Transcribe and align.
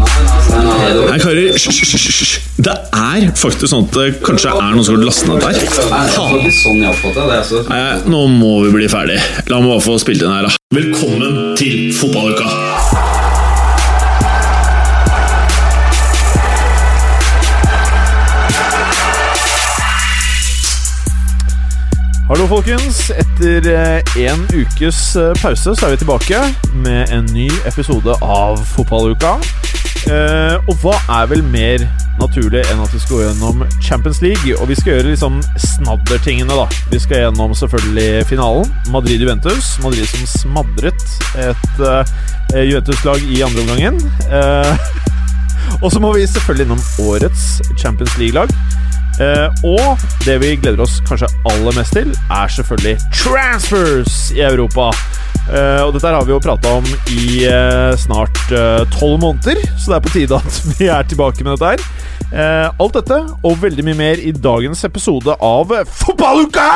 Nei, 0.00 1.18
karer, 1.20 1.52
hysj. 1.54 2.38
Det 2.60 2.74
er 2.96 3.26
faktisk 3.38 3.70
sånn 3.72 3.86
at 3.88 3.96
det 3.96 4.06
kanskje 4.24 4.52
er 4.54 4.74
noen 4.74 4.86
som 4.86 4.96
har 4.96 5.04
lastet 5.06 5.30
ned 5.30 5.44
der. 5.44 5.60
Sånn. 6.14 6.82
Altså. 7.28 7.62
Nei, 7.70 7.82
nå 8.10 8.24
må 8.32 8.56
vi 8.66 8.74
bli 8.78 8.90
ferdig. 8.92 9.20
La 9.50 9.60
meg 9.60 9.74
bare 9.74 9.84
få 9.84 9.98
spilt 10.02 10.24
inn 10.24 10.32
her, 10.32 10.48
da. 10.48 10.56
Velkommen 10.76 11.56
til 11.60 11.90
fotballuka! 11.96 12.48
Hallo, 22.30 22.44
folkens. 22.46 23.08
Etter 23.10 23.66
eh, 23.72 24.18
en 24.22 24.44
ukes 24.54 25.00
eh, 25.18 25.32
pause 25.42 25.74
så 25.74 25.88
er 25.88 25.96
vi 25.96 25.98
tilbake 26.04 26.38
med 26.84 27.10
en 27.10 27.26
ny 27.34 27.48
episode 27.66 28.14
av 28.22 28.62
Fotballuka. 28.70 29.34
Eh, 30.08 30.56
og 30.70 30.76
hva 30.82 30.94
er 31.20 31.28
vel 31.30 31.42
mer 31.44 31.84
naturlig 32.20 32.62
enn 32.70 32.80
at 32.82 32.92
vi 32.94 33.00
skal 33.02 33.16
gå 33.16 33.22
gjennom 33.26 33.64
Champions 33.84 34.20
League? 34.24 34.54
Og 34.58 34.70
vi 34.70 34.76
skal 34.78 34.94
gjøre 34.94 35.12
liksom 35.12 35.40
snaddertingene, 35.60 36.56
da. 36.56 36.66
Vi 36.92 37.00
skal 37.02 37.26
gjennom 37.26 37.54
selvfølgelig 37.58 38.26
finalen. 38.30 38.70
Madrid-Juventus. 38.94 39.76
Madrid 39.84 40.08
som 40.10 40.26
smadret 40.30 41.06
et 41.40 41.82
uh, 41.84 42.02
Juventus-lag 42.56 43.24
i 43.28 43.42
andre 43.46 43.64
omgangen. 43.66 44.00
Uh, 44.30 44.72
og 45.84 45.92
så 45.92 46.02
må 46.02 46.14
vi 46.16 46.28
selvfølgelig 46.28 46.68
innom 46.68 46.84
årets 47.10 47.46
Champions 47.76 48.16
League-lag. 48.20 48.52
Eh, 49.20 49.64
og 49.68 50.00
det 50.24 50.38
vi 50.40 50.54
gleder 50.56 50.80
oss 50.80 51.00
kanskje 51.04 51.28
aller 51.50 51.76
mest 51.76 51.92
til, 51.92 52.12
er 52.32 52.52
selvfølgelig 52.54 52.96
transfers 53.12 54.30
i 54.32 54.40
Europa. 54.46 54.88
Eh, 55.50 55.80
og 55.84 55.92
dette 55.92 56.12
har 56.14 56.24
vi 56.24 56.32
jo 56.32 56.40
prata 56.40 56.72
om 56.78 56.86
i 57.12 57.42
eh, 57.44 57.92
snart 58.00 58.40
tolv 58.94 59.20
måneder, 59.20 59.60
så 59.76 59.92
det 59.92 59.98
er 59.98 60.06
på 60.06 60.14
tide 60.14 60.40
at 60.40 60.60
vi 60.78 60.88
er 60.88 61.04
tilbake 61.10 61.44
med 61.44 61.58
dette 61.58 61.74
her. 61.74 61.84
Alt 62.30 62.94
dette 62.94 63.16
og 63.42 63.56
veldig 63.58 63.84
mye 63.88 63.98
mer 63.98 64.20
i 64.22 64.30
dagens 64.32 64.84
episode 64.86 65.34
av 65.34 65.74
Fotballuka! 65.90 66.68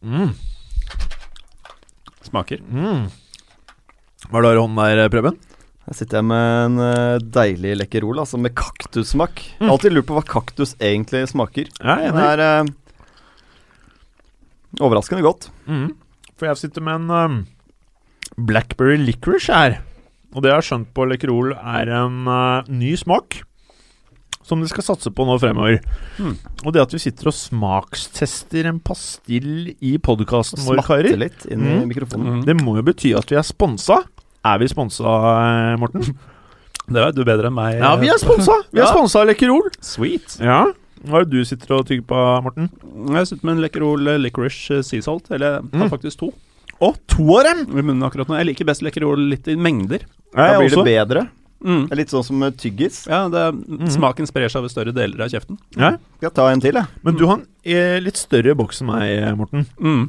Mm. 0.00 0.30
Smaker. 2.26 2.58
Mm. 2.72 3.10
Hva 4.30 4.38
er 4.38 4.46
det 4.46 4.52
i 4.56 4.60
hånden 4.60 4.78
der, 5.00 5.08
Preben? 5.12 5.38
Her 5.88 5.96
sitter 5.96 6.20
jeg 6.20 6.26
med 6.28 6.64
en 6.66 6.82
eh, 6.84 7.18
deilig 7.34 7.72
Lekkerol, 7.80 8.20
altså 8.22 8.38
med 8.38 8.54
kaktussmak. 8.54 9.40
Jeg 9.58 9.64
har 9.66 9.72
alltid 9.74 9.94
lurt 9.96 10.06
på 10.06 10.14
hva 10.18 10.22
kaktus 10.28 10.76
egentlig 10.78 11.24
smaker. 11.32 11.70
Ja, 11.82 11.96
jeg 12.04 12.12
er 12.12 12.18
Det 12.20 12.26
er 12.30 12.42
eh, 12.46 12.70
overraskende 14.86 15.24
godt. 15.26 15.48
Mm. 15.66 15.90
For 16.38 16.46
jeg 16.48 16.60
sitter 16.62 16.84
med 16.86 17.02
en 17.02 17.10
um, 17.10 17.38
Blackberry 18.46 18.96
licorice 19.02 19.52
her. 19.52 19.80
Og 20.30 20.44
det 20.44 20.52
jeg 20.52 20.60
har 20.60 20.66
skjønt 20.68 20.92
på 20.94 21.06
Lekkerol, 21.10 21.56
er 21.58 21.90
en 21.98 22.20
uh, 22.30 22.68
ny 22.70 22.92
smak. 23.00 23.40
Som 24.46 24.62
de 24.62 24.70
skal 24.70 24.82
satse 24.86 25.10
på 25.14 25.26
nå 25.26 25.34
fremover. 25.42 25.80
Mm. 26.18 26.36
Og 26.64 26.72
det 26.74 26.84
at 26.84 26.94
vi 26.94 27.00
sitter 27.02 27.28
og 27.30 27.36
smakstester 27.36 28.66
en 28.70 28.78
pastill 28.82 29.72
i 29.84 29.96
podkasten 30.02 30.62
vår, 30.66 30.80
karer, 30.86 31.18
litt 31.20 31.44
inn 31.50 31.66
i 31.66 31.74
Mm. 31.80 31.84
mikrofonen. 31.90 32.40
det 32.46 32.56
må 32.62 32.76
jo 32.78 32.86
bety 32.86 33.12
at 33.18 33.30
vi 33.30 33.36
er 33.38 33.46
sponsa. 33.46 34.00
Er 34.44 34.58
vi 34.58 34.68
sponsa, 34.68 35.04
eh, 35.04 35.76
Morten? 35.80 36.04
Det 36.90 36.98
vet 37.04 37.14
du 37.14 37.24
bedre 37.24 37.46
enn 37.50 37.54
meg. 37.54 37.76
Ja, 37.78 37.94
vi 38.00 38.08
er 38.10 38.18
sponsa! 38.18 38.56
Vi 38.72 38.80
er 38.80 38.86
Ja. 38.86 38.92
sponsa 38.92 39.20
av 39.20 39.28
Lekkerol. 39.28 39.68
Sweet. 39.80 40.38
Ja. 40.40 40.64
Hva 41.06 41.20
er 41.20 41.24
det 41.24 41.30
du 41.30 41.44
sitter 41.44 41.76
og 41.78 41.86
tygger 41.86 42.04
på, 42.08 42.42
Morten? 42.42 42.70
Jeg 43.14 43.26
sitter 43.28 43.44
med 43.46 43.56
en 43.56 43.62
Lekkerol 43.64 44.08
eh, 44.08 44.18
licorice 44.18 44.78
eh, 44.78 44.82
sea 44.82 45.00
salt. 45.04 45.30
Eller 45.30 45.60
jeg 45.60 45.78
har 45.80 45.88
Mm. 45.88 45.90
faktisk 45.92 46.18
to 46.18 46.32
Å, 46.80 46.94
to 47.06 47.36
av 47.38 47.44
dem! 47.44 47.58
i 47.78 47.82
munnen 47.82 48.02
akkurat 48.02 48.26
nå. 48.26 48.36
Jeg 48.38 48.46
liker 48.46 48.64
best 48.64 48.80
Lekkerol 48.82 49.28
litt 49.28 49.46
i 49.48 49.54
mengder. 49.54 50.00
Da 50.34 50.46
Jeg 50.48 50.58
blir 50.58 50.70
også. 50.70 50.84
det 50.84 51.08
bedre. 51.08 51.28
Mm. 51.62 51.82
Det 51.88 51.92
er 51.92 51.96
litt 52.00 52.08
sånn 52.08 52.24
som 52.24 52.40
tyggis. 52.56 53.06
Ja, 53.06 53.28
det, 53.28 53.52
Mm. 53.68 53.86
Smaken 53.90 54.26
sprer 54.26 54.48
seg 54.48 54.60
over 54.64 54.68
større 54.72 54.94
deler 54.94 55.20
av 55.20 55.28
kjeften. 55.28 55.58
Ja. 55.76 55.90
Skal 56.16 56.30
jeg 56.30 56.34
ta 56.34 56.48
en 56.48 56.60
til, 56.60 56.72
jeg. 56.72 56.86
Men 57.04 57.16
du 57.16 57.26
har 57.26 57.36
en 57.36 57.46
eh, 57.64 58.00
litt 58.00 58.16
større 58.16 58.54
boks 58.56 58.80
enn 58.80 58.86
meg, 58.88 59.36
Morten. 59.36 59.66
Mm. 59.78 60.08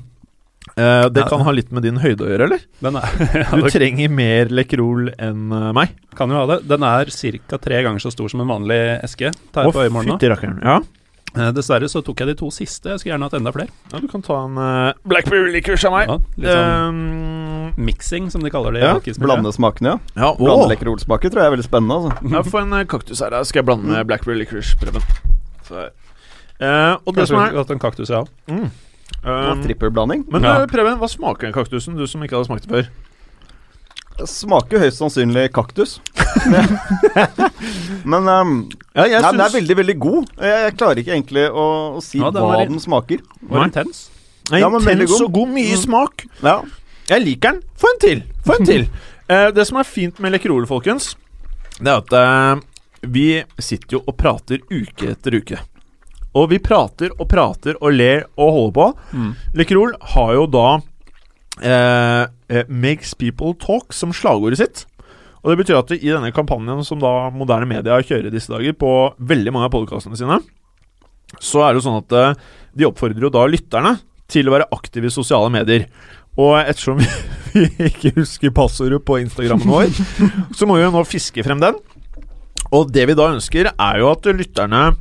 Eh, 0.77 1.09
det 1.09 1.19
Ja. 1.25 1.27
kan 1.27 1.41
ha 1.43 1.51
litt 1.51 1.71
med 1.71 1.83
din 1.83 1.97
høyde 1.99 2.23
å 2.23 2.29
gjøre, 2.31 2.47
eller? 2.47 2.61
Den 2.79 2.95
er 2.95 3.09
ja, 3.43 3.57
Du 3.59 3.67
trenger 3.69 4.09
mer 4.09 4.45
Lekkerol 4.53 5.11
enn 5.19 5.51
eh, 5.51 5.71
meg. 5.75 5.97
kan 6.15 6.31
jo 6.31 6.39
ha 6.39 6.45
det. 6.47 6.61
Den 6.67 6.83
er 6.87 7.11
ca. 7.49 7.57
tre 7.59 7.83
ganger 7.83 7.99
så 7.99 8.11
stor 8.13 8.29
som 8.31 8.41
en 8.41 8.47
vanlig 8.47 8.79
eske. 9.03 9.33
Tar 9.51 9.65
jeg 9.67 9.73
oh, 9.73 9.75
på 9.75 9.83
øyemorgen 9.83 10.13
nå. 10.13 10.17
fytti 10.19 10.31
rakkeren. 10.31 10.61
Ja. 10.63 10.79
Uh, 11.31 11.47
Dessverre 11.55 11.87
så 11.87 12.01
tok 12.03 12.19
jeg 12.19 12.27
de 12.27 12.33
to 12.35 12.49
siste. 12.51 12.89
Jeg 12.91 12.99
skulle 12.99 13.13
gjerne 13.13 13.27
hatt 13.29 13.37
enda 13.37 13.53
flere. 13.55 13.71
ja, 13.93 13.99
du 14.03 14.07
kan 14.11 14.19
ta 14.21 14.35
en 14.43 14.57
uh, 14.59 14.91
Blackberry 15.07 15.51
licorice 15.53 15.87
av 15.87 15.93
meg. 15.95 16.09
Ja, 16.11 16.17
litt 16.35 16.51
sånn 16.51 16.89
Um, 17.71 17.85
mixing, 17.87 18.27
som 18.33 18.43
de 18.43 18.51
kaller 18.51 18.75
det. 18.75 18.81
ja. 18.83 18.97
Blande 19.15 19.53
smakene, 19.55 19.93
ja. 19.93 20.25
ja, 20.25 20.33
Blande 20.35 20.65
å. 20.65 20.69
Lekkerol-smaker 20.73 21.31
tror 21.31 21.45
jeg 21.45 21.47
er 21.47 21.55
veldig 21.55 21.67
spennende. 21.69 21.95
altså. 22.01 22.33
ja, 22.35 22.43
få 22.43 22.59
en 22.65 22.75
kaktus 22.91 23.23
her. 23.23 23.31
da. 23.31 23.45
Skal 23.47 23.61
jeg 23.61 23.69
blande 23.69 23.87
med 23.93 24.09
Blackberry 24.11 24.41
Licorice-prøven. 24.41 25.07
Uh, 25.71 26.99
og 26.99 27.15
Kanskje 27.15 27.21
det 27.21 27.27
som 27.31 27.39
er 27.39 27.55
hatt 27.61 27.71
en 27.77 27.79
kaktus, 27.81 28.11
ja. 28.11 28.25
mm. 28.51 28.67
Um, 29.23 29.61
Trippelblanding. 29.61 30.25
Men 30.31 30.43
Ja. 30.43 30.61
eh, 30.61 30.67
Preben, 30.71 30.97
hva 30.97 31.07
smaker 31.09 31.47
den 31.49 31.53
kaktusen, 31.53 31.95
du 31.97 32.07
som 32.07 32.21
ikke 32.23 32.35
hadde 32.39 32.47
smakt 32.49 32.67
det 32.67 32.71
før? 32.73 32.87
Det 34.17 34.27
Smaker 34.29 34.79
høyst 34.81 34.97
sannsynlig 34.99 35.47
kaktus. 35.53 35.99
Men 38.05 38.27
um, 38.27 38.51
Ja, 38.95 39.05
jeg 39.07 39.21
nei, 39.21 39.31
den 39.31 39.43
er 39.45 39.53
veldig, 39.53 39.77
veldig 39.81 39.95
god. 40.03 40.31
Jeg, 40.41 40.57
jeg 40.65 40.75
klarer 40.79 41.01
ikke 41.01 41.13
egentlig 41.15 41.45
å, 41.49 41.65
å 41.97 42.01
si 42.03 42.19
Ja, 42.21 42.31
den 42.33 42.43
hva 42.49 42.59
den 42.67 42.81
smaker. 42.83 43.21
Var 43.49 43.65
intens. 43.69 44.03
Ja, 44.51 44.67
men 44.69 44.81
Intens 44.83 45.11
god. 45.13 45.21
og 45.27 45.33
god. 45.37 45.49
Mye 45.55 45.75
Mm. 45.77 45.81
smak. 45.85 46.25
Ja. 46.43 46.57
Jeg 47.11 47.23
liker 47.25 47.51
den. 47.53 47.61
Få 47.79 47.87
en 47.93 47.99
til! 48.03 48.23
Få 48.45 48.57
en 48.59 48.65
til. 48.67 48.87
Uh, 49.31 49.49
det 49.55 49.65
som 49.69 49.77
er 49.79 49.87
fint 49.87 50.19
med 50.19 50.33
Lekkerol, 50.35 50.65
folkens, 50.67 51.13
det 51.79 51.87
er 51.87 52.01
at 52.01 52.11
uh, 52.13 52.61
vi 53.07 53.43
sitter 53.59 53.97
jo 53.97 54.03
og 54.07 54.17
prater 54.19 54.59
uke 54.69 55.07
etter 55.15 55.37
uke. 55.39 55.61
Og 56.37 56.47
vi 56.53 56.61
prater 56.63 57.11
og 57.17 57.27
prater 57.31 57.75
og 57.81 57.91
ler 57.95 58.23
og 58.39 58.53
holder 58.55 58.75
på. 58.77 58.87
Mm. 59.11 59.31
Lekkerol 59.59 59.95
har 60.13 60.33
jo 60.37 60.45
da 60.47 60.67
eh, 61.59 62.23
eh, 62.47 62.65
'Makes 62.69 63.13
people 63.19 63.53
talk' 63.53 63.93
som 63.93 64.13
slagordet 64.15 64.61
sitt. 64.61 64.85
Og 65.41 65.51
det 65.51 65.57
betyr 65.63 65.79
at 65.79 65.91
i 65.91 66.05
denne 66.05 66.31
kampanjen 66.31 66.85
som 66.85 67.01
da 67.01 67.29
moderne 67.33 67.67
media 67.67 67.97
kjører 67.97 68.31
disse 68.31 68.51
dager 68.51 68.73
på 68.77 69.13
veldig 69.17 69.51
mange 69.51 69.67
av 69.67 69.73
podkastene 69.73 70.17
sine, 70.17 70.37
så 71.41 71.63
er 71.65 71.73
det 71.73 71.81
jo 71.81 71.87
sånn 71.89 72.01
at 72.03 72.15
eh, 72.15 72.33
de 72.77 72.87
oppfordrer 72.87 73.27
jo 73.27 73.33
da 73.33 73.45
lytterne 73.49 73.97
til 74.31 74.47
å 74.47 74.55
være 74.55 74.69
aktive 74.71 75.09
i 75.09 75.13
sosiale 75.13 75.51
medier. 75.51 75.87
Og 76.39 76.55
ettersom 76.61 77.01
vi, 77.01 77.07
vi 77.57 77.89
ikke 77.89 78.13
husker 78.21 78.53
passordet 78.55 79.01
på 79.03 79.19
Instagrammen 79.19 79.67
vår, 79.67 79.89
så 80.57 80.69
må 80.69 80.77
vi 80.77 80.85
jo 80.85 80.93
nå 80.93 81.03
fiske 81.09 81.43
frem 81.43 81.59
den. 81.63 81.79
Og 82.71 82.91
det 82.93 83.09
vi 83.09 83.17
da 83.17 83.31
ønsker, 83.33 83.73
er 83.73 83.99
jo 83.99 84.11
at 84.13 84.29
lytterne 84.31 84.91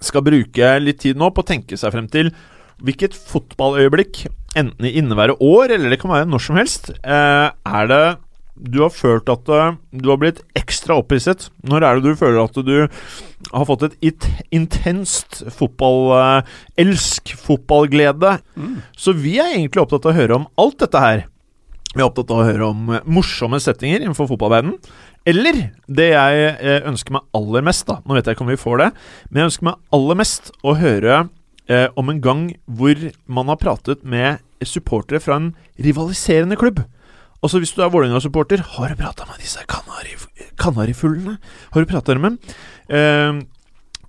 skal 0.00 0.24
bruke 0.26 0.72
litt 0.80 1.02
tid 1.04 1.20
nå 1.20 1.30
på 1.34 1.44
å 1.44 1.50
tenke 1.50 1.78
seg 1.80 1.94
frem 1.94 2.08
til 2.10 2.32
hvilket 2.80 3.16
fotballøyeblikk, 3.28 4.24
enten 4.58 4.88
i 4.88 4.94
inneværende 4.98 5.36
år 5.44 5.76
eller 5.76 5.92
det 5.92 6.00
kan 6.00 6.12
være 6.14 6.28
når 6.30 6.44
som 6.46 6.58
helst, 6.58 6.90
eh, 7.04 7.48
er 7.52 7.90
det 7.90 8.04
du 8.60 8.82
har 8.82 8.92
følt 8.92 9.28
at 9.32 9.48
eh, 9.48 9.76
du 9.96 10.08
har 10.10 10.20
blitt 10.20 10.40
ekstra 10.58 10.98
opphisset? 11.00 11.48
Når 11.64 11.84
er 11.86 11.98
det 11.98 12.12
du 12.12 12.20
føler 12.20 12.42
at 12.42 12.56
du 12.64 12.74
har 13.52 13.68
fått 13.68 13.86
et 13.88 14.28
intenst 14.52 15.42
fotballelsk, 15.56 17.34
fotballglede? 17.40 18.38
Så 18.96 19.16
vi 19.16 19.38
er 19.40 19.54
egentlig 19.54 19.84
opptatt 19.84 20.08
av 20.08 20.14
å 20.14 20.18
høre 20.18 20.40
om 20.40 20.48
alt 20.60 20.80
dette 20.82 21.04
her. 21.04 21.26
Vi 21.90 21.98
er 21.98 22.06
opptatt 22.06 22.30
av 22.30 22.42
å 22.42 22.46
høre 22.46 22.68
om 22.70 22.90
eh, 22.94 23.06
morsomme 23.08 23.60
settinger 23.62 24.04
innenfor 24.04 24.28
fotballverdenen. 24.30 24.76
Eller 25.28 25.58
det 25.86 26.08
jeg 26.14 26.44
eh, 26.56 26.86
ønsker 26.88 27.12
meg 27.16 27.26
aller 27.36 27.64
mest, 27.66 27.84
da 27.88 27.98
Nå 28.06 28.16
vet 28.16 28.28
jeg 28.28 28.36
ikke 28.36 28.46
om 28.46 28.52
vi 28.52 28.60
får 28.60 28.80
det, 28.80 28.88
men 29.28 29.42
jeg 29.42 29.50
ønsker 29.50 29.68
meg 29.68 29.96
aller 29.96 30.18
mest 30.20 30.48
å 30.64 30.74
høre 30.80 31.18
eh, 31.68 31.88
om 32.00 32.08
en 32.12 32.22
gang 32.24 32.46
hvor 32.64 33.04
man 33.28 33.52
har 33.52 33.60
pratet 33.60 34.00
med 34.02 34.40
supportere 34.64 35.20
fra 35.22 35.38
en 35.40 35.52
rivaliserende 35.80 36.58
klubb. 36.60 36.82
Altså 37.40 37.60
Hvis 37.60 37.72
du 37.72 37.80
er 37.80 37.92
Vålerenga-supporter, 37.92 38.60
har 38.76 38.90
du 38.92 39.00
prata 39.00 39.24
med 39.28 39.40
disse 39.40 39.62
kanari, 39.68 40.12
kanarifuglene? 40.60 41.38
Har 41.72 41.80
du 41.80 41.88
prata 41.88 42.16
med 42.18 42.34
dem? 42.36 42.56
Eh, 42.92 43.40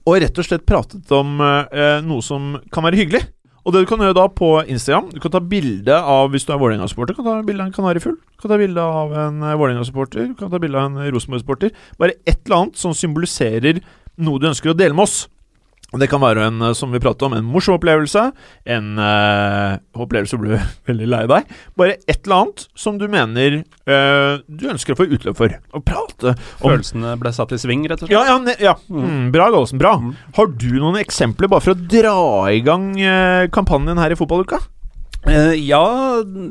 og 0.01 0.17
rett 0.23 0.39
og 0.41 0.47
slett 0.47 0.65
pratet 0.67 1.11
om 1.15 1.39
eh, 1.43 1.99
noe 2.03 2.25
som 2.25 2.55
kan 2.73 2.87
være 2.87 3.03
hyggelig. 3.03 3.21
Og 3.61 3.73
det 3.73 3.83
du 3.83 3.89
kan 3.89 4.01
gjøre 4.01 4.17
da 4.17 4.23
på 4.33 4.47
Instagram 4.65 5.11
Du 5.13 5.19
kan 5.21 5.33
ta 5.33 5.39
bilde 5.39 5.93
av 5.93 6.31
Hvis 6.33 6.47
du 6.47 6.53
er 6.53 6.61
Vålerenga-supporter, 6.61 7.17
kan 7.17 7.27
ta 7.27 7.35
bilde 7.45 7.61
av 7.61 7.69
en 7.69 7.75
kanarifugl. 7.75 8.17
Du 8.17 8.41
kan 8.41 8.53
ta 8.53 8.57
bilde 8.61 8.81
av 8.81 9.13
en 9.13 9.43
eh, 9.43 9.57
Vålerenga-supporter. 9.59 10.31
Du 10.31 10.37
kan 10.39 10.49
ta 10.49 10.61
bilde 10.61 10.79
av 10.81 10.89
en 10.89 11.11
Rosenborg-supporter. 11.13 11.75
Bare 12.01 12.17
et 12.25 12.39
eller 12.45 12.57
annet 12.57 12.81
som 12.81 12.95
symboliserer 12.97 13.83
noe 14.21 14.41
du 14.41 14.49
ønsker 14.49 14.73
å 14.73 14.77
dele 14.77 14.97
med 14.97 15.05
oss. 15.05 15.27
Det 15.99 16.07
kan 16.07 16.21
være 16.23 16.45
en, 16.47 16.61
eh, 16.63 16.73
som 16.77 16.91
vi 16.93 17.01
pratet 17.03 17.25
om, 17.27 17.33
en 17.35 17.43
morsom 17.51 17.75
opplevelse. 17.75 18.21
En 18.65 18.93
eh, 19.03 19.73
opplevelse 19.99 20.37
hvor 20.37 20.45
du 20.47 20.53
blir 20.53 20.63
veldig 20.91 21.07
lei 21.11 21.21
deg. 21.27 21.49
Bare 21.75 21.97
et 22.07 22.21
eller 22.23 22.37
annet 22.45 22.65
som 22.79 22.95
du 23.01 23.07
mener 23.11 23.57
eh, 23.59 24.33
du 24.47 24.67
ønsker 24.71 24.95
å 24.95 24.99
få 25.01 25.09
utløp 25.11 25.35
for. 25.35 25.51
Å 25.51 25.81
prate 25.83 26.31
om 26.61 26.69
Følelsene 26.69 27.17
ble 27.19 27.33
satt 27.35 27.51
i 27.51 27.59
sving, 27.59 27.83
rett 27.91 28.05
og 28.05 28.07
slett. 28.07 28.15
Ja, 28.15 28.37
ja, 28.39 28.55
ja. 28.71 28.75
Mm, 28.87 29.31
bra, 29.35 29.49
Gallosen. 29.51 29.81
Bra. 29.81 29.97
Mm. 29.99 30.13
Har 30.39 30.47
du 30.63 30.69
noen 30.79 31.01
eksempler 31.03 31.51
bare 31.51 31.65
for 31.67 31.75
å 31.75 31.81
dra 31.97 32.15
i 32.55 32.61
gang 32.63 32.93
eh, 32.95 33.49
kampanjen 33.51 33.99
her 33.99 34.15
i 34.15 34.19
fotballuka? 34.19 34.61
Uh, 35.21 35.51
ja, 35.53 35.77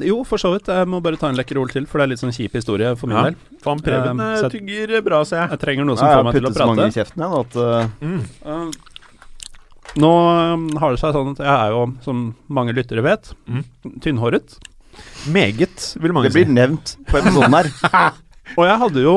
jo, 0.07 0.21
for 0.29 0.39
så 0.39 0.53
vidt. 0.53 0.69
Jeg 0.71 0.87
må 0.87 1.01
bare 1.03 1.19
ta 1.19 1.27
en 1.27 1.35
Lekkerol 1.35 1.73
til, 1.73 1.89
for 1.91 1.99
det 1.99 2.05
er 2.05 2.13
litt 2.13 2.21
sånn 2.23 2.31
kjip 2.37 2.53
historie 2.55 2.93
for 3.01 3.11
min 3.11 3.17
Ja. 3.19 3.25
del. 3.27 3.41
Faen, 3.65 3.81
Preben 3.83 4.21
eh, 4.23 4.45
tygger 4.53 5.01
bra, 5.03 5.25
ser 5.27 5.41
jeg. 5.41 5.57
Jeg 5.57 5.63
trenger 5.65 5.89
noe 5.89 5.99
som 5.99 6.07
Ja, 6.07 6.21
får 6.21 6.29
meg 6.29 6.37
til 6.39 6.47
å 6.47 6.53
prate 6.55 6.55
Jeg 6.55 6.55
puttet 6.55 6.63
så 6.63 6.69
mange 6.71 6.87
i 6.87 6.99
kjeften 7.01 7.25
jeg, 7.25 7.41
at 7.41 7.59
uh, 7.59 7.89
Mm. 8.05 8.71
Nå 9.99 10.11
um, 10.55 10.67
har 10.79 10.95
det 10.95 11.01
seg 11.03 11.15
sånn 11.17 11.33
at 11.35 11.43
jeg 11.43 11.51
er 11.51 11.75
jo, 11.75 11.85
som 12.05 12.27
mange 12.53 12.75
lyttere 12.77 13.03
vet, 13.03 13.33
Mm. 13.51 13.65
tynnhåret. 14.05 14.59
Meget, 15.33 15.95
vil 16.01 16.13
mange 16.13 16.31
si. 16.31 16.33
det 16.33 16.39
blir 16.39 16.51
si. 16.51 16.57
nevnt 16.59 16.97
på 17.09 17.19
episoden 17.19 17.57
her. 17.57 17.71
Og 18.59 18.67
jeg 18.67 18.79
hadde 18.83 19.03
jo, 19.05 19.17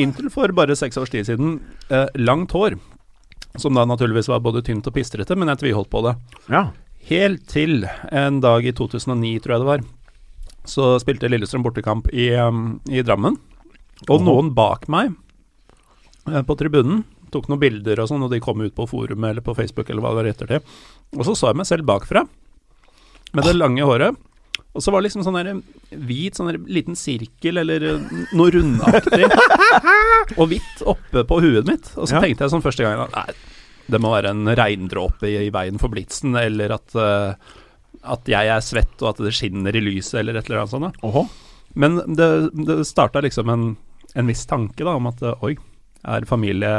inntil 0.00 0.30
for 0.32 0.52
bare 0.56 0.76
seks 0.76 0.98
års 1.00 1.12
tid 1.12 1.28
siden, 1.28 1.58
eh, 1.88 2.08
langt 2.20 2.52
hår. 2.52 2.76
Som 3.56 3.76
da 3.78 3.84
naturligvis 3.86 4.28
var 4.28 4.42
både 4.42 4.64
tynt 4.66 4.86
og 4.90 4.94
pistrete, 4.96 5.36
men 5.38 5.48
jeg 5.52 5.62
tviholdt 5.62 5.92
på 5.92 6.02
det. 6.08 6.16
Ja. 6.50 6.68
Helt 7.08 7.46
til 7.48 7.86
en 8.10 8.40
dag 8.40 8.64
i 8.66 8.72
2009, 8.72 9.38
tror 9.44 9.54
jeg 9.54 9.62
det 9.62 9.70
var, 9.70 9.84
så 10.64 10.94
spilte 11.00 11.28
Lillestrøm 11.28 11.64
bortekamp 11.64 12.08
i, 12.12 12.32
um, 12.40 12.80
i 12.88 13.04
Drammen. 13.04 13.36
Og 14.08 14.18
oh. 14.18 14.24
noen 14.24 14.50
bak 14.56 14.88
meg 14.92 15.12
eh, 16.28 16.42
på 16.42 16.56
tribunen 16.58 17.04
tok 17.34 17.48
noen 17.50 17.60
bilder 17.62 18.00
og 18.04 18.10
sånn, 18.10 18.22
og 18.26 18.30
de 18.32 18.40
kom 18.44 18.62
ut 18.64 18.74
på 18.76 18.86
forumet 18.90 19.32
eller 19.34 19.44
på 19.44 19.54
Facebook 19.58 19.90
eller 19.90 20.04
hva 20.04 20.14
det 20.14 20.20
var 20.22 20.30
etter 20.32 20.52
det. 20.54 20.60
Og 21.18 21.26
så 21.26 21.34
så 21.38 21.50
jeg 21.50 21.60
meg 21.60 21.68
selv 21.68 21.86
bakfra, 21.90 22.24
med 23.34 23.44
det 23.48 23.56
lange 23.58 23.82
håret. 23.86 24.16
Og 24.74 24.82
så 24.82 24.90
var 24.90 25.02
det 25.02 25.06
liksom 25.08 25.22
sånn 25.26 25.36
der 25.38 25.50
hvit, 26.06 26.34
sånn 26.34 26.48
der 26.50 26.56
liten 26.66 26.96
sirkel 26.98 27.60
eller 27.62 27.84
eh, 27.92 28.14
noe 28.34 28.50
rundaktig, 28.54 29.28
og 30.40 30.48
hvitt 30.50 30.82
oppe 30.90 31.22
på 31.30 31.38
huet 31.44 31.68
mitt. 31.68 31.92
Og 31.94 32.08
så 32.10 32.16
Ja. 32.16 32.22
tenkte 32.24 32.42
jeg 32.46 32.54
sånn 32.54 32.64
første 32.64 32.82
gangen 32.86 33.04
at 33.06 33.14
nei, 33.14 33.36
det 33.94 34.00
må 34.02 34.10
være 34.14 34.32
en 34.34 34.46
regndråpe 34.56 35.28
i, 35.30 35.36
i 35.46 35.52
veien 35.54 35.78
for 35.78 35.92
blitsen, 35.92 36.34
eller 36.40 36.74
at, 36.78 36.94
uh, 36.98 37.34
at 38.02 38.26
jeg 38.30 38.50
er 38.50 38.62
svett 38.64 39.02
og 39.04 39.12
at 39.12 39.22
det 39.26 39.34
skinner 39.36 39.76
i 39.76 39.82
lyset, 39.84 40.18
eller 40.22 40.40
et 40.40 40.48
eller 40.50 40.62
annet 40.64 40.74
sånt. 40.74 40.90
Da. 40.90 41.06
Oho. 41.06 41.26
Men 41.78 42.00
det, 42.18 42.28
det 42.66 42.80
starta 42.88 43.22
liksom 43.22 43.50
en, 43.54 43.66
en 44.14 44.30
viss 44.30 44.42
tanke 44.50 44.82
da 44.86 44.94
om 44.98 45.06
at 45.10 45.22
eh, 45.22 45.38
oi, 45.44 45.54
er 46.04 46.26
familie 46.30 46.72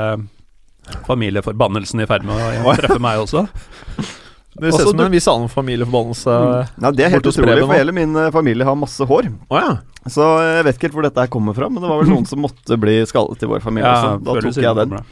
familieforbannelsen 1.07 2.03
i 2.03 2.07
ferd 2.09 2.25
med 2.27 2.65
å 2.65 2.75
treffe 2.77 3.01
meg 3.01 3.23
også? 3.23 3.47
Det 4.55 4.71
ser 4.71 4.85
ut 4.85 4.89
som 4.93 4.97
du- 4.97 5.03
en 5.03 5.11
viss 5.11 5.27
annen 5.27 5.49
familieforbannelse. 5.51 6.31
Mm. 6.31 6.69
Nei, 6.79 6.91
det 6.95 7.03
er 7.03 7.09
helt 7.11 7.25
utrolig, 7.27 7.57
for 7.59 7.75
hele 7.75 7.91
min 7.91 8.15
eh, 8.15 8.29
familie 8.31 8.63
har 8.63 8.77
masse 8.79 9.03
hår. 9.03 9.27
ja. 9.51 9.77
Så 10.05 10.21
jeg 10.21 10.65
vet 10.67 10.77
ikke 10.77 10.85
helt 10.85 10.93
hvor 10.99 11.05
dette 11.07 11.23
her 11.23 11.29
kommer 11.33 11.55
fra, 11.57 11.65
men 11.67 11.81
det 11.81 11.89
var 11.89 11.97
vel 12.03 12.11
noen 12.13 12.27
som 12.29 12.39
måtte 12.39 12.77
bli 12.79 12.99
skallet 13.09 13.41
i 13.41 13.49
vår 13.49 13.59
familie. 13.63 13.89
Ja, 13.89 14.13
så 14.15 14.21
da 14.21 14.35
tok 14.45 14.59
jeg 14.61 14.77
den. 14.79 14.93
det. 14.93 15.03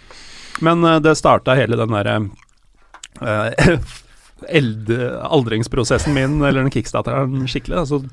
Men 0.63 0.85
uh, 0.85 0.99
det 1.01 1.15
starta 1.17 1.55
hele 1.57 1.75
den 1.75 1.95
derre 1.97 2.15
uh, 3.19 3.89
aldringsprosessen 5.33 6.13
min, 6.13 6.37
eller 6.41 6.61
den 6.61 6.71
kickstarteren, 6.71 7.41
skikkelig. 7.49 7.79
Altså, 7.83 8.03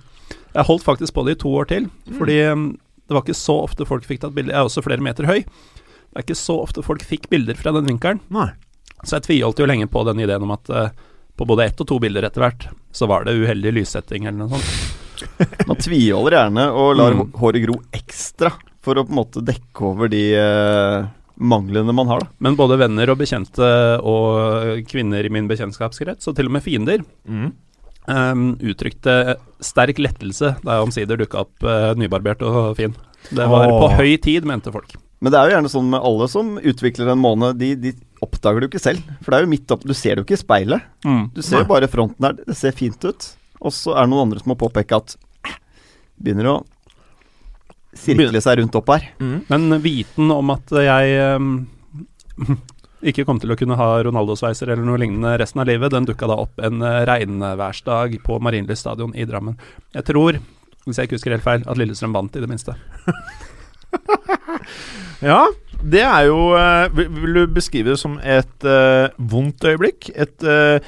jeg 0.55 0.67
holdt 0.67 0.87
faktisk 0.87 1.15
på 1.15 1.27
det 1.29 1.37
i 1.37 1.41
to 1.45 1.53
år 1.61 1.69
til, 1.71 1.91
fordi 2.17 2.41
um, 2.49 2.65
det 3.07 3.15
var 3.15 3.23
ikke 3.27 3.39
så 3.39 3.61
ofte 3.69 3.87
folk 3.87 4.09
fikk 4.09 4.25
tatt 4.25 4.35
bilder. 4.35 4.57
Jeg 4.57 4.65
er 4.65 4.73
også 4.73 4.83
flere 4.87 5.05
meter 5.05 5.29
høy. 5.29 5.45
Det 6.11 6.19
er 6.21 6.27
ikke 6.27 6.39
så 6.41 6.57
ofte 6.63 6.83
folk 6.83 7.03
fikk 7.07 7.29
bilder 7.31 7.55
fra 7.59 7.73
den 7.77 7.87
vinkelen. 7.87 8.21
Nei. 8.35 8.49
Så 9.05 9.17
jeg 9.19 9.27
tviholdt 9.29 9.61
jo 9.63 9.67
lenge 9.71 9.87
på 9.89 10.03
den 10.09 10.19
ideen 10.21 10.43
om 10.45 10.51
at 10.57 10.69
eh, 10.75 10.91
på 11.39 11.47
både 11.49 11.65
ett 11.71 11.81
og 11.81 11.87
to 11.89 11.99
bilder 12.03 12.27
etter 12.27 12.43
hvert, 12.45 12.67
så 12.93 13.07
var 13.09 13.25
det 13.25 13.37
uheldig 13.39 13.73
lyssetting 13.79 14.27
eller 14.27 14.43
noe 14.45 14.59
sånt. 14.59 14.99
Man 15.71 15.79
tviholder 15.81 16.37
gjerne 16.37 16.67
og 16.75 16.97
lar 16.99 17.15
Mm. 17.17 17.31
håret 17.41 17.63
gro 17.65 17.79
ekstra 17.97 18.51
for 18.81 18.97
å 18.97 19.05
på 19.07 19.13
en 19.13 19.19
måte 19.21 19.43
dekke 19.45 19.83
over 19.85 20.09
de 20.13 20.23
eh, 20.35 21.07
manglene 21.41 21.93
man 21.97 22.09
har, 22.09 22.21
da. 22.25 22.29
Men 22.45 22.57
både 22.57 22.77
venner 22.81 23.09
og 23.13 23.19
bekjente 23.21 23.67
og 24.05 24.81
kvinner 24.89 25.25
i 25.25 25.31
min 25.33 25.49
bekjentskapskrets, 25.49 26.29
og 26.29 26.37
til 26.37 26.49
og 26.51 26.53
med 26.59 26.65
fiender, 26.65 27.05
Mm. 27.29 27.53
um, 28.09 28.45
uttrykte 28.61 29.37
sterk 29.65 30.01
lettelse 30.01 30.55
da 30.65 30.77
jeg 30.79 30.87
omsider 30.89 31.21
dukka 31.21 31.45
opp 31.47 31.65
uh, 31.65 31.93
nybarbert 32.01 32.43
og 32.45 32.75
fin. 32.81 32.97
Det 33.31 33.47
var 33.49 33.69
Åh. 33.69 33.77
på 33.81 33.91
høy 34.01 34.17
tid, 34.21 34.45
mente 34.49 34.73
folk. 34.73 34.97
Men 35.21 35.33
det 35.33 35.39
er 35.39 35.49
jo 35.49 35.55
gjerne 35.57 35.71
sånn 35.73 35.91
med 35.93 36.01
alle 36.01 36.27
som 36.33 36.55
utvikler 36.57 37.11
en 37.13 37.21
måne, 37.21 37.53
de, 37.57 37.75
de 37.77 37.93
oppdager 38.25 38.63
det 38.63 38.69
jo 38.69 38.73
ikke 38.73 38.83
selv. 38.83 39.05
For 39.21 39.33
det 39.33 39.39
er 39.39 39.45
jo 39.45 39.53
midt 39.53 39.75
opp 39.75 39.85
Du 39.85 39.93
ser 39.97 40.17
det 40.17 40.23
jo 40.23 40.27
ikke 40.29 40.39
i 40.39 40.41
speilet. 40.41 40.87
Du 41.37 41.43
ser 41.45 41.63
jo 41.63 41.69
bare 41.69 41.91
fronten 41.93 42.25
her, 42.25 42.39
det 42.41 42.57
ser 42.57 42.77
fint 42.77 43.05
ut. 43.05 43.27
Og 43.61 43.75
så 43.77 43.93
er 43.95 44.07
det 44.07 44.13
noen 44.15 44.29
andre 44.29 44.41
som 44.41 44.53
må 44.55 44.57
påpeke 44.61 44.97
at 44.97 45.17
eh, 45.45 45.59
begynner 46.21 46.49
å 46.55 46.57
sirkle 47.97 48.41
seg 48.41 48.61
rundt 48.61 48.79
opp 48.79 48.93
her. 48.95 49.11
Mm. 49.21 49.37
Men 49.51 49.77
viten 49.85 50.33
om 50.33 50.55
at 50.55 50.73
jeg 50.87 51.37
um, 51.37 51.51
ikke 53.13 53.27
kom 53.29 53.41
til 53.43 53.53
å 53.53 53.59
kunne 53.61 53.77
ha 53.81 53.91
Ronaldo-sveiser 54.07 54.73
eller 54.73 54.87
noe 54.87 55.01
lignende 55.03 55.37
resten 55.41 55.61
av 55.61 55.69
livet, 55.69 55.93
den 55.93 56.09
dukka 56.09 56.31
da 56.31 56.41
opp 56.41 56.65
en 56.65 56.81
uh, 56.85 57.03
regnværsdag 57.11 58.21
på 58.25 58.41
Marienlyst 58.41 58.87
stadion 58.87 59.13
i 59.13 59.29
Drammen. 59.29 59.61
Jeg 59.97 60.09
tror, 60.09 60.41
hvis 60.87 61.01
jeg 61.01 61.11
ikke 61.11 61.21
husker 61.21 61.37
helt 61.37 61.47
feil, 61.47 61.67
at 61.67 61.81
Lillestrøm 61.81 62.17
vant, 62.17 62.37
i 62.37 62.45
det 62.45 62.49
minste. 62.49 62.79
Ja, 65.31 65.47
det 65.81 66.03
er 66.05 66.27
jo 66.29 66.39
eh, 66.57 66.93
vil, 66.97 67.35
du 67.37 67.55
beskrive 67.55 67.93
det 67.93 67.99
som 68.01 68.19
et 68.21 68.67
uh, 68.69 69.09
vondt 69.19 69.65
øyeblikk? 69.69 70.11
Et, 70.15 70.37
uh, 70.45 70.79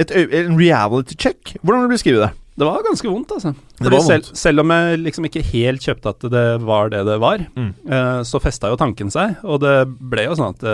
et 0.00 0.12
øy 0.12 0.36
En 0.42 0.58
reality 0.60 1.16
check? 1.18 1.56
Hvordan 1.62 1.82
vil 1.84 1.90
du 1.90 1.94
beskrive 1.96 2.22
det? 2.24 2.30
Det 2.60 2.68
var 2.68 2.84
ganske 2.84 3.08
vondt, 3.08 3.30
altså. 3.32 3.54
Var 3.80 4.02
selv, 4.04 4.28
selv 4.36 4.60
om 4.60 4.70
jeg 4.74 4.98
liksom 5.00 5.24
ikke 5.24 5.44
helt 5.54 5.84
kjøpte 5.86 6.10
at 6.12 6.26
det 6.34 6.46
var 6.60 6.90
det 6.92 7.00
det 7.08 7.16
var, 7.20 7.46
Mm. 7.56 7.72
uh, 7.88 8.20
så 8.28 8.40
festa 8.44 8.68
jo 8.68 8.76
tanken 8.76 9.10
seg, 9.10 9.38
og 9.42 9.62
det 9.64 9.76
ble 9.88 10.26
jo 10.28 10.36
sånn 10.36 10.52
at 10.52 10.66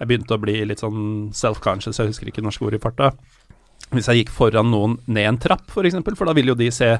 jeg 0.00 0.10
begynte 0.10 0.34
å 0.34 0.42
bli 0.42 0.56
litt 0.66 0.82
sånn 0.82 1.30
self-conscious, 1.32 2.00
jeg 2.00 2.10
husker 2.10 2.28
ikke 2.28 2.42
norske 2.42 2.66
ord 2.66 2.74
i 2.74 2.82
farta. 2.82 3.12
Hvis 3.94 4.08
jeg 4.10 4.24
gikk 4.24 4.32
foran 4.34 4.72
noen 4.72 4.98
ned 5.06 5.28
en 5.28 5.38
trapp, 5.38 5.62
f.eks., 5.68 5.76
for, 5.76 5.86
eksempel, 5.86 6.16
for 6.18 6.26
da 6.26 6.34
ville 6.34 6.50
jo 6.50 6.58
de 6.58 6.70
se 6.74 6.96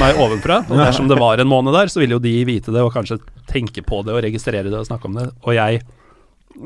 meg 0.00 0.20
ovenfra. 0.20 0.60
Og 0.68 0.78
dersom 0.80 1.08
det 1.10 1.18
var 1.20 1.40
en 1.42 1.50
måned 1.50 1.74
der, 1.76 1.90
så 1.92 2.00
ville 2.02 2.16
jo 2.16 2.22
de 2.22 2.34
vite 2.48 2.72
det 2.74 2.82
og 2.84 2.92
kanskje 2.94 3.20
tenke 3.50 3.84
på 3.84 4.02
det 4.06 4.14
og 4.14 4.22
registrere 4.24 4.70
det 4.70 4.78
og 4.78 4.88
snakke 4.88 5.10
om 5.10 5.18
det. 5.18 5.28
Og 5.44 5.56
jeg 5.56 5.82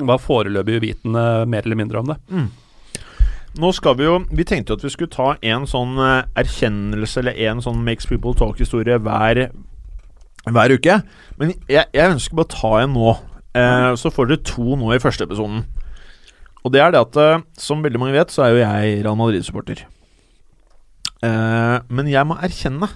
var 0.07 0.23
foreløpig 0.23 0.81
uvitende 0.81 1.25
mer 1.49 1.67
eller 1.67 1.79
mindre 1.79 2.03
om 2.03 2.13
det. 2.13 2.19
Nå 3.57 3.71
skal 3.73 3.95
Vi 3.97 4.05
jo 4.05 4.19
Vi 4.37 4.45
tenkte 4.45 4.75
jo 4.75 4.77
at 4.77 4.85
vi 4.85 4.93
skulle 4.93 5.13
ta 5.13 5.31
en 5.41 5.65
sånn 5.71 5.95
eh, 6.03 6.27
erkjennelse 6.43 7.23
eller 7.23 7.39
en 7.49 7.63
sånn 7.65 7.85
Makes 7.87 8.09
People 8.11 8.35
Talk-historie 8.37 8.99
hver, 9.01 9.47
hver 10.45 10.75
uke. 10.77 10.99
Men 11.41 11.55
jeg, 11.71 11.87
jeg 11.95 12.13
ønsker 12.13 12.37
bare 12.37 12.51
å 12.51 12.57
ta 12.57 12.73
en 12.83 12.93
nå. 12.97 13.17
Eh, 13.57 13.93
så 13.97 14.13
får 14.13 14.29
dere 14.29 14.45
to 14.45 14.77
nå 14.77 14.93
i 14.93 15.01
første 15.01 15.25
episoden. 15.25 15.65
Og 16.67 16.75
det 16.75 16.83
er 16.83 16.93
det 16.93 17.01
at 17.01 17.17
eh, 17.23 17.45
Som 17.63 17.85
veldig 17.87 18.01
mange 18.03 18.17
vet, 18.19 18.35
så 18.35 18.45
er 18.45 18.53
jo 18.53 18.63
jeg 18.65 19.01
Real 19.07 19.17
Madrid-supporter. 19.19 19.87
Eh, 21.25 21.77
men 21.89 22.13
jeg 22.13 22.29
må 22.29 22.37
erkjenne 22.45 22.91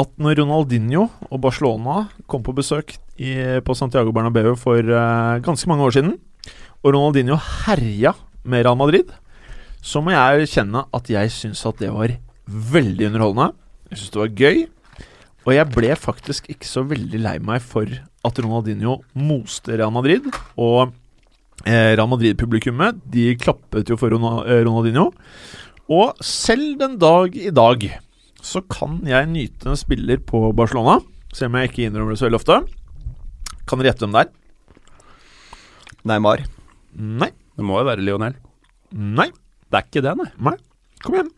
at 0.00 0.10
når 0.20 0.40
Ronaldinho 0.40 1.06
og 1.28 1.40
Barcelona 1.44 2.06
kom 2.30 2.44
på 2.46 2.54
besøk 2.56 2.94
i, 3.20 3.34
på 3.60 3.76
Santiago 3.76 4.14
Bernabeu 4.16 4.54
for 4.58 4.80
uh, 4.80 5.40
ganske 5.44 5.68
mange 5.68 5.84
år 5.84 5.96
siden, 5.96 6.14
og 6.80 6.94
Ronaldinho 6.94 7.36
herja 7.66 8.14
med 8.44 8.64
Real 8.64 8.78
Madrid, 8.80 9.10
så 9.84 10.00
må 10.04 10.14
jeg 10.14 10.44
erkjenne 10.44 10.84
at 10.96 11.10
jeg 11.12 11.32
syns 11.32 11.64
at 11.68 11.80
det 11.80 11.90
var 11.92 12.14
veldig 12.50 13.10
underholdende. 13.10 13.52
Jeg 13.90 14.00
syns 14.00 14.14
det 14.14 14.22
var 14.22 14.36
gøy. 14.40 14.62
Og 15.48 15.54
jeg 15.56 15.72
ble 15.72 15.92
faktisk 15.96 16.50
ikke 16.52 16.68
så 16.68 16.84
veldig 16.84 17.20
lei 17.24 17.36
meg 17.42 17.62
for 17.64 17.88
at 17.88 18.40
Ronaldinho 18.44 18.98
moste 19.16 19.72
Real 19.72 19.92
Madrid. 19.94 20.28
Og 20.60 20.92
eh, 21.64 21.96
Real 21.96 22.10
Madrid-publikummet 22.12 23.00
de 23.12 23.32
klappet 23.40 23.88
jo 23.88 23.96
for 24.00 24.12
eh, 24.12 24.60
Ronaldinho. 24.66 25.08
Og 25.90 26.20
selv 26.24 26.76
den 26.80 26.98
dag 27.00 27.36
i 27.36 27.52
dag 27.54 27.88
så 28.42 28.62
kan 28.70 29.00
jeg 29.08 29.28
nyte 29.30 29.70
en 29.70 29.76
spiller 29.78 30.20
på 30.26 30.40
Barcelona, 30.56 30.98
selv 31.32 31.50
om 31.52 31.58
jeg 31.60 31.70
ikke 31.70 31.86
innrømmer 31.88 32.14
det 32.14 32.20
så 32.22 32.26
veldig 32.28 32.40
ofte. 32.40 32.58
Kan 33.68 33.78
dere 33.80 33.92
gjette 33.92 34.06
hvem 34.06 34.16
det 34.16 34.22
er? 34.26 34.30
Neymar. 36.10 36.42
Nei. 36.96 37.30
Det 37.56 37.66
må 37.66 37.78
jo 37.80 37.86
være 37.90 38.04
Lionel. 38.04 38.36
Nei. 38.96 39.28
Det 39.70 39.78
er 39.78 39.86
ikke 39.86 40.02
det, 40.02 40.14
nei. 40.18 40.28
nei. 40.50 40.56
Kom 41.04 41.16
igjen. 41.18 41.28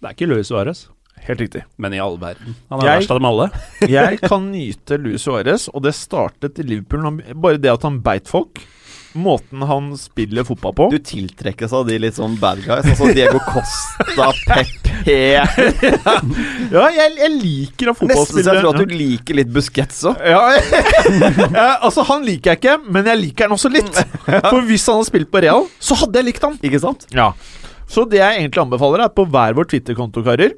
Det 0.00 0.08
er 0.10 0.14
ikke 0.16 0.28
Luis 0.30 0.48
Suárez. 0.50 0.84
Helt 1.24 1.40
riktig. 1.40 1.62
Men 1.80 1.94
i 1.96 2.00
all 2.02 2.16
verden. 2.20 2.54
Han 2.70 2.80
er 2.80 2.86
Jeg- 2.88 3.00
verst 3.02 3.10
av 3.14 3.18
dem 3.20 3.28
alle. 3.28 3.46
Jeg 3.96 4.20
kan 4.24 4.46
nyte 4.52 4.98
Luis 5.00 5.24
Suárez, 5.26 5.68
og 5.72 5.82
det 5.84 5.94
startet 5.96 6.58
i 6.60 6.66
Liverpool. 6.66 7.20
Bare 7.34 7.58
det 7.60 7.70
at 7.72 7.82
han 7.86 8.00
beit 8.04 8.28
folk. 8.30 8.60
Måten 9.14 9.62
han 9.62 9.92
spiller 9.98 10.42
fotball 10.46 10.72
på. 10.74 10.86
Du 10.90 10.98
tiltrekkes 10.98 11.72
av 11.76 11.84
de 11.86 12.00
litt 12.02 12.16
sånn 12.16 12.34
bad 12.40 12.58
guys. 12.64 12.88
Altså 12.90 13.12
Diego 13.14 13.38
Costa, 13.46 14.30
Pepe 14.48 15.04
Ja, 16.74 16.86
jeg, 16.90 17.12
jeg 17.20 17.30
liker 17.36 17.92
Nesten 17.92 18.10
at 18.10 18.32
så 18.32 18.42
jeg 18.42 18.48
tror 18.48 18.70
at 18.72 18.80
du 18.82 18.94
liker 18.94 19.38
litt 19.38 19.52
Busquets 19.54 20.00
òg. 20.10 20.18
ja, 20.18 20.40
ja, 21.60 21.68
altså 21.84 22.02
Han 22.10 22.26
liker 22.26 22.54
jeg 22.54 22.62
ikke, 22.62 22.76
men 22.90 23.06
jeg 23.12 23.22
liker 23.22 23.46
han 23.46 23.54
også 23.58 23.70
litt. 23.70 24.02
For 24.50 24.64
hvis 24.66 24.86
han 24.90 24.98
hadde 24.98 25.10
spilt 25.12 25.30
på 25.30 25.44
Real, 25.46 25.68
så 25.78 25.98
hadde 26.02 26.18
jeg 26.20 26.32
likt 26.32 26.48
han. 26.48 26.58
Ikke 26.64 26.82
sant? 26.82 27.06
Ja 27.14 27.30
Så 27.86 28.06
det 28.10 28.18
jeg 28.18 28.40
egentlig 28.42 28.64
anbefaler, 28.64 29.04
er 29.04 29.12
at 29.12 29.14
på 29.14 29.26
hver 29.30 29.54
vår 29.54 29.70
Twitter-konto, 29.70 30.24
karer, 30.26 30.56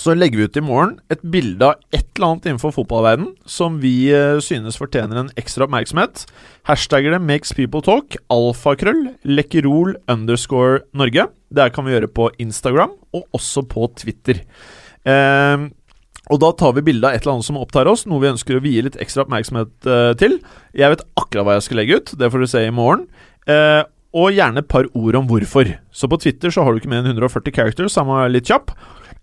så 0.00 0.14
legger 0.16 0.40
vi 0.40 0.46
ut 0.48 0.58
i 0.58 0.64
morgen 0.64 0.96
et 1.12 1.22
bilde 1.24 1.66
av 1.66 1.80
et 1.94 2.04
eller 2.16 2.28
annet 2.28 2.48
innenfor 2.48 2.74
fotballverden 2.76 3.30
som 3.48 3.78
vi 3.82 4.08
eh, 4.14 4.38
synes 4.44 4.78
fortjener 4.80 5.20
en 5.20 5.32
ekstra 5.40 5.66
oppmerksomhet. 5.66 6.24
Hashtagger 6.68 7.16
det 7.16 7.22
'makes 7.24 7.54
people 7.56 7.82
talk', 7.84 8.18
alfakrøll, 8.30 9.16
lekkerol 9.24 9.96
underscore 10.08 10.84
Norge. 10.92 11.28
Det 11.52 11.72
kan 11.72 11.84
vi 11.84 11.92
gjøre 11.94 12.12
på 12.12 12.30
Instagram, 12.38 12.92
og 13.14 13.24
også 13.32 13.66
på 13.68 13.88
Twitter. 13.96 14.42
Ehm, 15.06 15.72
og 16.30 16.40
da 16.42 16.50
tar 16.52 16.72
vi 16.74 16.82
bilde 16.82 17.06
av 17.06 17.14
et 17.14 17.22
eller 17.22 17.38
annet 17.38 17.46
som 17.46 17.58
opptar 17.60 17.86
oss, 17.86 18.06
noe 18.06 18.20
vi 18.20 18.32
ønsker 18.32 18.58
å 18.58 18.62
vie 18.64 18.82
litt 18.82 18.98
ekstra 18.98 19.24
oppmerksomhet 19.24 19.86
eh, 19.86 20.14
til. 20.18 20.40
Jeg 20.74 20.90
vet 20.90 21.04
akkurat 21.16 21.46
hva 21.46 21.58
jeg 21.58 21.68
skal 21.68 21.80
legge 21.82 22.00
ut, 22.00 22.16
det 22.18 22.30
får 22.32 22.42
du 22.42 22.46
se 22.50 22.64
i 22.66 22.74
morgen. 22.74 23.06
Eh, 23.46 23.84
og 24.16 24.32
gjerne 24.32 24.62
et 24.62 24.68
par 24.68 24.86
ord 24.96 25.18
om 25.18 25.26
hvorfor. 25.28 25.68
Så 25.92 26.08
på 26.08 26.18
Twitter 26.22 26.50
så 26.50 26.64
har 26.64 26.72
du 26.72 26.80
ikke 26.80 26.90
mer 26.90 27.04
enn 27.04 27.12
140 27.12 27.52
characters, 27.52 27.92
så 27.92 28.02
jeg 28.02 28.08
må 28.08 28.16
være 28.18 28.32
litt 28.32 28.48
kjapp. 28.48 28.72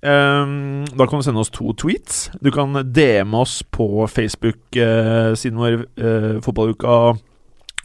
Ehm, 0.03 0.83
da 0.91 1.07
kan 1.07 1.21
du 1.21 1.23
sende 1.23 1.39
oss 1.39 1.51
to 1.53 1.71
tweets. 1.79 2.27
Du 2.43 2.51
kan 2.51 2.75
DM 2.91 3.33
oss 3.39 3.61
på 3.63 4.03
Facebook-siden 4.11 5.59
vår, 5.61 5.79
eh, 5.95 6.41
Fotballuka, 6.43 7.15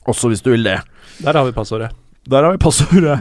også 0.08 0.32
hvis 0.32 0.42
du 0.42 0.50
vil 0.50 0.66
det. 0.66 0.80
Der 1.22 1.32
har 1.38 1.44
vi 1.46 1.54
passordet. 1.54 1.92
Der 2.28 2.42
har 2.42 2.52
vi 2.52 2.58
passordet. 2.58 3.18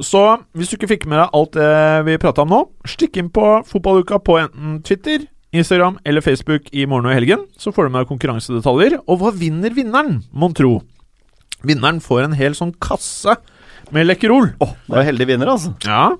Så 0.00 0.22
hvis 0.56 0.70
du 0.70 0.76
ikke 0.78 0.88
fikk 0.94 1.06
med 1.10 1.18
deg 1.20 1.34
alt 1.36 1.52
det 1.58 2.06
vi 2.06 2.16
prata 2.22 2.42
om 2.42 2.48
nå, 2.54 2.62
stikk 2.88 3.18
inn 3.20 3.28
på 3.30 3.44
Fotballuka 3.68 4.18
på 4.24 4.38
enten 4.40 4.80
Twitter, 4.86 5.26
Instagram 5.52 5.98
eller 6.08 6.24
Facebook 6.24 6.70
i 6.72 6.86
morgen 6.88 7.10
og 7.10 7.12
i 7.12 7.18
helgen. 7.18 7.44
Så 7.60 7.74
får 7.74 7.86
du 7.86 7.92
med 7.92 8.02
deg 8.02 8.10
konkurransedetaljer. 8.14 9.00
Og 9.04 9.20
hva 9.20 9.32
vinner 9.36 9.74
vinneren, 9.76 10.22
mon 10.32 10.54
tro? 10.56 10.78
Vinneren 11.62 12.00
får 12.02 12.24
en 12.24 12.38
hel 12.38 12.56
sånn 12.56 12.72
kasse 12.82 13.36
med 13.92 14.08
Lekkerol. 14.08 14.54
Oh, 14.64 14.72
det 14.88 15.02
er 15.02 15.10
heldig 15.10 15.28
vinner, 15.28 15.52
altså. 15.52 15.74
Ja. 15.84 16.14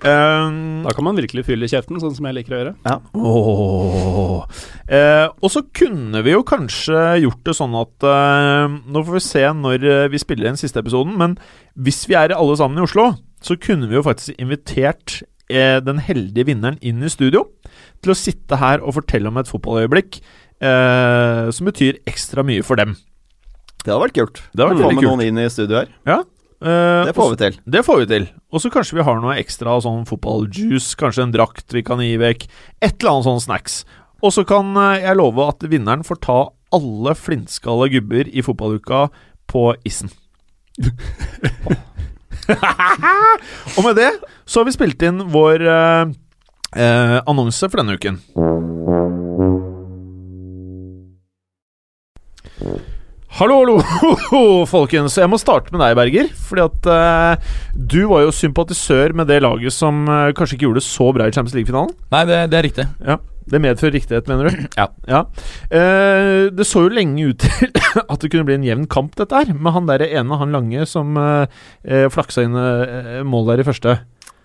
Um, 0.00 0.82
Da 0.86 0.94
kan 0.96 1.04
man 1.04 1.18
virkelig 1.18 1.44
fylle 1.44 1.68
kjeften, 1.68 1.98
sånn 2.00 2.14
som 2.16 2.24
jeg 2.28 2.36
liker 2.38 2.54
å 2.56 2.60
gjøre. 2.60 2.74
Åh. 3.20 4.60
Eh, 4.88 5.26
og 5.44 5.50
så 5.52 5.62
kunne 5.76 6.22
vi 6.24 6.32
jo 6.32 6.40
kanskje 6.48 7.02
gjort 7.20 7.42
det 7.46 7.54
sånn 7.58 7.74
at 7.78 8.06
eh, 8.08 8.78
Nå 8.90 9.02
får 9.06 9.16
vi 9.18 9.22
se 9.26 9.42
når 9.60 9.84
eh, 9.86 10.06
vi 10.12 10.20
spiller 10.22 10.48
den 10.50 10.58
siste 10.60 10.80
episoden, 10.82 11.14
men 11.20 11.36
hvis 11.78 12.00
vi 12.08 12.16
er 12.18 12.32
alle 12.36 12.56
sammen 12.58 12.80
i 12.80 12.86
Oslo, 12.86 13.10
så 13.44 13.56
kunne 13.60 13.88
vi 13.90 13.98
jo 13.98 14.04
faktisk 14.06 14.40
invitert 14.40 15.20
eh, 15.52 15.78
den 15.84 16.00
heldige 16.04 16.48
vinneren 16.50 16.80
inn 16.80 17.04
i 17.04 17.12
studio 17.12 17.44
til 18.00 18.14
å 18.14 18.18
sitte 18.18 18.58
her 18.60 18.80
og 18.82 18.96
fortelle 18.98 19.28
om 19.30 19.38
et 19.40 19.48
fotballøyeblikk 19.52 20.20
eh, 20.64 21.46
som 21.54 21.68
betyr 21.68 22.00
ekstra 22.08 22.44
mye 22.46 22.64
for 22.66 22.80
dem. 22.80 22.96
Det 23.84 23.92
hadde 23.92 24.02
vært 24.08 24.16
kult. 24.18 24.42
Det 24.52 24.60
hadde 24.64 24.74
vært 24.74 24.82
Få 24.82 24.90
med 24.90 24.98
kult. 25.00 25.08
noen 25.12 25.26
inn 25.28 25.40
i 25.44 25.48
studio 25.52 25.84
her. 25.84 26.24
Eh, 26.60 27.06
Det 27.08 27.14
får 27.16 27.30
vi 27.30 27.36
til. 27.40 27.58
Det 27.64 27.84
får 27.86 27.98
vi 28.02 28.06
til. 28.06 28.28
Og 28.52 28.60
så 28.60 28.70
kanskje 28.72 28.98
vi 28.98 29.04
har 29.06 29.20
noe 29.20 29.38
ekstra 29.40 29.78
sånn 29.80 30.04
fotballjuice, 30.08 30.96
kanskje 31.00 31.22
en 31.24 31.32
drakt 31.32 31.72
vi 31.72 31.82
kan 31.82 32.02
gi 32.04 32.16
vekk. 32.20 32.46
Et 32.82 32.96
eller 33.00 33.10
annet 33.14 33.28
sånn 33.28 33.44
snacks. 33.46 33.84
Og 34.20 34.34
så 34.36 34.44
kan 34.44 34.76
eh, 34.76 35.00
jeg 35.06 35.16
love 35.16 35.48
at 35.48 35.64
vinneren 35.64 36.04
får 36.04 36.20
ta 36.26 36.40
alle 36.70 37.14
flintskalla 37.18 37.88
gubber 37.90 38.28
i 38.28 38.42
fotballuka 38.46 39.08
på 39.50 39.74
isen. 39.88 40.10
Og 43.76 43.84
med 43.84 43.96
det 43.98 44.10
så 44.46 44.60
har 44.60 44.66
vi 44.68 44.74
spilt 44.74 45.02
inn 45.06 45.22
vår 45.30 45.62
uh, 45.66 46.04
uh, 46.74 47.18
annonse 47.30 47.68
for 47.70 47.82
denne 47.82 47.94
uken. 47.98 48.18
Hallo, 53.38 53.60
hallo, 53.62 54.64
folkens. 54.74 55.14
Jeg 55.14 55.30
må 55.30 55.38
starte 55.38 55.70
med 55.70 55.78
deg, 55.84 55.94
Berger. 55.94 56.30
Fordi 56.48 56.64
at 56.64 56.88
uh, 56.90 57.52
du 57.78 58.00
var 58.10 58.24
jo 58.24 58.32
sympatisør 58.34 59.14
med 59.16 59.30
det 59.30 59.38
laget 59.44 59.74
som 59.74 60.02
uh, 60.10 60.32
kanskje 60.34 60.56
ikke 60.56 60.66
gjorde 60.66 60.82
det 60.82 60.88
så 60.88 61.06
bra 61.14 61.28
i 61.28 61.34
Champions 61.36 61.54
League-finalen. 61.54 61.94
Nei, 62.10 62.24
det, 62.26 62.40
det 62.50 62.58
er 62.58 62.66
riktig. 62.66 62.88
Ja. 63.06 63.20
Det 63.50 63.62
medfører 63.62 63.94
riktighet, 63.96 64.26
mener 64.30 64.50
du? 64.50 64.66
Ja. 64.78 65.22
Eh, 65.74 66.50
det 66.54 66.66
så 66.68 66.84
jo 66.84 66.92
lenge 66.92 67.32
ut 67.32 67.40
til 67.42 67.70
at 68.12 68.20
det 68.22 68.28
kunne 68.30 68.46
bli 68.46 68.58
en 68.60 68.66
jevn 68.66 68.84
kamp, 68.90 69.16
dette 69.18 69.34
her. 69.34 69.50
Med 69.54 69.74
han 69.74 69.88
der 69.88 70.04
ene, 70.06 70.38
han 70.38 70.54
lange, 70.54 70.84
som 70.86 71.18
flaksa 72.14 72.44
inn 72.46 72.54
mål 73.26 73.50
der 73.50 73.64
i 73.64 73.66
første. 73.66 73.96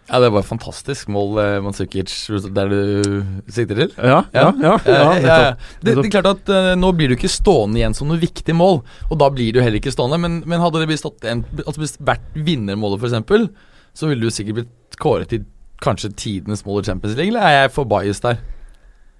Ja, 0.06 0.20
det 0.22 0.30
var 0.30 0.44
et 0.44 0.50
fantastisk 0.50 1.10
mål, 1.10 1.32
eh, 1.42 1.56
Mandzukic, 1.66 2.12
der 2.54 2.70
du 2.70 3.24
sikter 3.50 3.80
til. 3.80 3.94
Ja, 3.98 4.20
ja, 4.36 4.52
ja. 4.62 4.74
ja, 4.86 4.92
Ja, 4.94 5.14
ja. 5.18 5.38
Det, 5.82 5.96
det 5.96 6.06
er 6.06 6.12
klart 6.14 6.30
at 6.30 6.52
eh, 6.54 6.74
Nå 6.78 6.92
blir 6.94 7.10
du 7.10 7.16
ikke 7.16 7.32
stående 7.32 7.82
igjen 7.82 7.98
som 7.98 8.12
noe 8.12 8.22
viktig 8.22 8.54
mål, 8.54 8.84
og 9.10 9.18
da 9.22 9.32
blir 9.34 9.56
du 9.56 9.64
heller 9.64 9.82
ikke 9.82 9.94
stående. 9.96 10.20
Men, 10.22 10.44
men 10.46 10.62
hadde 10.62 10.84
det 10.84 10.92
blitt 10.92 11.02
stått 11.02 11.26
en, 11.26 11.42
altså 11.66 11.90
vært 12.06 12.38
vinnermålet, 12.38 13.02
f.eks., 13.02 13.50
så 13.96 14.12
ville 14.12 14.28
du 14.28 14.34
sikkert 14.34 14.60
blitt 14.60 15.00
kåret 15.02 15.32
til 15.32 15.46
kanskje 15.82 16.12
tidenes 16.20 16.66
mål 16.68 16.84
i 16.84 16.90
Champions 16.92 17.18
League, 17.18 17.34
eller 17.34 17.48
er 17.48 17.64
jeg 17.64 17.74
for 17.76 17.90
biased 17.90 18.28
der? 18.28 18.44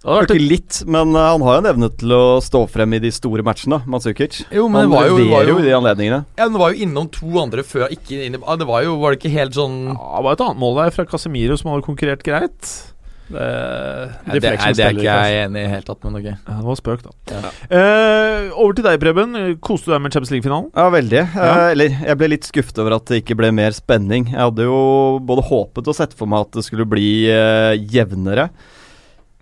Det 0.06 0.14
hadde 0.14 0.22
vært 0.22 0.34
Ikke 0.36 0.50
litt, 0.52 0.80
men 0.86 1.16
eh, 1.18 1.28
han 1.34 1.42
har 1.42 1.56
jo 1.58 1.62
en 1.64 1.70
evne 1.72 1.88
til 1.98 2.12
å 2.14 2.24
stå 2.46 2.60
frem 2.70 2.94
i 2.94 3.02
de 3.02 3.10
store 3.14 3.42
matchene, 3.46 3.80
Matsukic. 3.90 4.44
Jo, 4.54 4.68
men 4.70 4.84
Han 4.86 4.92
det 4.92 4.98
var 5.00 5.08
jo, 5.10 5.16
var 5.32 5.50
jo, 5.50 5.56
i 5.58 5.66
de 5.66 5.72
anledningene. 5.74 6.20
ja, 6.38 6.46
det 6.46 6.62
var 6.62 6.76
jo 6.76 6.86
innom 6.86 7.10
to 7.10 7.32
andre 7.42 7.66
før 7.66 7.90
ikke 7.90 8.20
inn 8.28 8.38
i 8.38 8.42
ah, 8.44 8.58
Det 8.62 8.68
var 8.70 8.86
jo 8.86 9.00
Var 9.02 9.16
det 9.16 9.18
ikke 9.24 9.34
helt 9.34 9.58
sånn 9.58 9.80
Ja, 9.96 9.96
det 10.20 10.28
var 10.28 10.38
et 10.38 10.44
annet 10.46 10.62
mål 10.62 10.78
der 10.84 10.94
fra 10.94 11.08
Casemiro 11.10 11.58
som 11.58 11.74
hadde 11.74 11.88
konkurrert 11.88 12.22
greit. 12.28 12.70
Det, 13.26 13.42
Nei, 13.42 14.38
det, 14.38 14.52
nei, 14.54 14.74
det 14.78 14.84
er 14.86 14.94
ikke 14.94 15.06
jeg 15.08 15.38
enig 15.48 15.58
i 15.58 15.64
i 15.64 15.66
det 15.66 15.70
hele 15.72 15.86
tatt, 15.88 16.04
men 16.06 16.20
ok. 16.20 16.28
Ja, 16.30 16.58
det 16.60 16.68
var 16.68 16.78
spøk, 16.78 17.02
da. 17.08 17.14
Ja. 17.34 17.52
Eh, 17.74 18.52
over 18.54 18.76
til 18.78 18.86
deg, 18.86 19.00
Preben. 19.02 19.34
Koste 19.66 19.90
du 19.90 19.96
deg 19.96 20.04
med 20.04 20.14
Champions 20.14 20.34
League-finalen? 20.36 20.70
Ja, 20.78 20.86
veldig. 20.94 21.24
Ja. 21.24 21.48
Eh, 21.48 21.72
eller, 21.74 21.98
jeg 22.06 22.20
ble 22.22 22.30
litt 22.36 22.46
skuffet 22.46 22.84
over 22.84 23.00
at 23.00 23.10
det 23.10 23.24
ikke 23.24 23.40
ble 23.40 23.50
mer 23.58 23.74
spenning. 23.74 24.30
Jeg 24.30 24.38
hadde 24.38 24.68
jo 24.70 24.78
både 25.26 25.48
håpet 25.50 25.90
og 25.90 25.98
sett 25.98 26.14
for 26.14 26.30
meg 26.30 26.46
at 26.46 26.60
det 26.60 26.68
skulle 26.68 26.86
bli 26.94 27.08
eh, 27.34 27.74
jevnere. 27.98 28.52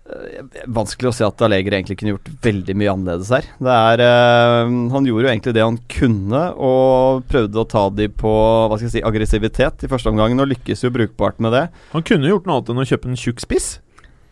Eh, 0.04 0.42
vanskelig 0.68 1.08
å 1.08 1.14
si 1.16 1.24
at 1.24 1.42
Allegri 1.46 1.78
egentlig 1.78 1.96
kunne 1.96 2.12
gjort 2.12 2.28
veldig 2.44 2.74
mye 2.76 2.92
annerledes 2.92 3.30
her. 3.32 3.46
Det 3.56 3.76
er 3.76 4.02
eh, 4.04 4.72
Han 4.92 5.08
gjorde 5.08 5.24
jo 5.24 5.30
egentlig 5.32 5.54
det 5.56 5.64
han 5.64 5.78
kunne, 5.88 6.42
og 6.60 7.24
prøvde 7.30 7.62
å 7.62 7.68
ta 7.68 7.86
de 7.88 8.10
på 8.12 8.34
hva 8.34 8.76
skal 8.76 8.90
jeg 8.90 8.96
si, 8.98 9.04
aggressivitet 9.08 9.86
i 9.86 9.90
første 9.90 10.12
omgang, 10.12 10.36
og 10.36 10.50
lykkes 10.52 10.84
jo 10.84 10.92
brukbart 10.92 11.40
med 11.40 11.56
det. 11.56 11.64
Han 11.94 12.04
kunne 12.04 12.28
gjort 12.28 12.44
noe 12.44 12.60
annet 12.60 12.74
enn 12.74 12.84
å 12.84 12.88
kjøpe 12.92 13.10
en 13.10 13.20
tjukk 13.24 13.40
spiss. 13.46 13.70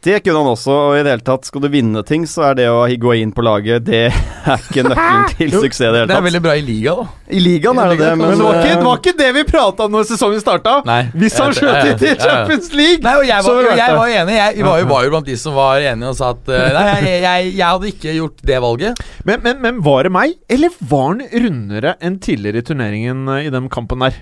Det 0.02 0.16
kunne 0.24 0.40
han 0.42 0.50
også, 0.50 0.72
og 0.74 0.96
i 0.98 1.02
det 1.04 1.12
hele 1.12 1.22
tatt 1.22 1.46
skal 1.46 1.62
du 1.62 1.68
vinne 1.70 2.00
ting, 2.06 2.24
så 2.26 2.48
er 2.48 2.56
det 2.58 2.64
å 2.72 2.80
gå 2.82 3.12
inn 3.20 3.30
på 3.34 3.44
laget 3.46 3.84
Det 3.86 4.00
er 4.10 4.64
ikke 4.64 4.82
nøkkelen 4.88 5.28
til 5.38 5.52
suksess 5.54 5.84
i 5.86 5.90
det 5.94 6.00
Det 6.10 6.16
er 6.16 6.24
veldig 6.24 6.40
bra 6.42 6.56
i 6.58 6.64
liga, 6.66 6.94
da. 6.98 7.04
I 7.30 7.42
ligaen 7.42 7.78
er 7.78 7.92
det 7.92 7.98
det, 8.00 8.08
men, 8.18 8.32
Men 8.32 8.40
det 8.40 8.48
var 8.48 8.58
ikke, 8.58 8.72
det 8.72 8.78
eh, 8.80 8.86
var 8.88 8.98
ikke 8.98 9.14
det 9.20 9.28
vi 9.36 9.44
prata 9.46 9.86
om 9.86 9.94
når 9.94 10.08
sesongen 10.10 10.42
starta! 10.42 10.74
Nei. 10.88 10.98
Hvis 11.22 11.38
han 11.38 11.54
skjøt 11.54 12.02
ja. 12.02 12.16
Champions 12.18 12.72
League! 12.74 12.98
Nei, 13.06 13.14
og 13.20 13.28
jeg 13.28 13.46
var, 13.46 13.60
var 13.68 13.78
jeg 13.82 14.00
var 14.00 14.16
enig. 14.16 14.36
Jeg 14.40 14.66
var 14.66 14.82
jo, 14.82 14.90
var 14.90 15.06
jo 15.06 15.14
blant 15.14 15.30
de 15.30 15.38
som 15.38 15.56
var 15.56 15.86
enige 15.92 16.10
og 16.10 16.18
sa 16.18 16.32
at 16.34 16.50
eh, 16.50 16.66
Nei, 16.74 16.84
jeg, 16.90 17.22
jeg, 17.22 17.54
jeg 17.60 17.64
hadde 17.68 17.94
ikke 17.94 18.16
gjort 18.18 18.44
det 18.50 18.60
valget. 18.66 19.06
Men, 19.28 19.46
men, 19.46 19.62
men 19.62 19.80
var 19.86 20.08
det 20.08 20.14
meg, 20.18 20.36
eller 20.50 20.82
var 20.90 21.08
han 21.12 21.24
rundere 21.46 21.96
enn 22.02 22.18
tidligere 22.26 22.64
i 22.64 22.68
turneringen 22.72 23.24
eh, 23.36 23.46
i 23.46 23.54
den 23.54 23.70
kampen 23.72 24.02
der? 24.02 24.18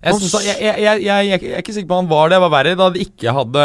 Jeg, 0.00 0.16
synes, 0.16 0.32
jeg, 0.46 0.56
jeg, 0.64 0.76
jeg, 0.80 1.00
jeg, 1.04 1.24
jeg, 1.28 1.42
jeg 1.44 1.52
er 1.52 1.60
ikke 1.60 1.74
sikker 1.76 1.88
på 1.90 1.96
om 1.98 2.06
han 2.06 2.08
var 2.08 2.30
det. 2.30 2.36
Det 2.38 2.44
var 2.46 2.52
verre 2.54 2.76
da 2.78 2.86
de 2.94 3.02
ikke 3.04 3.34
hadde 3.36 3.64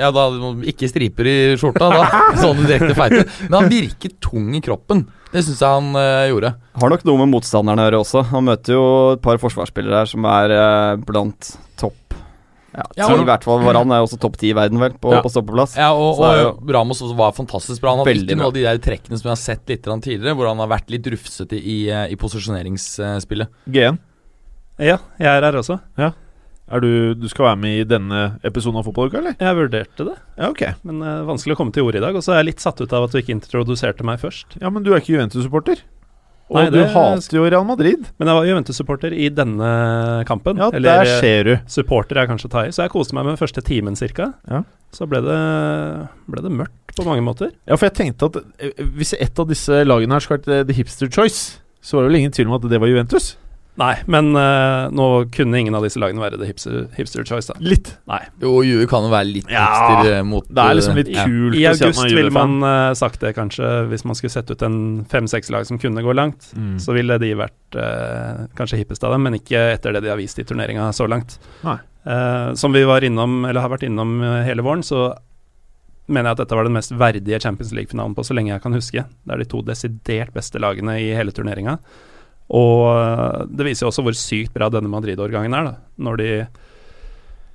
Ja, 0.00 0.08
da 0.10 0.24
ikke 0.72 0.88
striper 0.90 1.28
i 1.30 1.36
skjorta. 1.60 1.90
Da 1.92 2.22
sånn 2.42 2.64
direkte 2.64 2.96
feite. 2.98 3.20
Men 3.46 3.60
han 3.60 3.70
virket 3.70 4.16
tung 4.24 4.48
i 4.58 4.62
kroppen. 4.64 5.04
Det 5.30 5.44
syns 5.46 5.62
jeg 5.62 5.76
han 5.78 5.92
uh, 5.94 6.24
gjorde. 6.26 6.50
Har 6.82 6.90
nok 6.90 7.06
noe 7.06 7.22
med 7.22 7.30
motstanderen 7.36 7.78
å 7.78 7.86
gjøre 7.86 8.00
også. 8.02 8.24
Han 8.32 8.48
møter 8.48 8.74
jo 8.74 8.88
et 9.14 9.22
par 9.22 9.38
forsvarsspillere 9.42 10.02
her 10.02 10.10
som 10.10 10.26
er 10.26 10.54
uh, 10.56 10.98
blant 11.06 11.52
topp 11.78 12.16
ja, 12.76 12.82
Ja, 12.98 13.06
og- 13.06 13.22
i 13.22 13.28
hvert 13.30 13.46
fall. 13.46 13.62
Varan 13.62 13.94
er 13.94 14.02
også 14.04 14.18
topp 14.20 14.40
ti 14.42 14.50
i 14.50 14.56
verden, 14.58 14.82
vel, 14.82 14.98
på, 15.00 15.14
Ja. 15.14 15.22
på 15.22 15.30
stoppeplass. 15.32 15.78
Ja, 15.78 15.92
og, 15.94 16.18
og 16.18 16.26
er 16.26 16.74
Ramos 16.74 17.00
var 17.14 17.30
fantastisk 17.36 17.80
bra. 17.80 17.94
Han 17.94 18.02
hadde 18.02 18.26
ikke 18.26 18.36
noen 18.36 18.50
av 18.50 18.58
de 18.58 18.66
der 18.66 18.82
trekkene 18.82 19.16
som 19.22 19.30
jeg 19.30 19.36
har 19.36 19.42
sett 19.44 19.70
litt 19.70 19.86
tidligere, 19.86 20.34
hvor 20.34 20.50
han 20.50 20.60
har 20.60 20.74
vært 20.74 20.90
litt 20.92 21.06
rufsete 21.14 21.56
i, 21.56 21.78
eh, 21.94 22.10
i 22.12 22.18
posisjoneringsspillet. 22.20 23.54
GN. 23.70 24.02
Ja, 24.82 24.98
jeg 25.18 25.30
er 25.32 25.44
her 25.46 25.56
også. 25.62 25.78
Ja. 26.00 26.12
Er 26.66 26.82
du, 26.82 27.14
du 27.14 27.28
skal 27.30 27.46
være 27.52 27.58
med 27.62 27.76
i 27.78 27.84
denne 27.86 28.22
episoden 28.44 28.80
av 28.80 28.84
Fotballuka, 28.88 29.20
eller? 29.20 29.36
Jeg 29.38 29.54
vurderte 29.54 30.06
det, 30.08 30.16
Ja, 30.36 30.48
ok. 30.50 30.62
men 30.88 30.98
uh, 31.04 31.20
vanskelig 31.28 31.54
å 31.54 31.58
komme 31.60 31.72
til 31.72 31.86
orde 31.86 32.00
i 32.00 32.02
dag. 32.02 32.16
Og 32.18 32.24
så 32.26 32.34
er 32.34 32.40
jeg 32.42 32.48
litt 32.50 32.64
satt 32.64 32.80
ut 32.82 32.92
av 32.96 33.06
at 33.06 33.14
du 33.14 33.20
ikke 33.20 33.36
introduserte 33.36 34.02
meg 34.06 34.18
først. 34.20 34.56
Ja, 34.60 34.72
men 34.74 34.82
du 34.82 34.90
er 34.92 34.98
ikke 34.98 35.14
Juventus-supporter. 35.14 35.84
Og 36.50 36.58
Nei, 36.60 36.64
du 36.70 36.76
det- 36.78 36.90
hater 36.94 37.36
jo 37.38 37.44
Real 37.46 37.64
Madrid. 37.66 38.04
Men 38.18 38.28
jeg 38.30 38.36
var 38.38 38.44
Juventus-supporter 38.50 39.14
i 39.14 39.28
denne 39.34 39.70
kampen. 40.26 40.58
Ja, 40.58 40.68
der 40.70 41.08
ser 41.20 41.44
du. 41.48 41.54
supporter 41.70 42.18
er 42.22 42.26
kanskje 42.30 42.46
å 42.50 42.52
ta 42.52 42.66
i. 42.66 42.74
Så 42.74 42.82
jeg 42.84 42.92
koste 42.92 43.14
meg 43.18 43.26
med 43.26 43.38
første 43.38 43.62
timen 43.66 43.96
cirka. 43.98 44.32
Ja. 44.50 44.62
Så 44.94 45.06
ble 45.10 45.22
det, 45.22 45.38
ble 46.30 46.42
det 46.44 46.52
mørkt 46.54 46.94
på 46.98 47.06
mange 47.06 47.22
måter. 47.26 47.50
Ja, 47.66 47.74
for 47.78 47.86
jeg 47.88 47.96
tenkte 47.98 48.26
at 48.30 48.38
eh, 48.62 48.84
hvis 48.94 49.14
et 49.18 49.38
av 49.42 49.48
disse 49.50 49.82
lagene 49.86 50.14
her 50.14 50.22
skulle 50.22 50.38
vært 50.38 50.52
eh, 50.54 50.62
the 50.66 50.76
hipster 50.78 51.10
choice, 51.10 51.58
så 51.82 51.98
var 51.98 52.06
det 52.06 52.12
vel 52.12 52.20
ingen 52.22 52.34
tvil 52.34 52.46
om 52.50 52.54
at 52.58 52.66
det 52.70 52.78
var 52.82 52.90
Juventus. 52.90 53.36
Nei, 53.76 53.92
men 54.08 54.30
uh, 54.36 54.88
nå 54.94 55.06
kunne 55.34 55.60
ingen 55.60 55.76
av 55.76 55.84
disse 55.84 56.00
lagene 56.00 56.22
være 56.22 56.40
det 56.40 56.48
hipster, 56.48 56.86
hipster 56.96 57.26
choice, 57.28 57.50
da. 57.50 57.56
Litt. 57.60 57.92
Nei. 58.08 58.22
Jo, 58.42 58.58
Juve 58.64 58.86
kan 58.90 59.04
jo 59.04 59.12
være 59.12 59.28
litt 59.28 59.50
hipster 59.50 60.12
ja, 60.14 60.22
mot 60.26 60.46
Det 60.48 60.62
er 60.64 60.78
liksom 60.78 61.00
litt 61.00 61.10
eh, 61.12 61.18
ja. 61.18 61.26
kult 61.28 61.58
I 61.58 61.66
august 61.72 62.04
ville 62.06 62.32
man 62.34 62.56
uh, 62.64 62.92
sagt 62.96 63.20
det, 63.24 63.34
kanskje, 63.36 63.72
hvis 63.90 64.06
man 64.08 64.18
skulle 64.18 64.32
sett 64.32 64.52
ut 64.52 64.64
en 64.64 64.78
fem-seks 65.10 65.52
lag 65.52 65.68
som 65.68 65.80
kunne 65.82 66.04
gå 66.04 66.16
langt. 66.16 66.48
Mm. 66.56 66.78
Så 66.82 66.96
ville 66.96 67.20
de 67.20 67.34
vært 67.36 67.76
uh, 67.80 68.46
kanskje 68.56 68.80
hippest 68.80 69.04
av 69.04 69.16
dem, 69.16 69.28
men 69.28 69.36
ikke 69.40 69.68
etter 69.74 69.96
det 69.96 70.06
de 70.06 70.14
har 70.14 70.20
vist 70.20 70.40
i 70.40 70.46
turneringa 70.48 70.88
så 70.96 71.08
langt. 71.10 71.36
Nei. 71.66 71.78
Eh, 72.06 72.54
som 72.54 72.72
vi 72.72 72.84
var 72.84 73.04
innom, 73.04 73.44
eller 73.44 73.60
har 73.60 73.72
vært 73.72 73.86
innom 73.88 74.20
eh, 74.22 74.44
hele 74.46 74.62
våren, 74.62 74.84
så 74.86 75.08
mener 76.06 76.30
jeg 76.30 76.36
at 76.36 76.42
dette 76.44 76.58
var 76.58 76.68
den 76.68 76.76
mest 76.76 76.92
verdige 76.94 77.40
Champions 77.42 77.72
League-finalen 77.74 78.14
på 78.14 78.22
så 78.22 78.36
lenge 78.36 78.52
jeg 78.52 78.62
kan 78.62 78.76
huske. 78.76 79.02
Det 79.02 79.34
er 79.34 79.42
de 79.42 79.48
to 79.50 79.62
desidert 79.66 80.30
beste 80.36 80.62
lagene 80.62 81.00
i 81.02 81.08
hele 81.18 81.34
turneringa. 81.34 81.80
Og 82.54 82.86
eh, 82.92 83.42
det 83.50 83.66
viser 83.70 83.86
jo 83.86 83.90
også 83.92 84.06
hvor 84.06 84.16
sykt 84.18 84.54
bra 84.54 84.70
denne 84.72 84.92
Madrid-årgangen 84.92 85.56
er, 85.56 85.72
da. 85.72 85.76
Når 86.06 86.22
de 86.22 86.30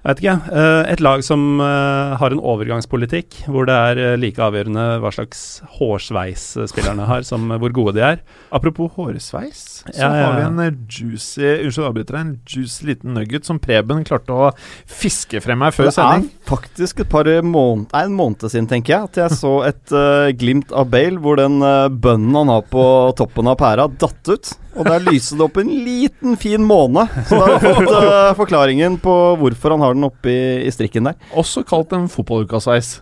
jeg 0.02 0.16
vet 0.16 0.22
ikke, 0.24 0.56
eh, 0.58 0.88
et 0.90 1.02
lag 1.06 1.22
som 1.22 1.60
eh, 1.62 2.14
har 2.18 2.34
en 2.34 2.40
overgangspolitikk 2.42 3.44
hvor 3.54 3.68
det 3.70 3.76
er 3.76 4.16
like 4.18 4.42
avgjørende 4.42 4.86
hva 4.98 5.12
slags 5.14 5.44
hårsveis 5.76 6.46
spillerne 6.72 7.06
har, 7.06 7.22
som 7.28 7.46
hvor 7.62 7.70
gode 7.70 7.94
de 8.00 8.02
er. 8.08 8.24
Apropos 8.50 8.90
hårsveis, 8.96 9.60
så 9.86 9.94
Ja, 9.94 10.10
ja, 10.10 10.24
har 10.26 10.40
vi 10.40 10.48
en 10.48 10.80
juicy 10.90 11.46
Unnskyld, 11.68 11.86
avbryter 11.86 12.18
deg. 12.18 12.24
En 12.24 12.34
juicy 12.50 12.88
liten 12.90 13.14
nugget 13.14 13.46
som 13.46 13.62
Preben 13.62 14.02
klarte 14.08 14.34
å 14.34 14.50
fiske 14.90 15.38
frem 15.46 15.62
her 15.68 15.78
før 15.78 15.94
sending. 15.94 16.32
Det 16.32 16.48
er 16.48 16.50
faktisk 16.50 17.06
et 17.06 17.14
par 17.14 17.30
måned, 17.46 17.94
en 17.94 18.18
måned 18.18 18.48
siden, 18.50 18.72
tenker 18.74 18.96
jeg, 18.96 19.12
at 19.12 19.22
jeg 19.22 19.38
så 19.38 19.54
et 19.70 19.94
uh, 19.94 20.34
glimt 20.34 20.74
av 20.74 20.90
Bale 20.90 21.22
hvor 21.22 21.38
den 21.38 21.62
uh, 21.62 21.94
bønnen 21.94 22.42
han 22.42 22.56
har 22.56 22.66
på 22.74 22.84
toppen 23.22 23.54
av 23.54 23.62
pæra, 23.62 23.86
datt 24.02 24.34
ut. 24.34 24.56
Og 24.72 24.88
der 24.88 25.04
lyser 25.04 25.38
det 25.38 25.46
opp 25.46 25.58
en 25.60 25.72
liten, 25.84 26.36
fin 26.40 26.64
måne. 26.64 27.06
Så 27.28 27.38
da 27.38 27.48
har 27.48 27.56
vi 27.60 27.72
fått 27.76 27.92
uh, 27.92 28.34
forklaringen 28.40 28.98
på 29.04 29.16
hvorfor 29.42 29.76
han 29.76 29.84
har 29.84 29.96
den 29.98 30.08
oppi 30.08 30.36
i 30.64 30.72
strikken 30.74 31.10
der. 31.10 31.18
Også 31.38 31.66
kalt 31.68 31.92
en 31.98 32.08
fotballukasveis. 32.12 33.00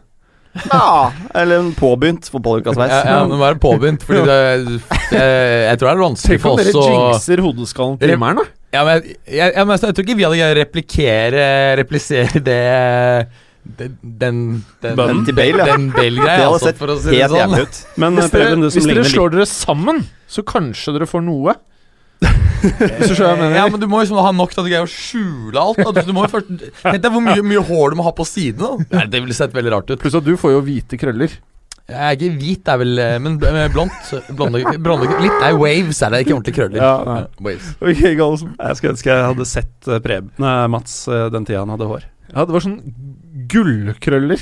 Ja, 0.65 1.11
eller 1.37 1.61
en 1.61 1.73
påbegynt 1.77 2.25
fotballukasveis. 2.33 2.91
Ja, 2.91 3.19
ja, 3.21 3.25
er 3.37 3.53
det 3.53 3.61
påbegynt, 3.61 4.05
fordi 4.05 4.23
det, 4.25 4.39
jeg, 4.39 5.27
jeg 5.67 5.77
tror 5.77 5.89
det 5.89 5.93
er 5.93 6.01
vanskelig 6.01 6.39
for 6.41 6.49
å... 6.49 6.55
Tenk 6.57 6.71
om 6.73 6.87
dere 6.87 6.95
jinxer 6.95 7.43
hodeskallen 7.45 7.99
til 8.01 8.11
rimmeren, 8.15 8.41
da. 8.41 8.47
ja, 8.73 8.81
men 8.87 8.97
jeg, 8.97 9.19
jeg, 9.29 9.53
jeg, 9.53 9.69
jeg 9.75 9.93
tror 9.93 10.07
ikke 10.07 10.17
vi 10.17 10.25
hadde 10.25 10.41
greid 10.41 10.55
å 10.55 10.59
replikere 10.59 11.45
Replisere 11.79 12.41
det 12.49 12.57
den, 13.77 13.95
den, 14.01 14.37
den, 14.81 15.23
til 15.27 15.35
Bale, 15.37 15.61
ja. 15.61 15.65
Den 15.75 15.89
Bale-greia, 15.93 16.47
altså, 16.49 16.69
sett 16.69 16.79
for 16.81 16.93
å 16.93 16.97
si 16.99 17.11
det 17.11 17.21
helt 17.21 17.33
sånn. 17.33 17.41
jævlig 17.43 17.65
ut. 17.67 17.81
Men 18.01 18.19
Hvis 18.19 18.31
dere, 18.33 18.55
hvis 18.65 18.87
dere 18.89 19.07
slår 19.07 19.33
dere 19.35 19.49
sammen, 19.49 20.03
så 20.29 20.45
kanskje 20.47 20.95
dere 20.97 21.09
får 21.09 21.25
noe. 21.25 21.55
Hvis 22.19 23.11
du 23.11 23.15
skjønner 23.15 23.23
hva 23.23 23.35
jeg 23.35 23.39
mener. 23.39 23.57
Ja, 23.61 23.67
men 23.71 23.79
du 23.79 23.87
må 23.91 24.01
liksom 24.01 24.19
ha 24.19 24.31
nok 24.35 24.51
til 24.51 24.61
at 24.61 24.67
du 24.67 24.71
greier 24.73 24.87
å 24.87 24.91
skjule 24.91 25.61
alt. 25.61 25.79
Da. 25.79 26.03
Du 26.03 26.11
må 26.15 26.25
jo 26.25 26.31
først 26.33 26.49
Tenk 26.81 27.03
deg 27.05 27.13
hvor 27.13 27.23
mye, 27.23 27.45
mye 27.53 27.61
hår 27.69 27.93
du 27.93 27.99
må 28.01 28.07
ha 28.07 28.15
på 28.15 28.25
sidene. 28.27 28.81
da. 28.89 29.05
Det 29.07 29.21
ville 29.23 29.37
sett 29.37 29.55
veldig 29.55 29.75
rart 29.77 29.93
ut. 29.93 29.99
Pluss 30.01 30.17
at 30.19 30.27
du 30.27 30.33
får 30.39 30.57
jo 30.57 30.65
hvite 30.67 30.99
krøller. 30.99 31.37
Jeg 31.89 31.97
er 32.05 32.17
ikke 32.17 32.35
hvit, 32.37 32.59
det 32.65 32.73
er 32.73 32.79
vel 32.83 32.99
eh, 33.01 33.15
Men 33.23 33.39
blondt. 33.73 34.11
Blonde, 34.37 34.61
blonde 34.77 35.07
Litt 35.23 35.39
Nei, 35.41 35.53
waves 35.57 36.03
er 36.05 36.13
det, 36.13 36.19
ikke 36.25 36.35
ordentlig 36.35 36.55
krøller. 36.59 36.77
Ja, 36.83 36.91
nei. 37.07 37.23
waves. 37.47 37.71
Ok, 37.81 38.03
Jeg 38.03 38.77
skulle 38.77 38.93
ønske 38.93 39.09
jeg 39.09 39.25
hadde 39.25 39.47
sett 39.49 39.89
eh, 39.89 40.01
Preben, 40.03 40.29
Mats 40.69 40.99
eh, 41.09 41.27
den 41.33 41.47
tida 41.49 41.63
han 41.63 41.73
hadde 41.73 41.89
hår. 41.89 42.05
Ja, 42.29 42.45
det 42.45 42.53
var 42.53 42.61
sånn 42.61 42.77
gullkrøller. 43.51 44.41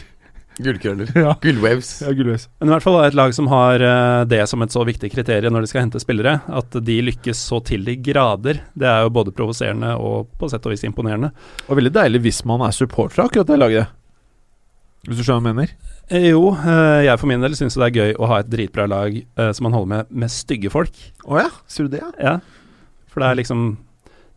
Gullkrøller. 0.58 1.12
Ja, 1.22 1.36
Gullwaves. 1.42 1.90
ja 2.02 2.12
gullwaves. 2.18 2.48
Men 2.60 2.72
i 2.72 2.74
hvert 2.74 2.86
fall 2.86 2.96
er 2.98 3.12
et 3.12 3.18
lag 3.18 3.34
som 3.38 3.46
har 3.52 3.84
eh, 3.86 4.22
det 4.26 4.40
som 4.50 4.64
et 4.66 4.74
så 4.74 4.82
viktig 4.88 5.12
kriterium 5.14 5.54
når 5.54 5.68
de 5.68 5.70
skal 5.70 5.84
hente 5.84 6.02
spillere, 6.02 6.40
at 6.50 6.78
de 6.88 6.96
lykkes 7.06 7.38
så 7.52 7.60
til 7.68 7.86
de 7.86 7.94
grader. 8.02 8.64
Det 8.74 8.88
er 8.90 9.06
jo 9.06 9.14
både 9.14 9.34
provoserende 9.38 9.92
og 10.02 10.32
på 10.42 10.50
sett 10.50 10.66
og 10.66 10.74
vis 10.74 10.86
imponerende. 10.88 11.30
Og 11.68 11.78
veldig 11.78 11.94
deilig 12.00 12.24
hvis 12.26 12.42
man 12.50 12.66
er 12.66 12.74
supporter 12.74 13.22
av 13.22 13.30
akkurat 13.30 13.52
det 13.54 13.60
laget. 13.62 13.94
Hvis 15.06 15.22
du 15.22 15.24
skjønner 15.28 15.46
hva 15.46 15.54
jeg 15.54 15.60
mener? 15.62 15.78
Eh, 16.10 16.30
jo, 16.32 16.44
eh, 16.58 17.06
jeg 17.06 17.22
for 17.22 17.30
min 17.30 17.46
del 17.46 17.54
syns 17.60 17.78
det 17.78 17.86
er 17.92 17.98
gøy 18.02 18.18
å 18.18 18.32
ha 18.34 18.42
et 18.42 18.50
dritbra 18.50 18.90
lag 18.90 19.22
som 19.54 19.68
man 19.70 19.78
holder 19.78 19.94
med 19.94 20.16
med 20.26 20.34
stygge 20.34 20.74
folk. 20.74 20.98
Å 21.30 21.44
ja, 21.46 21.50
sier 21.70 21.86
du 21.86 21.94
det, 22.00 22.02
ja? 22.02 22.10
Ja, 22.18 22.40
for 23.14 23.22
det 23.22 23.30
er 23.30 23.44
liksom 23.44 23.68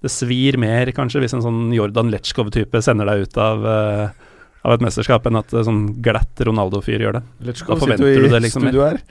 Det 0.00 0.08
svir 0.12 0.56
mer, 0.60 0.88
kanskje, 0.96 1.20
hvis 1.20 1.34
en 1.36 1.42
sånn 1.44 1.72
Jordan 1.76 2.08
Letchkov-type 2.12 2.80
sender 2.84 3.08
deg 3.08 3.26
ut 3.26 3.34
av 3.40 3.66
eh, 3.68 4.28
av 4.64 4.76
et 4.76 4.84
mesterskap, 4.84 5.26
enn 5.28 5.40
at 5.40 5.52
eh, 5.54 5.66
sånn 5.66 5.84
glatt 6.04 6.40
Ronaldo-fyr 6.46 7.04
gjør 7.06 7.20
det. 7.20 7.26
Let's 7.48 7.66
Da 7.66 7.78
forventer 7.80 8.24
du 8.24 8.28
det 8.28 8.42
liksom 8.46 8.66
mer. 8.68 8.80
her. 8.84 9.04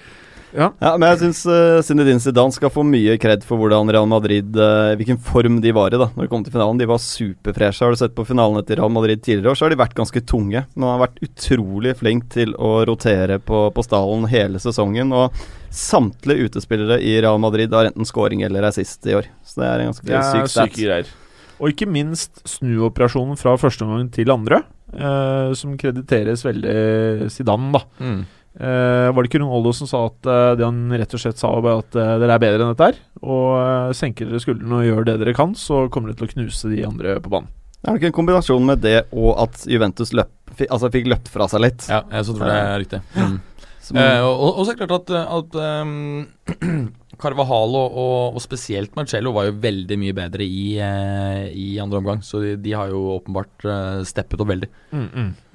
Ja. 0.49 0.71
Ja, 0.81 0.95
men 0.97 1.05
jeg 1.11 1.19
syns 1.21 1.43
uh, 1.45 1.77
Zinedine 1.85 2.21
Zidane 2.23 2.53
skal 2.55 2.71
få 2.73 2.81
mye 2.81 3.19
kred 3.21 3.43
for 3.45 3.61
hvordan 3.61 3.91
Real 3.93 4.07
Madrid 4.09 4.55
uh, 4.57 4.95
Hvilken 4.97 5.19
form 5.21 5.59
de 5.61 5.73
var 5.77 5.93
i 5.93 5.99
da 6.01 6.07
Når 6.15 6.25
det 6.25 6.31
kom 6.31 6.41
til 6.45 6.55
finalen. 6.55 6.79
De 6.81 6.87
var 6.89 7.01
superfreshe. 7.03 7.83
Har 7.85 7.93
du 7.93 7.99
sett 8.01 8.15
på 8.17 8.25
finalene 8.25 8.63
til 8.65 8.79
Real 8.79 8.89
Madrid 8.93 9.21
tidligere 9.21 9.53
år, 9.53 9.59
så 9.59 9.67
har 9.67 9.75
de 9.75 9.79
vært 9.83 9.93
ganske 9.99 10.23
tunge. 10.25 10.63
Men 10.73 10.87
han 10.87 10.95
har 10.95 11.03
vært 11.03 11.21
utrolig 11.27 11.93
flink 11.99 12.29
til 12.33 12.55
å 12.57 12.79
rotere 12.89 13.37
på, 13.45 13.67
på 13.75 13.85
stallen 13.85 14.25
hele 14.31 14.61
sesongen. 14.63 15.13
Og 15.13 15.37
samtlige 15.69 16.49
utespillere 16.49 16.97
i 17.05 17.13
Real 17.21 17.37
Madrid 17.41 17.73
har 17.75 17.91
enten 17.91 18.09
scoring 18.09 18.41
eller 18.47 18.65
assist 18.71 19.05
i 19.05 19.19
år. 19.19 19.29
Så 19.45 19.61
det 19.61 19.69
er 19.69 19.85
en 19.85 19.91
ganske 19.91 20.09
Det 20.09 20.17
er 20.17 20.49
syk 20.49 20.81
stat. 20.81 21.13
Og 21.59 21.73
ikke 21.73 21.89
minst 21.91 22.41
snuoperasjonen 22.47 23.37
fra 23.37 23.53
første 23.59 23.85
omgang 23.85 24.09
til 24.15 24.31
andre, 24.33 24.63
eh, 24.93 25.53
som 25.57 25.77
krediteres 25.79 26.43
veldig 26.45 27.29
Zidane, 27.33 27.71
da. 27.75 27.85
Mm. 27.99 28.19
Uh, 28.59 29.07
var 29.13 29.23
det 29.23 29.29
ikke 29.29 29.39
Ronaldo 29.39 29.71
som 29.77 29.87
sa 29.87 30.01
at 30.09 30.25
uh, 30.27 30.53
det 30.57 30.65
han 30.65 30.89
rett 30.91 31.13
og 31.15 31.21
slett 31.21 31.39
sa, 31.39 31.51
var 31.63 31.79
at 31.79 31.95
uh, 31.95 32.17
dere 32.19 32.33
er 32.35 32.41
bedre 32.43 32.65
enn 32.65 32.73
dette 32.73 32.89
her? 32.89 32.97
Og 33.21 33.93
senker 33.95 34.27
dere 34.27 34.41
skuldrene 34.43 34.81
og 34.81 34.87
gjør 34.87 35.05
det 35.07 35.15
dere 35.21 35.35
kan, 35.37 35.53
så 35.55 35.85
kommer 35.93 36.11
dere 36.11 36.19
til 36.19 36.27
å 36.27 36.33
knuse 36.33 36.71
de 36.73 36.81
andre 36.87 37.15
på 37.23 37.31
banen. 37.31 37.51
Er 37.79 37.93
det 37.95 38.01
ikke 38.01 38.09
en 38.09 38.17
kombinasjon 38.17 38.65
med 38.67 38.81
det 38.83 38.97
og 39.15 39.37
at 39.39 39.61
Juventus 39.69 40.11
løp, 40.17 40.33
altså 40.65 40.89
fikk 40.91 41.07
løpt 41.13 41.29
fra 41.31 41.47
seg 41.47 41.63
litt? 41.63 41.85
Ja, 41.87 42.01
jeg 42.11 42.27
så 42.27 42.35
tror 42.35 42.51
det 42.51 42.57
er 42.59 42.81
riktig. 42.83 42.99
Mm. 43.15 43.37
Som, 43.79 43.97
Eh, 43.97 44.21
og, 44.21 44.59
og 44.59 44.65
så 44.65 44.73
er 44.73 44.75
det 44.75 44.85
klart 44.89 45.07
at, 45.09 45.29
at 45.39 45.55
um, 45.87 46.27
Carvajal 47.19 47.75
og, 47.75 47.99
og, 47.99 48.39
spesielt 48.43 48.95
Marcello 48.97 49.33
var 49.35 49.49
jo 49.49 49.57
veldig 49.61 49.97
mye 49.99 50.15
bedre 50.17 50.45
i, 50.45 50.63
eh, 50.83 51.45
i 51.51 51.69
andre 51.81 52.01
omgang. 52.01 52.23
Så 52.25 52.41
de, 52.43 52.55
de 52.63 52.75
har 52.75 52.91
jo 52.93 53.03
åpenbart 53.17 53.67
eh, 53.67 54.01
steppet 54.07 54.41
opp 54.41 54.51
veldig. 54.51 54.69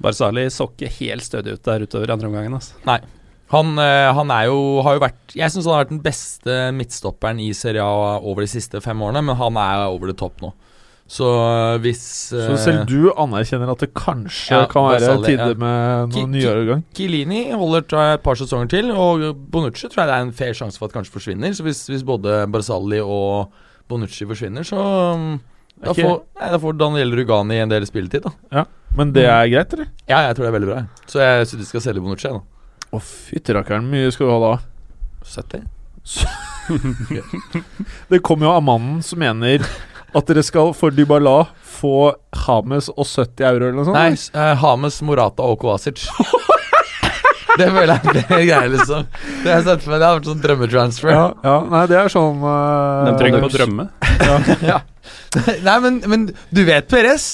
Barzali 0.01 0.47
så 0.53 0.69
ikke 0.71 0.93
helt 1.01 1.25
stødig 1.25 1.57
ut 1.57 1.67
der 1.67 1.85
utover 1.85 2.15
andre 2.15 2.31
omgangen. 2.31 2.57
Altså. 2.59 2.77
Han, 3.53 3.75
eh, 3.81 4.09
han 4.17 4.33
er 4.33 4.47
jo, 4.49 4.59
har 4.85 4.95
jo 4.97 5.01
vært 5.03 5.35
Jeg 5.37 5.53
syns 5.53 5.67
han 5.67 5.75
har 5.75 5.83
vært 5.83 5.93
den 5.93 6.05
beste 6.05 6.55
midtstopperen 6.73 7.41
i 7.43 7.51
Serie 7.57 7.83
A 7.85 8.15
over 8.17 8.45
de 8.45 8.49
siste 8.49 8.81
fem 8.81 9.01
årene, 9.05 9.21
men 9.25 9.37
han 9.37 9.59
er 9.61 9.87
over 9.89 10.09
the 10.11 10.17
top 10.17 10.41
nå. 10.41 10.53
Så 11.05 11.25
eh, 11.37 11.75
hvis 11.83 12.01
Så 12.31 12.39
eh, 12.41 12.57
selv 12.57 12.87
du 12.89 13.11
anerkjenner 13.13 13.69
at 13.69 13.83
det 13.83 13.91
kanskje 13.93 14.55
Ja, 14.55 14.63
kan 14.69 14.87
være 14.89 15.19
tide 15.21 15.51
ja. 15.51 15.57
med 15.61 16.15
noen 16.15 16.31
nyere 16.33 16.63
nyårgang? 16.63 16.81
Kilini 16.97 17.41
holder 17.53 17.85
jeg, 17.85 18.17
et 18.17 18.23
par 18.25 18.39
sesonger 18.39 18.71
til, 18.73 18.89
og 18.89 19.27
Bonucci 19.53 19.85
tror 19.85 20.01
jeg 20.01 20.09
det 20.09 20.15
er 20.17 20.25
en 20.25 20.33
fair 20.33 20.57
sjanse 20.57 20.81
for 20.81 20.89
at 20.89 20.97
kanskje 20.97 21.13
forsvinner. 21.13 21.53
Så 21.53 21.65
hvis, 21.67 21.83
hvis 21.91 22.05
både 22.05 22.41
Barzali 22.49 23.03
og 23.03 23.53
Bonucci 23.91 24.25
forsvinner, 24.25 24.65
så 24.65 24.81
um, 25.13 25.37
da, 25.77 25.93
okay. 25.93 26.01
får, 26.01 26.17
nei, 26.41 26.49
da 26.55 26.61
får 26.65 26.81
Daniel 26.81 27.15
Rugani 27.19 27.61
en 27.61 27.75
del 27.75 27.85
spilletid, 27.85 28.25
da. 28.25 28.65
Men 28.97 29.13
det 29.13 29.27
er 29.29 29.45
greit, 29.51 29.77
eller? 29.77 29.93
Ja, 30.09 30.23
jeg 30.25 30.37
tror 30.37 30.47
det 30.47 30.49
er 30.49 30.57
veldig 30.57 30.71
bra. 30.71 30.83
Så 31.11 31.21
jeg 31.21 31.49
syns 31.51 31.61
de 31.61 31.69
skal 31.69 31.85
selge 31.85 32.01
Bonucci, 32.01 32.33
nå. 32.33 32.41
Å, 32.95 33.01
fytti 33.03 33.53
rakkeren. 33.53 33.85
Mye 33.91 34.09
skal 34.15 34.31
du 34.31 34.33
ha 34.33 34.41
da? 34.41 34.53
70? 35.35 35.69
Det 38.09 38.23
kommer 38.25 38.47
jo 38.47 38.55
av 38.55 38.63
mannen 38.65 39.03
som 39.05 39.21
mener 39.21 39.61
at 40.15 40.27
dere 40.29 40.43
skal 40.47 40.71
for 40.77 40.93
Dybala 40.95 41.47
få 41.75 42.13
Hames 42.45 42.87
og 42.93 43.03
70 43.05 43.43
euro 43.49 43.65
eller 43.67 43.75
noe 43.81 43.87
sånt. 43.89 43.97
Nei, 43.99 44.11
s- 44.15 44.29
eh, 44.33 44.53
Hames, 44.61 45.01
Morata 45.03 45.43
og 45.43 45.57
Kovacic. 45.59 46.05
det 47.59 47.67
føler 47.71 47.91
jeg 47.93 48.23
er 48.23 48.29
greier, 48.29 48.69
liksom. 48.73 49.05
Det 49.43 49.49
har 49.51 49.59
jeg 49.59 49.65
sett 49.67 49.83
for 49.83 49.91
meg. 49.93 49.99
Det 50.01 50.07
har 50.07 50.17
vært 50.19 50.29
sånn 50.31 50.41
drømmetransfer. 50.45 51.11
Ja, 51.15 51.25
ja, 51.45 51.57
nei, 51.71 51.83
det 51.91 51.99
er 51.99 52.11
sånn 52.11 52.39
uh, 52.43 53.03
Men 53.09 53.19
Trenger 53.19 53.37
ikke 53.39 53.45
på 53.45 53.51
å 53.51 53.57
drømme. 53.59 53.89
Nei, 55.67 55.75
men, 55.83 55.99
men 56.09 56.25
du 56.55 56.61
vet, 56.67 56.87
Perez. 56.91 57.29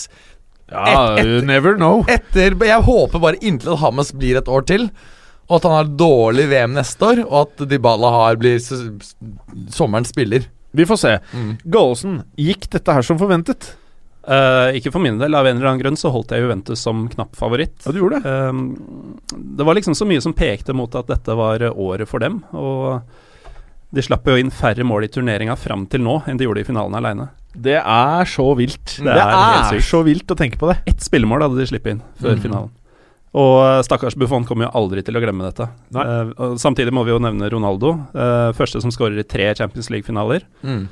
Ja, 0.72 1.18
you 1.20 1.42
never 1.46 1.76
know. 1.76 2.02
Etter 2.10 2.54
Jeg 2.66 2.86
håper 2.88 3.20
bare 3.22 3.40
inntil 3.44 3.74
at 3.76 3.82
Hames 3.84 4.14
blir 4.16 4.38
et 4.40 4.48
år 4.52 4.64
til. 4.70 4.88
Og 5.52 5.58
at 5.60 5.66
han 5.68 5.74
har 5.76 5.90
dårlig 6.00 6.46
VM 6.54 6.74
neste 6.78 7.04
år, 7.10 7.22
og 7.28 7.38
at 7.50 7.66
Dybala 7.68 8.12
har 8.16 8.38
blir 8.40 8.56
s- 8.62 8.72
s- 8.72 9.16
sommerens 9.76 10.14
spiller. 10.14 10.46
Vi 10.74 10.86
får 10.88 10.98
se. 11.02 11.14
Mm. 11.36 11.58
Gallosen, 11.64 12.20
gikk 12.40 12.70
dette 12.72 12.94
her 12.96 13.02
som 13.04 13.18
forventet? 13.20 13.74
Uh, 14.22 14.70
ikke 14.78 14.92
for 14.94 15.02
min 15.02 15.18
del, 15.18 15.34
av 15.34 15.48
en 15.50 15.58
eller 15.58 15.68
annen 15.72 15.82
grunn 15.82 15.98
så 15.98 16.12
holdt 16.14 16.30
jeg 16.32 16.44
Juventus 16.44 16.80
som 16.86 17.08
knapp 17.10 17.34
favoritt. 17.36 17.74
Ja, 17.86 17.92
du 17.92 18.00
gjorde 18.04 18.22
det. 18.22 18.30
uh, 18.30 19.40
det 19.58 19.66
var 19.68 19.76
liksom 19.76 19.96
så 19.98 20.06
mye 20.08 20.22
som 20.22 20.36
pekte 20.38 20.76
mot 20.78 20.94
at 20.96 21.10
dette 21.10 21.36
var 21.36 21.64
året 21.74 22.08
for 22.08 22.22
dem. 22.22 22.44
Og 22.54 23.02
de 23.92 24.02
slapp 24.06 24.28
jo 24.30 24.38
inn 24.40 24.54
færre 24.54 24.86
mål 24.88 25.04
i 25.10 25.12
turneringa 25.12 25.58
fram 25.60 25.88
til 25.92 26.00
nå 26.06 26.22
enn 26.30 26.38
de 26.40 26.46
gjorde 26.48 26.62
i 26.64 26.68
finalen 26.70 26.96
aleine. 26.96 27.30
Det 27.52 27.76
er 27.82 28.30
så 28.32 28.46
vilt. 28.56 28.94
Det 29.02 29.10
Det 29.10 29.18
er 29.26 29.74
er, 29.76 29.82
så 29.84 30.00
vilt 30.08 30.30
å 30.32 30.38
tenke 30.40 30.56
på 30.62 30.70
det. 30.70 30.78
Ett 30.88 31.02
spillemål 31.04 31.42
hadde 31.50 31.58
de 31.60 31.66
sluppet 31.68 31.92
inn 31.98 32.04
før 32.22 32.38
Mm. 32.38 32.42
finalen. 32.46 32.70
Og 33.38 33.58
eh, 33.64 33.80
stakkars 33.88 34.18
Buffon 34.20 34.46
kommer 34.48 34.68
jo 34.68 34.74
aldri 34.82 35.04
til 35.08 35.16
å 35.16 35.22
glemme 35.24 35.48
dette. 35.48 35.70
Eh, 35.96 36.34
samtidig 36.60 36.92
må 36.96 37.06
vi 37.08 37.14
jo 37.14 37.22
nevne 37.24 37.50
Ronaldo. 37.52 37.94
eh, 38.12 38.52
første 38.58 38.82
som 38.84 38.92
skårer 38.92 39.22
i 39.22 39.28
tre 39.28 39.54
Champions 39.56 39.90
League-finaler. 39.94 40.44
Mm. 40.68 40.86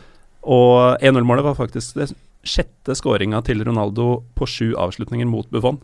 Og 0.48 1.04
1-0-målet 1.04 1.44
var 1.50 1.60
faktisk 1.60 2.00
det 2.00 2.14
sjette 2.48 2.96
skåringa 2.96 3.42
til 3.44 3.66
Ronaldo 3.68 4.22
på 4.40 4.48
sju 4.48 4.72
avslutninger 4.80 5.28
mot 5.28 5.50
Buffon. 5.52 5.82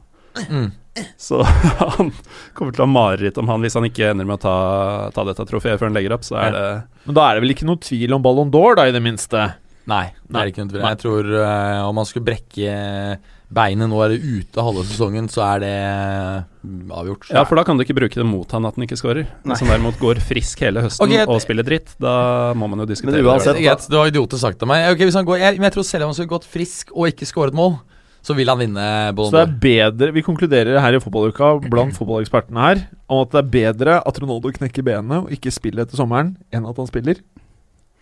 Mm. 0.48 0.72
Så 1.20 1.41
han 1.98 2.13
kommer 2.56 2.72
til 2.72 2.84
å 2.84 2.88
ha 2.88 2.91
mareritt 2.91 3.38
om 3.39 3.52
han 3.52 3.63
hvis 3.63 3.76
han 3.76 3.88
ikke 3.88 4.13
ender 4.13 4.28
med 4.28 4.39
å 4.39 4.44
ta, 4.46 4.58
ta 5.15 5.28
dette 5.28 5.44
trofeet 5.50 5.80
før 5.80 5.89
han 5.89 6.00
legger 6.00 6.15
opp. 6.15 6.24
Så 6.28 6.39
er 6.39 6.56
det 6.56 6.65
Men 7.10 7.20
da 7.20 7.28
er 7.28 7.36
det 7.36 7.46
vel 7.46 7.56
ikke 7.58 7.68
noe 7.68 7.84
tvil 7.84 8.15
om 8.15 8.24
Ballon 8.24 8.52
d'Or, 8.54 8.80
da, 8.80 8.88
i 8.88 8.96
det 8.96 9.04
minste? 9.04 9.50
Nei, 9.89 10.06
det 10.26 10.41
er 10.41 10.52
ikke 10.52 10.63
noe 10.65 10.74
tvil. 10.74 10.84
Jeg 10.86 11.00
tror 11.04 11.32
uh, 11.38 11.88
om 11.89 11.98
man 12.00 12.08
skulle 12.10 12.26
brekke 12.26 12.76
beinet 13.56 13.88
nå, 13.91 13.98
er 14.02 14.15
det 14.15 14.19
ute 14.26 14.63
halve 14.65 14.84
sesongen, 14.89 15.28
så 15.32 15.43
er 15.45 15.62
det 15.62 15.74
mm, 16.65 16.91
avgjort. 16.98 17.28
Ja, 17.30 17.43
for 17.45 17.60
da 17.60 17.63
kan 17.67 17.78
du 17.78 17.86
ikke 17.86 17.95
bruke 17.98 18.17
det 18.17 18.26
mot 18.28 18.52
han 18.56 18.65
at 18.67 18.78
han 18.78 18.86
ikke 18.88 18.98
skårer. 19.00 19.28
Hvis 19.45 19.62
han 19.62 19.69
derimot 19.71 20.00
går 20.02 20.21
frisk 20.26 20.63
hele 20.65 20.84
høsten 20.88 21.06
okay, 21.06 21.19
jeg- 21.21 21.30
og 21.30 21.41
spiller 21.43 21.67
dritt, 21.67 21.93
da 22.02 22.15
må 22.58 22.69
man 22.71 22.82
jo 22.84 22.88
diskutere 22.89 23.21
Men 23.21 23.30
uansett- 23.30 23.62
det. 23.62 23.89
Det 23.89 24.00
var 24.00 24.10
idioter 24.10 24.41
sagt 24.41 24.65
av 24.65 24.71
meg. 24.71 24.88
Okay, 24.95 25.06
hvis 25.06 25.19
han 25.19 25.28
går, 25.28 25.38
jeg, 25.43 25.60
men 25.60 25.69
jeg 25.69 25.78
tror 25.78 25.88
selv 25.88 26.08
om 26.08 26.13
han 26.13 26.17
skulle 26.17 26.34
gått 26.34 26.50
frisk 26.50 26.95
og 26.95 27.12
ikke 27.13 27.30
skåret 27.30 27.54
mål, 27.54 27.78
så 28.26 28.34
vil 28.34 28.50
han 28.50 28.58
vinne 28.58 29.13
Så 29.13 29.30
det 29.30 29.43
er 29.43 29.52
bedre 29.62 30.12
Vi 30.15 30.24
konkluderer 30.26 30.80
her 30.82 30.95
i 30.98 31.00
fotballuka 31.00 31.52
blant 31.69 31.93
fotballekspertene 31.93 32.58
her 32.58 32.82
om 33.06 33.21
at 33.21 33.30
det 33.36 33.38
er 33.43 33.52
bedre 33.54 34.00
at 34.02 34.17
Ronaldo 34.17 34.50
knekker 34.50 34.82
benet 34.82 35.28
og 35.28 35.30
ikke 35.30 35.54
spiller 35.54 35.86
etter 35.86 36.00
sommeren, 36.00 36.34
enn 36.50 36.65
at 36.65 36.76
han 36.82 36.89
spiller. 36.89 37.21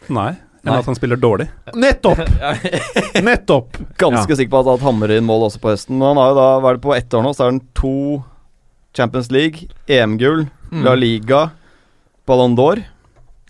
Nei, 0.08 0.32
enn 0.64 0.72
Nei. 0.72 0.80
at 0.80 0.86
han 0.88 0.96
spiller 0.96 1.20
dårlig. 1.20 1.50
Nettopp! 1.76 2.20
Nettopp! 3.28 3.78
Ganske 4.00 4.32
Ja. 4.32 4.38
sikker 4.40 4.52
på 4.54 4.62
at 4.64 4.70
han 4.72 4.86
hamrer 4.88 5.18
inn 5.18 5.26
mål 5.28 5.50
også 5.50 5.60
på 5.64 5.74
høsten. 5.74 5.98
Men 6.00 6.14
han 6.14 6.22
har 6.22 6.30
jo 6.32 6.38
da, 6.40 6.46
hva 6.64 6.70
er 6.72 6.78
det 6.80 6.86
på 6.86 6.96
ett 6.96 7.14
år 7.20 7.24
nå, 7.26 7.34
så 7.36 7.44
er 7.48 7.52
han 7.52 7.60
to 7.76 7.96
Champions 8.96 9.32
League, 9.34 9.68
EM-gull, 9.90 10.48
Mm. 10.74 10.84
La 10.88 10.96
Liga, 10.98 11.40
Ballon 12.26 12.56
d'Or. 12.58 12.80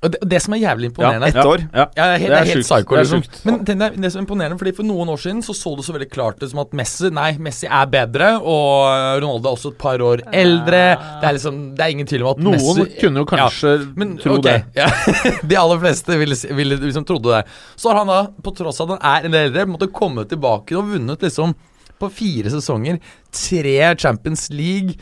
Og 0.04 0.12
det, 0.12 0.20
det 0.34 0.40
som 0.44 0.56
er 0.56 0.62
jævlig 0.64 0.90
imponerende 0.92 1.30
Ett 1.32 1.40
år. 1.40 1.64
Ja. 1.72 1.86
Ja, 1.96 2.08
helt, 2.20 2.34
Det 2.34 2.40
er 2.40 2.50
helt 2.50 2.68
psyko. 2.68 2.96
Det 2.96 3.00
er 3.00 3.06
liksom. 3.06 3.24
sjukt. 3.24 3.40
Men 3.48 3.60
det, 3.64 3.90
det 4.04 4.12
som 4.12 4.20
er 4.20 4.26
imponerende, 4.26 4.58
fordi 4.60 4.76
For 4.76 4.88
noen 4.88 5.12
år 5.14 5.22
siden 5.24 5.42
så 5.46 5.56
så 5.56 5.76
det 5.78 5.86
så 5.88 5.96
veldig 5.96 6.10
klart 6.12 6.44
ut 6.44 6.50
som 6.52 6.62
at 6.64 6.76
Messi 6.76 7.12
Nei, 7.14 7.30
Messi 7.44 7.70
er 7.70 7.90
bedre, 7.92 8.34
og 8.40 9.24
Ronaldo 9.24 9.50
er 9.50 9.58
også 9.58 9.74
et 9.74 9.80
par 9.80 10.04
år 10.04 10.26
eldre. 10.34 10.82
Det 11.22 11.30
er 11.30 11.38
liksom 11.38 11.62
Det 11.78 11.86
er 11.86 11.96
ingen 11.96 12.10
tvil 12.10 12.26
om 12.26 12.34
at 12.34 12.44
Noen 12.44 12.60
Messi 12.60 12.88
kunne 13.00 13.24
jo 13.24 13.30
kanskje 13.30 13.76
men, 13.96 14.16
tro 14.22 14.38
okay, 14.40 14.64
det. 14.74 14.84
Ja, 14.84 14.90
de 15.50 15.60
aller 15.60 15.84
fleste 15.86 16.18
ville, 16.20 16.38
ville 16.60 16.80
liksom 16.84 17.08
trodde 17.08 17.38
det. 17.38 17.44
Så 17.76 17.92
har 17.92 18.02
han 18.02 18.12
da, 18.12 18.24
på 18.44 18.56
tross 18.58 18.82
av 18.84 18.92
at 18.92 19.00
han 19.00 19.14
er 19.14 19.30
en 19.30 19.38
del 19.38 19.50
eldre, 19.52 19.70
måtte 19.72 19.92
komme 19.94 20.28
tilbake 20.30 20.76
og 20.80 20.92
vunnet 20.94 21.24
liksom 21.24 21.56
på 22.04 22.12
fire 22.14 22.52
sesonger. 22.54 23.00
Tre 23.34 23.78
Champions 23.98 24.50
League, 24.54 24.98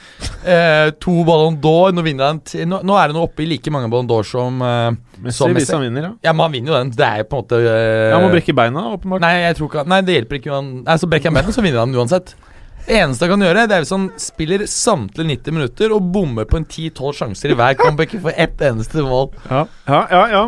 eh, 0.46 0.92
to 1.04 1.18
Ballon 1.28 1.58
d'Or. 1.62 1.92
Nå, 1.96 2.06
han 2.22 2.42
nå, 2.70 2.82
nå 2.88 3.00
er 3.00 3.12
det 3.12 3.18
nå 3.18 3.26
oppe 3.26 3.44
i 3.46 3.50
like 3.50 3.74
mange 3.74 3.90
Ballon 3.92 4.10
d'Or 4.10 4.28
som 4.28 4.62
eh, 4.66 4.94
Messi, 5.22 5.38
som 5.42 5.54
hvis 5.56 5.74
han 5.74 5.84
vinner, 5.86 6.08
ja. 6.08 6.14
Ja, 6.30 6.36
men 6.36 6.48
han 6.48 6.56
vinner 6.56 6.74
jo 6.74 6.78
den. 6.80 6.94
Det 6.96 7.08
er 7.08 7.24
jo 7.24 7.28
på 7.32 7.42
en 7.42 7.44
måte 7.44 7.60
eh, 7.66 8.14
Han 8.14 8.26
må 8.26 8.32
brekke 8.34 8.56
beina, 8.58 8.88
åpenbart. 8.96 9.26
Nei, 9.26 9.36
jeg 9.48 9.60
tror 9.60 9.70
ikke 9.72 9.86
Nei, 9.92 10.00
det 10.08 10.18
hjelper 10.20 10.40
ikke. 10.40 10.56
Han, 10.56 10.72
så 11.02 11.12
brekker 11.12 11.32
han 11.32 11.42
beina, 11.42 11.58
så 11.58 11.66
vinner 11.66 11.84
han 11.84 12.00
uansett. 12.00 12.34
Det 12.82 12.98
eneste 12.98 13.28
han 13.28 13.36
kan 13.36 13.46
gjøre, 13.46 13.68
det 13.70 13.76
er 13.76 13.84
hvis 13.84 13.94
han 13.94 14.08
spiller 14.20 14.64
samtlige 14.70 15.36
90 15.36 15.54
minutter 15.54 15.94
og 15.94 16.08
bommer 16.16 16.48
på 16.50 16.58
en 16.58 16.66
10-12 16.66 17.20
sjanser 17.20 17.54
i 17.54 17.58
hver 17.60 17.78
comeback 17.78 18.16
for 18.24 18.34
ett 18.34 18.64
eneste 18.66 19.06
mål. 19.06 19.30
Ja, 19.52 19.68
ja, 19.86 20.02
ja. 20.10 20.24
ja. 20.34 20.48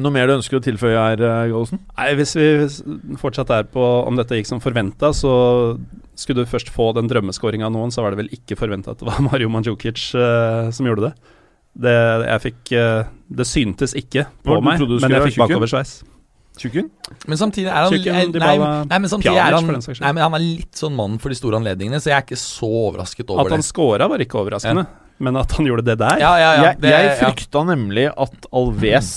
Noe 0.00 0.12
mer 0.14 0.30
du 0.30 0.36
ønsker 0.38 0.56
å 0.56 0.62
tilføye 0.64 0.96
her, 0.96 1.20
eh, 1.20 1.48
Gallosen? 1.50 1.82
Nei, 1.98 2.12
Hvis 2.16 2.32
vi 2.38 3.16
fortsatt 3.20 3.50
er 3.52 3.66
på 3.68 3.82
om 4.06 4.16
dette 4.16 4.38
gikk 4.38 4.48
som 4.48 4.62
forventa, 4.62 5.12
så 5.12 5.76
skulle 6.16 6.44
du 6.44 6.50
først 6.50 6.70
få 6.72 6.92
den 6.96 7.10
drømmeskåringa 7.10 7.68
av 7.68 7.74
noen, 7.74 7.92
så 7.92 8.04
var 8.04 8.14
det 8.14 8.22
vel 8.22 8.32
ikke 8.32 8.56
forventa 8.56 8.92
at 8.92 9.02
det 9.02 9.08
var 9.08 9.20
Mario 9.28 9.50
Mandzukic 9.52 10.14
uh, 10.16 10.70
som 10.72 10.88
gjorde 10.88 11.10
det. 11.10 11.12
Det, 11.72 11.92
jeg 12.28 12.44
fikk, 12.46 12.62
uh, 12.76 13.12
det 13.32 13.48
syntes 13.48 13.94
ikke 13.96 14.26
på 14.44 14.56
Hva, 14.56 14.64
meg, 14.64 14.80
men 14.80 15.16
jeg 15.16 15.28
fikk 15.30 15.44
bakoversveis. 15.44 16.00
Tjukken? 16.60 16.90
Men 17.24 17.38
samtidig 17.40 17.70
er 17.70 17.86
han 17.86 17.94
Tjukken, 17.94 18.34
nei, 18.36 18.56
nei, 18.60 18.98
men 19.00 19.08
samtidig 19.08 19.40
er 19.40 19.56
han. 19.56 19.70
Nei, 19.72 20.10
men 20.12 20.20
han 20.20 20.34
er 20.36 20.42
litt 20.44 20.76
sånn 20.76 20.92
mann 20.96 21.16
for 21.20 21.32
de 21.32 21.38
store 21.38 21.56
anledningene, 21.62 22.00
så 22.00 22.12
jeg 22.12 22.18
er 22.18 22.26
ikke 22.26 22.40
så 22.40 22.68
overrasket 22.68 23.24
over 23.32 23.48
det. 23.48 23.54
At 23.54 23.56
han 23.56 23.64
scora 23.64 24.08
var 24.12 24.24
ikke 24.24 24.40
overraskende, 24.42 24.84
men 25.24 25.38
at 25.40 25.56
han 25.56 25.68
gjorde 25.68 25.86
det 25.86 25.96
der 26.02 26.20
Ja, 26.20 26.34
ja, 26.36 26.50
ja. 26.52 26.66
jeg 26.66 26.82
det, 26.82 26.92
jeg 26.92 27.08
ja. 27.08 27.16
frykta 27.22 27.64
nemlig 27.68 28.04
at 28.10 28.52
Alves 28.52 29.14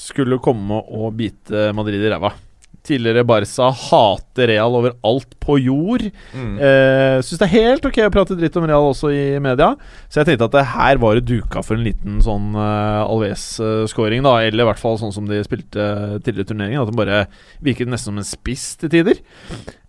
skulle 0.00 0.40
komme 0.42 0.80
og 0.80 1.12
bite 1.18 1.70
Madrid 1.76 2.02
i 2.02 2.12
ræva. 2.12 2.32
Tidligere 2.80 3.26
Barca 3.28 3.66
hater 3.76 4.48
Real 4.48 4.72
overalt 4.78 5.34
på 5.42 5.58
jord. 5.60 6.06
Mm. 6.32 6.54
Eh, 6.56 7.16
Syns 7.20 7.42
det 7.42 7.48
er 7.50 7.52
helt 7.52 7.84
ok 7.84 7.98
å 8.06 8.12
prate 8.14 8.36
dritt 8.38 8.56
om 8.56 8.64
Real 8.64 8.88
også 8.88 9.10
i 9.12 9.24
media. 9.42 9.74
Så 10.08 10.22
jeg 10.22 10.30
tenkte 10.30 10.48
at 10.48 10.56
det 10.56 10.64
her 10.72 11.02
var 11.02 11.18
det 11.18 11.26
duka 11.28 11.60
for 11.66 11.76
en 11.76 11.84
liten 11.84 12.22
sånn 12.24 12.54
uh, 12.56 13.04
Alves-scoring, 13.04 14.24
da. 14.24 14.38
Eller 14.46 14.64
i 14.64 14.70
hvert 14.70 14.80
fall 14.80 14.96
sånn 15.02 15.12
som 15.12 15.28
de 15.28 15.42
spilte 15.44 15.90
tidligere 16.24 16.48
i 16.48 16.50
turneringen. 16.54 16.80
At 16.80 16.88
de 16.88 17.00
bare 17.02 17.20
virket 17.60 17.90
nesten 17.90 18.14
som 18.14 18.22
en 18.22 18.30
spiss 18.30 18.72
til 18.80 18.92
tider. 18.96 19.20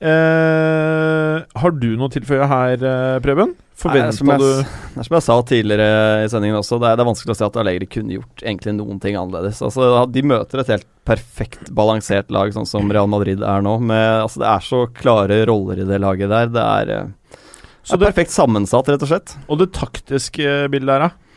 Eh, 0.01 1.35
har 1.61 1.75
du 1.77 1.91
noe 1.93 2.09
å 2.09 2.13
tilføye 2.13 2.47
her, 2.49 2.81
uh, 2.81 3.19
Preben? 3.21 3.51
Nei, 3.85 4.11
som 4.13 4.29
jeg, 4.29 4.41
du 4.41 4.45
det 4.61 4.99
er 5.01 5.05
som 5.07 5.15
jeg 5.15 5.25
sa 5.25 5.35
tidligere 5.45 5.85
i 6.21 6.29
sendingen 6.29 6.59
også, 6.59 6.77
det 6.81 6.89
er, 6.89 6.97
det 6.99 7.01
er 7.01 7.07
vanskelig 7.07 7.33
å 7.33 7.37
si 7.37 7.45
at 7.47 7.55
Allegri 7.57 7.87
kunne 7.89 8.13
gjort 8.17 8.43
egentlig 8.43 8.75
noen 8.77 8.99
ting 9.01 9.17
annerledes. 9.17 9.61
Altså, 9.65 10.03
de 10.09 10.21
møter 10.25 10.61
et 10.61 10.69
helt 10.75 10.87
perfekt 11.07 11.71
balansert 11.77 12.29
lag, 12.33 12.53
sånn 12.53 12.69
som 12.69 12.89
Real 12.93 13.09
Madrid 13.09 13.41
er 13.45 13.65
nå. 13.65 13.77
Med, 13.81 14.05
altså, 14.25 14.43
det 14.43 14.51
er 14.51 14.67
så 14.67 14.83
klare 14.97 15.39
roller 15.49 15.81
i 15.81 15.87
det 15.89 16.01
laget 16.01 16.29
der. 16.33 16.51
Det 16.53 16.65
er, 16.65 16.93
det 16.93 17.97
er 17.97 18.03
perfekt 18.05 18.33
sammensatt, 18.33 18.89
rett 18.93 19.05
og 19.05 19.13
slett. 19.13 19.35
Og 19.47 19.61
det 19.61 19.71
taktiske 19.77 20.55
bildet 20.73 20.97
her, 20.97 21.09
da? 21.09 21.30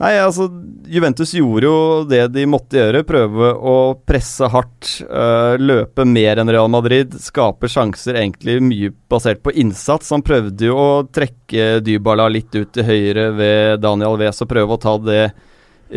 Nei, 0.00 0.16
altså 0.18 0.48
Juventus 0.90 1.30
gjorde 1.36 1.68
jo 1.68 1.76
det 2.08 2.24
de 2.34 2.46
måtte 2.50 2.78
gjøre. 2.80 3.04
Prøve 3.06 3.52
å 3.54 3.74
presse 4.08 4.48
hardt, 4.50 4.88
øh, 5.04 5.60
løpe 5.60 6.06
mer 6.08 6.40
enn 6.42 6.50
Real 6.50 6.70
Madrid. 6.72 7.14
Skape 7.22 7.70
sjanser 7.70 8.18
egentlig 8.18 8.56
mye 8.64 8.90
basert 9.12 9.44
på 9.44 9.54
innsats. 9.62 10.10
Han 10.14 10.24
prøvde 10.26 10.70
jo 10.70 10.78
å 10.80 10.90
trekke 11.06 11.82
Dybala 11.84 12.26
litt 12.32 12.50
ut 12.56 12.72
til 12.74 12.88
høyre 12.88 13.28
ved 13.36 13.82
Daniel 13.84 14.18
Wes 14.18 14.42
og 14.42 14.50
prøve 14.50 14.74
å 14.74 14.82
ta 14.82 14.96
det 14.98 15.22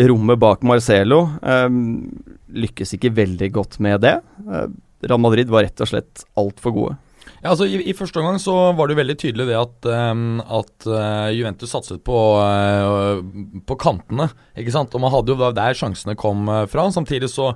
rommet 0.05 0.37
bak 0.39 0.61
Marcelo. 0.67 1.23
Ehm, 1.41 2.11
lykkes 2.51 2.97
ikke 2.97 3.13
veldig 3.15 3.51
godt 3.55 3.79
med 3.79 4.01
det. 4.05 4.19
Eh, 4.45 4.67
Real 5.07 5.23
Madrid 5.23 5.49
var 5.49 5.65
rett 5.65 5.81
og 5.81 5.89
slett 5.89 6.27
altfor 6.37 6.75
gode. 6.75 6.97
Ja, 7.41 7.51
altså 7.51 7.67
i, 7.69 7.77
I 7.89 7.95
første 7.97 8.21
omgang 8.21 8.39
så 8.41 8.53
var 8.77 8.87
det 8.87 8.95
jo 8.95 9.01
veldig 9.01 9.15
tydelig 9.21 9.47
det 9.49 9.57
at, 9.59 9.87
um, 10.11 10.39
at 10.41 10.87
uh, 10.89 11.29
Juventus 11.35 11.73
satset 11.75 12.01
på, 12.05 12.19
uh, 12.41 13.21
på 13.67 13.77
kantene. 13.81 14.29
ikke 14.57 14.73
sant? 14.73 14.95
Og 14.97 15.03
man 15.03 15.13
hadde 15.13 15.33
jo 15.35 15.51
der 15.55 15.77
sjansene 15.77 16.17
kom 16.19 16.49
eh, 16.49 16.65
fra. 16.71 16.87
Samtidig 16.93 17.29
så 17.33 17.51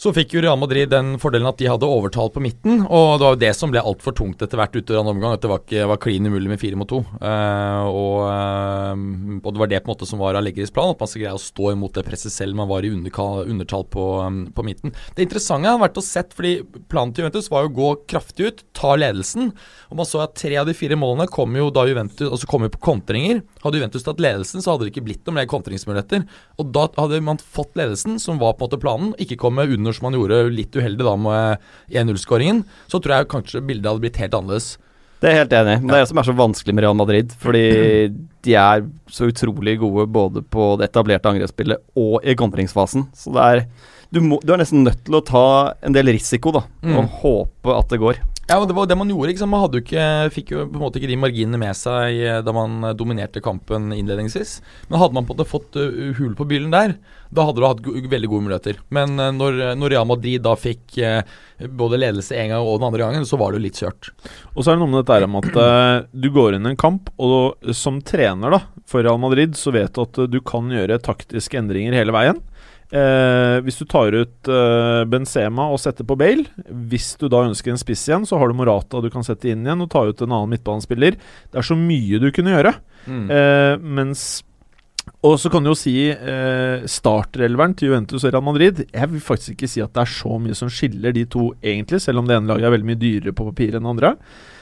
så 0.00 0.14
fikk 0.16 0.32
jo 0.32 0.40
Real 0.40 0.56
Madrid 0.56 0.88
den 0.88 1.18
fordelen 1.20 1.50
at 1.50 1.58
de 1.60 1.66
hadde 1.68 1.88
overtall 1.88 2.30
på 2.32 2.40
midten. 2.40 2.86
Og 2.86 3.18
det 3.20 3.26
var 3.26 3.34
jo 3.34 3.40
det 3.42 3.50
som 3.56 3.72
ble 3.72 3.82
altfor 3.84 4.14
tungt 4.16 4.40
etter 4.40 4.56
hvert 4.56 4.72
utover 4.78 5.02
andre 5.02 5.12
omgang. 5.12 5.34
At 5.36 5.42
det 5.44 5.50
var, 5.50 5.60
ikke, 5.60 5.82
var 5.90 6.00
klin 6.00 6.28
umulig 6.30 6.48
med 6.48 6.60
fire 6.62 6.78
mot 6.80 6.88
to. 6.88 7.02
Uh, 7.20 7.84
og, 7.84 8.14
uh, 8.24 8.94
og 9.42 9.50
det 9.52 9.60
var 9.60 9.70
det 9.72 9.82
på 9.82 9.90
en 9.90 9.92
måte 9.92 10.08
som 10.08 10.22
var 10.22 10.38
Allegris 10.40 10.72
plan. 10.72 10.94
At 10.94 11.02
man 11.04 11.10
skal 11.10 11.26
greie 11.26 11.36
å 11.36 11.42
stå 11.42 11.74
imot 11.74 11.98
det 11.98 12.06
presset 12.08 12.32
selv 12.32 12.56
man 12.56 12.70
var 12.70 12.86
i 12.88 12.92
undertall 12.94 13.84
på, 13.92 14.06
um, 14.24 14.38
på 14.56 14.64
midten. 14.64 14.94
Det 15.16 15.26
interessante 15.26 15.68
har 15.68 15.82
vært 15.82 16.00
å 16.00 16.06
sett, 16.06 16.32
fordi 16.36 16.54
planen 16.88 17.12
til 17.12 17.26
Juventus 17.26 17.50
var 17.52 17.66
jo 17.66 17.72
å 17.74 17.76
gå 17.82 17.90
kraftig 18.14 18.48
ut, 18.48 18.64
ta 18.72 18.94
ledelsen. 18.96 19.52
Og 19.92 20.00
man 20.00 20.08
så 20.08 20.24
at 20.24 20.32
tre 20.40 20.56
av 20.62 20.70
de 20.70 20.76
fire 20.76 20.96
målene 20.96 21.28
kom 21.28 21.52
jo 21.60 21.68
da 21.74 21.84
Juventus 21.90 22.24
altså 22.30 22.48
kom 22.48 22.64
jo 22.64 22.72
på 22.72 22.82
kontringer. 22.88 23.44
Hadde 23.66 23.82
Juventus 23.82 24.08
tatt 24.08 24.24
ledelsen, 24.24 24.64
så 24.64 24.72
hadde 24.72 24.88
det 24.88 24.94
ikke 24.94 25.04
blitt 25.10 25.28
noen 25.28 25.42
mer 25.42 25.52
kontringsmuligheter. 25.52 26.24
Og 26.56 26.72
da 26.72 26.88
hadde 26.96 27.20
man 27.28 27.40
fått 27.42 27.76
ledelsen, 27.76 28.16
som 28.22 28.40
var 28.40 28.56
på 28.56 28.64
en 28.64 28.70
måte 28.70 28.80
planen, 28.80 29.14
ikke 29.20 29.36
komme 29.44 29.68
under 29.68 29.89
som 29.96 30.08
han 30.08 30.18
gjorde 30.18 30.42
litt 30.54 30.76
uheldig 30.76 31.06
da 31.06 31.16
med 31.20 31.66
1-0-skåringen, 31.90 32.62
så 32.90 33.00
tror 33.00 33.16
jeg 33.16 33.30
kanskje 33.32 33.64
bildet 33.64 33.90
hadde 33.90 34.04
blitt 34.04 34.20
helt 34.22 34.36
annerledes. 34.38 34.72
Det 35.20 35.28
er 35.28 35.34
jeg 35.34 35.42
helt 35.42 35.54
enig 35.58 35.72
i. 35.76 35.80
Men 35.82 35.92
det 35.92 35.98
er 35.98 36.04
det 36.06 36.10
som 36.10 36.20
er 36.22 36.28
så 36.30 36.34
vanskelig 36.36 36.74
med 36.74 36.84
Real 36.86 36.96
Madrid. 36.96 37.32
Fordi 37.42 37.64
de 38.46 38.56
er 38.56 38.84
så 39.12 39.28
utrolig 39.28 39.76
gode 39.82 40.06
både 40.08 40.42
på 40.48 40.72
det 40.80 40.88
etablerte 40.88 41.32
angrepsspillet 41.32 41.82
og 42.00 42.24
i 42.24 42.36
kontringsfasen. 42.40 43.10
Så 43.16 43.34
det 43.36 43.48
er 43.48 43.64
du, 44.10 44.18
må, 44.24 44.40
du 44.42 44.50
er 44.54 44.58
nesten 44.58 44.82
nødt 44.82 45.04
til 45.06 45.20
å 45.20 45.22
ta 45.22 45.46
en 45.86 45.94
del 45.94 46.10
risiko, 46.10 46.50
da. 46.56 46.64
Mm. 46.82 46.96
Og 46.98 47.20
håpe 47.20 47.76
at 47.76 47.92
det 47.92 48.00
går. 48.02 48.18
Ja, 48.50 48.56
og 48.58 48.66
det 48.66 48.74
var 48.74 48.88
det 48.90 48.96
man 48.98 49.06
gjorde. 49.06 49.36
sant? 49.38 49.52
Man 49.52 49.76
ikke, 49.78 50.04
fikk 50.34 50.48
jo 50.50 50.64
på 50.66 50.74
en 50.74 50.82
måte 50.82 50.98
ikke 50.98 51.12
de 51.12 51.18
marginene 51.22 51.58
med 51.60 51.76
seg 51.78 52.16
eh, 52.18 52.40
da 52.42 52.50
man 52.50 52.88
eh, 52.88 52.96
dominerte 52.98 53.38
kampen 53.44 53.92
innledningsvis. 53.94 54.56
Men 54.88 54.98
hadde 54.98 55.14
man 55.14 55.28
på 55.28 55.36
en 55.36 55.38
måte 55.38 55.46
fått 55.46 55.78
hul 55.78 56.16
hull 56.18 56.34
på 56.34 56.48
byllen 56.50 56.74
der, 56.74 56.96
da 57.30 57.44
hadde 57.46 57.62
du 57.62 57.66
hatt 57.68 58.10
veldig 58.10 58.30
gode 58.32 58.48
muligheter. 58.48 58.80
Men 58.90 59.14
eh, 59.22 59.30
når, 59.36 59.60
når 59.78 59.94
Real 59.94 60.10
Madrid 60.10 60.42
da 60.42 60.56
fikk 60.58 60.98
eh, 60.98 61.22
både 61.78 62.00
ledelse 62.02 62.34
en 62.42 62.50
gang 62.56 62.66
og 62.66 62.80
den 62.80 62.88
andre 62.88 63.04
gangen, 63.04 63.28
så 63.28 63.38
var 63.38 63.52
det 63.52 63.60
jo 63.60 63.66
litt 63.68 63.78
kjørt. 63.84 64.10
Og 64.56 64.64
så 64.64 64.72
er 64.72 64.80
det 64.80 64.82
noe 64.82 64.96
med 64.96 65.04
dette 65.04 65.30
med 65.30 65.46
at 65.46 65.62
eh, 65.62 66.10
du 66.10 66.30
går 66.34 66.58
inn 66.58 66.66
i 66.66 66.72
en 66.72 66.82
kamp, 66.88 67.14
og 67.22 67.70
som 67.76 68.02
trener 68.02 68.58
da 68.58 68.64
for 68.90 69.06
Real 69.06 69.22
Madrid, 69.22 69.54
så 69.54 69.70
vet 69.78 69.94
du 69.94 70.02
at 70.02 70.24
eh, 70.24 70.30
du 70.30 70.40
kan 70.42 70.74
gjøre 70.74 70.98
taktiske 71.06 71.62
endringer 71.62 71.94
hele 71.94 72.18
veien. 72.18 72.42
Eh, 72.90 73.56
hvis 73.62 73.78
du 73.78 73.84
tar 73.86 74.10
ut 74.10 74.48
eh, 74.50 75.04
Benzema 75.06 75.68
og 75.70 75.78
setter 75.78 76.02
på 76.02 76.16
Bale 76.18 76.42
Hvis 76.90 77.12
du 77.20 77.28
da 77.30 77.44
ønsker 77.46 77.70
en 77.70 77.78
spiss 77.78 78.02
igjen, 78.08 78.26
så 78.26 78.40
har 78.40 78.50
du 78.50 78.56
Morata 78.58 78.98
du 78.98 79.06
kan 79.14 79.22
sette 79.22 79.52
inn 79.52 79.62
igjen, 79.62 79.84
og 79.84 79.92
ta 79.92 80.02
ut 80.08 80.24
en 80.24 80.32
annen 80.32 80.50
midtbanespiller. 80.56 81.14
Det 81.14 81.60
er 81.60 81.68
så 81.68 81.78
mye 81.78 82.18
du 82.18 82.30
kunne 82.34 82.56
gjøre. 82.56 82.74
Mm. 83.06 83.26
Eh, 83.30 83.74
mens 84.00 84.24
Og 85.24 85.38
så 85.40 85.50
kan 85.52 85.62
du 85.62 85.70
jo 85.70 85.78
si 85.78 85.94
eh, 86.10 86.86
starterelveren 86.88 87.76
til 87.76 87.90
Juventus 87.90 88.24
og 88.24 88.34
Real 88.34 88.44
Madrid. 88.44 88.82
Jeg 88.90 89.10
vil 89.12 89.22
faktisk 89.22 89.54
ikke 89.54 89.70
si 89.70 89.82
at 89.84 89.92
det 89.94 90.02
er 90.04 90.14
så 90.18 90.38
mye 90.42 90.56
som 90.56 90.70
skiller 90.72 91.14
de 91.14 91.26
to, 91.30 91.52
egentlig, 91.62 92.00
selv 92.02 92.22
om 92.22 92.28
det 92.28 92.36
ene 92.36 92.50
laget 92.50 92.68
er 92.68 92.74
veldig 92.74 92.90
mye 92.90 93.00
dyrere 93.00 93.36
på 93.36 93.46
papir 93.52 93.76
enn 93.76 93.86
det 93.86 93.94
andre. 93.94 94.14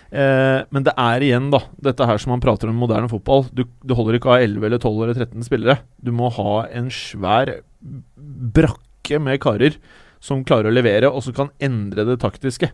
Eh, 0.09 0.61
men 0.73 0.87
det 0.87 0.95
er 0.97 1.25
igjen 1.25 1.51
da 1.53 1.61
dette 1.85 2.07
her 2.09 2.21
som 2.21 2.33
man 2.33 2.43
prater 2.45 2.71
om 2.71 2.77
i 2.77 2.81
moderne 2.81 3.11
fotball. 3.13 3.47
Du, 3.53 3.67
du 3.85 3.97
holder 3.97 4.17
ikke 4.17 4.31
å 4.31 4.37
ha 4.37 4.45
11 4.45 4.69
eller 4.69 4.81
12 4.81 5.03
eller 5.05 5.19
13 5.21 5.49
spillere. 5.49 5.81
Du 6.01 6.13
må 6.17 6.31
ha 6.39 6.55
en 6.81 6.89
svær 6.93 7.53
brakke 7.81 9.21
med 9.23 9.41
karer 9.43 9.79
som 10.21 10.45
klarer 10.47 10.71
å 10.71 10.75
levere, 10.75 11.11
og 11.11 11.23
som 11.25 11.37
kan 11.37 11.53
endre 11.63 12.05
det 12.09 12.19
taktiske. 12.23 12.73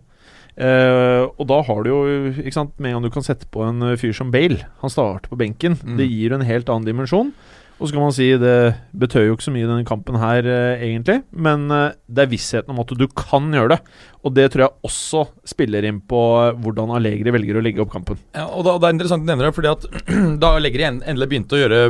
Uh, 0.54 1.26
og 1.34 1.48
da 1.50 1.58
har 1.66 1.82
du 1.82 1.88
jo 1.90 2.00
ikke 2.30 2.54
sant, 2.54 2.76
Med 2.78 2.94
en 2.94 3.02
du 3.02 3.10
kan 3.10 3.24
sette 3.26 3.48
på 3.50 3.64
en 3.66 3.96
fyr 3.98 4.12
som 4.14 4.28
Bale 4.30 4.68
Han 4.84 4.92
starter 4.92 5.26
på 5.32 5.38
benken. 5.40 5.74
Mm. 5.82 5.96
Det 5.98 6.06
gir 6.06 6.30
en 6.36 6.44
helt 6.46 6.70
annen 6.70 6.86
dimensjon. 6.86 7.32
Og 7.80 7.88
så 7.88 7.94
kan 7.94 8.04
man 8.04 8.14
si 8.14 8.28
det 8.38 8.56
betød 8.94 9.28
jo 9.28 9.36
ikke 9.36 9.48
så 9.48 9.52
mye 9.54 9.66
i 9.66 9.68
denne 9.68 9.86
kampen 9.88 10.18
her, 10.20 10.46
eh, 10.46 10.84
egentlig. 10.86 11.22
Men 11.34 11.66
eh, 11.74 11.94
det 12.06 12.24
er 12.24 12.30
vissheten 12.30 12.70
om 12.70 12.82
at 12.84 12.92
du 12.94 13.06
kan 13.18 13.50
gjøre 13.52 13.74
det. 13.74 13.80
Og 14.24 14.32
det 14.32 14.46
tror 14.54 14.62
jeg 14.64 14.88
også 14.88 15.22
spiller 15.44 15.84
inn 15.84 15.98
på 16.08 16.20
eh, 16.40 16.54
hvordan 16.64 16.94
Allegri 16.96 17.32
velger 17.34 17.58
å 17.58 17.64
legge 17.64 17.82
opp 17.82 17.90
kampen. 17.92 18.20
Ja, 18.36 18.46
og 18.46 18.64
da, 18.64 18.76
Det 18.78 18.88
er 18.88 18.94
interessant 18.96 19.26
du 19.26 19.28
nevner 19.28 19.50
det, 19.50 19.56
fordi 19.56 19.72
at 19.72 19.88
da 20.42 20.52
Allegri 20.60 20.86
endelig 20.86 21.28
begynte 21.32 21.58
å 21.58 21.60
gjøre 21.64 21.80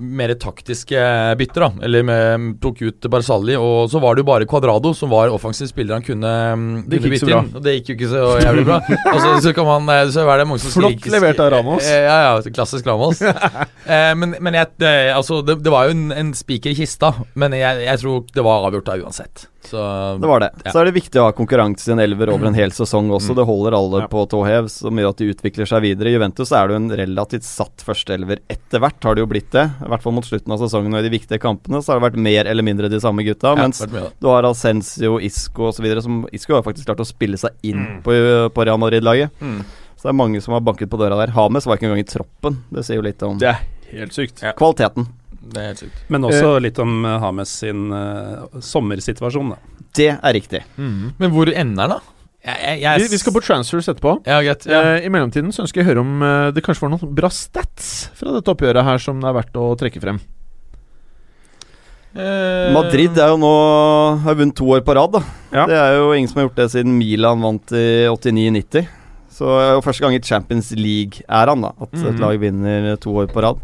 mer 0.00 0.32
taktiske 0.40 1.04
bytter, 1.38 1.66
da, 1.66 1.84
eller 1.86 2.08
med, 2.08 2.48
tok 2.64 2.82
ut 2.88 3.10
Barzali, 3.12 3.58
og 3.60 3.92
så 3.92 4.00
var 4.02 4.16
det 4.16 4.24
jo 4.24 4.30
bare 4.32 4.48
Cuadrado 4.48 4.94
som 4.96 5.12
var 5.12 5.34
offensiv 5.34 5.68
spiller 5.70 5.98
han 5.98 6.06
kunne, 6.06 6.32
mm, 6.56 6.66
Det 6.88 7.02
gikk 7.02 7.12
bytte 7.18 7.30
inn. 7.34 7.52
Og 7.52 7.62
det 7.62 7.76
gikk 7.78 7.92
jo 7.92 7.98
ikke 8.00 8.10
så 8.14 8.24
jævlig 8.40 8.66
bra. 8.70 8.80
og 9.12 9.20
så, 9.20 9.36
så 9.44 9.54
kan 9.56 9.68
man 9.68 9.92
eh, 9.92 10.02
Så 10.16 10.24
er 10.24 10.42
det 10.42 10.48
mange 10.48 10.64
som 10.64 10.74
Flott 10.74 11.10
levert 11.12 11.44
av 11.44 11.52
Ramos. 11.54 11.84
Eh, 11.84 12.02
Ja, 12.06 12.16
ja, 12.24 12.54
klassisk 12.56 12.86
Ramos. 12.86 13.22
eh, 13.26 14.10
men 14.18 14.36
men 14.46 14.54
jeg, 14.58 14.72
det, 14.80 14.92
altså, 15.26 15.42
det, 15.44 15.58
det 15.66 15.72
var 15.74 15.88
jo 15.90 15.96
en, 15.98 16.06
en 16.14 16.30
spiker 16.38 16.70
i 16.70 16.78
kista, 16.78 17.10
men 17.34 17.50
jeg, 17.58 17.82
jeg 17.88 17.98
tror 18.04 18.24
det 18.32 18.44
var 18.46 18.68
avgjort 18.70 18.86
da 18.86 18.96
uansett. 19.02 19.48
Så 19.66 19.82
Det 20.22 20.28
var 20.30 20.38
det. 20.44 20.48
Ja. 20.62 20.70
Så 20.70 20.78
er 20.78 20.86
det 20.86 20.92
viktig 20.94 21.18
å 21.18 21.24
ha 21.26 21.32
konkurranse 21.34 21.88
i 21.90 21.92
en 21.96 21.98
elver 21.98 22.30
over 22.30 22.46
en 22.46 22.54
hel 22.54 22.70
sesong 22.70 23.08
også. 23.10 23.32
Mm. 23.34 23.38
Det 23.40 23.46
holder 23.48 23.74
alle 23.74 24.02
Ja. 24.04 24.06
på 24.12 24.22
tå 24.30 24.44
hev, 24.46 24.68
som 24.70 24.94
gjør 25.02 25.08
at 25.10 25.18
de 25.18 25.26
utvikler 25.32 25.66
seg 25.66 25.82
videre. 25.82 26.12
I 26.12 26.14
Juventus 26.14 26.52
er 26.54 26.68
det 26.70 26.76
jo 26.76 26.80
en 26.84 26.92
relativt 27.00 27.42
satt 27.48 27.82
førsteelver. 27.82 28.44
Etter 28.48 28.78
hvert 28.84 29.02
har 29.08 29.18
det 29.18 29.24
jo 29.24 29.30
blitt 29.32 29.50
det. 29.56 29.64
I 29.82 29.90
hvert 29.90 30.04
fall 30.06 30.14
mot 30.14 30.28
slutten 30.28 30.54
av 30.54 30.62
sesongen 30.62 30.94
og 30.94 31.02
i 31.02 31.08
de 31.08 31.12
viktige 31.16 31.42
kampene 31.42 31.82
så 31.82 31.92
har 31.92 31.98
det 31.98 32.06
vært 32.12 32.22
mer 32.28 32.46
eller 32.46 32.62
mindre 32.62 32.88
de 32.92 33.00
samme 33.02 33.26
gutta. 33.26 33.56
ja, 33.56 33.66
mens 33.66 33.82
du 33.82 34.28
har 34.30 34.46
Ascencio, 34.46 35.18
Isco 35.18 35.72
osv. 35.72 35.88
som 36.06 36.22
Isco 36.30 36.54
har 36.54 36.62
faktisk 36.62 36.86
klart 36.86 37.02
å 37.02 37.08
spille 37.10 37.36
seg 37.42 37.50
inn 37.66 37.82
Mm. 37.86 38.02
på, 38.06 38.14
på 38.54 38.64
Real 38.70 38.78
Madrid-laget. 38.78 39.34
Mm. 39.42 39.64
Så 39.96 40.06
det 40.06 40.12
er 40.14 40.20
mange 40.22 40.40
som 40.44 40.54
har 40.54 40.60
banket 40.62 40.88
på 40.92 40.98
døra 41.00 41.18
der. 41.26 41.32
Hames 41.34 41.66
var 41.66 41.74
ikke 41.76 41.88
engang 41.90 42.04
i 42.04 42.06
troppen. 42.06 42.62
Det 42.70 42.84
sier 42.86 43.00
jo 43.00 43.02
litt 43.02 43.22
om 43.26 43.38
Det 43.40 43.48
er 43.50 43.58
helt 43.92 44.16
sykt. 44.16 44.42
Ja. 44.42 44.52
kvaliteten. 44.58 45.08
Det 45.46 45.62
er 45.62 45.70
helt 45.70 45.84
sykt. 45.84 46.02
Men 46.10 46.26
også 46.26 46.56
litt 46.62 46.78
om 46.82 46.98
eh, 47.06 47.16
Hames 47.22 47.52
sin 47.62 47.88
uh, 47.94 48.60
sommersituasjon, 48.64 49.54
da. 49.54 49.80
Det 49.96 50.10
er 50.16 50.36
riktig. 50.36 50.64
Mm. 50.76 51.14
Men 51.20 51.32
hvor 51.32 51.50
ender 51.52 51.88
den, 51.88 51.96
da? 51.96 52.16
Jeg, 52.46 52.58
jeg, 52.62 52.80
jeg, 52.84 53.02
Vi, 53.02 53.10
vi 53.10 53.18
skal 53.18 53.34
på 53.34 53.42
transfers 53.42 53.88
etterpå. 53.90 54.12
Ja, 54.28 54.38
get, 54.46 54.66
Ja. 54.70 54.82
Eh, 54.94 55.06
I 55.08 55.10
mellomtiden 55.10 55.50
så 55.54 55.64
ønsker 55.64 55.82
jeg 55.82 55.86
å 55.86 55.90
høre 55.90 56.04
om 56.04 56.22
eh, 56.22 56.48
det 56.54 56.62
kanskje 56.62 56.84
var 56.84 56.92
noen 56.94 57.14
bra 57.16 57.30
stats 57.32 58.12
fra 58.14 58.36
dette 58.36 58.52
oppgjøret 58.52 58.86
her 58.86 59.02
som 59.02 59.22
det 59.22 59.30
er 59.30 59.38
verdt 59.40 59.58
å 59.58 59.70
trekke 59.78 60.02
frem. 60.02 60.20
Eh, 62.16 62.68
Madrid 62.72 63.18
er 63.18 63.32
jo 63.32 63.40
nå 63.40 63.54
har 64.22 64.38
vunnet 64.38 64.56
to 64.56 64.68
år 64.76 64.84
på 64.86 64.94
rad. 64.96 65.18
da 65.18 65.24
Ja. 65.52 65.66
Det 65.66 65.80
er 65.80 65.98
jo 65.98 66.12
ingen 66.14 66.30
som 66.30 66.40
har 66.40 66.46
gjort 66.46 66.62
det 66.62 66.68
siden 66.76 66.94
Milan 66.96 67.42
vant 67.42 67.74
i 67.74 68.06
89-90. 68.12 68.86
Så 69.36 69.50
er 69.60 69.74
jo 69.74 69.84
første 69.84 70.04
gang 70.04 70.16
i 70.16 70.22
Champions 70.24 70.70
League-æraen 70.72 71.66
da 71.66 71.74
at 71.76 71.92
et 71.92 72.14
Mhm. 72.14 72.20
lag 72.22 72.40
vinner 72.40 72.96
to 72.96 73.12
år 73.12 73.28
på 73.28 73.42
rad. 73.44 73.60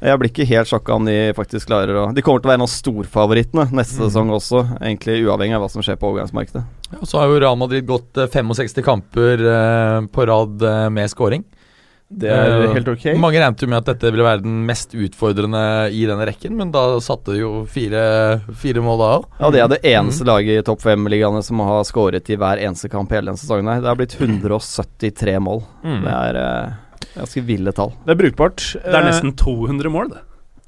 Jeg 0.00 0.16
blir 0.18 0.30
ikke 0.30 0.48
helt 0.48 0.68
sjokka 0.68 0.94
om 0.96 1.04
de 1.04 1.32
faktisk 1.36 1.68
klarer 1.68 1.92
å 1.92 2.14
De 2.14 2.22
kommer 2.22 2.40
til 2.40 2.48
å 2.48 2.52
være 2.52 2.60
en 2.60 2.64
av 2.64 2.72
storfavorittene 2.72 3.66
neste 3.70 4.00
mm. 4.00 4.08
sesong 4.08 4.30
også, 4.32 4.62
egentlig 4.80 5.26
uavhengig 5.26 5.56
av 5.58 5.60
hva 5.60 5.68
som 5.68 5.82
skjer 5.84 5.98
på 6.00 6.08
overgangsmarkedet. 6.08 6.62
Og 7.00 7.04
så 7.08 7.20
har 7.20 7.28
jo 7.28 7.40
Real 7.40 7.58
Madrid 7.60 7.84
gått 7.84 8.16
eh, 8.16 8.26
65 8.32 8.82
kamper 8.82 9.44
eh, 9.44 10.00
på 10.08 10.26
rad 10.26 10.62
eh, 10.62 10.88
med 10.88 11.12
scoring. 11.12 11.44
Det 12.10 12.26
er 12.28 12.64
Eh, 12.66 12.72
helt 12.74 12.88
ok. 12.90 13.04
Mange 13.22 13.38
regnet 13.38 13.60
jo 13.62 13.68
med 13.70 13.78
at 13.78 13.86
dette 13.92 14.10
ville 14.10 14.24
være 14.26 14.42
den 14.42 14.66
mest 14.66 14.90
utfordrende 14.98 15.60
i 15.94 16.00
denne 16.10 16.26
rekken, 16.26 16.56
men 16.58 16.72
da 16.74 16.98
satte 16.98 17.36
jo 17.38 17.64
fire, 17.70 18.40
fire 18.58 18.82
mål 18.82 18.98
da 18.98 19.10
òg. 19.20 19.24
Ja, 19.38 19.50
Det 19.54 19.60
er 19.62 19.68
det 19.68 19.80
eneste 19.92 20.26
laget 20.26 20.58
i 20.58 20.64
topp 20.66 20.82
fem-ligaene 20.82 21.42
som 21.46 21.60
har 21.62 21.84
skåret 21.86 22.26
i 22.28 22.36
hver 22.36 22.58
eneste 22.58 22.90
kamp 22.90 23.10
hele 23.14 23.30
denne 23.30 23.38
sesongen. 23.38 23.70
her 23.72 23.80
Det 23.80 23.86
har 23.92 24.00
blitt 24.00 24.16
173 24.18 25.38
mål. 25.38 25.62
Mm. 25.84 26.02
Det 26.02 26.16
er 26.16 26.40
uh, 26.40 26.72
ganske 27.14 27.44
ville 27.46 27.72
tall. 27.72 27.92
Det 28.06 28.16
er 28.16 28.20
brukbart. 28.24 28.66
Det 28.74 28.90
er 28.90 29.00
Eh, 29.00 29.06
nesten 29.12 29.32
200 29.36 29.90
mål, 29.94 30.10
det. 30.10 30.20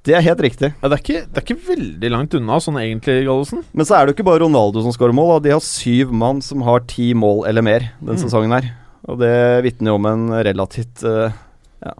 Det 0.05 0.15
er 0.19 0.21
helt 0.27 0.41
riktig. 0.43 0.73
ja, 0.83 0.89
det, 0.89 0.97
er 0.97 1.03
ikke, 1.03 1.27
det 1.31 1.39
er 1.39 1.45
ikke 1.47 1.67
veldig 1.69 2.09
langt 2.11 2.35
unna, 2.35 2.57
sånn 2.59 2.75
egentlig, 2.81 3.21
Gallosen. 3.27 3.61
Men 3.73 3.87
så 3.87 3.95
er 4.01 4.07
det 4.07 4.15
jo 4.15 4.17
ikke 4.23 4.27
bare 4.31 4.41
Ronaldo 4.43 4.83
som 4.83 4.91
skårer 4.95 5.15
mål. 5.15 5.37
Da. 5.37 5.49
De 5.49 5.53
har 5.55 5.61
syv 5.63 6.11
mann 6.11 6.41
som 6.43 6.63
har 6.67 6.81
ti 6.91 7.13
mål 7.15 7.45
eller 7.47 7.63
mer 7.63 7.81
denne 8.01 8.19
Mm. 8.19 8.23
sesongen 8.25 8.51
her. 8.57 8.73
Og 9.11 9.19
det 9.23 9.35
vitner 9.67 9.93
jo 9.93 9.99
om 9.99 10.09
en 10.09 10.29
relativt 10.47 11.03
uh, 11.09 11.35
ja, 11.83 11.95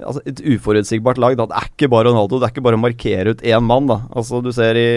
altså 0.00 0.22
et 0.28 0.40
uforutsigbart 0.54 1.20
lag. 1.20 1.36
Da. 1.38 1.48
Det 1.50 1.58
er 1.58 1.68
ikke 1.72 1.90
bare 1.92 2.08
Ronaldo, 2.08 2.38
det 2.38 2.48
er 2.48 2.54
ikke 2.54 2.64
bare 2.68 2.78
å 2.78 2.84
markere 2.84 3.34
ut 3.34 3.44
én 3.44 3.66
mann. 3.66 3.90
Da. 3.90 4.00
Altså 4.16 4.40
Du 4.44 4.52
ser 4.56 4.78
i 4.80 4.88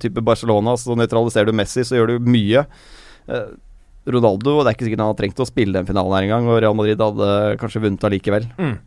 type 0.00 0.22
Barcelona, 0.24 0.76
så 0.78 0.94
nøytraliserer 0.98 1.50
du 1.50 1.56
Messi, 1.56 1.86
så 1.86 1.98
gjør 1.98 2.14
du 2.14 2.30
mye. 2.30 2.66
Uh, 3.30 3.50
Ronaldo, 4.10 4.60
det 4.62 4.70
er 4.70 4.76
ikke 4.76 4.86
sikkert 4.88 5.02
han 5.02 5.12
har 5.12 5.18
trengt 5.18 5.42
å 5.42 5.48
spille 5.48 5.76
den 5.76 5.88
finalen 5.88 6.14
her 6.16 6.26
engang, 6.28 6.46
og 6.48 6.62
Real 6.62 6.76
Madrid 6.76 7.02
hadde 7.02 7.56
kanskje 7.60 7.82
vunnet 7.84 8.06
allikevel. 8.06 8.46
Mm. 8.56 8.78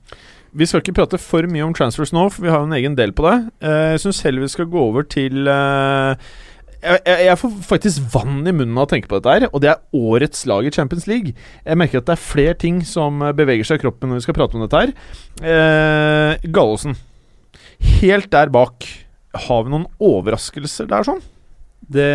Vi 0.53 0.67
skal 0.69 0.83
ikke 0.83 0.95
prate 0.97 1.19
for 1.21 1.45
mye 1.49 1.65
om 1.65 1.73
transfers 1.73 2.13
nå, 2.13 2.27
for 2.33 2.45
vi 2.45 2.51
har 2.53 2.61
jo 2.61 2.69
en 2.69 2.77
egen 2.77 2.97
del 2.97 3.13
på 3.15 3.25
det. 3.25 3.35
Eh, 3.65 3.93
jeg 3.95 4.03
syns 4.03 4.21
heller 4.25 4.45
vi 4.45 4.51
skal 4.53 4.69
gå 4.69 4.81
over 4.81 5.05
til 5.09 5.49
jeg, 6.83 7.01
jeg, 7.07 7.25
jeg 7.29 7.39
får 7.41 7.53
faktisk 7.67 8.07
vann 8.13 8.41
i 8.43 8.53
munnen 8.53 8.77
av 8.77 8.87
å 8.87 8.91
tenke 8.91 9.09
på 9.09 9.19
dette 9.19 9.35
her, 9.35 9.47
og 9.49 9.63
det 9.63 9.71
er 9.71 9.83
årets 9.97 10.43
lag 10.49 10.67
i 10.67 10.73
Champions 10.73 11.07
League. 11.09 11.33
Jeg 11.63 11.79
merker 11.79 12.01
at 12.01 12.09
det 12.09 12.15
er 12.17 12.23
flere 12.23 12.57
ting 12.59 12.81
som 12.87 13.23
eh, 13.23 13.35
beveger 13.35 13.67
seg 13.69 13.79
i 13.79 13.83
kroppen 13.85 14.11
når 14.11 14.21
vi 14.21 14.25
skal 14.27 14.37
prate 14.37 14.59
om 14.59 14.65
dette 14.65 14.81
her. 14.81 14.93
Eh, 15.43 16.49
Gallosen, 16.53 16.97
helt 18.01 18.31
der 18.33 18.51
bak, 18.53 18.87
har 19.47 19.63
vi 19.65 19.73
noen 19.73 19.87
overraskelser 20.03 20.89
der, 20.91 21.07
sånn? 21.07 21.23
Det 21.93 22.11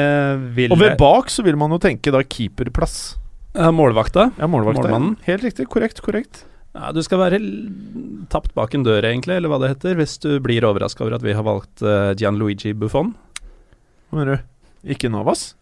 vil 0.57 0.73
Og 0.73 0.81
ved 0.81 0.97
bak 1.01 1.33
så 1.33 1.45
vil 1.45 1.59
man 1.61 1.73
jo 1.75 1.81
tenke 1.83 2.13
da 2.15 2.23
keeperplass. 2.25 3.17
Ja, 3.57 3.73
Målvakta. 3.75 4.31
Ja, 4.39 4.47
målvakta. 4.51 4.85
Målmannen. 4.87 5.17
Helt 5.27 5.45
riktig. 5.45 5.67
Korrekt, 5.73 6.01
korrekt. 6.05 6.45
Ja, 6.77 6.93
du 6.95 7.01
skal 7.03 7.21
være 7.21 7.41
tapt 8.31 8.53
bak 8.57 8.77
en 8.77 8.85
dør, 8.87 9.03
egentlig, 9.09 9.39
eller 9.39 9.51
hva 9.51 9.59
det 9.63 9.73
heter, 9.73 9.97
hvis 9.99 10.19
du 10.23 10.37
blir 10.45 10.67
overraska 10.69 11.03
over 11.05 11.17
at 11.17 11.25
vi 11.25 11.35
har 11.35 11.47
valgt 11.47 11.83
uh, 11.83 12.13
Gianluigi 12.19 12.75
Buffon. 12.77 13.15
Hva 14.09 14.21
mener 14.21 14.37
du? 14.37 14.47
Ikke 14.87 15.09
Navas? 15.09 15.55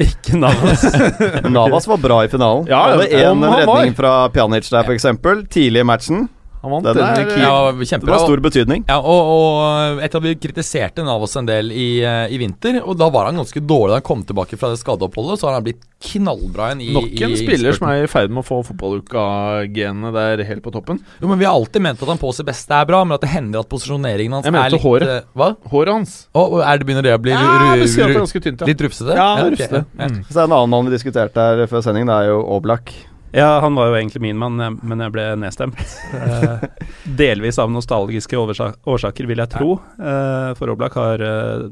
Ikke 0.00 0.36
Navas. 0.38 0.84
Navas 1.56 1.86
var 1.88 1.96
bra 2.00 2.24
i 2.24 2.28
finalen. 2.32 2.66
Ja, 2.68 2.96
det 2.96 3.08
var 3.12 3.30
om 3.30 3.44
en 3.44 3.50
var. 3.50 3.58
redning 3.66 3.96
fra 3.96 4.28
Pjanic 4.32 4.70
der, 4.72 4.88
f.eks. 4.88 5.06
Tidlig 5.52 5.80
i 5.80 5.86
matchen. 5.86 6.28
Han 6.62 6.70
vant 6.70 6.84
Den 6.84 6.98
er- 7.02 7.14
den. 7.26 7.40
Ja, 7.42 7.72
Det 7.72 8.06
var 8.06 8.18
stor 8.22 8.38
betydning. 8.38 8.84
Ja, 8.88 8.98
og, 9.00 9.30
og 9.34 10.02
etter 10.02 10.16
at 10.18 10.22
vi 10.22 10.34
kritiserte 10.36 11.02
Navas 11.04 11.34
en 11.36 11.46
del 11.46 11.72
i, 11.72 12.02
eh, 12.06 12.28
i 12.30 12.38
vinter, 12.38 12.80
og 12.86 12.96
da 12.98 13.08
var 13.10 13.26
han 13.26 13.34
ganske 13.40 13.58
dårlig 13.66 13.88
da 13.90 13.98
han 13.98 14.02
kom 14.06 14.22
tilbake 14.22 14.56
fra 14.60 14.70
det 14.70 14.78
skadeoppholdet, 14.78 15.40
så 15.40 15.48
har 15.50 15.54
han 15.58 15.64
blitt 15.66 15.82
knallbra 16.02 16.70
igjen 16.72 16.80
i 16.82 16.92
Nok 16.94 17.20
en 17.22 17.30
i 17.34 17.36
spiller 17.36 17.72
som 17.74 17.88
er 17.90 18.04
i 18.04 18.06
ferd 18.10 18.30
med 18.30 18.42
å 18.44 18.46
få 18.46 18.62
fotballuka-genene 18.66 20.12
der 20.14 20.42
helt 20.46 20.62
på 20.64 20.72
toppen. 20.74 21.00
Jo, 21.20 21.28
men 21.28 21.38
Vi 21.38 21.44
har 21.46 21.54
alltid 21.54 21.82
ment 21.82 22.02
at 22.02 22.08
han 22.08 22.18
på 22.18 22.32
sitt 22.34 22.46
beste 22.46 22.70
er 22.74 22.84
bra, 22.88 23.02
men 23.04 23.14
at 23.16 23.20
det 23.22 23.30
hender 23.30 23.60
at 23.60 23.68
posisjoneringen 23.68 24.32
hans 24.38 24.44
Jeg 24.46 24.52
mente 24.54 24.66
er 24.66 24.70
litt 24.76 24.82
håret. 24.86 25.08
eh, 25.08 25.20
Hva? 25.36 25.50
Håret 25.70 25.92
hans. 25.92 26.28
Oh, 26.34 26.60
er 26.62 26.78
det 26.78 26.86
begynner 26.86 27.02
det 27.02 27.14
å 27.18 27.22
bli 27.22 27.32
Ja, 27.32 27.38
ru- 27.38 27.82
ru- 27.82 28.18
ganske 28.22 28.40
tynt, 28.42 28.60
ja. 28.60 28.66
litt 28.66 28.78
rufsete? 28.80 29.14
Ja, 29.14 29.28
ok, 29.46 29.50
rufsete. 29.56 29.84
ja. 29.98 30.06
Mm. 30.08 30.24
Så 30.30 30.36
er 30.36 30.46
det 30.46 30.50
en 30.50 30.52
annen 30.58 30.70
mann 30.70 30.84
vi 30.86 30.96
diskuterte 30.96 31.34
her 31.36 31.66
før 31.66 31.82
sending, 31.82 32.06
det 32.06 32.14
er 32.14 32.26
jo 32.30 32.42
Oblak. 32.46 32.92
Ja, 33.32 33.60
han 33.64 33.74
var 33.74 33.88
jo 33.88 33.96
egentlig 33.96 34.20
min 34.20 34.36
mann, 34.40 34.60
men 34.60 35.00
jeg 35.00 35.12
ble 35.14 35.26
nedstemt. 35.40 35.80
Eh, 36.12 36.64
delvis 37.22 37.58
av 37.62 37.72
nostalgiske 37.72 38.36
årsaker, 38.36 39.28
vil 39.30 39.40
jeg 39.40 39.52
tro. 39.54 39.78
Eh, 39.96 40.50
for 40.58 40.72
Oblak 40.74 40.98
har 41.00 41.24
eh, 41.24 41.64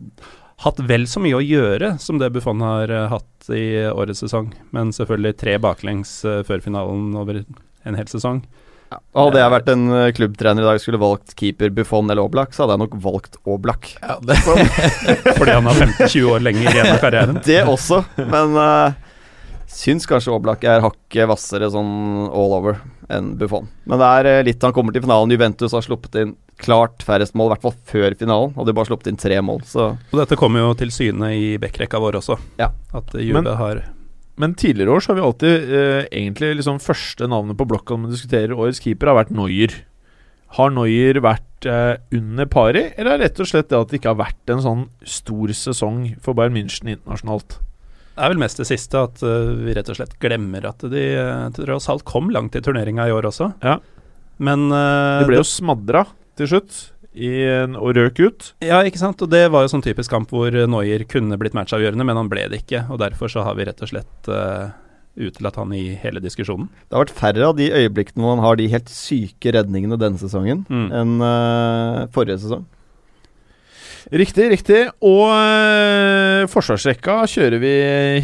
hatt 0.65 0.81
vel 0.89 1.05
så 1.09 1.21
mye 1.21 1.37
å 1.37 1.45
gjøre 1.45 1.95
som 2.01 2.21
det 2.21 2.31
Buffon 2.33 2.65
har 2.65 2.93
eh, 2.93 3.11
hatt 3.13 3.53
i 3.53 3.67
årets 3.93 4.25
sesong. 4.25 4.51
Men 4.77 4.95
selvfølgelig 4.97 5.37
tre 5.41 5.59
baklengs 5.61 6.15
eh, 6.25 6.41
før 6.49 6.65
finalen 6.65 7.13
over 7.21 7.43
en 7.45 8.01
hel 8.01 8.09
sesong. 8.09 8.41
Ja, 8.91 8.99
Hadde 9.15 9.39
jeg 9.39 9.53
vært 9.55 9.69
en 9.71 9.85
eh, 9.95 10.09
klubbtrener 10.17 10.65
i 10.65 10.69
dag 10.71 10.81
skulle 10.83 11.01
valgt 11.01 11.37
keeper 11.39 11.71
Buffon 11.77 12.11
eller 12.11 12.25
Oblak, 12.25 12.57
så 12.57 12.65
hadde 12.65 12.79
jeg 12.79 12.85
nok 12.87 12.97
valgt 13.05 13.37
Oblak. 13.45 13.93
Ja, 14.01 14.17
det, 14.25 14.41
Fordi 15.39 15.55
han 15.61 15.69
har 15.71 15.85
15-20 15.87 16.33
år 16.33 16.45
lenger 16.49 16.73
igjen 16.73 16.91
av 16.97 17.05
karrieren. 17.05 17.41
Det 17.51 17.61
også, 17.69 18.03
men 18.19 18.57
uh, 18.57 19.10
syns 19.71 20.07
kanskje 20.11 20.33
Oblak 20.35 20.65
er 20.67 20.83
hakket 20.85 21.29
hvassere 21.31 21.69
sånn 21.73 21.91
all 22.29 22.55
over 22.59 22.81
enn 23.11 23.33
Buffon. 23.39 23.69
Men 23.91 24.01
det 24.03 24.09
er 24.19 24.29
eh, 24.31 24.43
litt 24.51 24.63
han 24.67 24.75
kommer 24.77 24.95
til 24.95 25.05
finalen. 25.05 25.31
Juventus 25.35 25.75
har 25.77 25.85
sluppet 25.87 26.19
inn 26.21 26.35
klart 26.61 27.01
færrest 27.07 27.33
mål, 27.39 27.49
i 27.49 27.55
hvert 27.55 27.65
fall 27.65 27.77
før 27.89 28.17
finalen. 28.21 28.53
Hadde 28.59 28.75
jo 28.75 28.77
bare 28.81 28.91
sluppet 28.91 29.09
inn 29.13 29.21
tre 29.21 29.39
mål, 29.45 29.63
så 29.67 29.87
Og 30.13 30.19
dette 30.21 30.37
kommer 30.39 30.61
jo 30.67 30.75
til 30.83 30.93
syne 30.95 31.31
i 31.39 31.55
backrekka 31.63 32.01
vår 32.03 32.19
også. 32.21 32.37
Ja. 32.61 32.71
At 32.93 33.15
eh, 33.17 33.25
Juve 33.29 33.43
Men- 33.43 33.57
har 33.57 33.85
Men 34.41 34.55
tidligere 34.55 34.95
år 34.95 35.01
så 35.05 35.13
har 35.13 35.19
vi 35.21 35.27
alltid 35.29 35.73
eh, 35.77 36.03
egentlig 36.11 36.57
liksom 36.61 36.79
første 36.81 37.27
navnet 37.29 37.57
på 37.61 37.67
blokka 37.69 37.97
når 37.97 38.09
vi 38.11 38.15
diskuterer 38.17 38.57
årets 38.57 38.81
keeper, 38.81 39.11
har 39.13 39.19
vært 39.25 39.35
Noyer. 39.37 39.75
Har 40.57 40.71
Noyer 40.75 41.21
vært 41.21 41.67
eh, 41.69 41.97
under 42.17 42.47
pari, 42.47 42.87
eller 42.97 43.13
er 43.13 43.19
det 43.21 43.27
rett 43.31 43.41
og 43.45 43.51
slett 43.51 43.69
det 43.69 43.79
at 43.79 43.91
det 43.93 44.01
ikke 44.01 44.15
har 44.15 44.23
vært 44.23 44.55
en 44.55 44.63
sånn 44.65 44.87
stor 45.05 45.53
sesong 45.55 46.15
for 46.25 46.35
Bayern 46.39 46.57
München 46.57 46.89
internasjonalt? 46.91 47.59
Er 48.21 48.33
vel 48.35 48.41
mest 48.43 48.61
det 48.61 48.69
siste, 48.69 49.01
at 49.09 49.23
eh, 49.25 49.51
vi 49.65 49.75
rett 49.77 49.89
og 49.89 49.97
slett 49.97 50.17
glemmer 50.23 50.67
at 50.69 50.85
de 50.93 51.05
uh, 51.17 51.49
tross 51.57 51.89
alt 51.93 52.05
kom 52.09 52.29
langt 52.35 52.57
i 52.59 52.63
turneringa 52.65 53.09
i 53.09 53.15
år 53.17 53.31
også. 53.31 53.51
Ja. 53.65 53.79
Men 54.41 54.69
eh, 54.73 55.21
Det 55.23 55.29
ble 55.31 55.41
jo 55.41 55.47
smadra 55.49 56.05
til 56.41 56.49
slutt, 56.53 56.79
i 57.11 57.31
en, 57.51 57.75
og 57.75 57.97
røk 57.97 58.21
ut. 58.23 58.45
Ja, 58.63 58.83
ikke 58.87 59.01
sant. 59.01 59.21
Og 59.25 59.33
det 59.33 59.43
var 59.51 59.65
jo 59.65 59.73
sånn 59.73 59.83
typisk 59.83 60.13
kamp 60.13 60.31
hvor 60.31 60.55
Noyer 60.71 61.03
kunne 61.11 61.37
blitt 61.41 61.57
matchavgjørende, 61.59 62.07
men 62.07 62.21
han 62.21 62.31
ble 62.31 62.45
det 62.53 62.61
ikke. 62.63 62.85
Og 62.93 63.01
derfor 63.03 63.33
så 63.33 63.43
har 63.45 63.57
vi 63.59 63.67
rett 63.67 63.83
og 63.83 63.91
slett 63.91 64.31
uh, 64.31 64.71
utelatt 65.19 65.59
han 65.59 65.73
i 65.75 65.97
hele 66.01 66.23
diskusjonen. 66.23 66.69
Det 66.87 66.95
har 66.97 67.03
vært 67.03 67.17
færre 67.19 67.49
av 67.51 67.57
de 67.59 67.67
øyeblikkene 67.75 68.23
hvor 68.23 68.37
han 68.37 68.45
har 68.45 68.61
de 68.61 68.69
helt 68.71 68.93
syke 68.95 69.53
redningene 69.59 69.99
denne 70.01 70.23
sesongen 70.23 70.63
Mm. 70.71 70.87
enn 71.01 71.17
uh, 71.25 72.07
forrige 72.15 72.39
sesong. 72.45 72.63
Riktig, 74.09 74.47
riktig. 74.53 74.79
Og 75.05 75.29
øh, 75.29 76.47
forsvarsrekka, 76.51 77.19
kjører 77.31 77.61
vi 77.63 77.73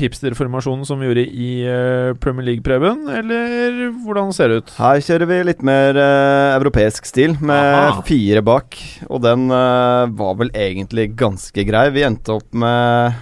hipsterformasjonen 0.01 0.87
som 0.89 1.01
vi 1.01 1.11
gjorde 1.11 1.25
i 1.27 1.51
øh, 1.69 2.15
Premier 2.23 2.49
League, 2.49 2.65
Preben? 2.67 3.05
Eller 3.13 3.91
hvordan 4.07 4.33
ser 4.35 4.51
det 4.51 4.63
ut? 4.63 4.73
Her 4.79 5.03
kjører 5.05 5.31
vi 5.31 5.41
litt 5.51 5.65
mer 5.67 6.01
øh, 6.01 6.57
europeisk 6.57 7.09
stil, 7.09 7.37
med 7.41 7.77
Aha. 7.83 8.05
fire 8.09 8.43
bak. 8.47 8.79
Og 9.11 9.23
den 9.25 9.49
var 9.51 10.39
vel 10.41 10.53
egentlig 10.57 11.11
ganske 11.19 11.67
grei. 11.69 11.89
Vi 11.95 12.07
endte 12.07 12.39
opp 12.39 12.57
med 12.57 13.17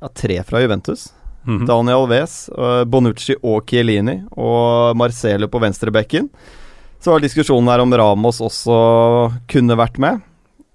ja, 0.00 0.12
tre 0.14 0.40
fra 0.48 0.62
Juventus. 0.64 1.10
Mhm. 1.48 1.66
Daniel 1.68 2.02
Alves, 2.02 2.40
Bonucci 2.90 3.36
og 3.40 3.62
Chiellini, 3.68 4.18
og 4.36 4.96
Marcelo 4.98 5.48
på 5.48 5.60
venstrebekken. 5.62 6.28
Så 7.00 7.14
var 7.14 7.22
diskusjonen 7.22 7.70
her 7.70 7.80
om 7.84 7.94
Ramos 7.94 8.40
også 8.42 8.78
kunne 9.48 9.76
vært 9.78 10.00
med. 10.02 10.24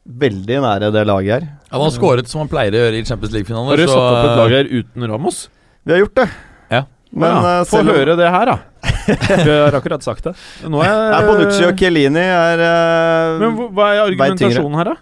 Veldig 0.04 0.58
nære 0.60 0.90
det 0.92 1.06
laget 1.08 1.32
her. 1.32 1.44
Ja, 1.48 1.78
Han 1.78 1.82
har 1.86 1.94
skåret 1.96 2.28
som 2.28 2.42
han 2.44 2.50
pleier 2.52 2.76
å 2.76 2.82
gjøre 2.82 2.98
i 3.00 3.04
Champions 3.08 3.32
Har 3.32 3.38
League-finaler. 3.40 3.78
du 3.78 3.86
så- 3.88 3.94
satt 3.94 4.18
opp 4.18 4.26
et 4.26 4.38
lag 4.38 4.50
her 4.52 4.66
uten 4.82 5.08
Ramos? 5.10 5.48
Vi 5.86 5.92
har 5.94 6.00
gjort 6.04 6.16
det. 6.16 6.30
Ja. 6.72 6.82
Men 7.14 7.30
ja, 7.30 7.60
eh, 7.62 7.64
Få 7.64 7.78
selv 7.78 7.90
om- 7.90 7.96
høre 7.96 8.18
det 8.18 8.30
her, 8.30 8.46
da. 8.46 8.58
Vi 9.48 9.52
har 9.52 9.72
akkurat 9.80 10.04
sagt 10.04 10.24
det. 10.24 10.36
Nå 10.68 10.82
er 10.84 11.12
Ja, 11.14 11.22
Bonucci 11.22 11.64
og 11.68 11.78
Chiellini 11.78 12.20
er 12.20 12.60
uh, 12.60 13.40
Men 13.40 13.58
hva- 13.72 13.94
er 13.96 14.02
argumentasjonen 14.12 14.76
her, 14.76 14.84
da? 14.84 14.96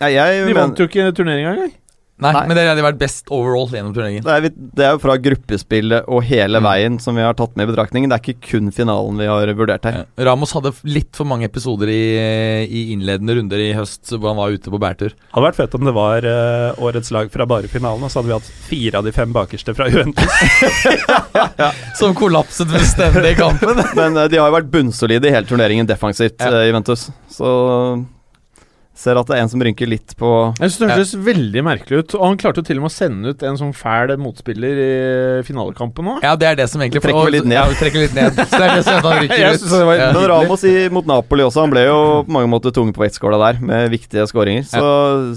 ja, 0.00 0.08
jeg 0.30 0.46
De 0.46 0.54
vant 0.54 0.78
jo 0.78 0.86
ikke 0.86 1.12
turneringa 1.12 1.54
engang. 1.56 1.72
Nei, 2.22 2.30
Nei. 2.30 2.44
men 2.46 2.54
det 2.56 2.62
hadde 2.68 2.82
vært 2.84 2.98
best 3.00 3.26
overall 3.34 3.66
gjennom 3.74 3.90
turneringen. 3.92 4.22
Det 4.22 4.30
er, 4.30 4.40
vi- 4.44 4.68
det 4.78 4.84
er 4.86 4.92
jo 4.94 5.00
fra 5.02 5.16
gruppespillet 5.18 6.04
og 6.06 6.22
hele 6.22 6.60
Mm. 6.60 6.66
veien 6.68 6.98
som 7.02 7.16
vi 7.18 7.22
har 7.26 7.34
tatt 7.34 7.56
med 7.58 7.66
i 7.68 7.72
betraktningen. 7.72 8.08
Det 8.08 8.14
er 8.14 8.22
ikke 8.32 8.50
kun 8.52 8.70
finalen 8.70 9.18
vi 9.18 9.26
har 9.26 9.50
vurdert 9.58 9.82
her. 9.84 10.06
Ja. 10.16 10.24
Ramos 10.30 10.52
hadde 10.54 10.70
litt 10.86 11.10
for 11.18 11.24
mange 11.26 11.44
episoder 11.50 11.90
i, 11.90 11.98
i 12.70 12.84
innledende 12.94 13.34
runder 13.34 13.58
i 13.58 13.72
høst 13.74 14.14
hvor 14.14 14.30
han 14.30 14.38
var 14.38 14.54
ute 14.54 14.70
på 14.70 14.78
bærtur. 14.78 15.10
Hadde 15.34 15.46
vært 15.48 15.58
fett 15.58 15.74
om 15.74 15.84
det 15.90 15.92
var 15.98 16.22
uh, 16.22 16.78
årets 16.86 17.10
lag 17.10 17.32
fra 17.34 17.46
bare 17.50 17.66
finalen, 17.66 18.06
og 18.06 18.10
så 18.14 18.22
hadde 18.22 18.30
vi 18.30 18.38
hatt 18.38 18.54
fire 18.70 19.02
av 19.02 19.04
de 19.04 19.12
fem 19.12 19.32
bakerste 19.34 19.74
fra 19.74 19.90
Juventus. 19.90 20.30
Som 21.98 22.14
kollapset 22.14 22.70
fullstendig 22.70 23.34
i 23.34 23.38
kampen. 23.42 23.82
Men 23.98 24.16
uh, 24.16 24.28
de 24.30 24.38
har 24.38 24.50
jo 24.52 24.56
vært 24.60 24.70
bunnsolide 24.70 25.26
i 25.30 25.34
hele 25.34 25.50
turneringen 25.50 25.86
defensivt, 25.90 26.38
Ja. 26.38 26.50
eh, 26.62 26.68
Juventus. 26.70 27.08
Så 27.30 27.50
ser 28.94 29.18
at 29.18 29.26
det 29.26 29.34
er 29.34 29.42
en 29.42 29.48
som 29.50 29.62
rynker 29.66 29.88
litt 29.90 30.12
på 30.14 30.28
Jeg 30.60 30.70
synes 30.70 30.76
Det 30.78 30.88
hørtes 30.92 31.12
veldig 31.26 31.62
merkelig 31.66 31.98
ut. 32.04 32.12
Og 32.14 32.22
han 32.28 32.36
klarte 32.38 32.62
jo 32.62 32.66
til 32.68 32.78
og 32.78 32.84
med 32.84 32.92
å 32.92 32.94
sende 32.94 33.32
ut 33.34 33.42
en 33.42 33.56
sånn 33.58 33.72
fæl 33.74 34.12
motspiller 34.22 34.80
i 34.84 34.90
finalekampen 35.48 36.06
nå. 36.06 36.14
Ja, 36.22 36.36
det 36.38 36.46
er 36.46 36.58
det 36.60 36.68
som 36.70 36.80
egentlig 36.84 37.02
Trekker 37.02 37.32
litt 37.34 37.48
ned. 37.48 37.56
Ja, 37.58 37.64
trekker 37.80 38.04
litt 38.04 38.14
ned. 38.14 38.38
Så 38.38 38.60
det 38.60 38.68
er 38.68 38.74
det 38.78 38.84
som 38.86 39.00
han 39.08 39.18
rynker 39.24 39.44
ut. 39.56 39.66
det 39.72 39.80
var 39.90 39.98
Ja. 39.98 40.10
Men 40.14 40.28
Ramos 40.30 40.64
i, 40.70 40.74
mot 40.94 41.08
Napoli 41.10 41.42
også, 41.46 41.64
han 41.66 41.74
ble 41.74 41.82
jo 41.88 41.98
på 42.28 42.36
mange 42.38 42.50
måter 42.54 42.74
tung 42.76 42.92
på 42.94 43.02
vektskåla 43.02 43.40
der, 43.42 43.58
med 43.66 43.90
viktige 43.94 44.28
skåringer. 44.30 44.62
Så 44.70 44.84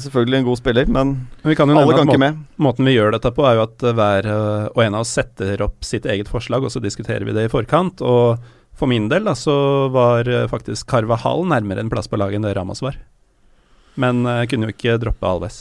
selvfølgelig 0.06 0.42
en 0.44 0.48
god 0.52 0.62
spiller, 0.62 0.86
men 0.86 1.16
Men 1.42 1.50
vi 1.54 1.58
kan 1.58 1.70
jo 1.74 1.80
alle 1.82 1.98
kan 1.98 2.08
ikke 2.14 2.22
med. 2.22 2.38
måten 2.62 2.86
vi 2.86 2.94
gjør 2.94 3.12
dette 3.18 3.34
på, 3.34 3.46
er 3.50 3.58
jo 3.58 3.66
at 3.66 3.84
eh, 3.90 3.96
hver 3.98 4.30
eh, 4.36 4.70
og 4.76 4.84
en 4.86 5.00
av 5.00 5.02
oss 5.08 5.16
setter 5.18 5.66
opp 5.66 5.82
sitt 5.88 6.06
eget 6.06 6.30
forslag, 6.30 6.62
og 6.64 6.72
så 6.74 6.82
diskuterer 6.84 7.26
vi 7.26 7.34
det 7.34 7.48
i 7.48 7.52
forkant. 7.52 8.02
Og 8.06 8.38
for 8.78 8.86
min 8.92 9.10
del 9.10 9.26
da, 9.26 9.34
så 9.34 9.90
var 9.90 10.30
eh, 10.30 10.46
faktisk 10.52 10.86
Carvahall 10.94 11.48
nærmere 11.50 11.82
en 11.82 11.90
plass 11.90 12.06
på 12.12 12.20
laget 12.22 12.38
enn 12.38 12.46
det 12.46 12.54
Ramos 12.58 12.86
var. 12.86 13.00
Men 13.98 14.24
eh, 14.30 14.46
kunne 14.52 14.70
jo 14.70 14.76
ikke 14.76 14.98
droppe 15.02 15.28
Alves. 15.28 15.58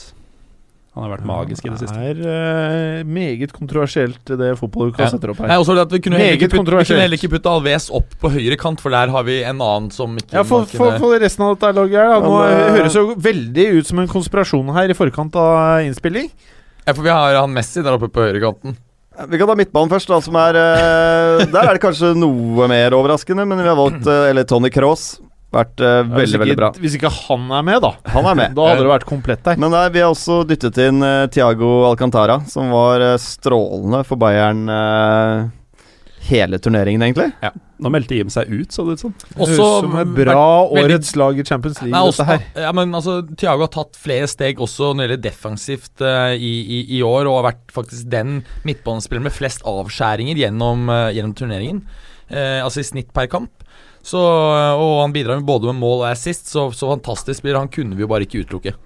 Han 0.97 1.05
har 1.05 1.11
vært 1.13 1.27
magisk 1.29 1.67
i 1.67 1.69
det 1.69 1.77
siste. 1.83 1.93
Det 1.93 2.25
er 2.25 3.01
uh, 3.03 3.09
meget 3.13 3.51
kontroversielt, 3.53 4.23
det 4.41 4.55
fotballuka 4.57 5.03
Ja. 5.05 5.11
setter 5.13 5.29
opp 5.35 5.43
Nei, 5.45 5.51
her. 5.51 5.61
også 5.61 5.75
at 5.83 5.93
Vi 5.93 6.01
kunne 6.01 6.17
ikke 6.33 6.49
putte, 6.49 6.73
vi 6.73 6.87
kunne 6.89 7.03
heller 7.05 7.19
ikke 7.19 7.29
putte 7.35 7.53
Alves 7.53 7.91
opp 7.93 8.15
på 8.23 8.31
høyre 8.33 8.57
kant, 8.57 8.81
for 8.81 8.95
der 8.95 9.13
har 9.13 9.27
vi 9.29 9.43
en 9.45 9.61
annen 9.61 9.91
som 9.93 10.17
ikke 10.17 10.39
Ja, 10.39 10.45
For, 10.49 10.65
for, 10.65 10.97
for 11.03 11.21
resten 11.21 11.45
av 11.45 11.53
dette 11.59 11.75
laget 11.77 12.01
her. 12.01 12.15
da 12.15 12.21
Nå 12.25 12.33
Men, 12.39 12.49
eh, 12.49 12.63
eh, 12.63 12.79
høres 12.79 12.97
jo 12.97 13.05
veldig 13.29 13.67
ut 13.77 13.91
som 13.93 14.01
en 14.01 14.09
konspirasjon 14.09 14.73
her 14.79 14.89
i 14.89 14.97
forkant 14.97 15.37
av 15.37 15.85
innspilling. 15.85 16.31
Ja, 16.87 16.95
for 16.95 17.03
vi 17.05 17.13
har 17.13 17.37
han 17.43 17.53
Messi 17.53 17.85
der 17.85 17.93
oppe 17.99 18.09
på 18.09 18.25
høyrekanten. 18.25 18.79
Vi 19.29 19.39
kan 19.41 19.49
ta 19.53 19.55
midtbanen 19.61 19.93
først, 19.93 20.09
da, 20.09 20.23
som 20.25 20.41
er 20.41 20.57
eh, 20.63 21.45
Der 21.53 21.61
er 21.61 21.77
det 21.77 21.85
kanskje 21.85 22.15
noe 22.17 22.73
mer 22.73 22.97
overraskende, 22.97 23.45
men 23.45 23.61
vi 23.61 23.69
har 23.69 23.77
valgt 23.77 24.09
eh, 24.09 24.31
Eller 24.33 24.49
Tony 24.49 24.73
Cross. 24.73 25.19
Vært 25.55 25.79
uh, 25.81 26.01
veldig, 26.03 26.27
ikke- 26.33 26.41
veldig 26.43 26.57
bra. 26.59 26.71
Hvis 26.83 26.97
ikke 26.99 27.11
han 27.29 27.45
er 27.55 27.63
med, 27.65 27.79
da. 27.85 27.93
Han 28.17 28.27
er 28.27 28.35
med. 28.35 28.55
Da 28.59 28.65
hadde 28.73 28.83
det 28.83 28.91
vært 28.91 29.07
komplett 29.09 29.45
der. 29.47 29.57
Men 29.63 29.71
nei, 29.73 29.85
vi 29.95 30.03
har 30.03 30.11
også 30.11 30.41
dyttet 30.49 30.81
inn 30.89 30.99
uh, 31.07 31.27
Tiago 31.33 31.85
Alcantara, 31.91 32.41
som 32.51 32.73
var 32.75 33.01
uh, 33.01 33.15
strålende 33.23 34.03
for 34.09 34.19
Bayern 34.21 34.67
eh, 34.69 35.47
hele 36.27 36.59
turneringen, 36.59 37.05
egentlig. 37.07 37.29
Ja. 37.45 37.53
Nå 37.79 37.91
meldte 37.93 38.17
Jim 38.19 38.31
seg 38.33 38.49
ut, 38.51 38.73
så 38.75 38.83
det 38.89 38.97
ut 38.97 39.03
som. 39.05 39.13
Høres 39.37 39.59
Også 39.63 39.91
vært 39.93 40.13
bra 40.17 40.35
veldig- 40.73 40.83
årets 40.97 41.13
lag 41.21 41.39
i 41.39 41.45
Champions 41.47 41.79
League, 41.85 41.93
Nei, 41.95 42.01
også, 42.09 42.25
dette 42.27 42.33
her. 42.57 42.65
ja, 42.67 42.73
men 42.75 42.95
altså, 42.99 43.19
Thiago 43.37 43.67
har 43.69 43.71
tatt 43.77 43.99
flere 44.01 44.27
steg 44.33 44.59
også 44.65 44.91
når 44.97 44.97
det 44.97 45.07
gjelder 45.07 45.25
defensivt 45.29 46.03
uh, 46.03 46.33
i, 46.35 46.55
i, 46.67 46.81
i 46.99 47.03
år, 47.07 47.29
og 47.31 47.39
har 47.39 47.53
vært 47.53 47.77
faktisk 47.77 48.09
den 48.11 48.41
midtbanespilleren 48.67 49.29
med 49.29 49.37
flest 49.37 49.63
avskjæringer 49.69 50.41
gjennom, 50.43 50.89
uh, 50.91 51.13
gjennom 51.15 51.37
turneringen. 51.39 51.85
Uh, 52.33 52.65
altså 52.65 52.83
i 52.83 52.89
snitt 52.91 53.13
per 53.15 53.29
kamp. 53.31 53.53
Så, 54.07 54.21
og 54.23 55.01
han 55.03 55.15
bidrar 55.15 55.41
både 55.43 55.73
med 55.73 55.81
mål 55.83 56.05
og 56.05 56.11
assist, 56.13 56.47
så, 56.53 56.69
så 56.71 56.93
fantastisk 56.95 57.41
spiller. 57.43 57.59
Han 57.59 57.73
kunne 57.75 57.97
vi 57.99 58.05
jo 58.05 58.11
bare 58.11 58.23
ikke 58.27 58.45
utelukke. 58.45 58.77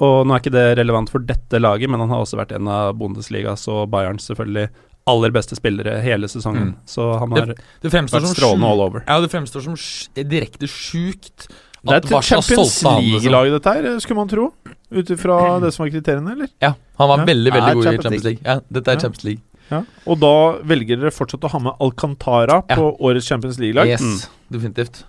Og 0.00 0.22
nå 0.28 0.34
er 0.36 0.40
ikke 0.42 0.52
det 0.54 0.64
relevant 0.78 1.10
for 1.12 1.24
dette 1.28 1.60
laget, 1.60 1.90
men 1.92 2.00
han 2.00 2.12
har 2.12 2.22
også 2.24 2.38
vært 2.40 2.54
en 2.56 2.68
av 2.72 2.94
Bundesligas 2.96 3.66
og 3.72 3.86
Bayerns 3.92 4.28
selvfølgelig 4.30 4.70
aller 5.10 5.32
beste 5.34 5.56
spillere 5.58 5.96
hele 6.04 6.28
sesongen. 6.30 6.72
Mm. 6.72 6.88
Så 6.88 7.04
han 7.18 7.32
har 7.34 7.50
Det 7.52 7.56
det 7.82 7.90
vært 7.92 8.28
strålende 8.32 8.68
all 8.70 8.84
over. 8.84 9.04
Ja, 9.08 9.16
det 9.24 9.32
fremstår 9.32 9.64
som 9.64 9.74
sj- 9.74 10.22
direkte 10.28 10.68
sjukt 10.70 11.48
Det 11.82 11.90
er 11.90 11.98
et 11.98 12.24
Champions. 12.24 12.76
Liksom. 12.78 13.00
League-lag, 13.02 13.48
dette 13.56 13.72
her, 13.74 13.88
skulle 14.04 14.20
man 14.22 14.30
tro. 14.30 14.44
Ut 14.92 15.10
ifra 15.10 15.40
det 15.64 15.72
som 15.74 15.84
var 15.84 15.90
kriteriene, 15.96 16.36
eller? 16.36 16.52
Ja, 16.62 16.74
han 17.00 17.08
var 17.10 17.24
Ja. 17.24 17.24
veldig, 17.32 17.50
Ja, 17.52 17.58
veldig 17.58 17.74
god 17.74 17.82
i 17.82 17.88
Champions 17.88 18.04
Champions 18.04 18.24
League. 18.30 18.40
Ja, 18.46 18.60
dette 18.78 18.88
er 18.88 18.94
Ja. 18.94 19.00
Champions 19.08 19.24
League. 19.24 19.42
Ja. 19.72 19.80
Og 20.06 20.18
da 20.20 20.32
velger 20.68 21.00
dere 21.00 21.10
fortsatt 21.14 21.46
å 21.48 21.50
ha 21.54 21.58
med 21.64 21.72
Alcantara 21.80 22.60
Ja. 22.68 22.76
på 22.76 22.90
årets 23.00 23.26
Champions 23.28 23.58
League-lag? 23.58 23.88
Yes, 23.88 24.02
Mm. 24.02 24.20
definitivt. 24.52 25.04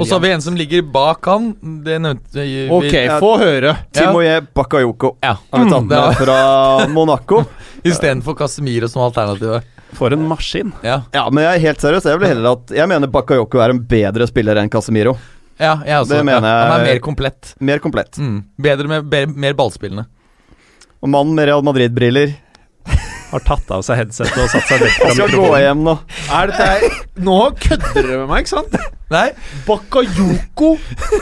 Og 0.00 0.06
så 0.06 0.14
har 0.16 0.20
vi 0.24 0.30
en 0.32 0.40
som 0.40 0.56
ligger 0.56 0.82
bak 0.82 1.24
han. 1.26 1.50
Det 1.84 1.98
nevnte 2.00 2.32
vi. 2.40 2.68
Ok, 2.72 2.94
få 3.20 3.36
høre. 3.38 3.76
Timoye 3.92 4.40
Bakayoko 4.54 5.16
Ja. 5.22 5.36
har 5.52 5.64
vi 5.64 5.70
tatt 5.70 5.82
Mm, 5.84 5.88
med 5.88 6.16
fra 6.16 6.88
Monaco. 6.88 7.44
Istedenfor 7.84 8.34
Casemiro 8.36 8.88
som 8.88 9.02
alternativ. 9.02 9.62
For 9.94 10.12
en 10.12 10.26
maskin. 10.28 10.72
Ja, 10.82 11.02
Ja, 11.14 11.28
men 11.30 11.44
jeg 11.44 11.54
er 11.56 11.60
helt 11.68 11.78
seriøs. 11.80 12.04
Jeg 12.04 12.18
vil 12.18 12.28
heller 12.28 12.52
at 12.52 12.66
Jeg 12.74 12.88
mener 12.88 13.06
Bakayoko 13.06 13.60
er 13.62 13.70
en 13.70 13.78
bedre 13.86 14.26
spiller 14.26 14.56
enn 14.56 14.68
Casemiro. 14.70 15.16
ja 15.60 15.76
jeg 15.84 15.94
også. 16.02 16.08
Det 16.08 16.24
mener 16.24 16.42
ja. 16.42 16.70
Han 16.72 16.80
er 16.80 16.84
mer 16.94 16.98
komplett. 17.00 17.54
Mer 17.60 17.78
komplett. 17.78 18.18
Mm. 18.18 18.44
Bedre 18.60 18.88
med 18.88 19.08
be 19.08 19.26
mer 19.26 19.52
ballspillende. 19.54 20.06
Og 21.02 21.08
mannen 21.12 21.34
med 21.36 21.46
Real 21.46 21.62
Madrid-briller 21.62 22.34
Har 23.30 23.42
tatt 23.46 23.70
av 23.74 23.82
seg 23.86 23.98
headsetet 24.02 24.36
og 24.38 24.50
satt 24.52 24.68
seg 24.70 24.82
vekk 24.84 24.98
fra 25.00 25.10
skal 25.16 25.30
gå 25.32 25.40
mikrofonen. 25.40 25.62
hjem 25.64 25.80
nå. 25.86 25.94
Er 26.36 26.52
dette 26.52 26.66
her 26.70 27.00
Nå 27.26 27.38
kødder 27.64 27.96
dere 27.96 28.20
med 28.22 28.28
meg, 28.30 28.44
ikke 28.44 28.54
sant? 28.54 28.76
Nei, 29.10 29.26
Bakayoko! 29.66 30.70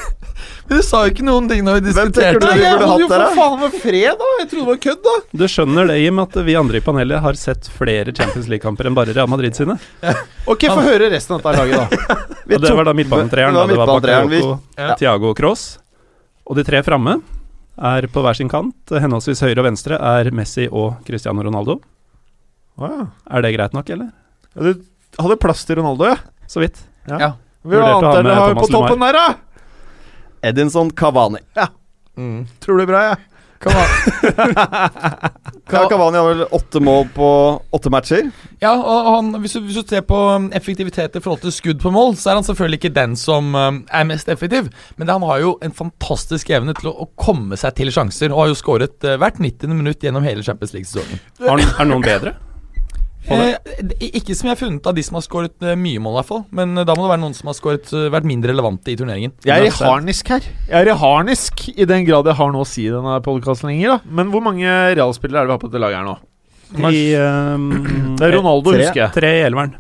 men 0.69 0.79
du 0.81 0.83
sa 0.85 1.03
jo 1.05 1.12
ikke 1.12 1.25
noen 1.27 1.49
ting 1.51 1.61
når 1.67 1.79
vi 1.79 1.83
diskuterte 1.90 2.40
Nei, 2.45 2.55
vi 2.57 2.64
jeg 2.64 2.79
holdt 2.81 3.03
jo 3.05 3.09
for 3.12 3.37
faen 3.38 3.57
med 3.61 3.75
fred, 3.83 4.14
da! 4.21 4.29
Jeg 4.40 4.49
trodde 4.51 4.64
det 4.64 4.71
var 4.73 4.81
kødd, 4.87 5.03
da. 5.05 5.14
Du 5.43 5.45
skjønner 5.53 5.90
det, 5.93 5.99
Jim, 6.03 6.21
at 6.25 6.38
vi 6.49 6.57
andre 6.61 6.81
i 6.81 6.85
panelet 6.85 7.23
har 7.25 7.38
sett 7.40 7.69
flere 7.79 8.14
Champions 8.17 8.49
League-kamper 8.53 8.88
enn 8.90 8.97
bare 8.97 9.12
Real 9.17 9.29
Madrid 9.33 9.57
sine. 9.59 9.77
Ok, 10.49 10.67
få 10.69 10.81
høre 10.85 11.09
resten 11.12 11.37
av 11.37 11.45
dette 11.45 11.57
laget, 11.61 11.95
da. 12.09 12.19
Og 12.55 12.61
det 12.64 12.75
var 12.77 12.88
da 12.90 12.93
midtbanetreeren. 12.97 13.57
Det 13.57 13.61
var 13.61 13.69
da. 13.69 13.73
Det 13.73 13.79
var 13.81 13.88
midtbanetreeren. 13.95 14.29
Vi- 14.33 14.43
Bakayoko, 14.45 14.83
Ja. 14.85 14.97
Thiago 15.01 15.31
og 15.33 15.38
Cross. 15.40 15.64
Og 16.45 16.59
de 16.61 16.64
tre 16.69 16.83
framme 16.85 17.19
er 17.81 18.07
på 18.12 18.23
hver 18.25 18.37
sin 18.37 18.49
kant. 18.53 18.77
Henholdsvis 18.93 19.40
høyre 19.45 19.62
og 19.62 19.69
venstre 19.71 19.97
er 19.97 20.29
Messi 20.37 20.67
og 20.71 21.01
Cristiano 21.09 21.43
Ronaldo. 21.47 21.79
Å, 22.78 22.88
ja. 22.90 23.06
Er 23.37 23.44
det 23.46 23.52
greit 23.54 23.76
nok, 23.76 23.90
eller? 23.94 24.10
Ja, 24.54 24.62
Du 24.72 25.22
hadde 25.22 25.37
plass 25.42 25.62
til 25.68 25.78
Ronaldo, 25.78 26.08
ja? 26.10 26.16
Så 26.50 26.62
vidt. 26.64 26.80
Ja. 27.08 27.18
ja. 27.20 27.30
Vi 27.64 27.78
annet 27.80 28.08
er 28.18 28.27
det 28.27 28.35
har 28.37 28.50
vi 28.54 28.60
på 28.60 28.70
toppen 28.72 29.00
der, 29.06 29.16
da? 29.16 29.29
Edinson 30.44 30.90
Cavani. 30.92 31.40
Mm. 32.18 32.42
Tror 32.60 32.77
det 32.79 32.85
blir 32.85 32.92
bra, 32.92 33.04
jeg. 33.12 33.22
Ja. 33.64 33.85
Cavani 35.88 36.18
har 36.18 36.27
vel 36.29 36.42
åtte 36.52 36.81
mål 36.85 37.06
på 37.14 37.29
åtte 37.72 37.90
matcher. 37.92 38.27
Ja, 38.60 38.75
og 38.77 39.08
han, 39.14 39.31
hvis, 39.40 39.54
du, 39.56 39.62
hvis 39.64 39.79
du 39.81 39.88
ser 39.94 40.04
på 40.04 40.18
um, 40.37 40.50
effektivitet 40.56 41.16
i 41.16 41.22
forhold 41.25 41.40
til 41.46 41.54
skudd 41.54 41.81
på 41.81 41.92
mål, 41.94 42.12
så 42.20 42.35
er 42.35 42.38
han 42.40 42.46
selvfølgelig 42.46 42.83
ikke 42.83 42.92
den 42.98 43.16
som 43.16 43.54
um, 43.56 43.81
er 43.88 44.04
mest 44.08 44.29
effektiv, 44.33 44.68
men 45.00 45.08
han 45.08 45.25
har 45.25 45.40
jo 45.40 45.54
en 45.64 45.72
fantastisk 45.75 46.52
evne 46.52 46.77
til 46.77 46.90
å, 46.92 46.96
å 47.06 47.10
komme 47.16 47.56
seg 47.60 47.72
til 47.81 47.92
sjanser, 47.94 48.35
og 48.35 48.42
har 48.44 48.52
jo 48.52 48.58
skåret 48.60 49.08
uh, 49.08 49.16
hvert 49.22 49.40
90. 49.40 49.72
minutt 49.72 50.04
gjennom 50.04 50.27
hele 50.29 50.44
Champions 50.44 50.77
League-sesongen. 50.77 51.22
Er 51.40 51.54
han- 51.54 51.64
er 51.81 51.88
noen 51.94 52.04
bedre? 52.04 52.37
Eh, 53.25 54.10
ikke 54.18 54.35
som 54.37 54.50
jeg 54.50 54.52
har 54.52 54.60
funnet 54.60 54.87
av 54.87 54.96
de 54.96 55.04
som 55.04 55.16
har 55.16 55.25
skåret 55.25 55.54
uh, 55.64 55.72
mye 55.81 56.00
mål, 56.02 56.12
i 56.12 56.18
hvert 56.18 56.29
fall, 56.29 56.42
men 56.58 56.75
uh, 56.77 56.83
da 56.85 56.96
må 56.96 57.06
det 57.06 57.12
være 57.14 57.22
noen 57.22 57.37
som 57.37 57.48
har 57.48 57.56
skåret, 57.56 57.88
uh, 57.96 58.10
vært 58.12 58.29
mindre 58.29 58.52
relevante 58.52 58.92
i 58.92 58.98
turneringen. 59.00 59.33
Jeg 59.46 59.54
er 59.54 59.68
i 59.70 59.72
harnisk 59.79 60.35
her. 60.35 60.44
Jeg 60.68 60.77
er 60.83 60.92
i 60.92 60.98
harnisk 61.00 61.64
i 61.72 61.88
den 61.88 62.04
grad 62.08 62.29
jeg 62.29 62.38
har 62.40 62.52
noe 62.52 62.66
å 62.66 62.68
si 62.68 62.85
i 62.85 62.92
denne 62.92 63.16
podkasten 63.25 63.72
lenger. 63.72 63.96
da 63.96 64.16
Men 64.20 64.35
hvor 64.35 64.44
mange 64.44 64.68
realspillere 64.68 65.44
er 65.44 65.48
det 65.48 65.54
vi 65.54 65.56
har 65.56 65.64
på 65.64 65.72
dette 65.72 65.85
laget 65.87 66.02
her 66.02 66.08
nå? 66.10 66.18
I 66.75 67.02
um, 67.22 67.66
Det 68.18 68.29
er 68.29 68.37
Ronaldo, 68.37 68.75
Tre. 68.75 68.85
husker 68.85 69.04
jeg. 69.06 69.16
Tre 69.16 69.33
i 69.38 69.42
Elveren. 69.46 69.75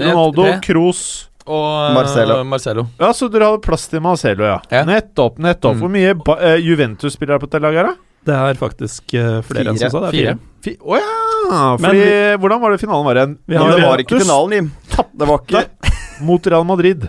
Ronaldo, 0.00 0.46
Kroos 0.64 1.02
og 1.50 1.94
Marcelo. 1.96 2.42
Marcelo. 2.44 2.86
Ja, 3.00 3.10
så 3.16 3.28
dere 3.32 3.48
hadde 3.50 3.64
plass 3.64 3.88
til 3.90 4.02
Marcelo, 4.04 4.46
ja. 4.46 4.60
Ja. 4.70 4.84
Nettopp, 4.86 5.40
nettopp. 5.42 5.78
Mm. 5.78 5.82
Hvor 5.82 5.92
mye 5.92 6.14
eh, 6.36 6.60
Juventus-spillere 6.62 7.40
er 7.40 7.42
på 7.42 7.48
dette 7.50 7.62
laget 7.64 7.82
her, 7.82 7.90
da? 7.90 8.09
Det 8.26 8.36
er 8.36 8.58
faktisk 8.60 9.14
uh, 9.16 9.38
flere 9.46 9.72
enn 9.72 9.78
som 9.80 9.92
sa. 9.94 10.00
Det 10.04 10.10
er 10.10 10.16
Fire. 10.18 10.34
fire. 10.34 10.38
Fi- 10.60 10.76
Å 10.84 10.98
ja! 11.00 11.60
Men 11.80 11.96
hvordan 12.42 12.60
var 12.60 12.74
det 12.74 12.82
finalen 12.82 13.06
var 13.06 13.16
igjen? 13.16 13.38
Ja, 13.48 13.62
det 13.72 13.80
var 13.86 14.02
ikke 14.02 14.18
finalen, 14.20 14.52
Jim. 14.58 14.66
Det 15.16 15.28
var 15.30 15.40
ikke 15.40 15.62
Mot 16.28 16.46
Real 16.52 16.66
Madrid. 16.68 17.06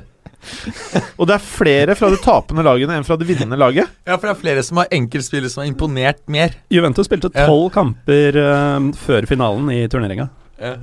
Og 1.20 1.28
det 1.30 1.36
er 1.36 1.44
flere 1.44 1.94
fra 2.00 2.08
det 2.10 2.22
tapende 2.24 2.64
lagene 2.66 2.96
enn 2.98 3.04
fra 3.06 3.18
det 3.20 3.28
vinnende 3.30 3.60
laget. 3.60 3.92
Ja, 4.08 4.16
for 4.16 4.30
det 4.30 4.32
er 4.38 4.40
flere 4.40 4.64
som 4.66 4.80
har 4.82 4.88
enkeltspillere 4.96 5.52
som 5.52 5.62
har 5.62 5.70
imponert 5.70 6.24
mer. 6.32 6.56
Juventus 6.74 7.06
spilte 7.12 7.30
Ja. 7.36 7.44
tolv 7.52 7.68
kamper 7.76 8.40
uh, 8.40 8.88
før 9.04 9.28
finalen 9.30 9.68
i 9.76 9.84
turneringa. 9.92 10.30
Ja. 10.64 10.74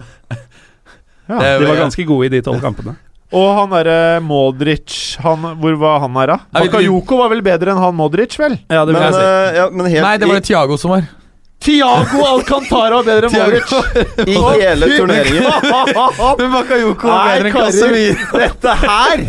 ja. 1.32 1.40
De 1.58 1.66
var 1.72 1.80
ganske 1.88 2.04
gode 2.06 2.28
i 2.28 2.34
de 2.36 2.42
tolv 2.44 2.60
kampene. 2.62 2.94
Og 3.36 3.48
han 3.58 3.72
derre 3.74 4.20
Modric 4.24 5.18
han, 5.20 5.42
Hvor 5.60 5.74
var 5.76 5.98
han 6.00 6.14
her, 6.16 6.30
da? 6.32 6.36
Bakayoko 6.62 7.18
var 7.20 7.28
vel 7.34 7.42
bedre 7.44 7.74
enn 7.74 7.80
han 7.82 7.96
Modric, 7.96 8.38
vel? 8.40 8.54
Ja, 8.72 8.86
det 8.88 8.94
vil 8.94 9.00
men, 9.02 9.04
jeg 9.04 9.16
si. 9.18 9.24
eh, 9.24 9.58
ja, 9.58 9.66
men 9.70 9.90
helt 9.92 10.06
Nei, 10.06 10.14
det 10.22 10.28
var 10.30 10.38
det 10.40 10.46
Tiago 10.48 10.78
som 10.80 10.94
var. 10.94 11.08
Tiago 11.60 12.22
Alcantara 12.24 13.00
var 13.02 13.04
bedre 13.04 13.28
enn 13.28 13.34
Modric! 13.36 13.74
i, 14.24 14.36
hele 14.62 14.88
turneringen. 14.94 15.44
Men 16.40 16.54
Bakayoko 16.54 17.12
enn 17.34 17.50
Kasim 17.52 17.96
dette 18.40 18.76
her 18.84 19.24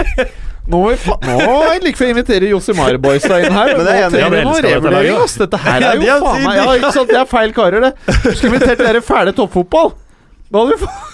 Nå 0.70 0.84
Nå 0.86 1.36
er 1.42 1.80
det 1.82 1.88
like 1.88 1.98
før 1.98 2.06
jeg 2.06 2.14
inviterer 2.14 2.52
Josimar-boysa 2.54 3.40
inn 3.42 3.56
her. 3.58 3.72
Men 3.74 3.88
det 3.88 3.94
er 3.98 4.04
enig. 4.06 4.20
dette 4.38 4.68
revurdering, 4.68 5.16
ass. 5.24 5.34
Dette 5.42 5.60
her 5.66 5.88
er 5.90 5.98
jo 5.98 6.18
faen 6.22 6.44
meg 6.46 6.60
Ja, 6.62 6.68
ikke 6.78 6.92
sant? 6.94 7.10
Det 7.10 7.18
er 7.24 7.30
feil 7.32 7.56
karer, 7.58 7.88
det. 7.90 8.20
Skulle 8.38 8.52
invitert 8.54 8.84
dere 8.86 9.02
fæle 9.02 9.34
toppfotball. 9.34 9.96
Da 10.54 10.62
hadde 10.62 10.76
vi 10.78 10.84
fått 10.86 11.09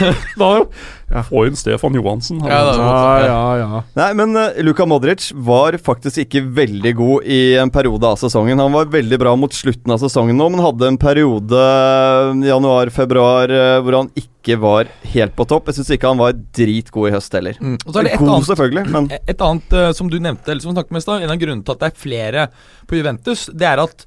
Da 0.40 1.22
Få 1.26 1.42
inn 1.48 1.56
Stefan 1.58 1.94
Johansen. 1.98 2.38
Ja, 2.46 2.60
da- 2.64 2.76
Ja, 2.78 3.24
ja, 3.26 3.40
ja. 3.58 3.80
Nei, 3.98 4.10
men 4.14 4.36
uh, 4.36 4.60
Luka 4.62 4.86
Modric 4.86 5.30
var 5.34 5.74
faktisk 5.82 6.22
ikke 6.24 6.44
veldig 6.54 6.92
god 6.98 7.26
i 7.26 7.40
en 7.58 7.72
periode 7.74 8.06
av 8.06 8.18
sesongen. 8.20 8.62
Han 8.62 8.72
var 8.76 8.86
veldig 8.92 9.18
bra 9.18 9.34
mot 9.38 9.54
slutten 9.54 9.90
av 9.90 9.98
sesongen 10.02 10.38
nå, 10.38 10.46
men 10.54 10.62
hadde 10.62 10.86
en 10.92 11.00
periode 11.02 11.64
uh, 11.66 12.30
januar-februar 12.46 13.50
uh, 13.50 13.80
hvor 13.82 13.98
han 13.98 14.12
ikke 14.14 14.56
var 14.62 14.88
helt 15.12 15.34
på 15.36 15.48
topp. 15.50 15.68
Jeg 15.68 15.80
syns 15.80 15.92
ikke 15.98 16.14
han 16.14 16.22
var 16.22 16.38
dritgod 16.56 17.10
i 17.10 17.14
høst 17.16 17.34
heller. 17.36 17.58
Mm. 17.60 17.76
Og 17.82 17.90
så 17.90 17.98
er 18.00 18.06
det 18.06 18.14
et 18.14 18.22
God, 18.22 18.32
annet, 18.36 18.50
selvfølgelig, 18.52 18.86
men 18.94 19.10
et 19.18 19.46
annet 19.50 19.76
uh, 19.76 19.90
som 19.98 20.10
du 20.14 20.18
nevnte, 20.22 20.46
eller 20.46 20.62
som 20.62 20.70
vi 20.70 20.78
snakket 20.78 20.94
med 20.94 21.02
i 21.02 21.08
stad. 21.08 21.26
En 21.26 21.34
av 21.34 21.42
grunnene 21.42 21.66
til 21.66 21.74
at 21.76 21.82
det 21.82 21.90
er 21.90 22.02
flere 22.06 22.46
på 22.86 23.00
Juventus, 23.02 23.48
det 23.50 23.66
er 23.74 23.82
at 23.82 24.06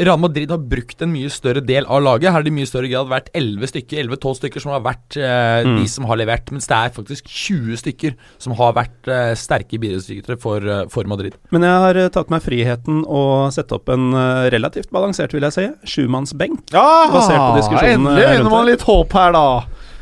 Real 0.00 0.16
Madrid 0.22 0.50
har 0.50 0.58
brukt 0.64 1.02
en 1.04 1.10
mye 1.12 1.28
større 1.28 1.60
del 1.60 1.84
av 1.84 2.00
laget. 2.02 2.30
Her 2.30 2.38
har 2.38 2.44
det 2.46 2.48
i 2.52 2.54
mye 2.56 2.68
større 2.68 2.88
grad 2.88 3.08
vært 3.10 3.28
11 3.36 3.68
stykker 3.68 4.00
11-12 4.06 4.38
stykker 4.38 4.62
som 4.64 4.72
har 4.72 4.80
vært 4.86 5.16
eh, 5.20 5.60
Mm. 5.66 5.74
de 5.76 5.86
som 5.92 6.06
har 6.08 6.16
levert. 6.16 6.48
Mens 6.54 6.66
det 6.70 6.76
er 6.78 6.94
faktisk 6.96 7.28
20 7.28 7.76
stykker 7.82 8.14
som 8.40 8.54
har 8.56 8.72
vært 8.78 9.10
eh, 9.12 9.34
sterke 9.36 9.76
bidragsytere 9.82 10.38
for, 10.40 10.64
eh, 10.64 10.86
for 10.88 11.04
Madrid. 11.10 11.36
Men 11.52 11.66
jeg 11.68 11.84
har 11.84 12.00
eh, 12.00 12.08
tatt 12.14 12.30
meg 12.32 12.40
friheten 12.46 13.02
å 13.04 13.22
sette 13.52 13.76
opp 13.76 13.92
en 13.92 14.08
eh, 14.16 14.48
relativt 14.56 14.88
balansert, 14.90 15.34
vil 15.36 15.44
jeg 15.50 15.56
si, 15.58 15.66
sjumannsbenk. 15.96 16.72
ja 16.72 16.86
Basert 17.12 17.36
på 17.36 17.60
diskusjonen, 17.60 18.06
Endelig 18.06 18.22
det. 18.24 18.28
vinner 18.30 18.44
rundt 18.46 18.56
man 18.56 18.66
litt 18.72 18.86
håp 18.88 19.12
her, 19.20 19.32
da. 19.36 19.46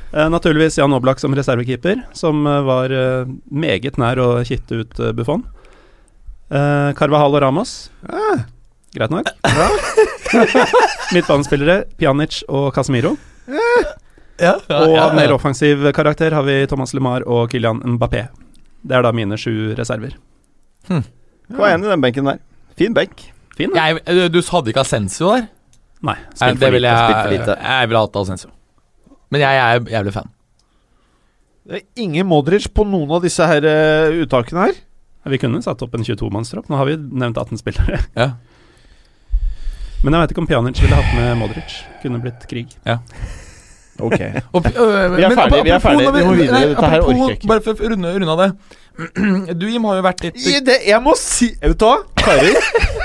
Uh, 0.09 0.25
naturligvis 0.33 0.79
Jan 0.79 0.95
Oblak 0.97 1.19
som 1.21 1.35
reservekeeper, 1.37 1.99
som 2.17 2.47
uh, 2.49 2.63
var 2.65 2.89
uh, 2.95 3.27
meget 3.53 3.99
nær 4.01 4.17
å 4.25 4.29
kitte 4.49 4.79
ut 4.81 5.01
eh, 5.05 5.11
Buffon. 5.13 5.43
Eh, 6.49 6.95
Carvajal 6.97 7.35
og 7.37 7.43
Ramos. 7.45 7.75
Greit 8.99 9.13
nok. 9.15 9.29
Midtbanespillere 11.15 11.85
Pjanic 12.01 12.41
og 12.51 12.73
Casemiro. 12.75 13.15
Og 13.49 14.95
av 14.99 15.15
mer 15.15 15.35
offensiv 15.35 15.87
karakter 15.95 16.35
har 16.35 16.47
vi 16.47 16.61
Thomas 16.71 16.95
LeMar 16.97 17.27
og 17.31 17.53
Kylian 17.53 17.81
Mbappé. 17.95 18.27
Det 18.83 18.99
er 18.99 19.05
da 19.07 19.13
mine 19.15 19.39
sju 19.39 19.77
reserver. 19.79 20.17
Hva 20.89 21.69
er 21.69 21.77
enig 21.77 21.87
i 21.87 21.93
den 21.93 22.03
benken 22.03 22.27
der. 22.31 22.41
Fin 22.79 22.97
benk. 22.97 23.29
Fin. 23.59 23.75
Jeg, 23.75 24.03
du 24.31 24.41
hadde 24.51 24.73
ikke 24.73 24.83
Ascencio 24.83 25.31
der? 25.35 25.47
Nei, 26.07 26.15
spilt 26.31 26.61
det 26.61 26.69
for 26.69 26.77
ville 26.77 26.91
lite. 26.91 26.99
spilt 27.05 27.17
for 27.19 27.33
jeg, 27.33 27.41
lite. 27.41 27.57
jeg 27.69 27.91
ville 27.91 28.03
hatt 28.05 28.19
Ascencio. 28.21 28.51
Men 29.35 29.43
jeg, 29.43 29.57
jeg 29.59 29.79
er 29.79 29.95
jævlig 29.97 30.15
fan. 30.15 30.29
Det 31.69 31.81
er 31.81 32.05
ingen 32.05 32.29
Modric 32.31 32.69
på 32.73 32.87
noen 32.89 33.11
av 33.19 33.25
disse 33.27 33.45
her 33.47 33.67
uh, 33.67 34.23
uttakene 34.25 34.69
her. 34.69 34.79
Vi 35.29 35.41
kunne 35.43 35.61
satt 35.61 35.83
opp 35.85 35.97
en 35.99 36.07
22-mannstropp. 36.07 36.71
Nå 36.71 36.79
har 36.79 36.89
vi 36.89 36.95
nevnt 36.97 37.39
18 37.39 37.61
spillere. 37.61 37.99
Ja. 38.17 38.31
Men 40.03 40.15
jeg 40.15 40.23
vet 40.23 40.35
ikke 40.35 40.45
om 40.45 40.49
Pjanic 40.51 40.81
ville 40.83 40.99
hatt 41.01 41.15
med 41.19 41.37
Modric. 41.41 41.79
Kunne 42.03 42.21
blitt 42.23 42.49
krig. 42.51 42.75
Ja. 42.87 42.99
Ok 43.99 44.21
Og, 44.55 44.67
øh, 44.67 45.17
Vi 45.17 45.23
er 45.27 45.33
ferdige, 45.35 45.65
vi 45.65 45.71
er 45.75 45.79
ferdige. 45.83 46.13
Vi 46.15 46.25
må 46.25 46.35
videre. 46.39 46.69
Dette 46.71 46.91
her 46.93 47.01
orker 47.03 47.25
jeg 47.25 47.39
ikke. 47.41 47.49
Bare 47.51 47.65
for 47.65 47.73
å 47.75 47.91
runde, 47.93 48.13
runde 48.15 48.37
av 48.37 48.43
det. 48.45 48.53
Du, 49.59 49.67
Jim, 49.71 49.85
har 49.87 49.99
jo 49.99 50.03
vært 50.03 50.23
litt 50.25 50.39
I 50.43 50.57
det, 50.67 50.77
jeg 50.89 50.99
må 51.03 51.13
si 51.19 51.53
Vet 51.63 51.77
du 51.79 51.85
hva, 51.87 51.99
karer? 52.19 52.57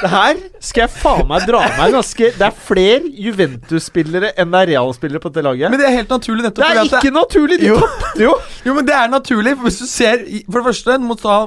Det 0.02 0.10
her 0.10 0.40
skal 0.58 0.82
jeg 0.88 0.92
faen 0.96 1.28
meg 1.30 1.46
dra 1.46 1.60
meg 1.78 1.94
ganske 1.94 2.32
Det 2.34 2.48
er 2.48 2.56
flere 2.70 3.12
Juventus-spillere 3.26 4.32
enn 4.42 4.50
det 4.54 4.64
er 4.64 4.72
Real-spillere 4.74 5.22
på 5.22 5.30
dette 5.30 5.46
laget. 5.46 5.70
Men 5.70 5.82
det 5.82 5.86
er 5.90 5.94
helt 6.00 6.14
naturlig, 6.16 6.48
nettopp 6.48 6.64
det 6.64 6.72
er 6.72 6.90
ikke 6.90 7.04
det, 7.06 7.14
naturlig! 7.18 7.60
De 7.62 7.70
Jo. 7.70 7.78
jo! 8.26 8.34
Jo, 8.66 8.74
men 8.80 8.90
det 8.90 8.96
er 8.98 9.14
naturlig. 9.14 9.54
For 9.60 9.70
hvis 9.70 9.80
du 9.84 9.88
ser 9.90 10.26
For 10.50 10.60
det 10.60 10.66
første, 10.72 10.98
du 10.98 11.08
må 11.10 11.18
ta 11.22 11.38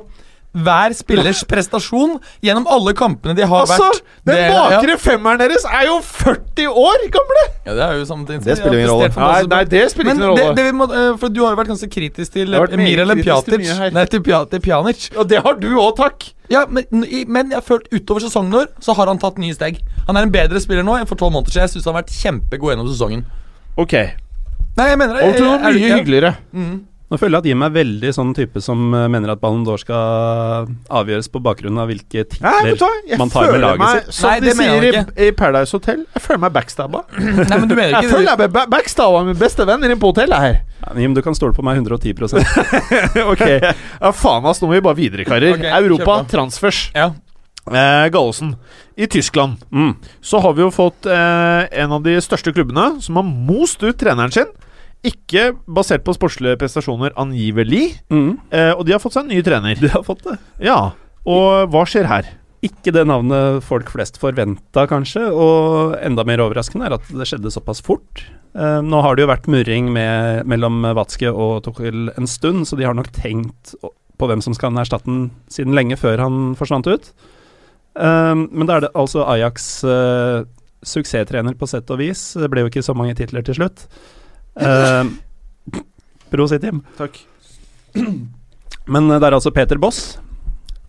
hver 0.54 0.94
spillers 0.96 1.42
prestasjon 1.44 2.16
gjennom 2.44 2.66
alle 2.70 2.94
kampene 2.96 3.34
de 3.36 3.44
har 3.46 3.60
Altså, 3.66 3.76
vært. 3.90 4.02
den 4.24 4.34
Det- 4.36 4.50
bakre 4.52 4.96
femmeren 4.98 5.38
deres 5.38 5.64
er 5.64 5.86
jo 5.86 6.00
40 6.00 6.66
år 6.68 7.04
gamle! 7.12 7.44
Ja, 7.66 7.74
det 7.74 7.82
er 7.82 7.92
jo 7.98 8.04
samtidig 8.04 8.44
Det 8.44 8.56
spiller 8.58 8.78
ingen 8.78 8.90
rolle. 8.90 9.10
Nei, 9.16 9.42
nei, 9.42 9.64
det 9.64 9.90
spiller 9.90 10.14
ingen 10.14 10.28
rolle. 10.28 10.54
det, 10.54 10.56
det 10.56 10.64
vi 10.64 10.72
må, 10.78 10.86
øh, 10.86 11.18
for 11.18 11.28
du 11.28 11.44
har 11.44 11.50
jo 11.54 11.56
vært 11.62 11.68
ganske 11.68 11.90
kritisk 11.90 12.32
til 12.32 12.48
meget 12.48 12.76
Miralem 12.78 13.22
Pjatic. 13.22 13.92
Nei, 13.92 14.04
til, 14.06 14.22
Pja, 14.22 14.44
til 14.50 14.60
Pjanic. 14.60 15.10
Og 15.16 15.28
det 15.28 15.42
har 15.42 15.54
du 15.54 15.68
òg, 15.76 15.96
takk. 15.96 16.32
Ja, 16.48 16.64
men, 16.68 16.84
men 17.28 17.50
jeg 17.50 17.56
har 17.56 17.62
følt 17.66 17.88
utover 17.92 18.20
sesongen 18.20 18.52
vår 18.52 18.66
så 18.80 18.94
har 18.94 19.06
han 19.06 19.18
tatt 19.18 19.36
nye 19.38 19.52
steg. 19.52 19.80
Han 20.06 20.16
er 20.16 20.22
en 20.22 20.30
bedre 20.32 20.60
spiller 20.60 20.82
nå 20.86 20.96
enn 21.00 21.06
for 21.06 21.16
tolv 21.16 21.32
måneder 21.32 21.50
siden. 21.52 21.66
Jeg 21.68 21.70
syns 21.76 21.84
han 21.84 21.94
har 21.94 22.02
vært 22.02 22.14
kjempegod 22.14 22.70
gjennom 22.76 22.88
sesongen. 22.88 23.24
Ok, 23.76 23.92
Nei, 24.76 24.88
jeg 24.90 24.98
mener 24.98 25.14
det. 25.16 25.22
Og 25.24 25.34
til 25.36 25.44
noe 25.46 25.56
Er 25.56 25.72
mye 25.72 25.96
hyggeligere. 26.00 26.36
Mm. 26.52 26.84
Nå 27.06 27.18
føler 27.20 27.36
jeg 27.36 27.44
at 27.44 27.46
Jim 27.52 27.62
er 27.62 27.74
veldig 27.74 28.10
sånn 28.16 28.32
type 28.34 28.60
som 28.64 28.80
eh, 28.90 29.04
mener 29.12 29.30
at 29.30 29.38
Ballon 29.38 29.62
d'Or 29.66 29.78
skal 29.78 30.70
avgjøres 30.90 31.28
på 31.30 31.38
bakgrunn 31.44 31.78
av 31.78 31.86
hvilke 31.86 32.24
titler 32.26 32.72
Nei, 32.72 32.72
Jeg 33.06 33.20
man 33.20 33.30
tar 33.30 33.52
med 33.52 33.62
laget 33.62 33.82
meg, 33.82 34.00
sitt. 34.00 34.16
som 34.16 34.32
Nei, 34.32 34.40
de 34.42 34.54
sier 34.58 34.86
i, 34.88 35.02
i 35.28 35.28
Paradise 35.38 35.76
Hotel, 35.76 36.02
jeg 36.16 36.24
føler 36.24 36.42
meg 36.42 36.56
backstabba. 36.56 37.04
Nei, 37.20 37.60
men 37.60 37.68
du 37.70 37.76
mener 37.76 37.94
Jeg 37.94 38.08
ikke 38.08 38.16
føler 38.16 38.32
jeg 38.32 38.40
ble 38.42 38.64
backstabba 38.74 39.20
av 39.22 39.30
min 39.30 39.38
beste 39.38 39.68
venn 39.70 39.86
inne 39.86 39.98
på 40.02 40.10
hotellet 40.10 40.42
her. 40.46 40.58
Ja, 40.82 40.96
Jim, 41.04 41.14
du 41.14 41.22
kan 41.22 41.38
stole 41.38 41.54
på 41.54 41.62
meg 41.66 41.78
110% 41.78 42.42
ok, 43.32 43.46
ja 43.46 44.12
faen 44.16 44.50
ass, 44.50 44.58
nå 44.62 44.66
må 44.66 44.74
vi 44.74 44.82
bare 44.88 44.98
videre, 44.98 45.28
karer. 45.28 45.54
Okay, 45.60 45.70
Europa, 45.78 46.18
transfers. 46.32 46.88
Ja. 46.96 47.12
Eh, 47.70 48.08
Gallosen. 48.10 48.56
I 48.96 49.06
Tyskland 49.06 49.62
mm. 49.70 49.94
så 50.20 50.38
har 50.42 50.54
vi 50.58 50.62
jo 50.62 50.70
fått 50.74 51.06
eh, 51.06 51.62
en 51.82 51.92
av 51.92 52.02
de 52.02 52.14
største 52.24 52.50
klubbene 52.54 52.96
som 53.04 53.18
har 53.18 53.26
most 53.26 53.82
ut 53.86 53.98
treneren 53.98 54.32
sin. 54.34 54.50
Ikke 55.04 55.50
basert 55.66 56.04
på 56.06 56.14
sportslige 56.16 56.56
prestasjoner, 56.58 57.12
angivelig. 57.20 57.98
Mm. 58.10 58.38
Eh, 58.50 58.72
og 58.72 58.86
de 58.86 58.94
har 58.96 59.02
fått 59.02 59.14
seg 59.18 59.26
en 59.26 59.34
ny 59.34 59.42
trener. 59.46 59.78
De 59.78 59.90
har 59.92 60.02
fått 60.06 60.24
det. 60.26 60.38
Ja, 60.64 60.92
Og 61.26 61.70
hva 61.72 61.82
skjer 61.86 62.06
her? 62.06 62.26
Ikke 62.64 62.92
det 62.94 63.04
navnet 63.06 63.62
folk 63.66 63.90
flest 63.92 64.16
forventa, 64.18 64.86
kanskje. 64.90 65.26
Og 65.30 65.94
enda 66.00 66.24
mer 66.26 66.42
overraskende 66.42 66.86
er 66.88 66.96
at 66.96 67.06
det 67.12 67.26
skjedde 67.28 67.52
såpass 67.54 67.82
fort. 67.84 68.24
Eh, 68.56 68.80
nå 68.82 69.02
har 69.04 69.14
det 69.14 69.26
jo 69.26 69.30
vært 69.30 69.46
murring 69.52 69.90
med, 69.92 70.46
mellom 70.48 70.80
Watzke 70.96 71.30
og 71.30 71.60
Tuchel 71.66 72.10
en 72.16 72.26
stund, 72.30 72.64
så 72.66 72.78
de 72.78 72.86
har 72.88 72.96
nok 72.96 73.12
tenkt 73.14 73.74
på 74.16 74.28
hvem 74.30 74.40
som 74.42 74.54
skal 74.56 74.74
erstatte 74.80 75.10
den 75.10 75.26
siden 75.52 75.76
lenge 75.76 75.98
før 76.00 76.22
han 76.24 76.54
forsvant 76.58 76.88
ut. 76.88 77.10
Eh, 78.00 78.34
men 78.34 78.66
da 78.66 78.78
er 78.78 78.86
det 78.86 78.94
altså 78.96 79.26
Ajax 79.28 79.84
eh, 79.84 80.46
suksesstrener 80.86 81.56
på 81.58 81.68
sett 81.70 81.90
og 81.92 82.00
vis. 82.00 82.32
Det 82.38 82.48
ble 82.52 82.64
jo 82.64 82.70
ikke 82.72 82.84
så 82.86 82.96
mange 82.96 83.16
titler 83.18 83.44
til 83.46 83.58
slutt. 83.60 83.86
Uh, 84.56 85.12
Prosit, 86.32 86.64
Jim. 86.64 86.82
Takk. 86.98 87.20
Men 88.86 89.10
eh, 89.10 89.18
det 89.20 89.28
er 89.28 89.36
altså 89.36 89.52
Peter 89.54 89.78
Boss. 89.80 90.18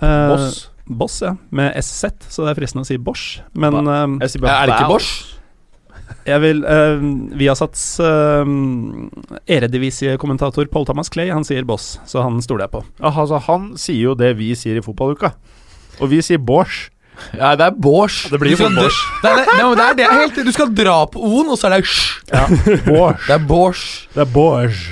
Uh, 0.02 0.34
Boss. 0.34 0.60
Boss, 0.88 1.22
ja. 1.22 1.34
Med 1.50 1.76
SZ, 1.82 2.14
så 2.32 2.46
det 2.46 2.54
er 2.54 2.60
fristende 2.62 2.86
å 2.86 2.90
si 2.90 2.98
Bosch. 3.02 3.42
Men 3.58 3.82
uh, 3.84 4.06
Jeg 4.24 4.36
sier 4.36 4.46
bare 4.46 4.62
Er 4.62 4.72
det 4.72 4.78
ikke. 4.78 4.94
Bosch? 4.94 5.34
Jeg 6.28 6.40
vil 6.44 6.62
uh, 6.64 7.04
Viasats 7.40 7.84
uh, 8.04 8.48
eredivisie-kommentator 9.48 10.70
Paul 10.72 10.88
Thomas 10.88 11.12
Clay, 11.12 11.32
han 11.32 11.48
sier 11.48 11.68
boss, 11.68 11.98
så 12.08 12.24
han 12.24 12.40
stoler 12.44 12.66
jeg 12.66 12.76
på. 12.78 12.84
Aha, 13.00 13.24
altså, 13.24 13.40
han 13.48 13.74
sier 13.80 14.10
jo 14.10 14.16
det 14.20 14.34
vi 14.40 14.54
sier 14.56 14.80
i 14.80 14.84
fotballuka. 14.84 15.34
Og 16.04 16.12
vi 16.12 16.22
sier 16.24 16.40
Bosch. 16.40 16.88
Ja, 17.38 17.56
det 17.60 17.66
er 17.70 17.72
Bors. 17.72 18.24
Det 18.32 18.40
blir 18.42 18.54
jo 18.56 18.62
sånn 18.66 18.76
fort 18.78 18.88
Bors. 18.88 19.02
er, 19.24 19.36
det, 19.42 19.48
nei, 19.58 19.64
men 19.64 19.78
det 19.80 19.88
er 19.88 19.98
det 20.02 20.12
helt 20.14 20.40
Du 20.48 20.52
skal 20.56 20.70
dra 20.78 21.00
på 21.12 21.24
O-en, 21.24 21.50
og 21.54 21.58
så 21.60 21.72
er 21.72 21.78
det 21.80 21.86
sj. 21.88 22.22
Bosch. 22.88 23.28
Det 23.28 23.36
er 23.40 23.44
Bors. 23.50 23.84
Det 24.16 24.26
er 24.28 24.32
bors 24.38 24.86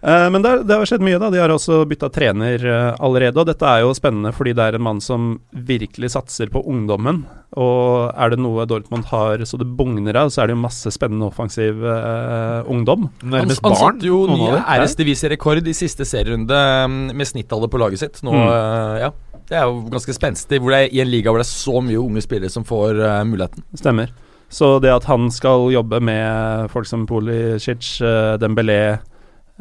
Eh, 0.00 0.30
men 0.32 0.40
det, 0.40 0.50
det 0.64 0.72
har 0.78 0.88
skjedd 0.88 1.02
mye, 1.04 1.18
da. 1.20 1.28
De 1.28 1.36
har 1.42 1.52
også 1.52 1.82
bytta 1.84 2.08
trener 2.08 2.62
eh, 2.64 2.94
allerede. 3.04 3.36
Og 3.36 3.44
dette 3.50 3.68
er 3.68 3.82
jo 3.82 3.90
spennende 3.92 4.30
fordi 4.32 4.54
det 4.56 4.64
er 4.64 4.78
en 4.78 4.84
mann 4.86 5.02
som 5.04 5.34
virkelig 5.52 6.08
satser 6.14 6.48
på 6.48 6.62
ungdommen. 6.64 7.18
Og 7.60 8.08
er 8.16 8.32
det 8.32 8.38
noe 8.40 8.64
Dortmund 8.64 9.04
har 9.10 9.44
så 9.44 9.60
det 9.60 9.68
bugner 9.76 10.16
av, 10.22 10.30
så 10.32 10.40
er 10.40 10.48
det 10.48 10.56
jo 10.56 10.62
masse 10.62 10.88
spennende 10.96 11.28
offensiv 11.28 11.84
eh, 11.84 12.64
ungdom. 12.72 13.10
Nærmest 13.20 13.60
Nærmest 13.60 13.60
han 13.66 13.74
barn. 13.76 13.82
satte 14.00 14.08
jo 14.08 14.22
nye 14.32 14.38
ny 14.40 14.48
av. 14.56 14.62
RS-divisie-rekord 14.86 15.68
i 15.68 15.76
siste 15.76 16.08
serierunde 16.08 16.62
mm, 16.88 16.98
med 17.20 17.28
snittalder 17.34 17.68
på 17.68 17.82
laget 17.84 18.00
sitt. 18.06 18.22
Nå, 18.24 18.32
Mm. 18.32 18.48
eh, 18.56 19.02
ja 19.04 19.12
Det 19.50 19.58
er 19.58 19.66
jo 19.66 19.80
ganske 19.90 20.14
spenstig 20.14 20.60
hvor 20.62 20.70
det 20.72 20.84
er, 20.84 20.92
i 20.94 21.00
en 21.02 21.10
liga 21.10 21.32
hvor 21.32 21.42
det 21.42 21.48
er 21.48 21.50
så 21.50 21.80
mye 21.82 21.98
unge 21.98 22.22
spillere 22.22 22.52
som 22.52 22.66
får 22.66 23.00
uh, 23.02 23.22
muligheten. 23.26 23.64
Stemmer. 23.74 24.12
Så 24.50 24.76
det 24.82 24.92
at 24.94 25.06
han 25.10 25.28
skal 25.34 25.68
jobbe 25.74 26.00
med 26.02 26.70
folk 26.70 26.86
som 26.86 27.06
Pulisic, 27.06 27.96
uh, 28.02 28.36
Dembélé, 28.38 28.98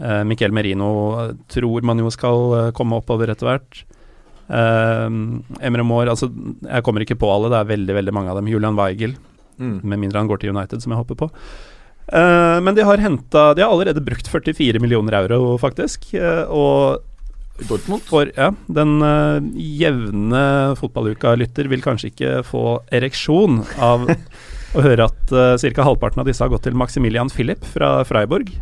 uh, 0.02 0.22
Miquel 0.30 0.54
Merino, 0.54 0.92
eh, 1.24 1.34
tror 1.50 1.86
man 1.86 2.02
jo 2.02 2.10
skal 2.14 2.54
eh, 2.58 2.70
komme 2.78 3.02
oppover 3.02 3.34
etter 3.34 3.50
hvert. 3.50 3.82
Emre 4.50 5.84
Moore 5.86 6.10
altså, 6.10 6.26
Jeg 6.66 6.82
kommer 6.82 7.04
ikke 7.06 7.20
på 7.22 7.28
alle, 7.30 7.52
det 7.54 7.58
er 7.60 7.68
veldig 7.70 7.96
veldig 8.00 8.14
mange 8.18 8.32
av 8.32 8.40
dem. 8.40 8.48
Julian 8.50 8.78
Weigel, 8.80 9.14
med 9.62 10.00
mindre 10.00 10.24
han 10.24 10.30
går 10.32 10.42
til 10.42 10.56
United, 10.56 10.82
som 10.82 10.96
jeg 10.96 11.04
håper 11.04 11.20
på. 11.20 11.28
Eh, 12.10 12.58
men 12.66 12.74
de 12.74 12.82
har 12.86 12.98
henta 12.98 13.52
De 13.54 13.62
har 13.62 13.70
allerede 13.70 14.02
brukt 14.02 14.28
44 14.28 14.82
millioner 14.82 15.14
euro, 15.20 15.58
faktisk. 15.62 16.14
eh, 16.14 16.46
og 16.50 17.04
Dortmund. 17.68 18.06
for 18.08 18.32
ja, 18.36 18.52
den 18.68 19.00
uh, 19.04 19.40
jevne 19.56 20.44
fotballuka-lytter 20.80 21.70
vil 21.72 21.84
kanskje 21.84 22.14
ikke 22.14 22.34
få 22.48 22.64
ereksjon 22.96 23.64
av 23.84 24.08
å 24.78 24.86
høre 24.86 25.10
at 25.10 25.34
uh, 25.34 25.56
ca. 25.60 25.86
halvparten 25.88 26.24
av 26.24 26.30
disse 26.30 26.44
har 26.44 26.52
gått 26.54 26.68
til 26.70 26.78
Maximilian 26.78 27.32
Philip 27.34 27.66
fra 27.76 28.00
Freiburg. 28.08 28.54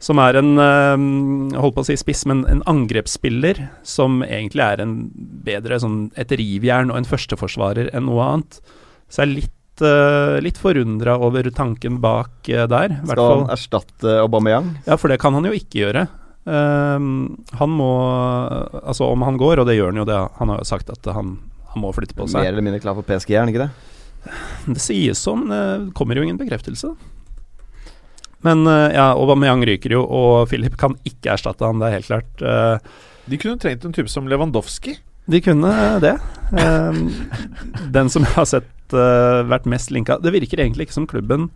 Som 0.00 0.16
er 0.22 0.38
en 0.40 0.54
uh, 0.56 0.96
holdt 1.60 1.76
på 1.76 1.82
å 1.84 1.88
si 1.90 1.96
spiss, 2.00 2.24
men 2.28 2.46
en 2.48 2.62
angrepsspiller 2.70 3.66
som 3.84 4.22
egentlig 4.24 4.64
er 4.64 4.84
en 4.84 4.94
bedre 5.44 5.80
sånn 5.82 6.06
et 6.20 6.32
rivjern 6.40 6.92
og 6.92 7.02
en 7.02 7.08
førsteforsvarer 7.08 7.92
enn 7.92 8.08
noe 8.08 8.28
annet. 8.30 8.62
Så 9.10 9.20
jeg 9.20 9.26
er 9.26 9.34
litt, 9.34 9.84
uh, 9.84 10.38
litt 10.40 10.60
forundra 10.60 11.18
over 11.20 11.50
tanken 11.52 11.98
bak 12.00 12.48
eh, 12.48 12.64
der. 12.70 12.96
Skal 13.10 13.32
han 13.34 13.52
erstatte 13.52 14.16
Aubameyang? 14.22 14.72
Ja, 14.86 14.96
for 14.96 15.12
det 15.12 15.20
kan 15.20 15.36
han 15.36 15.48
jo 15.48 15.52
ikke 15.56 15.82
gjøre. 15.82 16.06
Ehm, 16.48 17.36
han 17.58 17.70
må 17.76 17.88
Altså, 18.80 19.04
om 19.10 19.22
han 19.26 19.36
går, 19.40 19.60
og 19.60 19.66
det 19.68 19.76
gjør 19.76 19.92
han 19.92 20.00
jo, 20.02 20.06
det, 20.08 20.18
han 20.38 20.48
har 20.54 20.62
jo 20.62 20.68
sagt 20.68 20.90
at 20.92 21.10
han, 21.14 21.34
han 21.74 21.82
må 21.82 21.92
flytte 21.96 22.16
på 22.16 22.26
seg. 22.30 22.40
Mer 22.42 22.52
eller 22.54 22.64
mindre 22.66 22.80
klar 22.82 22.96
for 22.98 23.06
PSG, 23.06 23.34
er 23.36 23.44
han 23.44 23.52
ikke 23.52 23.66
det? 23.66 23.70
Det 24.76 24.80
sies 24.84 25.20
sånn, 25.24 25.46
det 25.48 25.92
kommer 25.96 26.18
jo 26.18 26.24
ingen 26.26 26.40
bekreftelse. 26.40 26.92
Men 28.44 28.64
eh, 28.68 28.94
ja, 28.96 29.10
Aubameyang 29.16 29.62
ryker 29.68 29.92
jo, 29.98 30.02
og 30.08 30.48
Philip 30.48 30.76
kan 30.80 30.96
ikke 31.08 31.34
erstatte 31.34 31.64
han, 31.68 31.80
det 31.80 31.88
er 31.90 31.96
helt 31.98 32.08
klart. 32.08 32.42
Eh, 32.44 32.98
De 33.30 33.38
kunne 33.40 33.60
trengt 33.60 33.84
en 33.84 33.92
type 33.96 34.08
som 34.12 34.28
Lewandowski. 34.28 34.96
de 35.30 35.40
kunne 35.44 35.72
det. 36.02 36.14
Ehm, 36.56 37.02
den 37.94 38.08
som 38.12 38.24
jeg 38.24 38.32
har 38.38 38.48
sett 38.48 38.96
eh, 38.96 39.42
vært 39.46 39.68
mest 39.70 39.92
linka 39.94 40.16
Det 40.18 40.32
virker 40.34 40.58
egentlig 40.64 40.88
ikke 40.88 40.96
som 40.96 41.06
klubben 41.06 41.50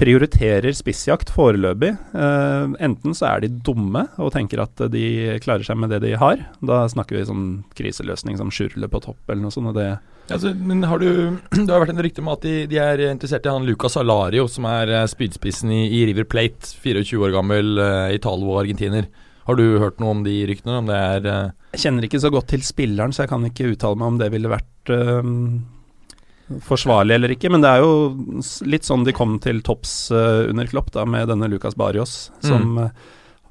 prioriterer 0.00 0.74
spissjakt 0.74 1.30
foreløpig. 1.34 1.92
Eh, 2.16 2.74
enten 2.84 3.14
så 3.16 3.28
er 3.30 3.44
de 3.44 3.52
dumme 3.66 4.06
og 4.18 4.32
tenker 4.34 4.62
at 4.64 4.86
de 4.92 5.38
klarer 5.44 5.66
seg 5.66 5.78
med 5.80 5.94
det 5.94 6.02
de 6.04 6.14
har. 6.20 6.42
Da 6.64 6.84
snakker 6.90 7.18
vi 7.18 7.28
sånn 7.28 7.46
kriseløsning 7.78 8.40
som 8.40 8.52
Sjurle 8.54 8.90
på 8.90 9.02
topp 9.04 9.30
eller 9.30 9.46
noe 9.46 9.54
sånt. 9.54 9.70
Og 9.72 9.78
det 9.78 9.92
Altså, 10.32 10.54
men 10.56 10.80
har 10.88 11.02
du 11.02 11.36
Det 11.52 11.68
har 11.68 11.82
vært 11.82 11.92
en 11.92 12.04
rykte 12.04 12.22
om 12.22 12.30
at 12.32 12.44
de, 12.46 12.54
de 12.70 12.78
er 12.80 13.02
interessert 13.10 13.44
i 13.44 13.52
han 13.52 13.66
Lucas 13.68 13.98
Alario, 14.00 14.46
som 14.48 14.68
er 14.70 14.92
eh, 14.92 15.10
spydspissen 15.10 15.72
i, 15.74 15.82
i 16.00 16.04
River 16.08 16.24
Plate. 16.28 16.72
24 16.80 17.20
år 17.20 17.34
gammel 17.34 17.76
uh, 17.80 18.08
Italo-argentiner. 18.14 19.10
Har 19.44 19.58
du 19.60 19.64
hørt 19.82 20.00
noe 20.00 20.14
om 20.14 20.24
de 20.24 20.38
ryktene? 20.48 20.78
Om 20.80 20.88
det 20.88 20.96
er 20.96 21.28
uh... 21.28 21.52
Jeg 21.74 21.84
kjenner 21.84 22.06
ikke 22.06 22.22
så 22.22 22.30
godt 22.32 22.48
til 22.54 22.64
spilleren, 22.64 23.12
så 23.12 23.24
jeg 23.24 23.32
kan 23.34 23.44
ikke 23.44 23.68
uttale 23.74 24.00
meg 24.00 24.12
om 24.12 24.18
det 24.20 24.30
ville 24.32 24.52
vært 24.52 24.92
øhm, 24.94 25.40
forsvarlig 26.64 27.14
eller 27.16 27.32
ikke. 27.34 27.50
Men 27.52 27.64
det 27.64 27.70
er 27.72 27.82
jo 27.84 27.92
litt 28.68 28.86
sånn 28.86 29.04
de 29.06 29.14
kom 29.16 29.38
til 29.42 29.62
topps 29.64 30.10
uh, 30.12 30.44
under 30.50 30.68
Klopp, 30.70 30.92
da, 30.94 31.06
med 31.08 31.28
denne 31.32 31.48
Lucas 31.48 31.76
Barrios, 31.78 32.30
som 32.44 32.78
øh, 32.78 32.90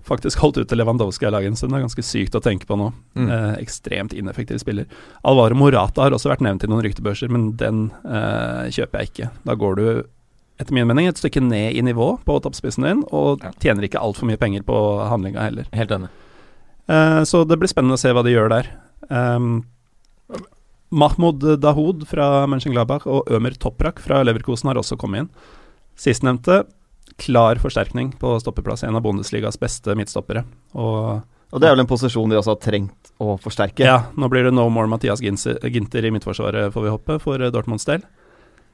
faktisk 0.06 0.42
holdt 0.44 0.60
ut 0.62 0.70
til 0.70 0.78
Lewandowski 0.82 1.26
i 1.26 1.32
laget 1.34 1.54
en 1.54 1.58
stund. 1.58 1.74
Det 1.74 1.80
er 1.80 1.86
ganske 1.88 2.06
sykt 2.06 2.38
å 2.38 2.44
tenke 2.44 2.68
på 2.70 2.78
nå. 2.80 2.92
Mm. 3.18 3.30
Uh, 3.32 3.54
ekstremt 3.64 4.14
ineffektiv 4.14 4.62
spiller. 4.62 4.86
Alvaro 5.26 5.58
Morata 5.58 6.06
har 6.06 6.16
også 6.16 6.32
vært 6.34 6.44
nevnt 6.46 6.66
i 6.66 6.70
noen 6.72 6.84
ryktebørser, 6.86 7.32
men 7.34 7.54
den 7.60 7.88
kjøper 8.04 9.00
jeg 9.02 9.12
ikke. 9.14 9.32
Da 9.48 9.56
går 9.58 9.80
du 9.80 9.86
etter 10.62 10.76
min 10.76 10.86
mening 10.88 11.08
et 11.10 11.18
stykke 11.18 11.42
ned 11.42 11.74
i 11.74 11.82
nivå 11.82 12.12
på 12.28 12.36
toppspissen 12.46 12.86
din, 12.86 13.04
og 13.12 13.42
Ja. 13.44 13.52
tjener 13.64 13.88
ikke 13.88 14.02
altfor 14.04 14.30
mye 14.30 14.38
penger 14.38 14.62
på 14.68 14.78
handlinga 15.10 15.42
heller. 15.42 15.66
Helt 15.74 15.92
enig. 15.92 16.12
Så 17.26 17.42
det 17.48 17.58
blir 17.58 17.72
spennende 17.72 17.96
å 17.98 18.02
se 18.02 18.12
hva 18.14 18.22
de 18.24 18.36
gjør 18.36 18.52
der. 18.52 18.70
Um, 19.10 19.64
Mahmoud 20.94 21.42
Dahoud 21.64 22.06
fra 22.10 22.46
Mönchengladbach 22.52 23.08
og 23.10 23.30
Ømer 23.34 23.56
Toprak 23.58 24.00
fra 24.04 24.22
Leverkosen 24.26 24.70
har 24.70 24.78
også 24.82 24.98
kommet 25.02 25.24
inn. 25.26 25.30
Sistnevnte 25.98 26.64
klar 27.22 27.60
forsterkning 27.62 28.14
på 28.22 28.36
stoppeplass, 28.42 28.84
en 28.88 28.96
av 28.98 29.04
Bundesligas 29.06 29.58
beste 29.62 29.94
midtstoppere. 29.98 30.46
Og 30.78 31.22
Og 31.54 31.62
det 31.62 31.68
er 31.70 31.76
vel 31.76 31.84
en 31.84 31.90
posisjon 31.90 32.30
de 32.32 32.38
også 32.40 32.56
har 32.56 32.62
trengt 32.66 33.12
å 33.22 33.36
forsterke. 33.38 33.86
ja, 33.86 34.00
nå 34.18 34.30
blir 34.30 34.44
det 34.48 34.54
no 34.54 34.70
more 34.74 34.88
Mathias 34.90 35.20
Ginter 35.22 36.06
i 36.06 36.10
midtforsvaret, 36.10 36.72
får 36.74 36.82
vi 36.88 36.90
håpe, 36.96 37.20
for 37.22 37.42
eh, 37.42 37.52
Dortmunds 37.54 37.86
del. 37.86 38.02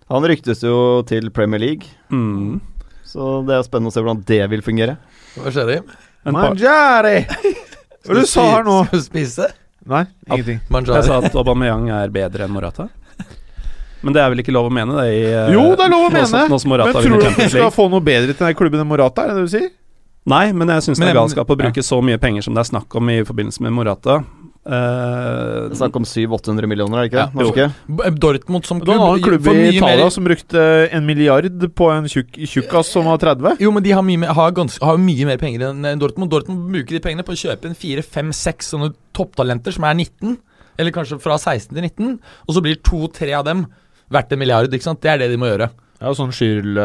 Han 0.09 0.24
ryktes 0.24 0.63
jo 0.63 1.03
til 1.03 1.30
Premier 1.32 1.59
League, 1.59 1.88
Mm. 2.09 2.61
så 3.03 3.43
det 3.45 3.55
er 3.57 3.63
spennende 3.67 3.91
å 3.91 3.93
se 3.93 3.99
hvordan 4.01 4.24
det 4.26 4.49
vil 4.49 4.61
fungere. 4.61 4.95
Hva 5.36 5.51
skjer, 5.51 5.74
Jim? 5.76 5.91
Mangiari! 6.32 7.26
Hva 8.07 8.15
du 8.15 8.26
sa 8.26 8.45
her 8.55 8.63
nå? 8.63 8.86
Skal 8.88 8.99
du 8.99 9.03
spise? 9.03 9.49
Nei, 9.89 10.05
ingenting. 10.29 10.59
jeg 10.69 11.03
sa 11.07 11.17
at 11.23 11.35
Aubameyang 11.35 11.87
er 11.89 12.11
bedre 12.13 12.45
enn 12.45 12.53
Morata. 12.53 12.89
Men 14.05 14.15
det 14.15 14.21
er 14.23 14.29
vel 14.31 14.39
ikke 14.43 14.53
lov 14.55 14.69
å 14.69 14.71
mene 14.71 14.95
det 14.95 15.07
i 15.11 15.23
eh, 15.27 15.49
Jo, 15.51 15.63
det 15.75 15.87
er 15.87 15.91
lov 15.91 16.05
å 16.07 16.11
nå 16.13 16.21
som- 16.23 16.37
mene! 16.39 16.49
Nå 16.53 16.59
som 16.61 16.71
Men 16.71 16.93
tror 16.93 17.19
du 17.19 17.25
at 17.27 17.35
du 17.35 17.49
skal 17.51 17.71
få 17.75 17.89
noe 17.91 17.99
bedre 18.05 18.31
til 18.35 18.45
den 18.47 18.55
klubben 18.55 18.79
enn 18.79 18.87
Morata, 18.87 19.25
er 19.25 19.33
det 19.33 19.41
det 19.41 19.47
du 19.49 19.53
sier? 19.57 19.69
Nei, 20.29 20.51
men 20.53 20.69
jeg 20.69 20.85
syns 20.85 21.01
det 21.01 21.09
er 21.09 21.17
galskap 21.17 21.49
å 21.49 21.57
bruke 21.57 21.83
så 21.83 21.99
mye 22.05 22.19
penger 22.21 22.45
som 22.45 22.53
det 22.53 22.61
er 22.61 22.69
snakk 22.69 22.95
om 22.95 23.09
i 23.09 23.21
forbindelse 23.25 23.63
med 23.65 23.73
Morata. 23.73 24.19
Det 24.60 24.76
Eh, 24.76 25.72
er 25.72 25.76
snakk 25.80 25.95
om 25.95 26.03
700-800 26.03 26.68
millioner, 26.68 26.97
er 26.99 27.07
det 27.07 27.10
ikke 27.10 27.22
det? 27.22 27.32
Ja. 27.32 27.39
Norske? 27.39 28.20
Dortmund 28.20 28.66
som 28.68 28.80
Du 28.84 28.91
har 28.91 29.16
en 29.16 29.24
klubb 29.24 29.47
i 29.47 29.70
Italia 29.78 30.03
mer- 30.03 30.12
som 30.12 30.24
brukte 30.28 30.91
en 30.91 31.05
milliard 31.07 31.55
på 31.74 31.88
en 31.95 32.03
tjukk, 32.12 32.36
tjukkas 32.45 32.91
som 32.91 33.05
var 33.05 33.18
30. 33.18 33.57
Jo, 33.64 33.72
men 33.72 33.82
de 33.84 33.91
har 33.95 34.03
mye, 34.03 34.20
mer, 34.20 34.34
har 34.36 34.51
ganske, 34.51 34.84
har 34.84 34.97
mye 34.97 35.26
mer 35.26 35.38
penger 35.38 35.70
enn 35.70 35.97
Dortmund. 35.99 36.30
Dortmund 36.30 36.70
bruker 36.70 36.89
de 36.91 36.99
pengene 36.99 37.24
på 37.24 37.32
å 37.34 37.39
kjøpe 37.39 37.66
en 37.72 37.74
fire, 37.74 38.03
fem, 38.03 38.32
seks 38.36 38.74
sånne 38.76 38.93
topptalenter 39.16 39.72
som 39.74 39.86
er 39.86 39.95
19, 39.95 40.38
eller 40.78 40.91
kanskje 40.91 41.20
fra 41.24 41.38
16 41.39 41.74
til 41.74 41.82
19, 41.82 42.20
og 42.47 42.53
så 42.55 42.62
blir 42.62 42.76
to-tre 42.84 43.32
av 43.34 43.45
dem 43.45 43.66
verdt 44.12 44.34
en 44.34 44.39
milliard, 44.39 44.70
ikke 44.72 44.84
sant? 44.84 45.01
Det 45.01 45.10
er 45.10 45.18
det 45.24 45.32
de 45.32 45.38
må 45.38 45.47
gjøre. 45.49 45.70
Ja, 46.01 46.12
sånn 46.14 46.32
skyld 46.36 46.76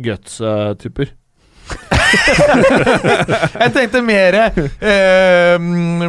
guts-typer. 0.00 1.12
Jeg 3.64 3.72
tenkte 3.74 4.02
mer 4.04 4.36
eh, 4.38 5.56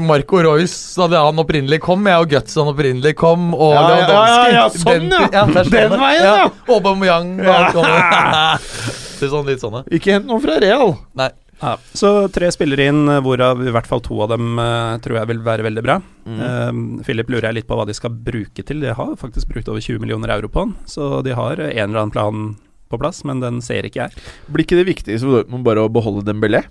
Marco 0.04 0.42
Royce 0.44 1.08
da 1.12 1.24
han 1.28 1.40
opprinnelig 1.42 1.80
kom, 1.86 2.06
jeg, 2.10 2.26
og 2.26 2.34
Guts 2.34 2.58
han 2.60 2.72
opprinnelig 2.72 3.16
kom, 3.20 3.54
og 3.56 3.74
Ja, 3.76 3.80
ja, 3.82 3.88
Lewandowski. 3.90 4.36
ja, 4.36 4.52
ja, 4.58 4.66
sånn, 4.82 5.08
ja. 5.12 5.46
det 5.50 5.64
er 5.64 5.90
Den 5.96 6.04
veien, 6.04 6.28
ja. 6.28 6.52
Aubameyang 6.76 7.34
han 7.46 7.66
er 7.80 9.32
sånn, 9.32 9.48
litt 9.48 9.64
sånne. 9.64 9.86
Ikke 9.96 10.16
hent 10.18 10.30
noen 10.30 10.44
fra 10.44 10.60
Real. 10.62 10.96
Nei. 11.18 11.30
ja. 11.62 11.76
Så 11.96 12.12
tre 12.36 12.52
spillere 12.54 12.90
inn, 12.92 13.06
hvorav 13.26 13.64
i 13.66 13.74
hvert 13.74 13.88
fall 13.90 14.04
to 14.06 14.20
av 14.26 14.34
dem 14.36 14.60
uh, 14.60 14.98
tror 15.04 15.22
jeg 15.22 15.32
vil 15.32 15.42
være 15.46 15.66
veldig 15.66 15.84
bra. 15.86 15.96
Mm. 16.28 16.42
Uh, 16.42 17.02
Philip 17.08 17.32
lurer 17.32 17.50
jeg 17.50 17.62
litt 17.62 17.70
på 17.70 17.78
hva 17.80 17.88
de 17.88 17.96
skal 17.98 18.14
bruke 18.14 18.62
til. 18.68 18.84
De 18.84 18.94
har 18.98 19.16
faktisk 19.22 19.50
brukt 19.54 19.72
over 19.72 19.82
20 19.82 20.04
millioner 20.04 20.36
euro 20.36 20.52
på 20.52 20.68
den, 20.68 20.76
så 20.90 21.24
de 21.26 21.34
har 21.38 21.62
en 21.64 21.72
eller 21.72 22.04
annen 22.04 22.16
plan 22.16 22.46
på 22.90 23.00
plass, 23.02 23.24
men 23.26 23.40
den 23.44 23.62
ser 23.66 23.84
ikke 23.88 24.06
jeg. 24.08 24.26
Blir 24.52 24.66
ikke 24.68 24.80
det 24.82 24.90
viktigste 24.94 25.26
for 25.26 25.42
Dortmund 25.42 25.66
bare 25.68 25.86
å 25.86 25.92
beholde 25.92 26.26
Dembélé? 26.28 26.64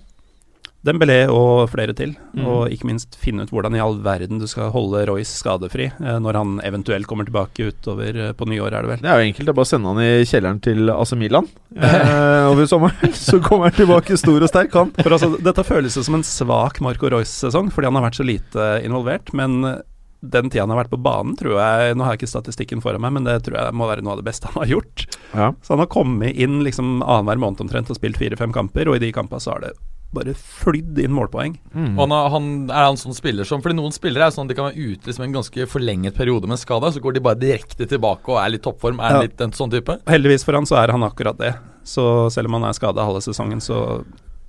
Dembélé 0.85 1.23
og 1.33 1.63
flere 1.71 1.95
til, 1.97 2.11
Mm. 2.37 2.45
og 2.45 2.69
ikke 2.69 2.85
minst 2.85 3.15
finne 3.17 3.41
ut 3.41 3.49
hvordan 3.49 3.73
i 3.73 3.79
all 3.81 3.95
verden 4.05 4.37
du 4.37 4.45
skal 4.45 4.69
holde 4.69 4.99
Royce 5.09 5.33
skadefri 5.39 5.87
eh, 5.89 6.19
når 6.21 6.37
han 6.37 6.51
eventuelt 6.61 7.07
kommer 7.09 7.25
tilbake 7.25 7.71
utover 7.71 8.15
eh, 8.27 8.33
på 8.37 8.45
nyår, 8.45 8.69
er 8.69 8.81
det 8.85 8.91
vel. 8.91 9.01
Det 9.01 9.09
er 9.09 9.17
jo 9.17 9.25
enkelt. 9.31 9.45
Det 9.47 9.49
er 9.49 9.57
bare 9.57 9.65
å 9.65 9.71
sende 9.71 9.89
han 9.89 10.03
i 10.03 10.25
kjelleren 10.29 10.61
til 10.61 10.91
AC 10.93 11.15
Milan 11.17 11.47
eh, 11.75 12.45
over 12.51 12.69
sommeren. 12.69 13.15
Så 13.25 13.39
kommer 13.41 13.71
han 13.71 13.79
tilbake 13.79 14.19
stor 14.21 14.45
og 14.45 14.51
sterk, 14.51 14.77
han. 14.77 14.93
For 15.01 15.09
altså, 15.17 15.31
Dette 15.41 15.65
føles 15.65 15.97
jo 15.97 16.05
som 16.05 16.19
en 16.19 16.27
svak 16.27 16.77
Marco 16.85 17.09
Royce-sesong, 17.09 17.73
fordi 17.73 17.89
han 17.89 17.97
har 17.97 18.05
vært 18.05 18.21
så 18.21 18.27
lite 18.29 18.69
involvert. 18.85 19.33
Men 19.33 19.57
eh, 19.65 19.81
den 20.21 20.49
tida 20.49 20.63
han 20.63 20.69
har 20.69 20.83
vært 20.83 20.89
på 20.93 21.01
banen, 21.03 21.35
tror 21.37 21.59
jeg 21.59 21.95
Nå 21.97 22.03
har 22.03 22.15
jeg 22.15 22.21
ikke 22.23 22.31
statistikken 22.31 22.81
foran 22.81 23.01
meg, 23.01 23.11
men 23.13 23.23
det 23.27 23.43
tror 23.45 23.57
jeg 23.59 23.73
må 23.73 23.87
være 23.89 24.01
noe 24.01 24.13
av 24.15 24.21
det 24.23 24.25
beste 24.25 24.47
han 24.47 24.63
har 24.63 24.71
gjort. 24.71 25.05
Ja. 25.33 25.51
Så 25.61 25.73
han 25.75 25.79
har 25.83 25.87
kommet 25.91 26.35
inn 26.35 26.63
liksom 26.63 27.01
annenhver 27.03 27.37
måned 27.37 27.61
omtrent 27.61 27.89
og 27.91 27.95
spilt 27.99 28.17
fire-fem 28.17 28.51
kamper, 28.55 28.87
og 28.89 28.95
i 28.95 28.99
de 29.05 29.11
kampene 29.11 29.39
så 29.43 29.51
har 29.53 29.59
det 29.67 29.73
bare 30.15 30.31
flydd 30.37 30.97
inn 31.03 31.11
målpoeng. 31.11 31.57
Mm. 31.75 31.97
Og 31.99 32.05
han, 32.07 32.11
er- 32.15 32.29
han 32.31 32.45
er 32.71 32.85
han 32.87 32.95
sånn 32.95 33.13
spiller 33.17 33.43
som 33.43 33.59
Fordi 33.61 33.75
noen 33.75 33.91
spillere 33.91 34.29
er 34.29 34.31
sånn 34.31 34.45
at 34.47 34.53
de 34.53 34.55
kan 34.55 34.69
være 34.69 34.79
ute 34.95 35.09
liksom 35.09 35.25
en 35.25 35.33
ganske 35.35 35.65
forlenget 35.67 36.15
periode 36.15 36.47
med 36.47 36.57
skade, 36.61 36.87
så 36.95 37.01
går 37.03 37.13
de 37.17 37.23
bare 37.25 37.35
direkte 37.41 37.85
tilbake 37.89 38.31
og 38.31 38.39
er 38.39 38.53
litt 38.55 38.63
toppform. 38.63 39.01
Er 39.03 39.11
Ja. 39.17 39.21
litt 39.27 39.41
en 39.41 39.51
sånn 39.51 39.69
type. 39.73 39.97
Heldigvis 40.07 40.45
for 40.47 40.53
han 40.53 40.65
så 40.65 40.77
er 40.81 40.91
han 40.95 41.03
akkurat 41.03 41.37
det. 41.37 41.53
Så 41.83 42.31
selv 42.31 42.47
om 42.47 42.53
han 42.61 42.69
er 42.69 42.73
skada 42.73 43.03
halve 43.03 43.21
sesongen, 43.21 43.59
så 43.59 44.05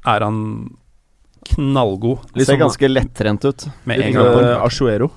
er 0.06 0.20
han 0.22 0.70
knallgod 1.46 2.18
Det 2.34 2.46
Ser 2.46 2.54
sånn- 2.56 2.62
ganske 2.64 2.88
lettrent 2.90 3.44
ut. 3.44 3.66
med 3.84 4.00
en 4.00 4.12
gang. 4.12 4.26
uh, 4.26 4.64
Achuero. 4.64 5.10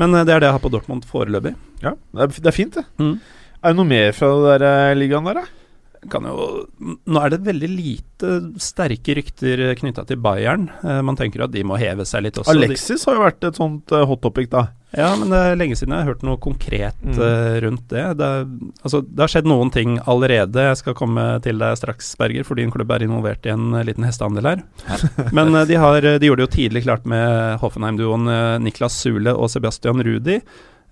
Men 0.00 0.14
eh, 0.14 0.24
det 0.26 0.34
er 0.34 0.42
det 0.42 0.50
jeg 0.50 0.56
har 0.58 0.64
på 0.64 0.72
Dortmund 0.72 1.06
foreløpig. 1.08 1.54
Ja, 1.84 1.94
det 2.14 2.26
er, 2.26 2.38
det 2.38 2.50
er 2.50 2.56
fint, 2.56 2.78
det. 2.78 2.86
Mm. 3.02 3.18
Er 3.64 3.72
det 3.72 3.78
noe 3.80 3.88
mer 3.88 4.10
fra 4.16 4.30
den 4.32 4.46
der 4.48 4.66
eh, 4.70 4.96
ligaen 4.98 5.28
der, 5.30 5.42
da? 5.42 5.63
Kan 6.12 6.26
jo, 6.28 6.66
nå 6.80 7.20
er 7.24 7.32
det 7.34 7.42
veldig 7.46 7.68
lite 7.72 8.30
sterke 8.62 9.14
rykter 9.18 9.62
knytta 9.80 10.04
til 10.08 10.20
Bayern. 10.24 10.68
Eh, 10.84 11.00
man 11.04 11.16
tenker 11.18 11.44
at 11.46 11.52
de 11.54 11.62
må 11.66 11.78
heve 11.80 12.06
seg 12.08 12.26
litt 12.26 12.38
også. 12.40 12.54
Alexis 12.54 13.04
har 13.08 13.18
jo 13.18 13.24
vært 13.26 13.44
et 13.48 13.58
sånt 13.60 13.92
eh, 13.94 14.04
hot 14.08 14.22
topic, 14.24 14.50
da. 14.52 14.66
Ja, 14.94 15.08
men 15.18 15.32
det 15.32 15.38
er 15.42 15.56
lenge 15.58 15.74
siden 15.74 15.90
jeg 15.90 16.04
har 16.04 16.12
hørt 16.12 16.20
noe 16.22 16.38
konkret 16.38 16.94
Mm. 17.04 17.16
eh, 17.18 17.56
rundt 17.64 17.88
det. 17.90 18.04
Det, 18.20 18.26
er, 18.30 18.44
altså, 18.86 19.00
det 19.02 19.20
har 19.24 19.32
skjedd 19.32 19.48
noen 19.50 19.72
ting 19.74 19.96
allerede. 20.08 20.68
Jeg 20.70 20.78
skal 20.80 20.94
komme 20.96 21.24
til 21.44 21.58
deg 21.60 21.76
straks, 21.80 22.12
Berger, 22.20 22.46
fordi 22.46 22.62
en 22.64 22.70
klubb 22.72 22.92
er 22.94 23.04
involvert 23.08 23.44
i 23.48 23.52
en 23.52 23.74
eh, 23.74 23.82
liten 23.88 24.06
hestehandel 24.06 24.46
her. 24.52 24.62
men 25.36 25.50
eh, 25.54 25.66
de, 25.68 25.80
har, 25.82 25.98
de 26.00 26.28
gjorde 26.30 26.44
det 26.44 26.46
jo 26.46 26.52
tidlig 26.54 26.84
klart 26.86 27.04
med 27.10 27.58
Hoffenheim-duoen 27.64 28.30
eh, 28.30 28.58
Niklas 28.64 28.96
Sule 29.02 29.34
og 29.34 29.50
Sebastian 29.52 30.00
Rudi. 30.06 30.38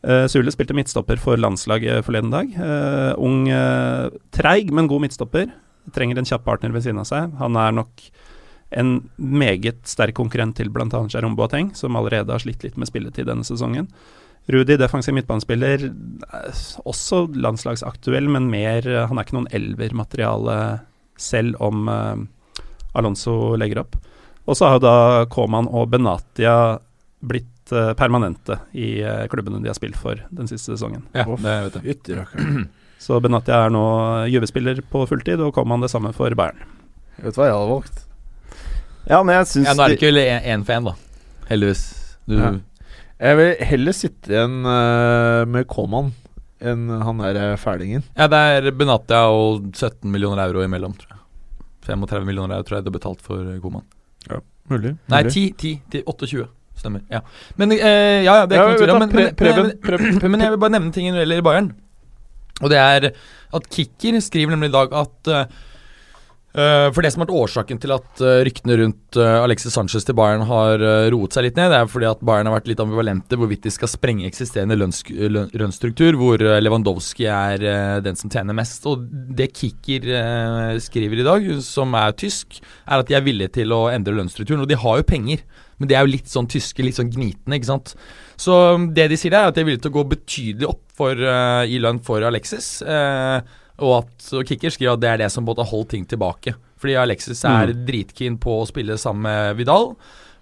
Uh, 0.03 0.27
Sule 0.27 0.51
spilte 0.51 0.75
midtstopper 0.75 1.21
for 1.23 1.39
landslaget 1.39 2.03
forleden 2.07 2.33
dag. 2.33 2.51
Uh, 2.59 3.13
ung, 3.23 3.47
uh, 3.47 4.11
treig, 4.35 4.73
men 4.75 4.89
god 4.91 5.05
midtstopper. 5.05 5.53
Trenger 5.95 6.19
en 6.19 6.27
kjapp 6.27 6.45
partner 6.47 6.75
ved 6.75 6.85
siden 6.87 6.99
av 7.03 7.07
seg. 7.07 7.31
Han 7.39 7.59
er 7.59 7.77
nok 7.77 8.03
en 8.73 8.97
meget 9.17 9.83
sterk 9.87 10.17
konkurrent 10.17 10.57
til 10.59 10.73
bl.a. 10.73 10.89
Jerome 11.13 11.39
Boateng, 11.39 11.71
som 11.77 11.99
allerede 11.99 12.35
har 12.35 12.43
slitt 12.43 12.65
litt 12.65 12.79
med 12.81 12.91
spilletid 12.91 13.29
denne 13.29 13.47
sesongen. 13.47 13.91
Rudi, 14.51 14.75
defensiv 14.81 15.15
midtbanespiller, 15.15 15.85
også 16.89 17.29
landslagsaktuell, 17.39 18.27
men 18.33 18.49
mer 18.51 18.83
Han 19.07 19.21
er 19.21 19.27
ikke 19.27 19.37
noen 19.37 19.53
elvermateriale 19.55 20.57
selv 21.21 21.61
om 21.63 21.87
Alonso 22.99 23.55
legger 23.61 23.85
opp. 23.85 24.01
Og 24.49 24.59
så 24.59 24.67
har 24.67 24.81
jo 24.81 24.87
da 24.89 24.97
Koman 25.31 25.69
og 25.71 25.93
Benatia 25.93 26.57
blitt 27.23 27.52
eh, 27.73 27.93
permanente 27.99 28.59
i 28.77 29.01
eh, 29.03 29.25
klubbene 29.33 29.63
de 29.63 29.71
har 29.71 29.77
spilt 29.79 29.97
for 29.99 30.21
den 30.31 30.49
siste 30.51 30.75
sesongen. 30.75 31.05
Ja, 31.17 31.25
det 31.27 31.83
vet 31.83 32.11
jeg. 32.13 32.27
Så 33.03 33.19
Benatia 33.23 33.65
er 33.67 33.73
nå 33.75 33.83
Juve-spiller 34.31 34.79
på 34.93 35.03
fulltid, 35.11 35.41
og 35.43 35.51
Koman 35.57 35.83
det 35.83 35.91
samme 35.91 36.13
for 36.15 36.31
Bayern. 36.39 36.61
Vet 37.19 37.35
du 37.35 37.41
hva 37.41 37.49
jeg 37.49 37.57
hadde 37.57 37.73
valgt? 37.73 38.03
Ja, 39.11 39.19
men 39.27 39.35
jeg 39.35 39.49
syns 39.51 39.67
Ja, 39.67 39.75
nå 39.75 39.83
er 39.85 39.95
det 39.95 39.99
ikke 39.99 40.53
én 40.55 40.63
for 40.69 40.77
én, 40.77 40.87
da. 40.87 40.95
Heldigvis. 41.51 41.83
Du, 42.29 42.37
Ja. 42.39 42.53
Jeg 43.23 43.39
vil 43.39 43.53
heller 43.69 43.95
sitte 43.95 44.33
igjen 44.33 44.55
eh, 44.67 45.45
med 45.47 45.67
Koman 45.71 46.09
enn 46.63 46.89
han 47.03 47.21
der 47.23 47.57
fælingen. 47.59 48.03
Ja, 48.19 48.27
det 48.31 48.39
er 48.39 48.71
Benatia 48.75 49.25
og 49.31 49.69
17 49.75 50.11
millioner 50.11 50.43
euro 50.47 50.63
imellom, 50.67 50.95
tror 50.99 51.15
jeg. 51.15 51.21
35 51.87 52.27
millioner 52.27 52.57
euro 52.59 52.67
tror 52.67 52.79
jeg 52.79 52.87
det 52.87 52.91
er 52.91 52.99
betalt 52.99 53.23
for 53.23 53.47
Koman. 53.63 53.87
Ja, 54.31 54.41
Mulig. 54.71 54.95
Nei, 55.11 55.23
mulig. 55.23 55.33
10, 55.35 55.45
10 55.59 55.73
til 55.91 56.05
28. 56.07 56.47
Stemmer. 56.83 57.05
Ja. 57.13 57.23
Men 57.61 57.73
eh, 57.77 58.25
ja, 58.27 58.41
ja, 58.43 58.47
det 58.51 58.59
er 58.59 58.63
ikke 58.63 58.73
noe 58.73 58.81
tvil 58.81 58.95
om. 58.95 59.03
Men, 59.05 59.13
men, 59.15 60.17
men, 60.19 60.31
men 60.35 60.47
jeg 60.47 60.55
vil 60.55 60.63
bare 60.65 60.75
nevne 60.75 60.95
ting 60.95 61.07
når 61.09 61.21
det 61.21 61.27
gjelder 61.29 61.47
Bayern. 61.47 61.69
Og 62.63 62.73
det 62.73 62.81
er 62.81 63.13
at 63.53 63.69
Kicker 63.71 64.19
skriver 64.25 64.55
nemlig 64.55 64.73
i 64.73 64.75
dag 64.75 64.97
at 65.03 65.31
eh, 65.31 65.61
For 66.53 67.01
det 67.01 67.11
som 67.15 67.23
har 67.23 67.29
vært 67.31 67.39
årsaken 67.47 67.79
til 67.81 67.95
at 67.95 68.21
eh, 68.21 68.43
ryktene 68.45 68.75
rundt 68.77 69.17
eh, 69.17 69.37
Alexis 69.41 69.73
Sanchez 69.73 70.05
til 70.05 70.17
Bayern 70.19 70.45
har 70.51 70.83
eh, 70.85 71.07
roet 71.15 71.33
seg 71.33 71.47
litt 71.47 71.57
ned, 71.57 71.71
det 71.73 71.79
er 71.81 71.89
fordi 71.89 72.09
at 72.11 72.21
Bayern 72.29 72.51
har 72.51 72.59
vært 72.59 72.69
litt 72.69 72.83
ambivalente 72.83 73.39
hvorvidt 73.41 73.65
de 73.65 73.73
skal 73.73 73.89
sprenge 73.89 74.29
eksisterende 74.29 74.77
lønnsstruktur, 74.77 76.19
hvor 76.21 76.45
eh, 76.45 76.61
Lewandowski 76.61 77.25
er 77.33 77.65
eh, 77.65 77.97
den 78.05 78.21
som 78.21 78.33
tjener 78.33 78.57
mest. 78.59 78.85
Og 78.91 79.07
det 79.33 79.49
Kicker 79.57 80.09
eh, 80.19 80.77
skriver 80.85 81.23
i 81.23 81.27
dag, 81.31 81.49
som 81.65 81.97
er 81.97 82.13
tysk, 82.21 82.61
er 82.85 83.01
at 83.01 83.09
de 83.09 83.17
er 83.17 83.25
villige 83.25 83.57
til 83.57 83.73
å 83.73 83.87
endre 83.93 84.19
lønnsstrukturen. 84.21 84.67
Og 84.67 84.69
de 84.69 84.81
har 84.85 85.01
jo 85.01 85.09
penger, 85.09 85.47
men 85.81 85.89
de 85.89 85.97
er 85.97 86.05
jo 86.05 86.13
litt 86.13 86.29
sånn 86.31 86.51
tyske, 86.53 86.85
litt 86.85 87.01
sånn 87.01 87.11
gnitende, 87.15 87.57
ikke 87.59 87.73
sant. 87.73 87.97
Så 88.41 88.55
um, 88.77 88.91
det 88.95 89.09
de 89.13 89.19
sier, 89.19 89.33
er 89.33 89.49
at 89.49 89.57
de 89.57 89.65
er 89.65 89.71
villige 89.71 89.87
til 89.87 89.95
å 89.95 89.99
gå 90.01 90.05
betydelig 90.13 90.69
opp 90.69 90.85
for, 91.01 91.17
eh, 91.17 91.73
i 91.73 91.81
lønn 91.83 92.03
for 92.05 92.25
Alexis. 92.29 92.75
eh, 92.85 93.41
og 93.81 93.95
at 94.03 94.29
og 94.37 94.45
Kicker 94.47 94.71
skriver 94.75 94.93
at 94.95 95.01
det 95.01 95.11
er 95.11 95.23
det 95.25 95.31
som 95.33 95.45
både 95.49 95.65
har 95.65 95.71
holdt 95.73 95.89
ting 95.95 96.05
tilbake. 96.07 96.55
Fordi 96.83 96.97
Alexis 96.99 97.45
er 97.47 97.73
dritkeen 97.87 98.37
på 98.43 98.61
å 98.63 98.67
spille 98.69 98.97
sammen 98.99 99.23
med 99.29 99.57
Vidal. 99.57 99.95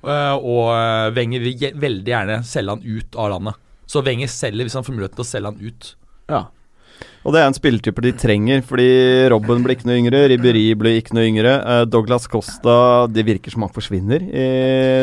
eh, 0.02 0.36
og 0.36 0.70
eh, 0.72 1.10
Wenger 1.16 1.40
vil 1.44 1.74
veldig 1.76 2.10
gjerne 2.14 2.38
selge 2.48 2.70
han 2.76 2.82
ut 2.86 3.16
av 3.20 3.30
landet. 3.34 3.54
Så 3.90 4.02
Wenger 4.06 4.28
selger 4.32 4.64
hvis 4.64 4.74
han 4.78 4.84
får 4.86 4.94
muligheten 4.96 5.18
til 5.20 5.26
å 5.26 5.30
selge 5.34 5.52
han 5.52 5.60
ut. 5.60 5.94
Ja. 6.30 6.46
Og 7.24 7.32
det 7.34 7.40
er 7.42 7.46
en 7.50 7.56
spilletype 7.56 8.00
de 8.04 8.10
trenger, 8.16 8.62
fordi 8.64 8.86
Robben 9.32 9.62
blir 9.64 9.76
ikke 9.76 9.88
noe 9.88 9.98
yngre, 10.00 10.22
Ribberi 10.32 10.62
blir 10.76 10.98
ikke 11.00 11.14
noe 11.16 11.26
yngre. 11.28 11.52
eh, 11.60 11.84
Douglas 11.88 12.26
Costa 12.28 13.06
Det 13.12 13.24
virker 13.28 13.52
som 13.52 13.62
han 13.66 13.72
forsvinner 13.72 14.20
i 14.24 14.44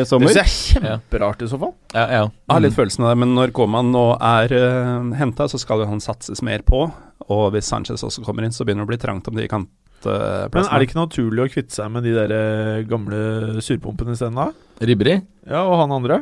Det 0.02 0.06
sommer. 0.10 0.30
synes 0.34 0.42
jeg 0.74 0.82
er 0.82 0.98
kjemperart 0.98 1.42
i 1.42 1.50
så 1.50 1.58
fall. 1.62 1.74
Ja, 1.94 2.06
ja. 2.10 2.22
Jeg 2.26 2.54
har 2.54 2.60
litt 2.66 2.74
følelsen 2.74 3.04
av 3.06 3.12
det, 3.14 3.18
men 3.22 3.34
når 3.38 3.52
Koman 3.54 3.92
nå 3.94 4.04
er 4.18 4.54
uh, 4.58 5.14
henta, 5.18 5.46
så 5.50 5.58
skal 5.62 5.84
jo 5.84 5.86
han 5.90 6.02
satses 6.02 6.42
mer 6.42 6.62
på. 6.66 6.88
Og 7.26 7.50
hvis 7.52 7.66
Sanchez 7.68 8.04
også 8.06 8.22
kommer 8.24 8.46
inn, 8.46 8.54
så 8.54 8.64
begynner 8.64 8.86
det 8.86 8.88
å 8.88 8.92
bli 8.92 9.00
trangt 9.02 9.26
om 9.28 9.34
de 9.36 9.48
kantplassene. 9.50 10.48
Men 10.54 10.68
er 10.68 10.78
det 10.78 10.86
ikke 10.86 11.00
naturlig 11.00 11.42
å 11.42 11.50
kvitte 11.50 11.74
seg 11.74 11.90
med 11.90 12.04
de 12.06 12.12
der 12.14 12.30
eh, 12.36 12.82
gamle 12.86 13.58
surpumpene 13.64 14.14
isteden, 14.14 14.38
da? 14.38 14.52
Ribberi. 14.86 15.16
Ja, 15.50 15.64
og 15.66 15.80
han 15.82 15.94
andre? 15.96 16.20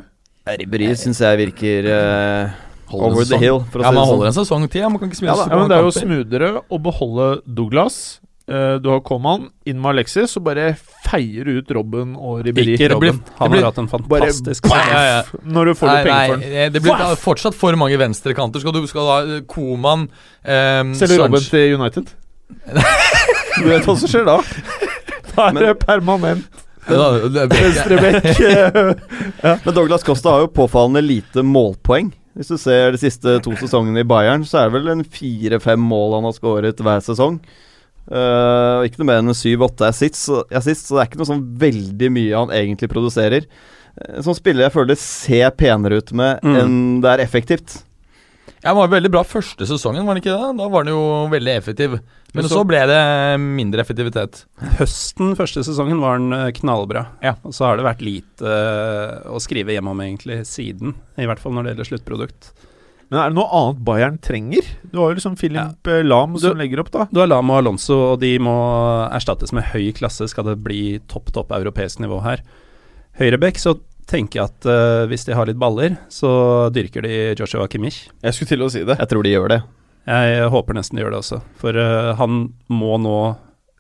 Ribberi 0.49 0.89
syns 0.97 1.21
jeg 1.21 1.41
virker 1.43 1.89
uh, 1.91 2.55
over 2.97 3.27
the 3.29 3.39
hill, 3.43 3.61
for 3.69 3.83
å 3.83 3.85
Ja, 3.85 3.91
si 3.93 3.99
man 3.99 4.09
holder 4.09 4.31
sånn. 4.31 4.33
en 4.33 4.39
sesong 4.47 4.69
til. 4.73 4.87
Man 4.89 5.03
kan 5.03 5.11
ikke 5.11 5.19
spille 5.21 5.35
Ja, 5.35 5.45
så 5.45 5.51
men 5.53 5.69
det 5.69 5.77
er 5.77 5.85
jo 5.85 5.93
smoothere 5.97 6.51
å 6.73 6.79
beholde 6.81 7.27
Douglas. 7.45 7.99
Eh, 8.47 8.75
du 8.79 8.89
har 8.93 9.01
Coman, 9.03 9.49
inn 9.67 9.81
med 9.83 9.97
Alexis, 9.97 10.37
og 10.39 10.45
bare 10.47 10.69
feier 11.07 11.49
ut 11.51 11.71
Robben 11.75 12.13
og 12.15 12.45
Ribberi. 12.47 12.77
Ikke 12.77 12.93
Robben. 12.93 13.19
Han 13.41 13.57
har 13.57 13.65
hatt 13.69 13.81
en 13.83 13.89
fantastisk 13.91 14.69
baff, 14.71 14.91
Ja, 14.93 15.01
ja. 15.09 15.41
når 15.43 15.73
du 15.73 15.75
får 15.81 15.91
Nei, 15.91 15.97
penger 16.07 16.29
for 16.31 16.45
den. 16.45 16.53
eh, 16.53 16.69
det 16.71 16.83
blir 16.85 16.95
Baff! 16.95 17.25
fortsatt 17.25 17.59
for 17.59 17.79
mange 17.81 17.99
venstrekanter. 17.99 18.63
Skal 18.63 18.77
du 18.77 18.87
skal 18.87 19.11
ha 19.11 19.41
Koman 19.51 20.07
um, 20.07 20.95
Selger 20.95 21.25
Robben 21.25 21.43
til 21.43 21.75
United. 21.75 22.15
du 23.59 23.67
vet 23.67 23.83
hva 23.89 23.97
som 23.99 24.07
skjer 24.07 24.29
da? 24.29 24.39
Da 25.35 25.49
er 25.51 25.59
det 25.59 25.75
permanent 25.83 26.63
venstrebekk. 26.87 28.29
ja. 29.43 29.59
Men 29.65 29.75
Douglas 29.75 30.03
Costa 30.07 30.31
har 30.31 30.41
jo 30.47 30.53
påfallende 30.55 31.03
lite 31.03 31.43
målpoeng. 31.43 32.13
Hvis 32.37 32.53
du 32.53 32.59
ser 32.61 32.93
de 32.93 33.01
siste 33.01 33.39
to 33.43 33.55
sesongene 33.57 34.05
i 34.05 34.07
Bayern, 34.09 34.45
så 34.47 34.61
er 34.61 34.71
det 34.71 34.77
vel 34.79 34.93
en 34.93 35.05
fire-fem 35.05 35.81
mål 35.81 36.19
han 36.19 36.29
har 36.29 36.37
skåret 36.37 36.83
hver 36.85 37.01
sesong. 37.05 37.41
Eh, 38.07 38.75
og 38.81 38.87
ikke 38.87 39.01
noe 39.03 39.09
mer 39.11 39.19
enn 39.23 39.35
syv-åtte 39.35 39.89
assists, 39.89 40.27
så- 40.29 40.45
assist, 40.55 40.87
så 40.87 40.95
det 40.97 41.03
er 41.03 41.09
ikke 41.11 41.19
noe 41.23 41.31
sånn 41.33 41.47
veldig 41.59 42.11
mye 42.15 42.37
han 42.39 42.55
egentlig 42.55 42.89
produserer. 42.93 43.47
Uh, 43.97 44.21
som 44.23 44.35
spiller 44.37 44.67
jeg 44.67 44.73
føler 44.75 44.93
det 44.93 44.99
ser 45.01 45.51
penere 45.57 45.99
ut 45.99 46.13
med 46.13 46.41
Mm. 46.45 46.57
enn 46.61 47.01
det 47.01 47.11
er 47.19 47.25
effektivt. 47.25 47.83
Ja, 48.63 48.71
Han 48.75 48.77
var 48.77 48.89
veldig 49.01 49.11
bra 49.11 49.23
første 49.23 49.67
sesongen, 49.67 50.05
var 50.05 50.15
han 50.15 50.23
ikke 50.23 50.33
det? 50.37 50.57
Da 50.59 50.69
var 50.69 50.85
han 50.85 50.93
jo 50.93 51.29
veldig 51.31 51.57
effektiv. 51.57 51.91
Men 51.91 52.43
Men 52.43 52.45
så, 52.45 52.59
så- 52.61 52.67
ble 52.67 52.81
det 52.87 53.41
mindre 53.41 53.81
effektivitet. 53.81 54.45
Høsten 54.79 55.35
første 55.37 55.63
sesongen 55.65 56.01
var 56.01 56.19
han 56.19 56.33
eh, 56.33 56.53
knallbra. 56.53 57.07
Ja. 57.23 57.35
Og 57.45 57.53
så 57.53 57.65
har 57.67 57.77
det 57.77 57.85
vært 57.87 58.03
lite 58.03 58.43
eh, 58.47 59.31
å 59.31 59.41
skrive 59.41 59.73
hjem 59.73 59.89
om 59.89 59.99
egentlig 60.01 60.41
siden. 60.47 60.95
I 61.19 61.27
hvert 61.27 61.39
fall 61.39 61.53
når 61.53 61.65
det 61.65 61.77
gjelder 61.77 61.91
sluttprodukt. 61.99 62.53
Men 63.11 63.21
er 63.23 63.31
det 63.31 63.39
noe 63.39 63.51
annet 63.55 63.83
Bayern 63.87 64.17
trenger? 64.23 64.67
Du 64.91 64.99
har 64.99 65.13
jo 65.13 65.19
liksom 65.21 65.37
Philip 65.39 65.91
ja. 65.91 65.99
Lahm 66.03 66.35
som 66.43 66.59
legger 66.59 66.83
opp, 66.83 66.91
da. 66.95 67.07
Du 67.13 67.21
har 67.23 67.31
Lam 67.31 67.53
og 67.53 67.61
Alonso, 67.61 67.99
og 68.13 68.23
de 68.23 68.33
må 68.43 68.57
erstattes 69.15 69.55
med 69.55 69.69
høy 69.71 69.93
klasse 69.95 70.27
skal 70.33 70.49
det 70.49 70.57
bli 70.65 70.99
topp, 71.11 71.31
topp 71.37 71.55
europeisk 71.55 72.03
nivå 72.03 72.19
her. 72.27 72.43
Høyrebekk 73.21 73.63
så 73.63 73.77
tenker 74.11 74.41
jeg 74.41 74.51
at 74.51 74.69
uh, 74.71 75.07
hvis 75.11 75.27
de 75.27 75.39
har 75.39 75.49
litt 75.49 75.59
baller, 75.59 75.97
så 76.13 76.31
dyrker 76.75 77.07
de 77.07 77.15
Joshua 77.39 77.67
Kimmich. 77.71 78.05
Jeg 78.23 78.37
skulle 78.37 78.53
til 78.55 78.67
å 78.67 78.71
si 78.75 78.83
det. 78.87 78.99
Jeg 78.99 79.11
tror 79.13 79.27
de 79.27 79.35
gjør 79.35 79.55
det. 79.55 79.63
Jeg 80.07 80.51
håper 80.55 80.79
nesten 80.79 80.99
de 80.99 81.03
gjør 81.03 81.17
det 81.17 81.23
også, 81.25 81.41
for 81.59 81.79
uh, 81.79 82.13
han 82.19 82.47
må 82.71 82.99
nå 83.03 83.19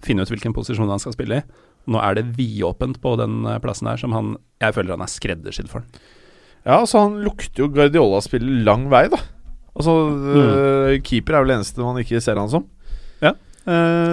finne 0.07 0.23
ut 0.23 0.31
hvilken 0.31 0.55
posisjon 0.55 0.91
han 0.91 1.03
skal 1.03 1.15
spille 1.15 1.41
i. 1.41 1.65
Nå 1.91 2.01
er 2.03 2.19
det 2.19 2.33
vidåpent 2.37 2.99
på 3.03 3.15
den 3.21 3.45
eh, 3.47 3.61
plassen 3.63 3.87
her, 3.87 4.01
som 4.01 4.15
han 4.17 4.35
Jeg 4.63 4.75
føler 4.75 4.97
han 4.97 5.05
er 5.05 5.13
skreddersydd 5.13 5.71
for. 5.71 5.85
Ja, 6.67 6.81
så 6.87 7.05
Han 7.07 7.21
lukter 7.23 7.63
jo 7.65 7.71
Guardiola-spillet 7.73 8.65
lang 8.67 8.89
vei, 8.93 9.05
da. 9.13 9.21
Altså 9.77 9.93
mm. 10.11 11.03
Keeper 11.07 11.37
er 11.37 11.45
vel 11.45 11.53
det 11.53 11.59
eneste 11.61 11.85
man 11.85 12.01
ikke 12.03 12.21
ser 12.25 12.41
han 12.41 12.51
som. 12.51 12.65
Ja, 13.23 13.33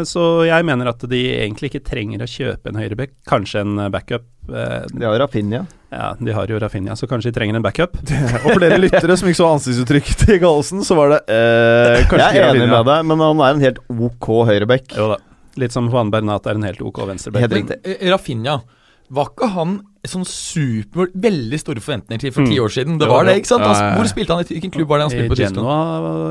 så 0.09 0.21
jeg 0.47 0.65
mener 0.65 0.89
at 0.89 1.03
de 1.09 1.19
egentlig 1.37 1.69
ikke 1.69 1.83
trenger 1.85 2.23
å 2.25 2.29
kjøpe 2.29 2.71
en 2.71 2.79
høyrebekk. 2.81 3.11
Kanskje 3.29 3.61
en 3.61 3.75
eh, 3.85 3.91
backup 3.93 4.25
Eh, 4.49 4.85
De 4.91 5.05
har 5.05 5.19
Rafinha. 5.19 5.65
ja, 5.89 6.15
de 6.19 6.31
har 6.31 6.47
jo 6.47 6.59
Rafinha, 6.59 6.95
så 6.95 7.07
kanskje 7.07 7.31
de 7.31 7.35
trenger 7.39 7.55
en 7.55 7.63
backup. 7.63 7.95
Og 8.43 8.47
for 8.49 8.59
dere 8.59 8.79
lyttere 8.81 9.15
som 9.17 9.29
ikke 9.29 9.39
så 9.39 9.51
ansiktsuttrykk 9.53 10.09
til 10.25 10.39
Gallosen, 10.41 10.83
så 10.83 10.97
var 10.99 11.13
det 11.13 11.19
eh, 11.31 12.03
kanskje 12.11 12.25
Jeg 12.33 12.41
er 12.41 12.49
enig 12.49 12.65
Rafinha. 12.65 12.75
med 12.81 12.89
deg, 12.91 13.05
men 13.11 13.23
han 13.23 13.43
er 13.45 13.55
en 13.55 13.63
helt 13.63 13.79
ok 13.87 14.29
høyreback. 14.49 14.95
Jo 14.97 15.13
da. 15.13 15.19
Litt 15.61 15.75
som 15.75 15.87
Juan 15.87 16.09
Bernat 16.11 16.47
er 16.49 16.57
en 16.57 16.65
helt 16.67 16.81
ok 16.81 17.03
venstreback. 17.07 17.75
Eh, 17.85 18.03
Rafinha, 18.11 18.57
var 19.13 19.29
ikke 19.31 19.49
han 19.53 19.75
sånn 20.09 20.25
super 20.27 21.07
Veldig 21.15 21.59
store 21.61 21.79
forventninger 21.83 22.19
til 22.25 22.33
for 22.35 22.43
Mm. 22.43 22.49
ti 22.51 22.57
år 22.59 22.71
siden? 22.75 22.97
Det 22.99 23.07
var 23.07 23.23
det, 23.27 23.37
ikke 23.39 23.51
sant? 23.53 23.63
Han, 23.63 23.93
hvor 23.97 24.09
spilte 24.09 24.33
han? 24.35 24.43
i 24.43 24.49
Hvilken 24.57 24.73
klubb 24.73 24.89
var 24.89 24.99
det 24.99 25.05
han 25.07 25.13
spilte 25.13 25.31
på 25.31 25.39
Tyskland? 25.39 25.67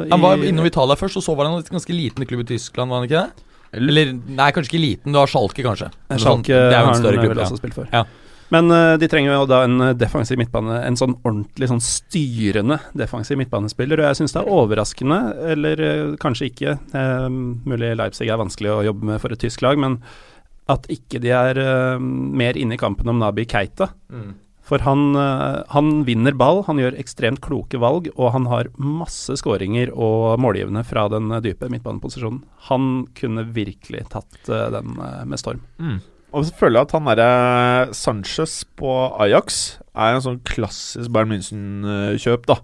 I, 0.07 0.11
Han 0.13 0.21
var 0.21 0.45
innom 0.45 0.67
Italia 0.69 0.97
først, 0.99 1.17
og 1.17 1.25
så 1.25 1.37
var 1.37 1.49
han 1.49 1.57
en 1.61 1.63
ganske 1.79 1.95
liten 1.97 2.27
klubb 2.29 2.45
i 2.45 2.51
Tyskland, 2.53 2.91
var 2.93 3.01
han 3.01 3.09
ikke 3.09 3.23
det? 3.23 3.49
Eller, 3.73 4.13
nei, 4.13 4.51
kanskje 4.53 4.75
ikke 4.75 4.83
liten. 4.85 5.13
Du 5.15 5.19
har 5.19 5.31
Schalke, 5.33 5.65
kanskje. 5.65 5.89
Schalke 6.13 6.21
sånn. 6.21 6.43
Det 6.45 6.77
er 6.77 6.83
jo 6.85 6.91
en 6.93 7.01
større 7.01 7.23
klubb. 7.25 7.39
også 7.41 7.57
spilt 7.57 7.75
for. 7.79 7.89
Ja. 7.93 8.05
Men 8.53 8.69
uh, 8.69 8.99
de 9.01 9.09
trenger 9.09 9.33
jo 9.33 9.47
da 9.49 9.63
en 9.65 9.81
eh, 9.81 9.95
defensiv 9.97 10.37
midtbane, 10.37 10.83
en 10.85 10.99
sånn 11.01 11.15
ordentlig 11.25 11.71
sånn 11.71 11.81
styrende 11.81 12.77
defensiv 12.93 13.39
midtbanespiller. 13.41 14.03
Og 14.03 14.11
jeg 14.11 14.19
syns 14.21 14.35
det 14.37 14.43
er 14.43 14.51
overraskende, 14.53 15.21
eller 15.55 15.81
uh, 15.81 16.17
kanskje 16.21 16.51
ikke, 16.51 16.75
uh, 16.93 17.31
mulig 17.33 17.95
Leipzig 17.97 18.29
er 18.29 18.37
vanskelig 18.37 18.75
å 18.75 18.83
jobbe 18.91 19.09
med 19.09 19.23
for 19.25 19.33
et 19.33 19.41
tysk 19.41 19.65
lag, 19.65 19.81
men 19.81 19.97
at 20.71 20.87
ikke 20.93 21.21
de 21.23 21.33
er 21.35 21.59
uh, 21.59 22.01
mer 22.01 22.59
inne 22.59 22.77
i 22.77 22.81
kampen 22.81 23.11
om 23.11 23.21
Nabi 23.23 23.47
Keita. 23.49 23.91
Mm. 24.13 24.33
For 24.63 24.85
han, 24.87 25.17
uh, 25.19 25.65
han 25.75 25.91
vinner 26.07 26.37
ball, 26.39 26.63
han 26.69 26.79
gjør 26.79 26.97
ekstremt 27.01 27.43
kloke 27.45 27.81
valg, 27.83 28.09
og 28.15 28.33
han 28.37 28.47
har 28.51 28.71
masse 28.79 29.35
skåringer 29.41 29.91
og 29.91 30.39
målgivende 30.43 30.85
fra 30.87 31.09
den 31.13 31.33
eh, 31.35 31.43
dype 31.45 31.69
midtbaneposisjonen. 31.73 32.45
Han 32.71 32.89
kunne 33.19 33.49
virkelig 33.53 34.07
tatt 34.15 34.39
uh, 34.53 34.71
den 34.75 34.95
med 35.29 35.43
storm. 35.43 35.65
Og 36.33 36.47
så 36.49 36.55
føler 36.57 36.79
jeg 36.79 36.89
at 36.89 36.95
han 36.97 37.11
derre 37.11 37.97
Sanchez 37.97 38.63
på 38.79 38.89
Ajax 39.21 39.61
er 39.93 40.15
en 40.15 40.25
sånn 40.25 40.41
klassisk 40.49 41.13
Bayern 41.13 41.35
München-kjøp, 41.35 42.47
da. 42.49 42.63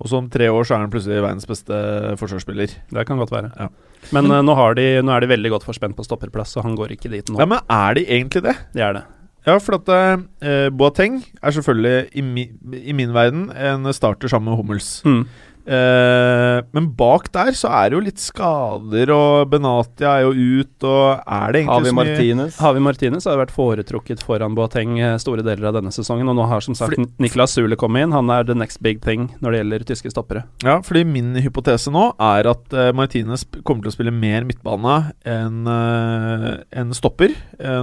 Og 0.00 0.08
så 0.08 0.16
om 0.16 0.28
tre 0.32 0.48
år 0.48 0.64
så 0.64 0.76
er 0.76 0.84
han 0.84 0.92
plutselig 0.92 1.20
verdens 1.20 1.48
beste 1.48 1.76
forsvarsspiller. 2.20 2.72
Det 2.88 3.06
kan 3.08 3.20
godt 3.20 3.34
være. 3.34 3.52
Ja. 3.58 3.68
Men 4.16 4.30
uh, 4.32 4.40
nå, 4.44 4.56
har 4.56 4.76
de, 4.78 4.86
nå 5.04 5.12
er 5.12 5.24
de 5.24 5.32
veldig 5.34 5.52
godt 5.58 5.66
forspent 5.68 5.96
på 5.98 6.06
stopperplass, 6.06 6.54
så 6.56 6.64
han 6.64 6.76
går 6.78 6.96
ikke 6.96 7.12
dit 7.12 7.28
nå. 7.28 7.40
Ja, 7.40 7.48
men 7.50 7.60
er 7.68 7.98
de 7.98 8.06
egentlig 8.08 8.44
det? 8.48 8.56
Det 8.72 8.84
er 8.86 8.96
det. 8.96 9.04
Ja, 9.48 9.56
for 9.60 9.78
at 9.78 9.88
uh, 9.92 10.68
Boateng 10.76 11.20
er 11.40 11.54
selvfølgelig 11.56 12.10
i, 12.16 12.24
mi, 12.24 12.46
i 12.80 12.96
min 12.96 13.12
verden 13.16 13.48
en 13.52 13.92
starter 13.96 14.28
sammen 14.32 14.52
med 14.52 14.60
Hummels. 14.60 14.88
Mm. 15.04 15.22
Eh, 15.70 16.58
men 16.74 16.88
bak 16.98 17.28
der 17.30 17.52
så 17.54 17.70
er 17.70 17.90
det 17.90 17.94
jo 17.94 18.02
litt 18.02 18.18
skader, 18.18 19.12
og 19.14 19.52
Benatia 19.52 20.16
er 20.18 20.24
jo 20.26 20.32
ut, 20.34 20.86
og 20.88 21.20
er 21.22 21.54
det 21.54 21.62
egentlig 21.62 21.76
Havi 21.76 21.90
så 21.92 21.94
mye 21.94 22.00
Martinez? 22.00 22.56
Havi 22.58 22.82
Martinez 22.82 23.28
har 23.30 23.38
vært 23.38 23.54
foretrukket 23.54 24.24
foran 24.26 24.56
Boateng 24.58 24.98
eh, 24.98 25.14
store 25.22 25.44
deler 25.46 25.70
av 25.70 25.78
denne 25.78 25.94
sesongen, 25.94 26.26
og 26.32 26.38
nå 26.40 26.48
har 26.50 26.66
som 26.66 26.74
sagt 26.78 26.98
Niklas 27.22 27.54
Sule 27.54 27.78
kommet 27.78 28.08
inn. 28.08 28.16
Han 28.16 28.32
er 28.34 28.48
the 28.48 28.56
next 28.58 28.82
big 28.82 28.98
thing 29.04 29.28
når 29.38 29.54
det 29.54 29.62
gjelder 29.62 29.86
tyske 29.92 30.14
stoppere. 30.14 30.44
Ja, 30.66 30.80
fordi 30.86 31.04
min 31.06 31.38
hypotese 31.38 31.94
nå 31.94 32.08
er 32.18 32.50
at 32.50 32.74
eh, 32.74 32.90
Martinez 32.96 33.46
kommer 33.62 33.86
til 33.86 33.92
å 33.92 33.96
spille 33.98 34.14
mer 34.14 34.48
midtbane 34.48 34.98
enn 35.22 35.68
enn 35.70 36.94
stopper, 36.96 37.32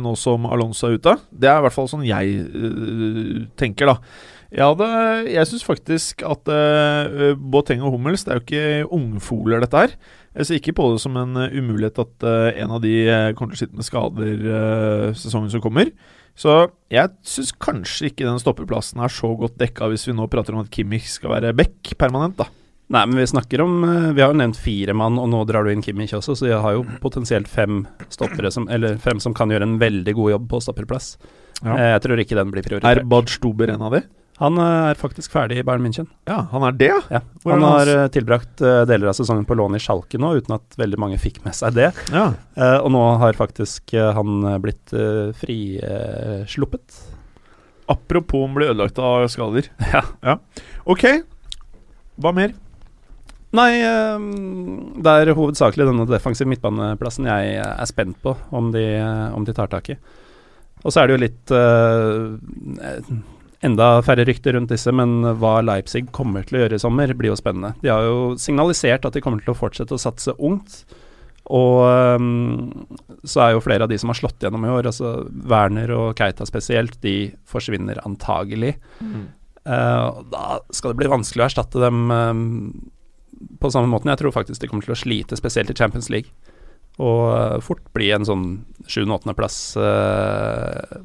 nå 0.04 0.12
som 0.20 0.46
Alonso 0.50 0.90
er 0.90 0.98
ute. 1.00 1.14
Det 1.32 1.48
er 1.48 1.62
i 1.62 1.64
hvert 1.66 1.76
fall 1.76 1.88
sånn 1.92 2.04
jeg 2.08 2.42
tenker, 3.60 3.94
da. 3.94 4.36
Jeg, 4.48 4.78
det, 4.80 4.92
jeg 5.34 5.48
syns 5.50 5.66
faktisk 5.68 6.22
at 6.24 6.48
uh, 6.48 7.34
Boateng 7.36 7.82
og 7.84 7.98
Hummels 7.98 8.24
Det 8.24 8.32
er 8.32 8.38
jo 8.40 8.46
ikke 8.46 8.92
ungfoler, 8.96 9.60
dette 9.64 9.82
her. 9.82 9.96
Jeg 10.38 10.48
ser 10.48 10.60
ikke 10.62 10.76
på 10.78 10.86
det 10.94 11.02
som 11.02 11.18
en 11.20 11.34
eh, 11.42 11.56
umulighet 11.58 11.98
at 12.00 12.24
uh, 12.24 12.52
en 12.54 12.76
av 12.78 12.84
de 12.84 12.94
kommer 13.36 13.56
til 13.56 13.58
å 13.58 13.62
sitte 13.66 13.80
med 13.80 13.88
skader 13.88 14.46
uh, 14.46 15.08
sesongen 15.18 15.52
som 15.52 15.64
kommer. 15.64 15.90
Så 16.38 16.54
jeg 16.94 17.12
syns 17.26 17.52
kanskje 17.60 18.12
ikke 18.12 18.28
den 18.28 18.40
stoppeplassen 18.40 19.02
er 19.04 19.12
så 19.12 19.32
godt 19.36 19.58
dekka 19.60 19.90
hvis 19.90 20.06
vi 20.08 20.16
nå 20.16 20.30
prater 20.32 20.56
om 20.56 20.62
at 20.62 20.70
Kimmich 20.72 21.10
skal 21.10 21.34
være 21.34 21.56
back 21.58 21.96
permanent, 22.00 22.38
da. 22.40 22.48
Nei, 22.94 23.02
men 23.10 23.20
vi 23.20 23.26
snakker 23.28 23.60
om 23.66 23.82
Vi 24.16 24.22
har 24.24 24.30
jo 24.32 24.38
nevnt 24.40 24.60
fire 24.64 24.94
mann, 24.96 25.18
og 25.20 25.26
nå 25.28 25.42
drar 25.50 25.66
du 25.66 25.74
inn 25.74 25.82
Kimmich 25.84 26.14
også, 26.16 26.38
så 26.40 26.48
jeg 26.48 26.62
har 26.64 26.78
jo 26.78 26.86
potensielt 27.04 27.50
fem 27.52 27.82
stoppere 28.14 28.54
som 28.54 28.70
Eller 28.72 29.02
fem 29.02 29.20
som 29.20 29.36
kan 29.36 29.52
gjøre 29.52 29.68
en 29.68 29.76
veldig 29.82 30.14
god 30.16 30.32
jobb 30.38 30.46
på 30.54 30.62
stopperplass. 30.64 31.10
Ja. 31.66 31.76
Jeg 31.98 32.06
tror 32.06 32.22
ikke 32.22 32.38
den 32.38 32.54
blir 32.54 32.64
Er 32.64 32.70
prioritert. 32.70 33.10
Bad 33.10 33.34
Stuber 33.34 33.74
en 33.74 33.84
av 33.90 33.98
de? 33.98 34.06
Han 34.38 34.58
eh, 34.62 34.92
er 34.92 35.00
faktisk 35.00 35.34
ferdig 35.34 35.58
i 35.58 35.64
Bayern 35.66 35.82
München. 35.82 36.08
Ja, 36.30 36.44
han 36.52 36.66
er 36.68 36.76
det, 36.78 36.92
ja. 36.92 37.00
Ja. 37.10 37.22
Han 37.48 37.64
har 37.66 37.80
hans? 37.80 37.94
eh, 37.96 38.08
tilbrakt 38.14 38.62
eh, 38.62 38.84
deler 38.90 39.10
av 39.10 39.16
sesongen 39.18 39.48
på 39.50 39.58
lån 39.58 39.78
i 39.80 39.82
Schalke 39.82 40.20
nå, 40.22 40.36
uten 40.38 40.54
at 40.60 40.78
veldig 40.78 41.00
mange 41.02 41.18
fikk 41.22 41.40
med 41.46 41.58
seg 41.58 41.74
det. 41.78 41.90
ja. 42.14 42.30
Uh, 42.58 42.78
og 42.82 42.90
nå 42.94 43.02
har 43.22 43.38
faktisk 43.38 43.94
han 43.94 44.46
blitt 44.62 44.94
uh, 44.94 45.30
frisluppet. 45.38 47.02
Apropos 47.90 48.46
om 48.46 48.56
bli 48.58 48.68
ødelagt 48.70 49.00
av 49.02 49.28
skader. 49.32 49.70
Ja. 50.26 50.38
Ok, 50.86 51.06
hva 52.22 52.34
mer? 52.36 52.54
Nei, 53.58 53.80
det 53.80 55.14
er 55.14 55.32
hovedsakelig 55.38 55.88
denne 55.88 56.06
defensive 56.10 56.50
midtbaneplassen 56.52 57.30
jeg 57.30 57.56
er 57.62 57.88
spent 57.90 58.20
på 58.22 58.34
om 58.54 58.70
de, 58.74 58.84
om 59.34 59.46
de 59.48 59.56
tar 59.56 59.72
tak 59.72 59.94
i. 59.94 59.98
Og 60.84 60.92
så 60.92 61.02
er 61.02 61.08
det 61.08 61.16
jo 61.16 61.24
litt 61.24 61.54
Enda 63.68 63.88
færre 64.06 64.26
rykter 64.28 64.56
rundt 64.56 64.72
disse, 64.72 64.94
men 64.96 65.20
hva 65.42 65.58
Leipzig 65.66 66.06
kommer 66.16 66.46
til 66.48 66.60
å 66.60 66.64
gjøre 66.64 66.80
i 66.80 66.84
sommer, 66.84 67.12
blir 67.18 67.34
jo 67.34 67.40
spennende. 67.40 67.74
De 67.84 67.92
har 67.92 68.06
jo 68.06 68.38
signalisert 68.40 69.08
at 69.08 69.18
de 69.18 69.24
kommer 69.24 69.44
til 69.44 69.54
å 69.54 69.58
fortsette 69.58 69.96
å 69.96 70.02
satse 70.02 70.36
ungt. 70.38 70.84
Og 71.48 72.20
um, 72.20 72.98
så 73.24 73.46
er 73.46 73.54
jo 73.56 73.64
flere 73.64 73.86
av 73.86 73.92
de 73.92 73.98
som 74.00 74.12
har 74.12 74.20
slått 74.20 74.44
gjennom 74.44 74.66
i 74.68 74.72
år, 74.74 74.90
altså 74.90 75.14
Werner 75.48 75.94
og 75.96 76.20
Keita 76.20 76.48
spesielt, 76.48 77.00
de 77.04 77.32
forsvinner 77.48 78.02
antagelig. 78.08 78.76
Mm. 79.00 79.30
Uh, 79.68 80.24
da 80.32 80.60
skal 80.76 80.94
det 80.94 81.02
bli 81.02 81.12
vanskelig 81.12 81.44
å 81.44 81.48
erstatte 81.48 81.84
dem 81.84 82.12
um, 82.12 82.44
på 83.62 83.72
samme 83.72 83.92
måten. 83.92 84.12
Jeg 84.12 84.24
tror 84.24 84.36
faktisk 84.36 84.64
de 84.64 84.72
kommer 84.72 84.88
til 84.88 84.96
å 84.96 85.00
slite, 85.00 85.40
spesielt 85.40 85.72
i 85.72 85.78
Champions 85.78 86.12
League. 86.12 86.32
Og 86.98 87.24
uh, 87.32 87.58
fort 87.64 87.84
bli 87.96 88.12
en 88.16 88.28
sånn 88.28 88.48
sjuende-åttendeplass 88.90 89.60
uh, 89.80 91.00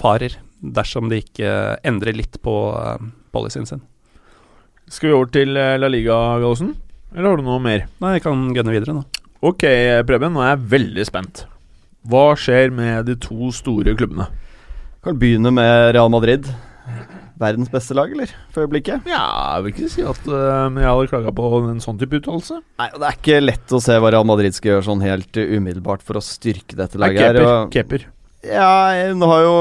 farer, 0.00 0.40
dersom 0.60 1.08
de 1.10 1.22
ikke 1.22 1.50
endrer 1.86 2.16
litt 2.16 2.36
på 2.44 2.54
uh, 2.76 2.96
policyen 3.32 3.66
sin. 3.68 3.80
Skal 4.90 5.10
vi 5.10 5.14
over 5.14 5.30
til 5.30 5.54
eh, 5.56 5.76
La 5.78 5.86
Liga, 5.88 6.16
Gallosen? 6.42 6.72
Eller 7.14 7.28
har 7.30 7.38
du 7.38 7.44
noe 7.46 7.60
mer? 7.62 7.84
Nei, 8.02 8.16
jeg 8.16 8.24
kan 8.24 8.48
gønne 8.54 8.72
videre 8.74 8.94
nå. 8.96 9.04
Ok, 9.46 9.62
Preben, 10.08 10.34
nå 10.34 10.42
er 10.42 10.50
jeg 10.56 10.64
veldig 10.72 11.04
spent. 11.06 11.44
Hva 12.10 12.32
skjer 12.38 12.72
med 12.74 13.06
de 13.08 13.14
to 13.22 13.52
store 13.54 13.94
klubbene? 13.96 14.26
Kan 15.04 15.16
begynne 15.20 15.52
med 15.54 15.94
Real 15.94 16.10
Madrid. 16.12 16.48
Verdens 17.40 17.70
beste 17.72 17.94
lag, 17.96 18.10
eller? 18.12 18.28
For 18.52 18.66
øyeblikket. 18.66 19.06
Ja, 19.08 19.22
jeg 19.56 19.64
vil 19.64 19.72
ikke 19.72 19.92
si 19.94 20.02
at 20.04 20.26
uh, 20.28 20.66
jeg 20.68 20.84
hadde 20.90 21.08
klaga 21.08 21.32
på 21.38 21.46
en 21.70 21.80
sånn 21.80 21.96
type 22.02 22.18
uttalelse. 22.20 22.58
Nei, 22.82 22.88
og 22.92 23.00
Det 23.00 23.08
er 23.08 23.16
ikke 23.16 23.38
lett 23.46 23.72
å 23.72 23.80
se 23.80 23.96
hva 23.96 24.10
Real 24.12 24.26
Madrid 24.28 24.56
skal 24.58 24.74
gjøre 24.74 24.88
sånn 24.90 25.04
helt 25.06 25.38
umiddelbart 25.40 26.04
for 26.04 26.20
å 26.20 26.24
styrke 26.24 26.76
dette 26.76 26.98
Nei, 27.00 27.06
laget. 27.14 27.22
her, 27.22 27.38
Keper. 27.38 27.48
og- 27.54 27.70
Keper. 27.78 28.04
Ja, 28.46 29.12
nå 29.12 29.28
har 29.28 29.42
jo 29.44 29.56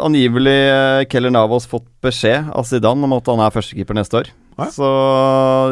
angivelig 0.00 0.56
eh, 0.70 1.04
Keller 1.12 1.34
Navas 1.34 1.66
fått 1.68 1.84
beskjed 2.04 2.48
av 2.56 2.64
Zidane 2.64 3.04
om 3.04 3.16
at 3.18 3.28
han 3.28 3.42
er 3.44 3.52
førstekeeper 3.52 3.98
neste 3.98 4.22
år. 4.22 4.30
Ja. 4.56 4.70
Så 4.72 4.88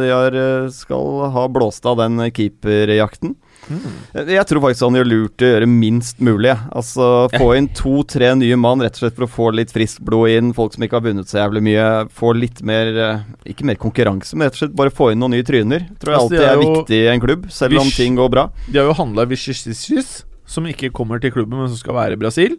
de 0.03 0.11
har, 0.13 0.37
eh, 0.37 0.69
skal 0.69 1.31
ha 1.33 1.47
blåst 1.49 1.87
av 1.89 1.97
den 2.03 2.21
keeperjakten. 2.29 3.37
Mm. 3.65 4.27
Jeg 4.29 4.45
tror 4.45 4.61
faktisk 4.61 4.85
han 4.85 4.99
gjør 4.99 5.09
lurt 5.09 5.41
i 5.41 5.47
å 5.47 5.53
gjøre 5.55 5.69
minst 5.71 6.19
mulig. 6.21 6.53
Altså 6.77 7.31
Få 7.33 7.55
inn 7.57 7.71
to-tre 7.73 8.35
nye 8.37 8.59
mann 8.61 8.85
rett 8.85 8.99
og 8.99 9.07
slett 9.07 9.17
for 9.17 9.25
å 9.25 9.33
få 9.39 9.47
litt 9.57 9.73
friskt 9.73 10.03
blod 10.05 10.35
inn. 10.35 10.53
Folk 10.53 10.77
som 10.77 10.85
ikke 10.85 10.99
har 10.99 11.07
vunnet 11.07 11.31
så 11.31 11.41
jævlig 11.41 11.65
mye. 11.71 11.87
Få 12.13 12.35
litt 12.37 12.61
mer 12.61 12.93
eh, 12.93 13.25
Ikke 13.55 13.65
mer 13.65 13.81
konkurranse, 13.81 14.37
men 14.37 14.51
rett 14.51 14.59
og 14.59 14.67
slett 14.67 14.77
bare 14.77 14.93
få 14.93 15.15
inn 15.15 15.25
noen 15.25 15.39
nye 15.39 15.49
tryner. 15.49 15.89
Tror 15.97 16.13
jeg 16.13 16.21
Altså, 16.21 16.37
alltid 16.37 16.45
er 16.45 16.53
er 16.53 16.63
viktig 16.67 17.01
i 17.01 17.11
en 17.15 17.25
klubb, 17.25 17.49
selv 17.49 17.81
om 17.81 17.91
ting 17.97 18.21
går 18.21 18.31
bra. 18.37 18.49
De 18.69 18.79
har 18.83 18.93
jo 18.93 19.01
handla 19.01 19.25
Vichysis, 19.33 20.25
som 20.55 20.67
ikke 20.71 20.93
kommer 20.95 21.21
til 21.23 21.35
klubben, 21.35 21.59
men 21.61 21.71
som 21.73 21.81
skal 21.81 21.99
være 21.99 22.17
i 22.19 22.21
Brasil. 22.21 22.59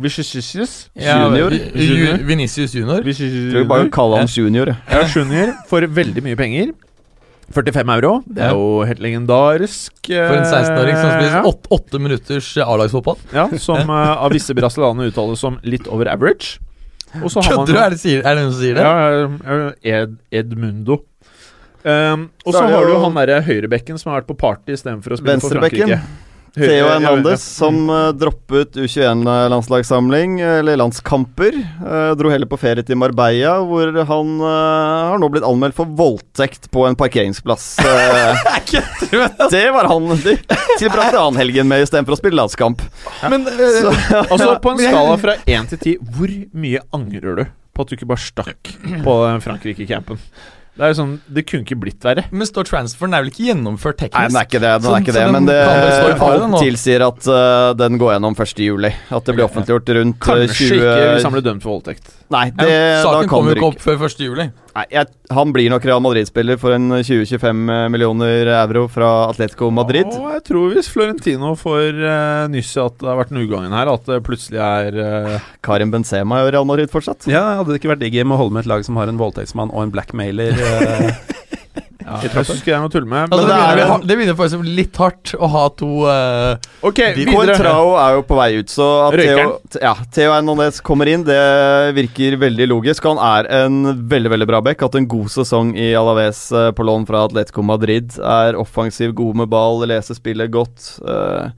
Vinicius 0.00 0.32
Vichysis 0.32 0.76
Ja, 0.96 1.18
Junior. 1.28 1.52
Junior. 1.76 2.22
Vinicius 2.26 2.74
Junior. 2.74 3.02
Tror 3.04 3.58
vi 3.60 3.66
bare 3.68 3.90
kaller 3.92 4.22
han 4.24 4.30
junior. 4.32 4.72
Ja, 4.88 5.02
junior 5.14 5.52
for 5.68 5.84
veldig 6.00 6.24
mye 6.24 6.38
penger. 6.40 6.72
45 7.50 7.90
euro. 7.96 8.12
Det 8.30 8.44
er 8.46 8.54
jo 8.54 8.84
helt 8.86 9.00
legendarisk. 9.02 9.92
For 10.06 10.36
en 10.38 10.46
16-åring 10.46 10.96
som 10.96 11.10
spiller 11.10 11.34
ja. 11.34 11.42
åtte, 11.50 11.70
åtte 11.74 12.00
minutters 12.02 12.50
eh, 12.56 12.66
A-lagsfotball. 12.66 13.18
Ja, 13.34 13.48
som 13.58 13.90
eh, 13.90 14.12
av 14.14 14.30
visse 14.34 14.54
brasilianere 14.54 15.10
uttales 15.10 15.42
som 15.42 15.58
litt 15.66 15.90
over 15.90 16.10
average. 16.12 16.60
Og 17.18 17.26
så 17.34 17.42
har 17.42 17.56
man 17.58 17.66
Kødder 17.66 17.74
du? 17.74 17.82
Er 17.82 17.90
det, 17.90 18.00
sier- 18.04 18.22
er 18.22 18.38
det 18.38 18.44
noen 18.46 18.54
som 18.54 18.62
sier 18.62 18.78
det? 18.78 18.86
Ja, 18.86 19.62
ja, 19.82 20.00
Ed, 20.04 20.16
Edmundo. 20.30 21.00
Um, 21.80 22.26
og 22.44 22.52
Så 22.54 22.60
har 22.60 22.84
du 22.84 22.92
jo 22.92 22.98
han 23.02 23.14
derre 23.16 23.38
høyrebekken 23.42 23.98
som 23.98 24.12
har 24.12 24.20
vært 24.20 24.28
på 24.28 24.36
party 24.38 24.76
istedenfor 24.76 25.16
å 25.16 25.18
spille 25.18 25.40
for. 25.42 25.56
Frankrike. 25.58 25.98
Theo 26.54 26.86
Hernandez, 26.90 27.42
som 27.44 27.76
eh, 27.90 28.08
droppet 28.18 28.74
U21-landslagssamling, 28.80 30.40
eller 30.40 30.76
landskamper. 30.80 31.54
eh, 31.86 32.10
dro 32.18 32.30
heller 32.32 32.50
på 32.50 32.58
ferie 32.58 32.82
til 32.86 32.98
Marbella, 32.98 33.52
hvor 33.66 33.92
han 34.08 34.32
eh, 34.40 35.10
har 35.12 35.20
nå 35.22 35.28
blitt 35.30 35.46
anmeldt 35.46 35.76
for 35.78 35.86
voldtekt 35.86 36.70
på 36.74 36.86
en 36.88 36.98
parkeringsplass. 36.98 37.68
Det 39.50 39.64
var 39.74 39.88
han 39.90 40.10
de 40.22 40.36
tilbrakte 40.78 41.18
han 41.18 41.38
helgen 41.38 41.68
med 41.70 41.84
istedenfor 41.86 42.14
å 42.14 42.20
spille 42.20 42.38
landskamp. 42.40 42.82
Men 43.30 43.46
eh, 43.46 43.90
Altså, 44.30 44.54
på 44.62 44.74
en 44.74 44.82
skala 44.82 45.16
fra 45.22 45.38
1 45.46 45.70
til 45.74 45.82
10, 45.96 46.14
hvor 46.16 46.34
mye 46.66 46.82
angrer 46.96 47.42
du 47.42 47.44
på 47.74 47.84
at 47.84 47.90
du 47.92 47.96
ikke 47.98 48.10
bare 48.10 48.22
stakk 48.22 48.72
på 49.06 49.14
Frankrike-campen? 49.44 50.18
Det 50.78 50.86
er 50.86 50.92
jo 50.92 50.96
sånn 51.00 51.14
Det 51.28 51.42
kunne 51.48 51.66
ikke 51.66 51.78
blitt 51.82 52.06
verre. 52.06 52.24
Men 52.30 52.48
står 52.48 52.68
transferen 52.70 53.16
er 53.16 53.24
vel 53.24 53.32
ikke 53.32 53.48
gjennomført 53.50 53.98
teknisk? 54.00 54.16
Nei, 54.16 54.28
den 54.30 54.40
er 54.40 54.48
ikke 54.48 54.62
det, 54.62 54.72
den 54.84 54.94
er 54.94 55.04
ikke 55.04 55.16
så 55.16 55.18
det 55.18 55.34
men 55.34 55.50
det 55.50 55.58
alt 56.30 56.56
tilsier 56.62 57.04
at 57.04 57.28
uh, 57.28 57.72
den 57.78 58.00
går 58.00 58.14
gjennom 58.16 58.38
1. 58.46 58.64
juli. 58.68 58.94
At 59.10 59.28
det 59.28 59.36
blir 59.36 59.46
offentliggjort 59.48 59.92
rundt 59.98 60.16
eh, 60.16 60.24
Kanskje 60.30 60.70
20 60.70 60.80
ikke 60.80 61.12
hvis 61.14 61.28
han 61.28 61.36
blir 61.36 61.46
dømt 61.50 61.66
for 61.66 61.76
voldtekt. 61.76 62.16
Nei, 62.30 62.46
det, 62.54 62.66
ja, 62.70 62.98
da 63.02 63.04
Saken 63.04 63.26
kan 63.26 63.32
kommer 63.32 63.56
jo 63.56 63.58
ikke 63.58 63.70
opp 63.72 63.80
før 63.82 64.04
1. 64.06 64.20
juli. 64.22 64.50
Nei, 64.70 64.84
jeg, 64.94 65.08
han 65.34 65.50
blir 65.50 65.66
nok 65.72 65.86
Real 65.88 66.02
Madrid-spiller 66.04 66.58
for 66.62 66.76
en 66.76 66.92
20-25 67.02 67.62
millioner 67.90 68.52
euro 68.54 68.84
fra 68.92 69.08
Atletico 69.26 69.66
Madrid. 69.74 70.06
Og 70.14 70.28
jeg 70.36 70.44
tror 70.46 70.76
hvis 70.76 70.90
Florentino 70.92 71.56
får 71.58 71.98
uh, 71.98 72.44
nyss 72.52 72.70
i 72.76 72.82
at 72.84 73.00
det 73.02 73.10
har 73.10 73.18
vært 73.18 73.34
en 73.34 73.42
ugagn 73.42 73.74
her, 73.74 73.90
at 73.90 74.06
det 74.06 74.20
plutselig 74.26 74.62
er 74.62 75.00
uh... 75.00 75.48
Karim 75.66 75.90
Benzema 75.90 76.44
i 76.44 76.52
Real 76.54 76.68
Madrid 76.68 76.92
fortsatt. 76.92 77.26
Ja, 77.30 77.42
hadde 77.58 77.74
det 77.74 77.80
ikke 77.80 77.92
vært 77.96 78.04
digg 78.04 78.20
med 78.22 78.36
å 78.36 78.40
holde 78.44 78.56
med 78.56 78.64
et 78.64 78.70
lag 78.70 78.86
som 78.86 79.00
har 79.00 79.10
en 79.10 79.18
voldtektsmann 79.20 79.74
og 79.74 79.88
en 79.88 79.94
blackmailer? 79.94 80.54
Eh, 80.60 81.30
ja, 82.10 82.18
Jeg 82.24 82.32
syns 82.32 82.60
ikke 82.60 82.70
det 82.70 82.74
er 82.74 82.82
noe 82.82 82.90
å 82.90 82.92
tulle 82.92 83.10
med. 83.10 83.28
Altså, 83.28 83.38
Men 83.38 83.50
det, 83.50 83.56
det 83.56 83.66
er 83.66 83.78
begynner, 83.78 84.06
det 84.08 84.16
begynner 84.18 84.36
faktisk 84.38 84.70
litt 84.80 85.00
hardt 85.00 85.32
å 85.36 85.50
ha 85.52 85.64
to 85.78 85.90
uh, 86.08 86.70
Ok, 86.88 87.00
videre. 87.16 87.34
Coentrao 87.36 87.92
er 88.00 88.16
jo 88.16 88.24
på 88.26 88.38
vei 88.40 88.48
ut, 88.58 88.72
så 88.72 88.88
at 89.06 89.18
Theo, 89.20 89.44
ja, 89.84 89.92
Theo 90.16 90.32
Hernandez 90.34 90.80
kommer 90.86 91.10
inn, 91.12 91.26
det 91.28 91.40
virker 91.98 92.38
veldig 92.40 92.70
logisk. 92.72 93.06
Han 93.10 93.20
er 93.22 93.50
en 93.60 94.06
veldig 94.10 94.32
veldig 94.34 94.48
bra 94.50 94.62
back. 94.64 94.82
Hatt 94.82 94.98
en 94.98 95.08
god 95.10 95.30
sesong 95.36 95.74
i 95.78 95.92
Alaves 95.98 96.48
uh, 96.56 96.70
på 96.74 96.86
lån 96.88 97.06
fra 97.10 97.26
Atletico 97.28 97.62
Madrid. 97.66 98.16
Er 98.18 98.58
offensiv, 98.58 99.14
god 99.18 99.44
med 99.44 99.52
ball, 99.52 99.84
leser 99.90 100.18
spillet 100.18 100.50
godt. 100.50 100.96
eh, 101.06 101.52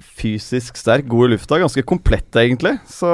fysisk 0.00 0.78
sterk, 0.78 1.06
god 1.08 1.28
i 1.28 1.32
lufta. 1.34 1.58
Ganske 1.60 1.82
komplett, 1.86 2.28
egentlig. 2.36 2.76
Så 2.88 3.08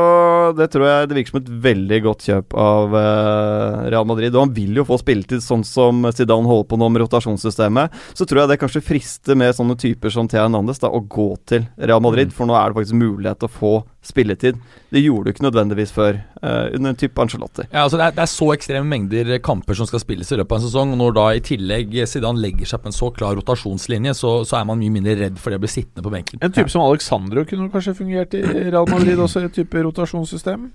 det 0.57 0.69
tror 0.73 0.87
jeg 0.89 1.09
det 1.11 1.19
virker 1.19 1.35
som 1.35 1.41
et 1.43 1.53
veldig 1.67 2.01
godt 2.07 2.27
kjøp 2.29 2.57
av 2.59 2.97
uh, 2.97 3.89
Real 3.93 4.09
Madrid. 4.09 4.35
Og 4.35 4.47
han 4.47 4.55
vil 4.57 4.81
jo 4.81 4.87
få 4.89 4.99
spilletid, 5.03 5.43
sånn 5.45 5.65
som 5.67 6.05
Zidane 6.15 6.49
holder 6.49 6.69
på 6.71 6.79
nå 6.81 6.91
med 6.93 7.05
rotasjonssystemet. 7.05 7.99
Så 8.15 8.27
tror 8.29 8.45
jeg 8.45 8.53
det 8.53 8.61
kanskje 8.63 8.85
frister 8.85 9.39
med 9.39 9.57
sånne 9.59 9.79
typer 9.81 10.15
som 10.15 10.31
Thea 10.31 10.47
Hernandez 10.47 10.83
da, 10.83 10.91
å 10.93 11.03
gå 11.03 11.33
til 11.51 11.67
Real 11.77 12.03
Madrid, 12.05 12.35
for 12.35 12.49
nå 12.49 12.57
er 12.59 12.71
det 12.71 12.81
faktisk 12.81 13.01
mulighet 13.01 13.43
til 13.43 13.51
å 13.51 13.57
få 13.59 13.75
spilletid. 14.03 14.59
Det 14.93 15.01
gjorde 15.01 15.25
du 15.25 15.33
ikke 15.33 15.45
nødvendigvis 15.47 15.93
før, 15.95 16.19
uh, 16.43 16.69
under 16.75 16.93
en 16.93 16.99
type 16.99 17.23
Angelotti. 17.23 17.65
Ja, 17.71 17.85
altså 17.85 18.01
det, 18.01 18.07
er, 18.07 18.17
det 18.17 18.25
er 18.25 18.31
så 18.33 18.49
ekstreme 18.55 18.89
mengder 18.91 19.31
kamper 19.45 19.79
som 19.79 19.89
skal 19.89 20.03
spilles 20.03 20.33
i 20.35 20.39
løpet 20.41 20.57
av 20.57 20.61
en 20.61 20.67
sesong. 20.67 20.95
Og 20.95 21.01
når 21.01 21.17
da 21.19 21.27
i 21.33 21.43
tillegg 21.47 21.95
Zidane 22.11 22.43
legger 22.43 22.69
seg 22.69 22.83
på 22.83 22.91
en 22.91 22.97
så 22.97 23.11
klar 23.15 23.37
rotasjonslinje, 23.39 24.15
så, 24.19 24.35
så 24.49 24.59
er 24.61 24.67
man 24.69 24.81
mye 24.83 24.95
mindre 24.95 25.19
redd 25.21 25.39
for 25.41 25.55
det 25.55 25.61
å 25.61 25.65
bli 25.65 25.73
sittende 25.73 26.05
på 26.07 26.15
benken. 26.15 26.43
En 26.43 26.55
type 26.55 26.73
som 26.73 26.85
Alexandro 26.85 27.47
kunne 27.49 27.71
kanskje 27.73 27.97
fungert 28.03 28.35
i 28.39 28.43
Real 28.43 28.89
Madrid 28.91 29.23
også, 29.23 29.45
i 29.45 29.51
et 29.51 29.61
type 29.63 29.87
rotasjonssystem? 29.87 30.71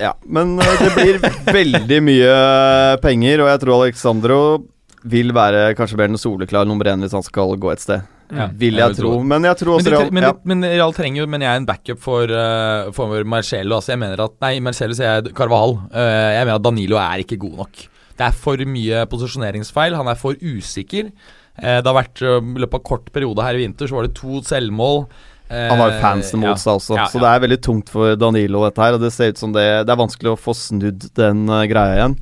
Ja, 0.00 0.14
men 0.24 0.54
eh, 0.62 0.76
det 0.80 0.92
blir 0.96 1.18
veldig 1.52 1.98
mye 2.06 2.36
penger, 3.02 3.42
og 3.44 3.50
jeg 3.50 3.62
tror 3.64 3.82
Alexandro 3.82 4.40
vil 5.10 5.32
være 5.36 5.74
kanskje 5.76 5.98
mer 5.98 6.10
den 6.12 6.20
soleklar 6.20 6.68
nummer 6.68 6.88
én 6.88 7.02
hvis 7.04 7.16
han 7.16 7.24
skal 7.24 7.56
gå 7.60 7.72
et 7.72 7.82
sted. 7.82 8.06
Ja, 8.30 8.46
vil 8.54 8.78
jeg 8.78 8.84
jeg 8.84 8.98
tro. 9.00 9.12
tro. 9.16 9.22
Men 9.32 9.48
jeg 9.48 9.58
tror 9.60 9.72
også 9.76 9.92
Real, 9.94 10.12
men, 10.14 10.26
ja. 10.28 10.32
men 10.52 10.66
Real 10.66 10.94
trenger 10.96 11.22
jo 11.22 11.28
men 11.30 11.44
jeg 11.44 11.50
er 11.50 11.62
en 11.62 11.68
backup 11.68 12.02
for, 12.02 12.30
uh, 12.30 12.90
for 12.96 13.26
Marcelo. 13.28 13.78
Altså 13.78 13.94
jeg 13.94 14.02
mener 14.02 14.22
at 14.26 14.36
Nei, 14.44 14.54
Marcelo 14.64 14.96
sier 14.96 15.18
jeg 15.18 15.34
Carvahal. 15.36 15.76
Uh, 15.90 16.30
jeg 16.36 16.44
mener 16.44 16.60
at 16.60 16.66
Danilo 16.68 17.00
er 17.02 17.24
ikke 17.24 17.40
god 17.42 17.64
nok. 17.64 17.82
Det 18.20 18.28
er 18.28 18.36
for 18.36 18.66
mye 18.68 19.04
posisjoneringsfeil. 19.10 19.96
Han 19.98 20.12
er 20.12 20.20
for 20.20 20.38
usikker. 20.38 21.10
Uh, 21.60 21.80
det 21.80 21.88
har 21.88 21.98
vært 21.98 22.22
I 22.22 22.62
løpet 22.64 22.78
av 22.78 22.86
kort 22.86 23.10
periode 23.14 23.44
her 23.44 23.58
i 23.58 23.64
vinter 23.64 23.90
så 23.90 23.98
var 23.98 24.08
det 24.08 24.16
to 24.18 24.42
selvmål. 24.46 25.04
Eh, 25.50 25.68
Han 25.68 25.80
har 25.82 25.96
fansen 25.98 26.38
mot 26.38 26.58
seg 26.62 26.76
også, 26.78 26.94
Ja, 26.94 27.08
så 27.10 27.18
ja. 27.18 27.24
det 27.24 27.30
er 27.30 27.40
veldig 27.42 27.58
tungt 27.66 27.88
for 27.90 28.14
Danilo, 28.14 28.62
dette 28.68 28.84
her. 28.84 28.94
Og 28.94 29.02
det 29.02 29.10
ser 29.10 29.32
ut 29.32 29.40
som 29.40 29.54
det, 29.54 29.64
det 29.82 29.90
er 29.90 29.98
vanskelig 29.98 30.30
å 30.30 30.38
få 30.38 30.54
snudd 30.54 31.08
den 31.18 31.42
uh, 31.50 31.64
greia 31.66 31.96
igjen. 31.96 32.14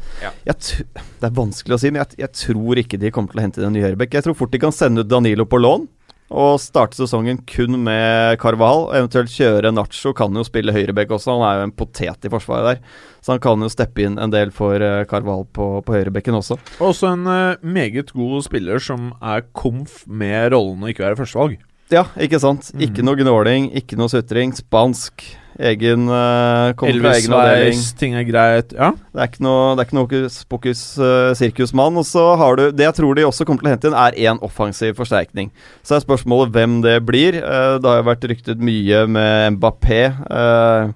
Det 0.49 1.29
er 1.29 1.35
vanskelig 1.37 1.77
å 1.77 1.81
si, 1.83 1.93
men 1.93 2.07
jeg, 2.07 2.23
jeg 2.23 2.33
tror 2.47 2.81
ikke 2.81 3.01
de 3.03 3.13
kommer 3.13 3.35
til 3.35 3.43
å 3.43 3.45
hente 3.45 3.61
inn 3.61 3.69
en 3.69 3.77
ny 3.77 3.85
høyrebekk. 3.85 4.17
Jeg 4.17 4.25
tror 4.25 4.39
fort 4.39 4.55
de 4.55 4.63
kan 4.63 4.73
sende 4.73 5.05
ut 5.05 5.11
Danilo 5.13 5.45
på 5.45 5.61
lån. 5.61 5.85
Og 6.29 6.59
starte 6.61 6.99
sesongen 6.99 7.41
kun 7.49 7.79
med 7.87 8.37
Carvahal. 8.43 8.91
Eventuelt 8.99 9.33
kjøre 9.33 9.73
Nacho. 9.73 10.13
Kan 10.17 10.37
jo 10.37 10.45
spille 10.45 10.75
høyrebekk 10.77 11.15
også, 11.17 11.37
han 11.37 11.45
er 11.47 11.61
jo 11.61 11.69
en 11.69 11.77
potet 11.79 12.29
i 12.29 12.33
forsvaret 12.33 12.69
der. 12.69 12.99
Så 13.25 13.35
han 13.35 13.43
kan 13.45 13.65
jo 13.65 13.71
steppe 13.73 14.05
inn 14.05 14.19
en 14.21 14.35
del 14.35 14.53
for 14.55 14.77
eh, 14.85 15.07
Carvahal 15.09 15.47
på, 15.57 15.71
på 15.87 15.97
høyrebekken 15.97 16.37
også. 16.37 16.59
Også 16.85 17.15
en 17.15 17.25
eh, 17.33 17.65
meget 17.65 18.13
god 18.13 18.45
spiller 18.45 18.83
som 18.83 19.13
er 19.23 19.47
komf 19.57 20.03
med 20.07 20.53
rollen 20.53 20.85
å 20.85 20.93
ikke 20.93 21.07
være 21.07 21.21
førstevalg. 21.23 21.59
Ja, 21.93 22.05
ikke 22.21 22.41
sant. 22.43 22.69
Ikke 22.77 23.05
noe 23.05 23.17
gnåling, 23.17 23.71
ikke 23.79 23.97
noe 23.99 24.11
sutring. 24.13 24.53
Spansk. 24.57 25.25
Egen 25.59 26.05
uh, 26.07 26.71
egen 26.87 27.33
avdeling. 27.35 27.81
Ting 27.99 28.13
er 28.15 28.23
greit. 28.29 28.71
Ja. 28.77 28.93
Det 28.95 29.23
er 29.25 29.31
ikke 29.33 29.43
noe, 29.43 29.73
det 29.75 29.83
er 29.83 29.89
ikke 29.89 29.97
noe 29.97 30.05
hokus 30.07 30.37
pokus 30.47 30.83
uh, 31.03 31.33
sirkusmann. 31.35 31.99
Og 31.99 32.07
så 32.07 32.23
har 32.39 32.61
du 32.61 32.69
Det 32.71 32.87
jeg 32.87 32.95
tror 33.01 33.19
de 33.19 33.25
også 33.27 33.47
kommer 33.49 33.65
til 33.65 33.71
å 33.71 33.75
hente 33.75 33.91
inn, 33.91 33.97
er 33.99 34.19
én 34.31 34.39
offensiv 34.47 34.95
forsterkning. 35.01 35.51
Så 35.83 35.97
er 35.97 36.05
spørsmålet 36.05 36.55
hvem 36.55 36.79
det 36.85 37.01
blir. 37.09 37.41
Uh, 37.43 37.81
det 37.83 37.91
har 37.91 37.99
jo 38.03 38.07
vært 38.07 38.29
ryktet 38.31 38.63
mye 38.63 39.03
med 39.11 39.57
Mbappé. 39.59 40.03
Uh, 40.31 40.95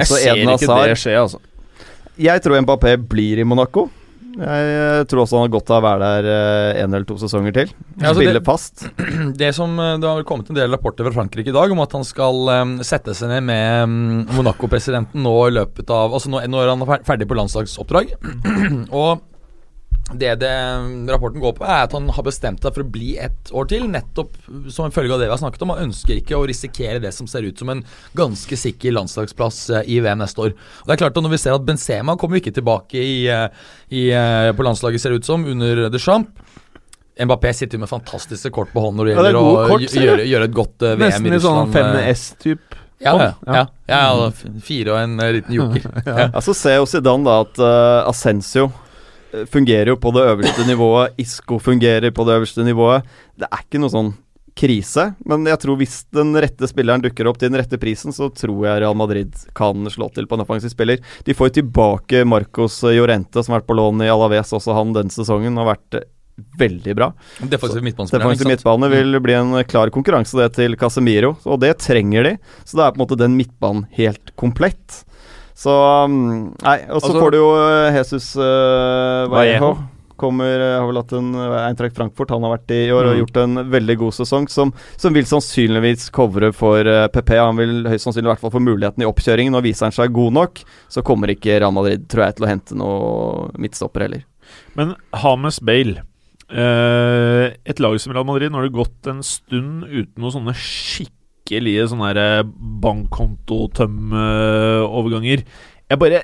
Jeg 0.00 0.10
ser 0.10 0.42
ikke 0.42 0.56
Hazard. 0.56 0.90
det 0.90 0.98
skje, 1.04 1.14
altså. 1.20 1.42
Jeg 2.18 2.42
tror 2.42 2.58
Mbappé 2.64 2.96
blir 3.06 3.38
i 3.38 3.46
Monaco. 3.46 3.86
Jeg 4.38 4.72
eh, 4.72 5.04
tror 5.10 5.24
også 5.24 5.38
han 5.38 5.46
har 5.46 5.52
godt 5.56 5.70
av 5.74 5.80
å 5.80 5.84
være 5.86 6.08
der 6.08 6.28
én 6.78 6.84
en 6.86 6.94
eller 6.94 7.06
to 7.08 7.16
sesonger 7.18 7.54
til. 7.56 7.72
Ja, 7.98 8.10
altså 8.12 8.22
Spille 8.22 8.42
fast. 8.46 8.84
Det 9.40 9.50
som 9.56 9.74
eh, 9.82 9.96
Det 9.98 10.10
har 10.10 10.26
kommet 10.28 10.50
en 10.52 10.58
del 10.58 10.70
rapporter 10.74 11.08
fra 11.08 11.14
Frankrike 11.16 11.50
i 11.50 11.56
dag 11.56 11.74
om 11.74 11.82
at 11.82 11.96
han 11.96 12.06
skal 12.06 12.52
um, 12.52 12.76
sette 12.86 13.16
seg 13.18 13.32
ned 13.32 13.46
med 13.48 13.88
um, 13.88 13.96
Monaco-presidenten 14.36 15.24
nå 15.26 15.34
i 15.48 15.56
løpet 15.58 15.90
av 15.94 16.14
Altså 16.14 16.30
nå, 16.32 16.44
når 16.50 16.72
han 16.72 16.84
er 16.84 17.06
ferdig 17.08 17.28
på 17.30 17.38
landslagsoppdrag. 17.38 18.14
og 19.02 19.26
det, 20.14 20.34
det 20.40 20.48
mm, 20.50 21.08
rapporten 21.10 21.40
går 21.42 21.52
på, 21.58 21.64
er 21.68 21.84
at 21.84 21.92
han 21.92 22.08
har 22.16 22.24
bestemt 22.24 22.62
seg 22.64 22.72
for 22.72 22.84
å 22.84 22.90
bli 22.94 23.10
ett 23.20 23.50
år 23.52 23.68
til. 23.68 23.84
Nettopp 23.92 24.36
som 24.72 24.86
en 24.86 24.94
følge 24.94 25.12
av 25.12 25.20
det 25.20 25.28
vi 25.28 25.34
har 25.34 25.40
snakket 25.42 25.64
om. 25.66 25.72
Han 25.74 25.90
ønsker 25.90 26.16
ikke 26.16 26.38
å 26.38 26.46
risikere 26.48 27.02
det 27.02 27.12
som 27.16 27.28
ser 27.28 27.44
ut 27.44 27.60
som 27.60 27.68
en 27.74 27.82
ganske 28.16 28.56
sikker 28.56 28.94
landslagsplass 28.96 29.58
eh, 29.76 29.90
i 29.92 30.00
VM 30.04 30.22
neste 30.22 30.46
år. 30.46 30.54
Og 30.56 30.88
det 30.88 30.96
er 30.96 31.02
klart 31.04 31.16
at 31.18 31.26
Når 31.26 31.34
vi 31.34 31.40
ser 31.42 31.56
at 31.58 31.66
Benzema 31.68 32.16
kommer 32.20 32.40
ikke 32.40 32.54
tilbake 32.56 32.96
i, 33.02 33.18
eh, 33.28 33.48
i, 33.92 34.08
eh, 34.16 34.48
på 34.56 34.64
landslaget, 34.64 35.02
ser 35.02 35.12
det 35.12 35.20
ut 35.24 35.28
som, 35.28 35.44
under 35.44 35.88
Deschamps. 35.92 36.32
Mbappé 37.18 37.50
sitter 37.52 37.74
jo 37.74 37.82
med 37.82 37.90
fantastiske 37.90 38.50
kort 38.54 38.70
på 38.70 38.80
hånden 38.80 39.02
når 39.02 39.08
det 39.08 39.14
Ja, 39.16 39.22
det 39.26 39.30
gjelder 39.32 39.42
å 39.42 39.68
kort, 39.72 39.94
gjøre, 39.98 40.26
gjøre 40.30 40.46
et 40.46 40.52
godt 40.54 40.84
VM 40.86 41.00
Nesten 41.02 41.26
i 41.26 41.34
i 41.34 41.40
sånn 41.42 41.64
Russland. 41.66 41.96
eh. 41.98 42.10
5S-typ. 42.14 42.76
Ja, 43.02 43.12
ja, 43.18 43.32
Ja. 43.46 43.62
ja, 43.86 43.98
ja, 44.14 44.28
fire 44.62 44.94
og 44.94 44.98
en 45.02 45.16
liten 45.36 45.54
joker. 45.54 45.88
ja. 46.06 46.28
Ja, 46.32 46.40
så 46.42 46.54
ser 46.54 46.78
jo 46.78 46.86
Zidane 46.86 47.26
da 47.26 47.40
at 47.44 47.58
uh, 47.58 48.08
Ascencio 48.10 48.68
eh, 48.70 48.84
fungerer 49.50 49.92
jo 49.92 49.98
på 50.00 50.12
det 50.16 50.24
øverste 50.32 50.64
nivået. 50.68 51.18
Isco 51.20 51.58
fungerer 51.62 52.10
på 52.14 52.24
det 52.28 52.38
øverste 52.38 52.64
nivået. 52.66 53.06
Det 53.38 53.48
er 53.48 53.62
ikke 53.64 53.82
noe 53.82 53.92
sånn 53.92 54.14
krise, 54.58 55.04
men 55.28 55.46
jeg 55.46 55.60
tror 55.62 55.78
hvis 55.78 56.00
den 56.14 56.34
rette 56.40 56.66
spilleren 56.70 57.02
dukker 57.04 57.28
opp 57.30 57.38
til 57.38 57.52
den 57.52 57.60
rette 57.60 57.78
prisen, 57.80 58.14
så 58.14 58.26
tror 58.34 58.66
jeg 58.66 58.82
Real 58.82 58.96
Madrid 58.98 59.36
kan 59.56 59.86
slå 59.92 60.08
til 60.14 60.26
på 60.26 60.38
en 60.38 60.42
offensiv 60.42 60.72
spiller. 60.72 61.02
De 61.26 61.36
får 61.36 61.50
jo 61.50 61.56
tilbake 61.60 62.24
Marcos 62.26 62.80
Llorente, 62.82 63.42
som 63.42 63.54
har 63.54 63.62
vært 63.62 63.70
på 63.70 63.78
lån 63.78 64.06
i 64.06 64.10
Alaves, 64.10 64.54
også 64.56 64.74
han 64.76 64.94
denne 64.96 65.14
sesongen. 65.14 65.60
Har 65.60 65.70
vært 65.70 66.00
eh, 66.00 66.08
veldig 66.58 66.96
bra. 66.98 67.12
Defensiv 68.10 68.50
midtbane 68.50 68.90
vil 68.92 69.20
bli 69.22 69.36
en 69.38 69.60
klar 69.70 69.92
konkurranse 69.94 70.38
det 70.40 70.50
til 70.58 70.74
Casemiro, 70.80 71.36
og 71.46 71.62
det 71.62 71.76
trenger 71.84 72.26
de. 72.26 72.34
Så 72.64 72.80
da 72.80 72.88
er 72.88 72.96
på 72.96 73.00
en 73.00 73.06
måte 73.06 73.20
den 73.20 73.38
midtbanen 73.38 73.86
helt 73.98 74.34
komplett. 74.40 75.04
Så 75.58 75.72
um, 76.06 76.18
Nei, 76.62 76.78
og 76.86 77.00
så 77.02 77.08
Altså- 77.10 77.20
får 77.22 77.30
du 77.34 77.38
jo 77.40 77.46
uh, 77.58 77.92
Jesus 77.96 78.28
uh, 78.38 79.24
Vallejo. 79.32 79.72
Kommer, 80.18 80.58
uh, 80.62 80.76
har 80.80 80.86
vel 80.88 80.98
hatt 80.98 81.12
en 81.18 81.28
Eintracht 81.38 81.94
Frankfurt 81.98 82.30
han 82.34 82.42
har 82.46 82.56
vært 82.56 82.72
i 82.74 82.78
i 82.88 82.92
år 82.94 83.06
og 83.10 83.14
Mm. 83.16 83.18
gjort 83.24 83.36
en 83.42 83.60
veldig 83.70 83.96
god 84.00 84.14
sesong, 84.16 84.46
som, 84.50 84.72
som 84.98 85.14
vil 85.14 85.26
sannsynligvis 85.26 86.08
covre 86.14 86.52
for 86.54 86.86
uh, 86.86 87.06
PP. 87.10 87.34
Han 87.38 87.58
vil 87.58 87.84
høyst 87.90 88.06
sannsynlig 88.06 88.26
i 88.30 88.32
hvert 88.34 88.42
fall 88.42 88.54
få 88.54 88.62
muligheten 88.62 89.02
i 89.02 89.06
oppkjøringen, 89.10 89.54
og 89.58 89.62
viser 89.66 89.86
han 89.86 89.94
seg 89.98 90.14
god 90.14 90.32
nok, 90.38 90.62
så 90.90 91.02
kommer 91.06 91.30
ikke 91.34 91.58
Real 91.60 91.74
Madrid, 91.74 92.06
tror 92.10 92.24
jeg, 92.28 92.38
til 92.38 92.46
å 92.46 92.50
hente 92.50 92.78
noe 92.78 93.50
midtstopper 93.58 94.06
heller. 94.08 94.24
Men 94.78 94.94
Hames 95.12 95.58
Bale 95.60 96.02
uh, 96.50 97.50
Et 97.66 97.78
lag 97.82 97.98
som 98.00 98.14
Real 98.14 98.26
Madrid, 98.26 98.50
nå 98.50 98.58
har 98.62 98.66
det 98.68 98.74
gått 98.78 99.10
en 99.10 99.22
stund 99.26 99.84
uten 99.90 100.14
noen 100.22 100.34
sånne 100.38 100.54
skikkelige 100.54 101.14
sånne 101.48 102.10
her 102.10 102.20
bankkontotømmeoverganger. 102.84 105.40
Jeg 105.88 105.98
bare 105.98 106.22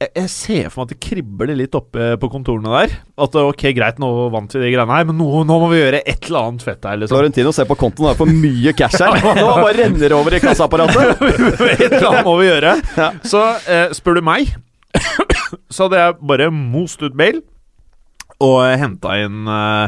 jeg, 0.00 0.08
jeg 0.16 0.30
ser 0.32 0.70
for 0.70 0.80
meg 0.80 0.86
at 0.86 0.92
det 0.94 1.04
kribler 1.04 1.50
litt 1.58 1.74
oppe 1.76 2.16
på 2.20 2.28
kontorene 2.32 2.70
der. 2.72 2.90
At 3.20 3.34
ok, 3.36 3.64
greit, 3.76 3.98
nå 4.00 4.08
vant 4.32 4.54
vi 4.54 4.62
de 4.62 4.70
greiene 4.72 4.96
her, 4.96 5.04
men 5.10 5.18
nå, 5.20 5.26
nå 5.44 5.54
må 5.60 5.66
vi 5.74 5.82
gjøre 5.82 6.00
et 6.00 6.24
eller 6.30 6.48
annet 6.48 6.64
fett 6.64 6.84
her, 6.88 6.96
liksom. 7.02 7.16
Florentino 7.18 7.50
ser 7.52 7.66
på 7.68 7.76
kontoen, 7.80 8.06
det 8.08 8.14
er 8.14 8.20
for 8.22 8.30
mye 8.32 8.72
cash 8.78 9.00
her. 9.04 9.12
Nå 9.40 9.50
bare 9.60 9.76
renner 9.76 10.10
over 10.16 10.30
i 10.36 10.40
kassaapparatet. 10.40 11.04
et 11.74 11.84
eller 11.90 12.08
annet 12.14 12.28
må 12.30 12.34
vi 12.40 12.48
gjøre. 12.48 12.72
Ja. 12.96 13.08
Så 13.28 13.40
eh, 13.68 13.92
spør 13.96 14.14
du 14.16 14.22
meg, 14.30 14.42
så 15.74 15.80
hadde 15.86 16.00
jeg 16.00 16.10
bare 16.32 16.48
most 16.54 17.00
ut 17.04 17.14
mail 17.18 17.36
og 18.40 18.56
henta 18.80 19.10
inn 19.20 19.44
eh, 19.52 19.84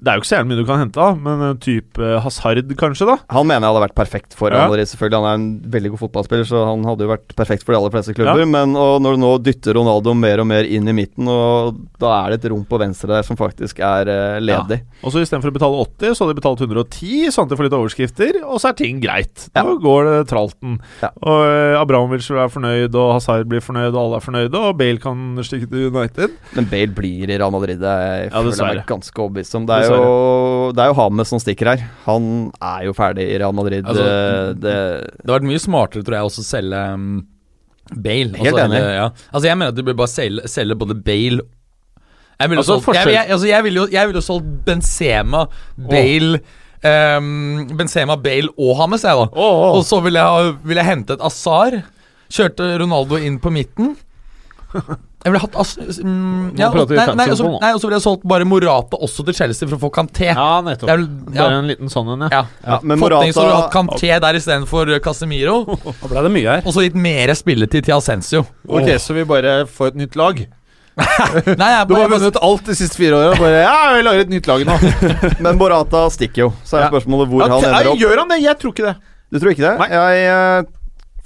Det 0.00 0.08
er 0.08 0.16
jo 0.16 0.22
ikke 0.22 0.30
så 0.30 0.36
jævlig 0.38 0.50
mye 0.54 0.60
du 0.62 0.66
kan 0.68 0.78
hente, 0.80 0.96
da, 0.96 1.08
men 1.14 1.42
en 1.50 1.58
type 1.60 2.00
eh, 2.00 2.16
Hazard, 2.24 2.70
kanskje, 2.80 3.06
da. 3.10 3.16
Han 3.36 3.46
mener 3.46 3.66
jeg 3.66 3.74
hadde 3.74 3.82
vært 3.84 3.96
perfekt 3.98 4.36
for 4.38 4.48
Ja. 4.50 4.62
Real 4.64 4.70
Madrid. 4.72 4.88
Selvfølgelig, 4.88 5.18
Han 5.20 5.28
er 5.28 5.34
en 5.40 5.70
veldig 5.74 5.90
god 5.92 6.00
fotballspiller, 6.04 6.46
så 6.48 6.62
han 6.70 6.84
hadde 6.88 7.04
jo 7.04 7.10
vært 7.12 7.34
perfekt 7.36 7.64
for 7.66 7.74
de 7.74 7.78
aller 7.80 7.92
fleste 7.94 8.14
klubber. 8.16 8.40
Ja. 8.40 8.48
Men 8.48 8.72
og 8.80 9.02
når 9.04 9.16
du 9.18 9.20
nå 9.20 9.32
dytter 9.44 9.76
Ronaldo 9.76 10.14
mer 10.16 10.40
og 10.40 10.48
mer 10.48 10.64
inn 10.64 10.88
i 10.88 10.94
midten, 10.96 11.28
og 11.28 11.76
da 12.00 12.14
er 12.24 12.32
det 12.32 12.40
et 12.44 12.50
rom 12.54 12.64
på 12.64 12.78
venstre 12.80 13.12
der 13.12 13.26
som 13.26 13.36
faktisk 13.36 13.78
er 13.84 14.08
uh, 14.08 14.38
ledig. 14.40 14.80
Og 15.04 15.12
så 15.12 15.20
istedenfor 15.20 15.52
å 15.52 15.56
betale 15.58 15.82
80, 15.84 16.14
så 16.16 16.24
hadde 16.24 16.34
de 16.34 16.40
betalt 16.40 16.64
110, 16.64 17.28
sånn 17.36 17.44
at 17.44 17.52
de 17.52 17.58
får 17.60 17.68
litt 17.68 17.76
overskrifter, 17.78 18.40
og 18.46 18.56
så 18.62 18.70
er 18.72 18.78
ting 18.80 19.00
greit. 19.04 19.48
Nå 19.54 19.66
Ja. 19.74 19.76
går 19.84 20.08
det 20.08 20.16
tralten. 20.32 20.78
Ja. 21.04 21.10
Og 21.20 21.44
eh, 21.44 21.76
Abramovic 21.80 22.24
vil 22.30 22.40
være 22.40 22.54
fornøyd, 22.56 22.94
og 22.96 23.12
Hazard 23.18 23.46
blir 23.52 23.60
fornøyd, 23.64 23.92
og 23.92 24.00
alle 24.06 24.16
er 24.20 24.24
fornøyde, 24.24 24.64
og 24.70 24.78
Bale 24.80 24.98
kan 25.02 25.36
stikke 25.44 25.68
til 25.70 25.90
United. 25.92 26.34
Men 26.56 26.68
Bale 26.72 26.94
blir 26.96 27.28
i 27.30 27.36
Real 27.36 27.52
Madrid, 27.52 27.78
det 27.84 27.88
er 27.90 28.06
jeg 28.24 28.30
Ja, 28.32 28.40
føler 28.40 28.56
jeg 28.56 28.80
meg 28.80 28.86
ganske 28.90 29.22
overbevist 29.24 29.54
om. 29.60 29.66
Det 29.68 29.76
er, 29.76 29.84
jo, 29.89 29.89
det 30.74 30.82
er 30.84 30.90
jo 30.90 30.96
Hames 30.98 31.30
som 31.32 31.40
stikker 31.42 31.72
her. 31.72 31.84
Han 32.06 32.24
er 32.56 32.86
jo 32.88 32.94
ferdig 32.96 33.26
i 33.30 33.38
Real 33.40 33.54
Madrid. 33.56 33.84
Altså, 33.84 34.06
det, 34.06 34.62
det, 34.62 34.74
Det 35.16 35.24
hadde 35.24 35.36
vært 35.36 35.48
mye 35.50 35.62
smartere, 35.62 36.06
tror 36.06 36.18
jeg, 36.18 36.30
også 36.30 36.44
å 36.44 36.48
selge 36.48 36.82
um, 36.94 37.06
Bale. 37.90 38.38
Helt 38.38 38.54
altså, 38.54 38.66
enig. 38.66 38.80
ja. 39.00 39.06
Altså, 39.32 39.46
jeg 39.48 39.58
mener 39.58 39.74
at 39.74 39.78
du 39.78 39.84
bør 39.86 39.98
bare 40.02 40.12
selge, 40.12 40.50
selge 40.52 40.78
både 40.78 40.94
Bale 40.94 41.46
Jeg 42.38 42.52
ville 42.52 42.62
jo 42.62 42.76
Altså, 42.78 42.94
jeg, 42.94 43.14
jeg, 43.16 43.26
altså, 43.36 43.48
jeg 43.50 43.66
vil 43.66 43.80
jo, 43.80 43.86
jeg 43.90 44.10
vil 44.10 44.20
jo 44.20 44.24
solgt 44.24 44.50
Benzema, 44.68 45.44
Bale 45.90 46.42
um, 46.86 47.66
Benzema, 47.76 48.16
Bale 48.16 48.52
og 48.56 48.76
Hames, 48.78 49.04
jeg, 49.04 49.16
da. 49.16 49.26
Åh, 49.34 49.64
Og 49.74 49.84
så 49.88 50.00
ville 50.04 50.22
jeg, 50.22 50.54
vil 50.64 50.82
jeg 50.82 50.90
hentet 50.92 51.24
Azar. 51.26 51.80
Kjørte 52.30 52.76
Ronaldo 52.78 53.18
inn 53.18 53.40
på 53.42 53.50
midten. 53.54 53.96
Jeg 55.20 55.32
ville 55.34 55.40
hatt 55.42 55.56
As 55.60 55.74
mm, 55.76 56.54
ja, 56.56 56.70
nei, 56.72 57.06
nei, 57.18 57.26
også, 57.34 57.48
nei, 57.60 57.70
og 57.76 57.80
så 57.82 57.88
ville 57.88 57.98
jeg 57.98 58.04
solgt 58.06 58.22
bare 58.30 58.46
Morata 58.48 58.96
også 59.04 59.24
til 59.28 59.36
Chelsea 59.36 59.68
for 59.68 59.76
å 59.76 59.80
få 59.82 59.90
Kanté. 59.92 60.30
Ja, 60.30 60.60
nettopp. 60.64 60.88
Vil- 60.88 61.34
ja. 61.36 61.42
Bare 61.42 61.58
en 61.60 61.68
liten 61.68 61.92
sånn 61.92 62.08
en, 62.14 62.24
ja. 62.24 62.30
Ja. 62.38 62.44
ja, 62.64 62.78
men 62.82 63.02
Fått 63.02 63.16
inn 63.26 63.34
så 63.36 63.44
du 63.44 63.50
har 63.50 63.66
hatt 63.66 63.74
Morata 63.74 63.98
Kanté 63.98 64.14
der 64.24 64.38
istedenfor 64.40 64.94
Casemiro. 65.04 65.58
Da 66.00 66.08
ble 66.08 66.24
det 66.24 66.32
mye 66.38 66.54
her. 66.56 66.64
Og 66.64 66.72
så 66.72 66.86
gitt 66.86 66.96
mer 66.96 67.34
spilletid 67.36 67.84
til 67.90 67.98
Ascencio. 67.98 68.46
Ok, 68.64 68.88
så 69.02 69.18
vi 69.18 69.26
bare 69.28 69.58
får 69.68 69.92
et 69.92 70.00
nytt 70.06 70.16
lag? 70.16 70.40
Nei, 71.60 71.68
jeg, 71.70 71.84
Du 71.88 71.94
har 71.96 72.08
vunnet 72.12 72.40
alt 72.40 72.66
de 72.66 72.74
siste 72.76 72.98
fire 72.98 73.20
åra. 73.20 73.36
Bare 73.40 73.60
ja, 73.62 73.76
vi 73.96 74.02
lager 74.08 74.24
et 74.24 74.32
nytt 74.32 74.48
lag 74.50 74.64
nå. 74.68 74.76
Men 75.44 75.60
Morata 75.60 76.06
stikker 76.12 76.46
jo. 76.46 76.50
Så 76.64 76.80
er 76.80 76.86
Ja. 76.86 76.90
spørsmålet 76.92 77.28
hvor 77.30 77.44
Ja, 77.44 77.52
han 77.54 77.68
ender 77.70 77.92
opp. 77.92 78.00
Gjør 78.00 78.24
han 78.24 78.32
det? 78.32 78.40
Jeg 78.44 78.58
tror 78.60 78.74
ikke 78.74 78.88
det. 78.88 78.96
Du 79.30 79.38
tror 79.38 79.52
ikke 79.52 79.62
det? 79.68 79.76
Nei. 79.84 79.88
Jeg 79.94 80.24
eh, 80.32 80.70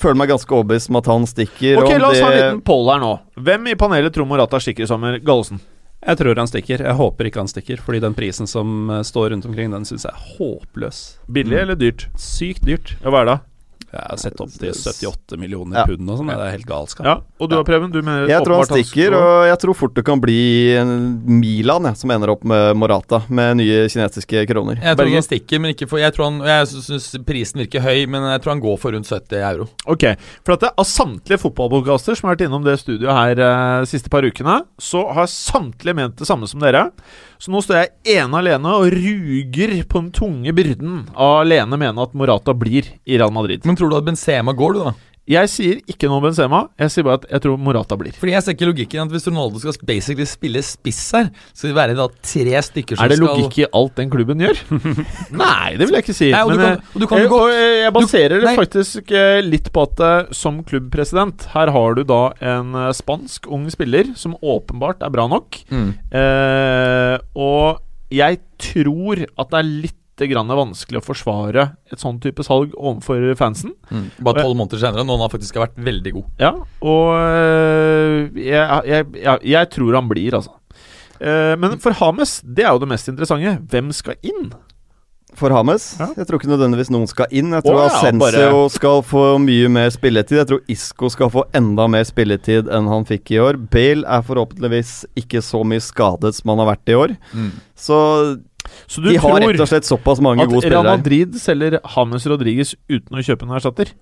føler 0.00 0.18
meg 0.20 0.32
ganske 0.32 0.56
overbevist 0.56 0.90
om 0.92 0.98
at 1.00 1.10
han 1.12 1.28
stikker. 1.30 1.78
Ok, 1.82 1.92
La 2.00 2.10
oss 2.10 2.20
ha 2.22 2.32
en 2.32 2.36
liten 2.38 2.60
poll 2.66 2.90
her 2.92 3.00
nå. 3.02 3.12
Hvem 3.46 3.70
i 3.72 3.76
panelet 3.78 4.14
tror 4.14 4.28
Morata 4.30 4.60
stikker 4.62 4.86
i 4.86 4.90
sommer? 4.90 5.20
Gallosen. 5.24 5.62
Jeg 6.04 6.20
tror 6.20 6.36
han 6.36 6.50
stikker. 6.50 6.82
Jeg 6.84 6.98
håper 6.98 7.30
ikke 7.30 7.40
han 7.40 7.48
stikker, 7.48 7.80
fordi 7.80 8.02
den 8.04 8.16
prisen 8.16 8.48
som 8.50 8.90
eh, 8.92 9.00
står 9.06 9.30
rundt 9.32 9.46
omkring, 9.48 9.72
den 9.72 9.86
syns 9.88 10.04
jeg 10.04 10.12
er 10.12 10.36
håpløs. 10.36 11.00
Billig 11.32 11.56
eller 11.62 11.78
dyrt? 11.80 12.08
Sykt 12.20 12.66
dyrt. 12.68 12.96
Ja, 13.00 13.08
hva 13.14 13.22
er 13.24 13.30
det? 13.30 13.38
Jeg 13.94 14.06
har 14.10 14.18
sett 14.20 14.40
opp 14.42 14.50
til 14.58 14.72
78 14.74 15.38
millioner 15.38 15.78
Ja. 15.80 15.84
pund 15.86 16.10
og 16.10 16.18
sånn. 16.18 16.26
Det 16.32 16.36
er 16.48 16.50
helt 16.56 16.66
galskap. 16.66 17.06
Ja, 17.06 17.14
Og 17.40 17.48
du 17.50 17.54
har 17.56 17.64
Preben? 17.64 17.92
Du 17.94 18.00
mener 18.02 18.26
Jeg 18.28 18.42
tror 18.44 18.56
han 18.60 18.66
stikker, 18.66 19.14
og 19.14 19.46
jeg 19.48 19.58
tror 19.62 19.74
fort 19.78 19.94
det 19.94 20.04
kan 20.04 20.20
bli 20.20 20.74
en 20.76 20.94
Milan 21.40 21.84
jeg, 21.84 21.96
som 21.96 22.10
ender 22.10 22.32
opp 22.34 22.42
med 22.44 22.76
Morata, 22.76 23.22
med 23.28 23.56
nye 23.62 23.86
kinesiske 23.88 24.46
kroner. 24.50 24.80
jeg 24.82 24.96
tror 24.96 25.12
han 25.14 25.22
stikker, 25.22 25.60
men 25.60 25.74
ikke 25.74 25.88
for 25.88 25.98
Jeg, 25.98 26.12
tror 26.14 26.24
han, 26.30 26.40
jeg 26.44 26.66
syns 26.66 27.10
prisen 27.24 27.60
virker 27.62 27.80
høy, 27.80 28.06
men 28.08 28.22
jeg 28.32 28.42
tror 28.42 28.52
han 28.56 28.60
går 28.60 28.78
for 28.78 28.92
rundt 28.92 29.06
70 29.06 29.38
euro. 29.40 29.68
Ok, 29.86 30.04
for 30.44 30.54
at 30.54 30.60
det, 30.60 30.70
Av 30.76 30.84
samtlige 30.84 31.38
fotballpodkaster 31.38 32.16
som 32.18 32.28
har 32.28 32.36
vært 32.36 32.46
innom 32.48 32.64
det 32.64 32.78
studioet 32.80 33.14
her 33.14 33.38
eh, 33.38 33.80
de 33.84 33.86
siste 33.86 34.10
par 34.10 34.22
ukene, 34.26 34.64
så 34.80 35.04
har 35.14 35.26
samtlige 35.30 35.94
ment 35.94 36.16
det 36.16 36.26
samme 36.26 36.48
som 36.50 36.60
dere. 36.60 36.90
Så 37.44 37.52
nå 37.52 37.60
står 37.60 37.76
jeg 37.76 38.14
ene 38.22 38.38
alene 38.40 38.70
og 38.72 38.86
ruger 38.94 39.72
på 39.84 40.00
den 40.00 40.06
tunge 40.16 40.52
byrden 40.56 41.02
av 41.12 41.42
alene 41.42 41.76
mene 41.76 42.06
at 42.06 42.14
Morata 42.16 42.54
blir 42.56 42.86
i 43.04 43.18
Real 43.18 43.34
Madrid. 43.36 43.66
Men 43.68 43.76
tror 43.76 43.90
du 43.92 43.98
at 43.98 44.06
Benzema 44.06 44.54
går, 44.56 44.78
du, 44.78 44.86
da? 44.86 44.92
Jeg 45.24 45.48
sier 45.48 45.78
ikke 45.88 46.04
noe 46.10 46.18
om 46.20 46.24
Benzema, 46.26 46.58
jeg 46.76 46.92
sier 46.92 47.04
bare 47.06 47.16
at 47.22 47.22
jeg 47.32 47.40
tror 47.46 47.60
Morata 47.64 47.96
blir. 47.96 48.12
Fordi 48.20 48.34
jeg 48.34 48.44
ser 48.44 48.56
ikke 48.58 48.66
logikken 48.68 49.06
at 49.06 49.14
hvis 49.14 49.24
Ronaldo 49.30 49.62
skal 49.62 49.86
basically 49.88 50.26
spille 50.28 50.60
spiss 50.66 50.98
her, 51.16 51.30
skal 51.56 51.70
det 51.70 51.76
være 51.78 51.94
da 51.96 52.06
tre 52.20 52.60
stykker 52.66 52.98
som 52.98 53.00
skal 53.00 53.06
Er 53.08 53.14
det 53.14 53.20
logikk 53.22 53.56
i 53.62 53.66
alt 53.80 53.94
den 54.02 54.12
klubben 54.12 54.44
gjør? 54.44 54.60
Nei, 55.44 55.70
det 55.80 55.88
vil 55.88 55.96
jeg 55.96 56.04
ikke 56.04 56.16
si. 56.18 56.28
Nei, 56.34 56.42
og 56.44 56.52
du 56.52 56.60
kan, 56.60 56.76
eh, 56.76 56.92
og 56.92 57.00
du 57.00 57.08
kan 57.08 57.22
jeg, 57.22 57.30
godt, 57.32 57.46
og, 57.46 57.56
eh, 57.56 57.78
jeg 57.86 57.96
baserer 57.96 58.44
det 58.44 58.54
faktisk 58.60 59.14
eh, 59.16 59.40
litt 59.48 59.72
på 59.72 59.86
at 59.88 60.04
eh, 60.04 60.34
som 60.36 60.60
klubbpresident 60.68 61.48
Her 61.54 61.72
har 61.72 61.96
du 61.96 62.04
da 62.12 62.20
en 62.44 62.76
eh, 62.84 62.92
spansk 63.00 63.48
ung 63.48 63.64
spiller 63.72 64.12
som 64.20 64.36
åpenbart 64.44 65.00
er 65.08 65.14
bra 65.16 65.24
nok. 65.32 65.62
mm. 65.72 65.90
Eh, 66.20 67.16
og 67.40 67.80
jeg 68.14 68.42
tror 68.60 69.24
at 69.24 69.48
det 69.50 69.58
er 69.62 69.70
litt 69.88 70.00
grann 70.30 70.46
vanskelig 70.46 71.00
å 71.00 71.04
forsvare 71.04 71.64
et 71.90 72.00
sånn 72.02 72.20
type 72.22 72.44
salg 72.46 72.74
overfor 72.78 73.34
fansen. 73.38 73.72
Mm. 73.90 74.04
Bare 74.22 74.44
tolv 74.44 74.58
måneder 74.60 74.78
senere, 74.82 75.06
når 75.06 75.24
han 75.24 75.32
faktisk 75.32 75.58
har 75.58 75.66
vært 75.66 75.80
veldig 75.88 76.12
god. 76.14 76.28
Ja, 76.38 76.52
og 76.86 77.08
eh, 77.18 78.44
jeg, 78.44 78.84
jeg, 78.92 79.08
jeg, 79.24 79.42
jeg 79.54 79.72
tror 79.74 79.98
han 79.98 80.12
blir, 80.12 80.38
altså. 80.38 80.54
Eh, 81.18 81.54
men 81.58 81.78
for 81.82 81.96
Hames, 81.98 82.38
det 82.44 82.66
er 82.66 82.72
jo 82.74 82.84
det 82.84 82.90
mest 82.94 83.10
interessante. 83.10 83.58
Hvem 83.70 83.90
skal 83.96 84.18
inn? 84.22 84.52
For 85.34 85.50
Hames? 85.50 85.96
Ja. 85.98 86.12
Jeg 86.14 86.28
tror 86.28 86.38
ikke 86.38 86.50
nødvendigvis 86.52 86.92
noen 86.94 87.08
skal 87.10 87.32
inn. 87.34 87.50
Jeg 87.56 87.64
tror 87.66 87.80
oh, 87.80 87.82
ja, 87.82 87.90
Asensio 87.90 88.50
bare- 88.54 88.70
skal 88.70 89.00
få 89.02 89.24
mye 89.42 89.70
mer 89.72 89.90
spilletid. 89.90 90.38
Jeg 90.38 90.50
tror 90.50 90.62
Isco 90.70 91.10
skal 91.10 91.32
få 91.34 91.42
enda 91.58 91.88
mer 91.90 92.06
spilletid 92.06 92.70
enn 92.70 92.86
han 92.90 93.06
fikk 93.08 93.34
i 93.34 93.40
år. 93.42 93.58
Bale 93.72 94.06
er 94.06 94.22
forhåpentligvis 94.26 94.92
ikke 95.18 95.42
så 95.42 95.64
mye 95.66 95.82
skadet 95.82 96.36
som 96.38 96.54
han 96.54 96.62
har 96.62 96.70
vært 96.76 96.94
i 96.94 96.98
år. 97.00 97.16
Mm. 97.34 97.50
Så 97.74 97.98
Så 98.86 99.00
du 99.02 99.08
de 99.10 99.16
har 99.18 99.30
tror 99.40 99.44
rett 99.52 99.60
og 99.60 99.68
slett 99.68 99.84
såpass 99.88 100.20
mange 100.24 100.46
gode 100.46 100.62
spillere. 100.64 100.80
At 100.80 100.84
Real 100.86 100.98
Madrid 100.98 101.34
selger 101.40 101.78
Hames 101.94 102.26
Rodriguez 102.26 102.74
uten 102.88 103.16
å 103.18 103.22
kjøpe 103.24 103.46
en 103.48 103.54
erstatter? 103.58 103.92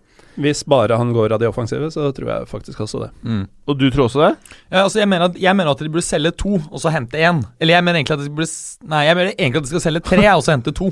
Hvis 0.40 0.62
bare 0.64 0.96
han 0.96 1.10
går 1.12 1.34
av 1.34 1.40
de 1.42 1.48
offensive, 1.50 1.90
så 1.92 2.06
tror 2.16 2.28
jeg 2.30 2.46
faktisk 2.48 2.78
også 2.80 3.02
det. 3.02 3.10
Mm. 3.22 3.42
Og 3.68 3.76
du 3.78 3.90
tror 3.92 4.06
også 4.06 4.22
det? 4.22 4.30
Ja, 4.72 4.84
altså 4.86 5.02
jeg, 5.02 5.08
mener 5.12 5.26
at, 5.28 5.34
jeg 5.36 5.56
mener 5.58 5.70
at 5.74 5.82
de 5.84 5.90
burde 5.92 6.06
selge 6.06 6.32
to, 6.40 6.54
og 6.70 6.80
så 6.80 6.88
hente 6.94 7.20
én. 7.20 7.42
Eller 7.60 7.74
jeg 7.76 7.84
mener 7.84 8.00
egentlig 8.00 8.16
at 8.16 8.24
de 8.24 8.30
burde 8.32 8.48
Nei, 8.88 9.02
jeg 9.10 9.18
mener 9.18 9.34
egentlig 9.36 9.60
at 9.60 9.66
de 9.68 9.72
skal 9.74 9.84
selge 9.84 10.00
tre, 10.08 10.24
og 10.32 10.42
så 10.46 10.54
hente 10.56 10.72
to. 10.72 10.88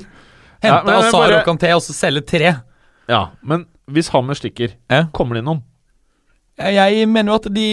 Hente 0.61 0.77
Ja, 0.93 0.99
Asar 0.99 1.17
bare- 1.23 1.39
og 1.41 1.47
Kanté, 1.49 1.71
og 1.73 1.81
så 1.81 1.95
selge 1.97 2.21
tre. 2.29 2.53
Ja, 3.09 3.23
men 3.41 3.65
hvis 3.89 4.11
Hammer 4.13 4.37
stikker, 4.37 4.75
Ja. 4.91 5.05
kommer 5.11 5.33
det 5.33 5.41
inn 5.41 5.49
noen? 5.49 5.63
Jeg, 6.69 6.95
jeg 6.97 7.09
mener 7.09 7.33
jo 7.33 7.39
at 7.41 7.49
de 7.53 7.65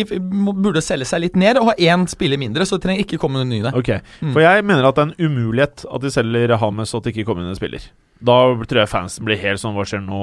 burde 0.59 0.83
selge 0.85 1.07
seg 1.09 1.21
litt 1.27 1.37
ned 1.37 1.61
og 1.61 1.71
ha 1.71 1.75
én 1.79 2.07
spiller 2.11 2.39
mindre, 2.41 2.67
så 2.67 2.79
det 2.79 2.87
trenger 2.89 3.05
ikke 3.07 3.19
komme 3.23 3.41
noen 3.43 3.53
nye 3.53 3.63
der. 3.69 3.77
Ok, 3.79 3.91
Mm. 4.23 4.33
For 4.35 4.41
jeg 4.43 4.65
mener 4.65 4.85
at 4.89 4.97
det 4.97 5.03
er 5.05 5.09
en 5.13 5.31
umulighet 5.31 5.85
at 5.95 6.01
de 6.03 6.11
selger 6.11 6.57
Hames 6.59 6.93
og 6.95 7.01
at 7.01 7.05
det 7.09 7.17
ikke 7.17 7.27
kommer 7.29 7.43
inn 7.45 7.53
en 7.53 7.59
spiller. 7.59 7.85
Da 8.19 8.35
tror 8.67 8.81
jeg 8.81 8.91
fansen 8.91 9.23
blir 9.29 9.39
helt 9.39 9.61
sånn 9.63 9.77
Hva 9.77 9.85
skjer 9.87 10.01
nå? 10.03 10.19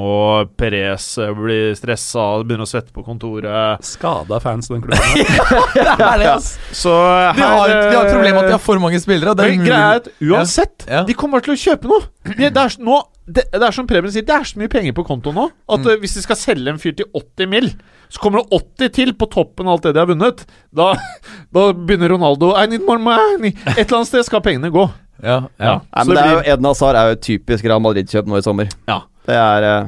Perez 0.59 1.05
eh, 1.23 1.29
blir 1.37 1.69
stressa, 1.79 2.25
begynner 2.43 2.65
å 2.65 2.67
svette 2.67 2.91
på 2.91 3.05
kontoret. 3.07 3.79
Skada 3.87 4.41
fans, 4.43 4.67
den 4.67 4.81
klubben. 4.83 4.99
ja, 5.15 5.95
det 5.95 6.09
er 6.09 6.19
det, 6.19 6.27
ass. 6.33 6.49
Så 6.75 6.91
De 6.91 7.39
har, 7.39 7.71
de 7.71 7.95
har 7.95 8.03
et 8.03 8.11
problem 8.11 8.35
med 8.35 8.41
at 8.43 8.49
de 8.51 8.55
har 8.57 8.63
for 8.65 8.83
mange 8.83 8.99
spillere. 8.99 9.31
og 9.31 9.39
Det 9.39 9.45
er 9.47 9.55
umulig. 9.55 9.71
er 9.79 10.33
uansett, 10.33 10.83
Ja. 10.91 11.05
de 11.07 11.15
kommer 11.15 11.39
til 11.45 11.55
å 11.55 11.59
kjøpe 11.61 11.87
noe. 11.93 12.03
Det, 12.35 12.51
det, 12.51 12.65
er, 12.65 12.75
nå, 12.83 12.99
det, 13.27 13.43
det 13.51 13.61
er 13.63 13.71
som 13.73 13.87
Preben 13.89 14.11
sier, 14.13 14.21
det 14.25 14.33
er 14.35 14.43
så 14.45 14.59
mye 14.61 14.69
penger 14.69 14.93
på 14.93 15.05
konto 15.07 15.31
nå 15.33 15.47
at 15.49 15.79
Mm. 15.81 15.87
eh, 15.91 15.97
hvis 16.03 16.13
de 16.13 16.21
skal 16.21 16.35
selge 16.37 16.69
en 16.69 16.77
fyr 16.81 16.93
til 16.95 17.05
80 17.13 17.47
mill., 17.49 17.71
så 18.09 18.19
kommer 18.21 18.43
det 18.43 18.59
80 18.61 18.89
til 18.93 19.13
på 19.17 19.25
toppen 19.33 19.65
av 19.67 19.73
alt 19.79 19.83
det 19.87 19.93
de 19.95 19.99
har 20.03 20.07
vunnet. 20.11 20.45
Da, 20.73 20.91
da 21.55 21.63
begynner 21.73 22.09
Ronaldo 22.13 22.51
I 22.55 22.67
need 22.69 22.85
more 22.85 22.99
money. 23.01 23.49
Et 23.73 23.85
eller 23.87 23.97
annet 24.03 24.07
sted 24.11 24.23
skal 24.27 24.41
pengene 24.45 24.69
gå. 24.71 24.85
Ja, 25.23 25.39
ja. 25.57 25.79
Nei, 25.79 26.03
men 26.05 26.07
det 26.07 26.15
det 26.15 26.23
blir- 26.23 26.33
jo 26.45 26.53
Eden 26.53 26.65
Hazard 26.69 26.95
er 26.95 27.07
jo 27.09 27.17
et 27.17 27.21
typisk 27.25 27.65
Real 27.65 27.79
Madrid-kjøp 27.81 28.27
nå 28.29 28.37
i 28.37 28.41
sommer. 28.45 28.69
Ja. 28.87 28.99
Det 29.25 29.35
er 29.41 29.63
eh, 29.71 29.87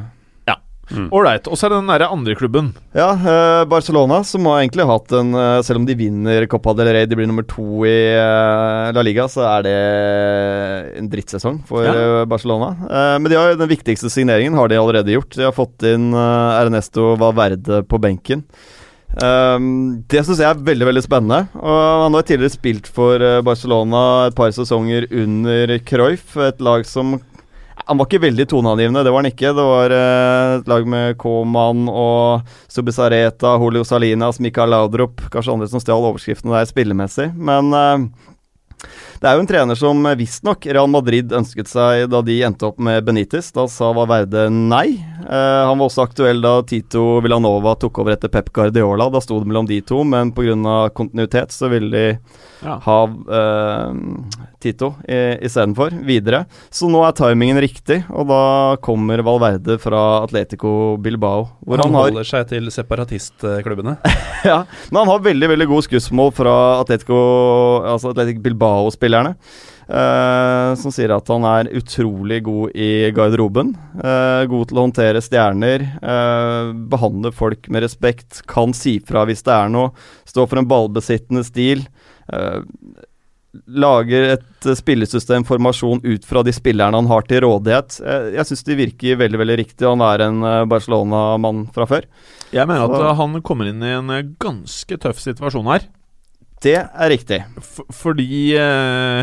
Ålreit. 1.12 1.48
Og 1.52 1.58
så 1.60 1.68
er 1.68 1.74
det 1.74 1.80
den 1.82 1.90
der 1.92 2.06
andre 2.08 2.36
klubben. 2.40 2.70
Ja, 2.96 3.10
eh, 3.14 3.66
Barcelona, 3.68 4.22
som 4.24 4.46
har 4.48 4.62
egentlig 4.62 4.86
hatt 4.88 5.12
en 5.18 5.34
eh, 5.36 5.62
Selv 5.68 5.82
om 5.82 5.86
de 5.86 5.96
vinner 6.00 6.46
Copa 6.48 6.74
del 6.78 6.88
Rey, 6.96 7.06
de 7.10 7.18
blir 7.20 7.28
nummer 7.28 7.44
to 7.44 7.84
i 7.84 7.96
eh, 8.16 8.92
La 8.96 9.04
Liga, 9.04 9.26
så 9.32 9.44
er 9.58 9.66
det 9.68 9.76
en 11.02 11.10
drittsesong 11.12 11.60
for 11.68 11.84
Ja. 11.84 11.94
eh, 11.94 12.26
Barcelona. 12.30 12.72
Eh, 12.88 13.18
men 13.20 13.30
de 13.32 13.36
har 13.40 13.56
den 13.60 13.70
viktigste 13.70 14.10
signeringen 14.14 14.56
har 14.56 14.68
de 14.72 14.80
allerede 14.80 15.12
gjort. 15.16 15.36
De 15.36 15.44
har 15.48 15.56
fått 15.56 15.84
inn 15.84 16.10
eh, 16.14 16.62
Ernesto 16.64 17.16
Valverde 17.20 17.84
på 17.88 18.00
benken. 18.02 18.46
Um, 19.24 20.04
det 20.12 20.20
syns 20.28 20.42
jeg 20.44 20.50
er 20.52 20.60
veldig 20.68 20.86
veldig 20.90 21.02
spennende. 21.06 21.48
Og 21.58 22.04
Han 22.04 22.14
har 22.18 22.26
tidligere 22.28 22.54
spilt 22.54 22.90
for 22.92 23.24
Barcelona 23.42 24.28
et 24.28 24.36
par 24.38 24.52
sesonger 24.54 25.08
under 25.12 25.78
Cruyff, 25.88 26.36
et 26.38 26.60
lag 26.62 26.86
som 26.86 27.16
Han 27.88 28.00
var 28.00 28.10
ikke 28.10 28.26
veldig 28.26 28.46
toneangivende, 28.52 29.04
det 29.06 29.12
var 29.14 29.24
han 29.24 29.32
ikke. 29.32 29.54
Det 29.56 29.66
var 29.70 29.94
eh, 29.96 30.54
et 30.60 30.68
lag 30.68 30.88
med 30.92 31.18
Koman 31.22 31.86
og 31.88 32.50
Subisareta, 32.72 33.54
Julio 33.62 33.86
Salinas, 33.88 34.42
Mikael 34.44 34.74
Laudrup 34.76 35.24
Kanskje 35.32 35.54
andre 35.54 35.70
som 35.72 35.84
stjal 35.84 36.04
overskriftene 36.04 36.58
der 36.58 36.68
spillemessig. 36.68 37.30
Men 37.40 37.72
eh, 37.72 38.28
det 39.22 39.28
er 39.30 39.36
jo 39.38 39.44
en 39.44 39.50
trener 39.50 39.78
som 39.80 40.04
visstnok 40.20 40.66
Real 40.70 40.88
Madrid 40.92 41.32
ønsket 41.34 41.68
seg 41.72 42.08
da 42.12 42.22
de 42.26 42.40
endte 42.48 42.68
opp 42.70 42.80
med 42.84 43.04
Benitez. 43.08 43.52
Da 43.56 43.68
sa 43.72 43.92
Valverde 43.98 44.48
nei. 44.54 44.98
Eh, 45.28 45.62
han 45.68 45.78
var 45.80 45.88
også 45.90 46.06
aktuell 46.08 46.42
da 46.44 46.58
Tito 46.68 47.20
Villanova 47.26 47.76
tok 47.80 48.00
over 48.04 48.14
etter 48.16 48.32
Pep 48.34 48.52
Guardiola. 48.56 49.10
Da 49.14 49.22
sto 49.24 49.40
det 49.42 49.50
mellom 49.50 49.68
de 49.70 49.82
to, 49.82 50.04
men 50.08 50.32
pga. 50.36 50.90
kontinuitet 50.96 51.52
så 51.56 51.70
ville 51.70 51.92
de 51.92 52.20
Ja. 52.64 52.80
ha 52.82 53.04
eh, 53.06 53.94
Tito 54.60 54.96
i- 55.08 55.38
istedenfor 55.46 55.92
videre. 56.04 56.46
Så 56.74 56.90
nå 56.90 57.04
er 57.06 57.12
timingen 57.14 57.60
riktig, 57.62 58.04
og 58.10 58.28
da 58.28 58.76
kommer 58.82 59.22
Valverde 59.24 59.78
fra 59.80 60.24
Atletico 60.24 60.98
Bilbao. 60.98 61.50
Hvor 61.66 61.78
han 61.78 61.88
han 61.92 61.94
har 61.94 62.10
holder 62.10 62.24
seg 62.26 62.48
til 62.50 62.66
separatistklubbene. 62.74 63.98
ja, 64.46 64.64
men 64.92 65.00
han 65.04 65.08
har 65.12 65.20
veldig 65.26 65.50
veldig 65.54 65.68
god 65.70 65.86
skussmål 65.86 66.34
fra 66.34 66.56
Atletico, 66.82 67.18
altså 67.86 68.10
Atletico 68.14 68.42
Bilbao-spillerne. 69.08 69.36
Uh, 69.88 70.76
som 70.76 70.92
sier 70.92 71.14
at 71.16 71.30
han 71.32 71.46
er 71.48 71.70
utrolig 71.80 72.42
god 72.44 72.76
i 72.76 73.08
garderoben. 73.16 73.72
Uh, 73.96 74.44
god 74.52 74.68
til 74.68 74.80
å 74.80 74.84
håndtere 74.84 75.24
stjerner. 75.24 75.86
uh, 76.04 76.76
behandle 76.92 77.32
folk 77.32 77.70
med 77.72 77.86
respekt. 77.86 78.44
Kan 78.48 78.76
si 78.76 79.00
fra 79.00 79.24
hvis 79.26 79.46
det 79.48 79.56
er 79.56 79.72
noe. 79.72 79.94
Stå 80.28 80.48
for 80.48 80.60
en 80.60 80.68
ballbesittende 80.68 81.46
stil. 81.48 81.88
lager 83.66 84.26
et 84.36 84.66
spillesystem, 84.76 85.46
formasjon, 85.48 86.02
ut 86.04 86.26
fra 86.28 86.44
de 86.44 86.52
spillerne 86.54 87.00
han 87.00 87.08
har 87.08 87.24
til 87.26 87.42
rådighet. 87.42 88.02
Jeg 88.36 88.46
syns 88.46 88.66
det 88.68 88.76
virker 88.78 89.22
veldig 89.24 89.40
veldig 89.40 89.56
riktig. 89.58 89.88
Han 89.88 90.04
er 90.04 90.26
en 90.28 90.44
Barcelona-mann 90.70 91.70
fra 91.74 91.88
før. 91.88 92.06
Jeg 92.52 92.68
mener 92.68 92.92
at 92.92 93.16
han 93.18 93.40
kommer 93.42 93.72
inn 93.72 93.82
i 93.82 93.96
en 93.96 94.12
ganske 94.38 95.00
tøff 95.00 95.24
situasjon 95.24 95.72
her. 95.72 95.88
Det 96.64 96.76
er 96.80 97.12
riktig. 97.12 97.42
F 97.62 97.82
fordi 97.94 98.56
eh, 98.58 99.20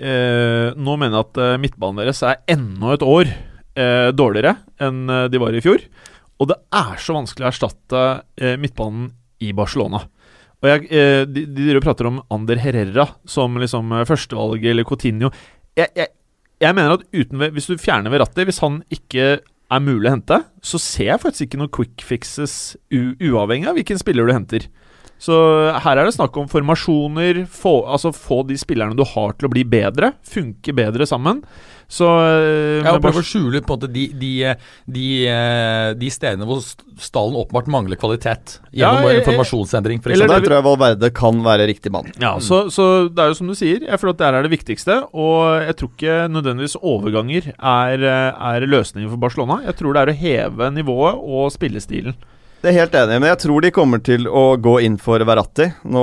eh, 0.00 0.68
Nå 0.76 0.96
mener 0.96 1.18
jeg 1.18 1.26
at 1.26 1.40
eh, 1.44 1.58
midtbanen 1.60 2.00
deres 2.02 2.22
er 2.26 2.40
enda 2.50 2.94
et 2.94 3.04
år 3.04 3.28
eh, 3.28 4.08
dårligere 4.16 4.56
enn 4.80 5.02
eh, 5.10 5.26
de 5.32 5.42
var 5.42 5.56
i 5.56 5.62
fjor. 5.64 5.84
Og 6.40 6.48
det 6.48 6.56
er 6.72 6.94
så 7.02 7.18
vanskelig 7.18 7.46
å 7.46 7.50
erstatte 7.50 8.04
eh, 8.40 8.56
midtbanen 8.60 9.10
i 9.44 9.52
Barcelona. 9.56 10.06
Og 10.60 10.68
jeg, 10.68 10.88
De, 11.32 11.46
de 11.48 11.80
prater 11.80 12.04
om 12.10 12.18
Ander 12.28 12.58
Herrera 12.60 13.06
som 13.24 13.54
liksom 13.56 13.94
førstevalg, 14.04 14.66
eller 14.68 14.84
Coutinho. 14.84 15.30
Jeg, 15.72 15.88
jeg, 15.96 16.10
jeg 16.60 16.76
mener 16.76 16.98
at 16.98 17.06
uten, 17.16 17.46
Hvis 17.56 17.70
du 17.70 17.78
fjerner 17.80 18.12
Verratti, 18.12 18.44
hvis 18.44 18.60
han 18.60 18.82
ikke 18.92 19.30
er 19.40 19.80
mulig 19.80 20.10
å 20.10 20.12
hente, 20.18 20.40
så 20.60 20.80
ser 20.82 21.12
jeg 21.14 21.22
faktisk 21.22 21.46
ikke 21.46 21.60
noen 21.62 21.72
quick 21.72 22.04
fixes 22.04 22.54
uavhengig 22.92 23.70
av 23.70 23.78
hvilken 23.78 24.00
spiller 24.02 24.28
du 24.28 24.34
henter. 24.34 24.66
Så 25.20 25.36
her 25.84 26.00
er 26.00 26.08
det 26.08 26.14
snakk 26.16 26.36
om 26.40 26.48
formasjoner, 26.48 27.42
få, 27.52 27.82
altså 27.92 28.12
få 28.16 28.40
de 28.48 28.56
spillerne 28.60 28.96
du 28.96 29.04
har 29.04 29.34
til 29.36 29.50
å 29.50 29.52
bli 29.52 29.66
bedre, 29.68 30.14
funke 30.24 30.72
bedre 30.76 31.04
sammen. 31.08 31.42
Så 31.90 32.06
Jeg 32.06 32.84
Ja, 32.86 32.92
og 32.94 33.02
prøve 33.02 33.18
å 33.18 33.26
skjule 33.26 33.60
på 33.66 33.74
en 33.74 33.80
måte 33.80 33.88
de, 33.90 34.04
de, 34.14 34.30
de, 34.86 35.06
eh, 35.26 35.88
de 35.98 36.10
stedene 36.14 36.46
hvor 36.46 36.62
stallen 36.62 37.34
åpenbart 37.40 37.68
mangler 37.72 37.98
kvalitet. 37.98 38.60
Ja, 38.70 38.92
Gjennom 38.94 39.10
jeg, 39.10 39.24
formasjonsendring, 39.26 40.00
eller 40.06 40.24
f.eks. 40.24 40.32
Der 40.36 40.46
tror 40.46 40.56
jeg 40.56 40.66
Valverde 40.68 41.12
kan 41.18 41.42
være 41.44 41.66
riktig 41.68 41.92
mann. 41.92 42.12
Ja, 42.22 42.36
så, 42.38 42.62
så 42.72 43.10
det 43.10 43.24
er 43.24 43.34
jo 43.34 43.40
som 43.42 43.50
du 43.50 43.58
sier, 43.58 43.82
jeg 43.88 44.00
føler 44.00 44.14
at 44.14 44.22
det 44.22 44.28
er 44.30 44.46
det 44.46 44.54
viktigste. 44.54 45.00
Og 45.10 45.66
jeg 45.66 45.78
tror 45.80 45.92
ikke 45.96 46.18
nødvendigvis 46.30 46.78
overganger 46.80 47.50
er, 47.58 48.08
eh, 48.14 48.52
er 48.54 48.70
løsningen 48.70 49.10
for 49.10 49.26
Barcelona. 49.26 49.60
Jeg 49.66 49.80
tror 49.82 49.98
det 49.98 50.06
er 50.06 50.14
å 50.14 50.20
heve 50.22 50.70
nivået 50.78 51.26
og 51.26 51.50
spillestilen. 51.52 52.14
Det 52.60 52.68
er 52.68 52.76
helt 52.76 52.92
enig, 52.92 53.14
men 53.22 53.30
jeg 53.30 53.40
tror 53.40 53.64
de 53.64 53.70
kommer 53.72 54.02
til 54.04 54.26
å 54.28 54.52
gå 54.60 54.74
inn 54.84 54.98
for 55.00 55.22
Verratti 55.24 55.70
nå 55.88 56.02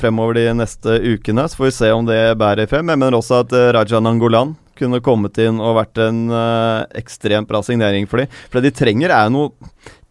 fremover 0.00 0.34
de 0.34 0.48
neste 0.58 0.96
ukene. 0.98 1.44
Så 1.46 1.60
får 1.60 1.68
vi 1.68 1.74
se 1.76 1.90
om 1.94 2.08
det 2.08 2.18
bærer 2.40 2.66
frem. 2.66 2.90
Jeg 2.90 2.98
mener 2.98 3.14
også 3.14 3.44
at 3.44 3.54
eh, 3.54 3.68
Raja 3.76 4.00
Nangolan 4.02 4.56
kunne 4.80 4.98
kommet 5.04 5.38
inn 5.38 5.60
og 5.62 5.76
vært 5.76 6.00
en 6.02 6.24
uh, 6.32 6.82
ekstremt 6.98 7.46
bra 7.46 7.60
signering 7.62 8.08
for 8.10 8.18
dem. 8.18 8.32
For 8.50 8.58
det 8.58 8.72
de 8.72 8.80
trenger, 8.80 9.14
er 9.14 9.30
noe 9.30 9.52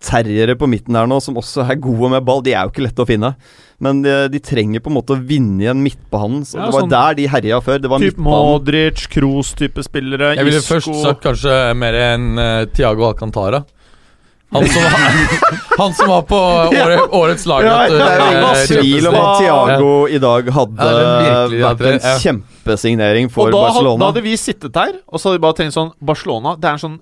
terriere 0.01 0.55
på 0.55 0.69
midten 0.71 0.95
her 0.95 1.09
nå 1.11 1.17
som 1.21 1.35
også 1.41 1.65
er 1.65 1.81
gode 1.81 2.13
med 2.13 2.23
ball. 2.23 2.39
De 2.45 2.53
er 2.55 2.63
jo 2.63 2.71
ikke 2.71 2.85
lette 2.85 3.03
å 3.03 3.09
finne. 3.09 3.33
Men 3.83 3.99
de, 4.05 4.15
de 4.31 4.39
trenger 4.39 4.79
på 4.85 4.93
en 4.93 4.97
måte 5.01 5.17
å 5.17 5.19
vinne 5.19 5.65
igjen 5.65 5.83
midtbanen. 5.83 6.45
Så 6.47 6.55
Ja, 6.55 6.69
det 6.69 6.77
var 6.77 6.85
sånn 6.85 6.95
der 6.95 7.19
de 7.19 7.27
herja 7.35 7.59
før. 7.65 7.83
Det 7.83 7.91
var 7.91 8.05
Typ. 8.05 8.23
Modric, 8.31 9.03
Kroos-type 9.11 9.83
spillere. 9.89 10.37
Jeg 10.39 10.47
ville 10.47 10.63
først 10.63 10.95
sagt 11.03 11.27
kanskje 11.27 11.59
mer 11.75 11.99
enn 11.99 12.31
uh, 12.39 12.63
Tiago 12.71 13.09
Alcantara. 13.11 13.65
Han 14.51 14.65
som, 14.67 14.83
han 15.79 15.93
som 15.95 16.09
var 16.11 16.21
på 16.27 16.35
året, 16.35 17.01
årets 17.15 17.45
lag 17.47 17.63
Ja, 17.63 17.75
det 17.87 18.01
er 18.03 18.23
ingen 18.27 18.67
tvil 18.67 19.07
om 19.07 19.15
at 19.15 19.37
Tiago 19.39 19.67
Thiago 19.71 19.93
i 20.11 20.19
dag 20.19 20.49
hadde 20.57 20.89
Ja, 20.91 21.69
vært 21.71 21.85
en 21.87 22.19
kjempesignering 22.25 23.31
for 23.31 23.47
og 23.47 23.55
da, 23.55 23.61
Barcelona. 23.69 23.99
da 24.03 24.09
hadde 24.11 24.23
vi 24.25 24.35
sittet 24.39 24.73
der, 24.75 24.97
og 25.07 25.19
så 25.21 25.29
hadde 25.29 25.39
vi 25.39 25.45
bare 25.47 25.57
tenkt 25.61 25.77
sånn 25.77 25.93
Barcelona, 26.03 26.57
det 26.59 26.67
er 26.67 26.77
en 26.77 26.83
sånn 26.83 26.99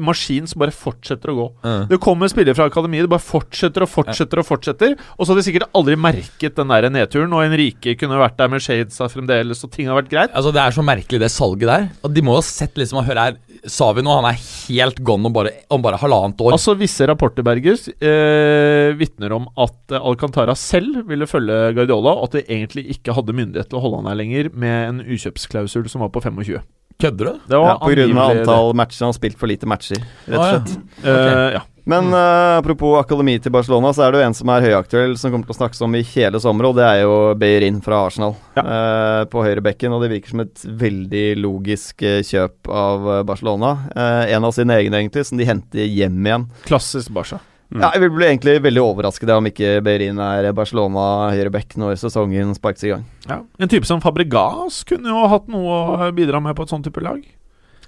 maskin 0.00 0.46
som 0.48 0.62
bare 0.62 0.72
fortsetter 0.72 1.32
å 1.32 1.36
gå. 1.36 1.46
Mm. 1.66 1.82
Det 1.90 1.98
kommer 2.02 2.30
spillere 2.32 2.56
fra 2.56 2.68
akademiet, 2.70 3.04
det 3.04 3.12
bare 3.12 3.24
fortsetter 3.24 3.84
og 3.84 3.90
fortsetter 3.92 4.40
og 4.40 4.48
fortsetter. 4.48 4.94
Og 5.16 5.24
så 5.24 5.32
hadde 5.32 5.42
de 5.42 5.48
sikkert 5.50 5.76
aldri 5.76 5.96
merket 6.00 6.56
den 6.56 6.72
der 6.72 6.88
nedturen, 6.92 7.34
og 7.36 7.44
Henrike 7.44 7.96
kunne 8.00 8.20
vært 8.20 8.38
der 8.40 8.52
med 8.52 8.64
shades 8.64 8.96
fremdeles, 9.12 9.64
og 9.66 9.72
ting 9.74 9.90
har 9.90 9.98
vært 10.00 10.12
greit. 10.12 10.32
Altså 10.32 10.54
Det 10.54 10.62
er 10.62 10.76
så 10.76 10.84
merkelig, 10.86 11.20
det 11.20 11.32
salget 11.34 11.68
der. 11.68 11.90
Og 12.02 12.14
De 12.16 12.24
må 12.24 12.36
jo 12.36 12.40
ha 12.40 12.46
sett 12.48 12.80
liksom 12.80 13.02
og 13.02 13.10
høre 13.10 13.26
her, 13.28 13.42
Savi 13.66 14.02
nå, 14.04 14.12
han 14.14 14.28
er 14.28 14.38
helt 14.38 15.00
gone 15.02 15.26
om 15.26 15.34
bare, 15.34 15.50
om 15.74 15.82
bare 15.82 15.98
halvannet 15.98 16.40
år. 16.44 16.54
Altså 16.54 16.76
Visse 16.78 17.06
rapporter 17.08 17.42
Bergers, 17.46 17.88
eh, 17.98 18.92
vitner 18.98 19.34
om 19.34 19.48
at 19.58 19.96
eh, 19.96 19.98
Alcantara 19.98 20.54
selv 20.58 21.02
ville 21.08 21.26
følge 21.26 21.72
Guardiola, 21.74 22.14
og 22.14 22.28
at 22.28 22.38
de 22.38 22.44
egentlig 22.46 22.86
ikke 22.94 23.16
hadde 23.16 23.34
myndighet 23.34 23.72
til 23.72 23.80
å 23.80 23.84
holde 23.84 24.02
han 24.02 24.10
her 24.12 24.20
lenger 24.22 24.52
med 24.54 24.76
en 24.92 25.02
ukjøpsklausul 25.02 25.90
som 25.90 26.04
var 26.04 26.12
på 26.14 26.22
25. 26.22 26.62
Kødder 27.00 27.24
du? 27.32 27.38
Det 27.46 27.56
var 27.60 27.66
Ja, 27.74 27.78
på 27.82 27.90
grunn 27.92 28.18
av 28.18 28.30
det. 28.34 28.40
antall 28.42 28.74
matcher. 28.74 29.00
Han 29.04 29.12
har 29.12 29.16
spilt 29.18 29.38
for 29.38 29.50
lite 29.50 29.66
matcher, 29.68 30.00
rett 30.26 30.38
og 30.38 30.40
Å, 30.40 30.46
ja. 30.46 30.60
slett. 30.60 30.76
Uh, 31.04 31.48
ja. 31.58 31.62
Men 31.86 32.08
uh, 32.10 32.56
apropos 32.58 32.96
akademi 32.98 33.36
til 33.38 33.52
Barcelona, 33.54 33.92
så 33.94 34.02
er 34.06 34.10
det 34.16 34.18
jo 34.22 34.26
en 34.26 34.34
som 34.34 34.50
er 34.50 34.64
høyaktuell, 34.64 35.12
som 35.20 35.30
kommer 35.30 35.46
til 35.46 35.54
å 35.54 35.58
snakkes 35.60 35.82
om 35.86 35.94
i 35.94 36.00
hele 36.02 36.40
sommer, 36.42 36.66
og 36.66 36.74
det 36.80 36.82
er 36.88 37.02
jo 37.04 37.12
Beirin 37.38 37.78
fra 37.84 38.00
Arsenal 38.08 38.34
eh, 38.58 39.22
på 39.30 39.44
høyrebekken. 39.44 39.94
Og 39.94 40.02
det 40.02 40.08
virker 40.16 40.34
som 40.34 40.42
et 40.42 40.64
veldig 40.82 41.26
logisk 41.44 42.02
kjøp 42.02 42.66
av 42.66 43.06
Barcelona. 43.28 43.70
Eh, 43.94 44.32
en 44.34 44.48
av 44.48 44.56
sine 44.56 44.74
egne, 44.80 44.98
egentlig, 44.98 45.28
som 45.30 45.38
de 45.38 45.46
henter 45.46 45.86
hjem 45.86 46.18
igjen. 46.26 46.48
Klassisk 46.66 47.14
Barca. 47.14 47.38
Mm. 47.66 47.80
Ja, 47.82 47.88
jeg 47.96 48.04
vil 48.04 48.12
bli 48.14 48.26
egentlig 48.28 48.52
veldig 48.62 48.82
overrasket 48.84 49.32
om 49.34 49.48
ikke 49.50 49.80
Beirin 49.82 50.20
er 50.22 50.52
Barcelona 50.54 51.32
høyrebekk 51.34 51.74
når 51.82 51.96
sesongen 51.98 52.54
sparkes 52.54 52.86
i 52.86 52.92
gang. 52.92 53.02
Ja. 53.26 53.40
En 53.58 53.72
type 53.72 53.88
som 53.88 54.02
Fabregas 54.04 54.84
kunne 54.86 55.10
jo 55.10 55.24
hatt 55.32 55.50
noe 55.50 55.80
å 56.06 56.12
bidra 56.14 56.38
med 56.42 56.54
på 56.58 56.66
et 56.66 56.74
sånt 56.74 56.86
type 56.86 57.02
lag. 57.02 57.24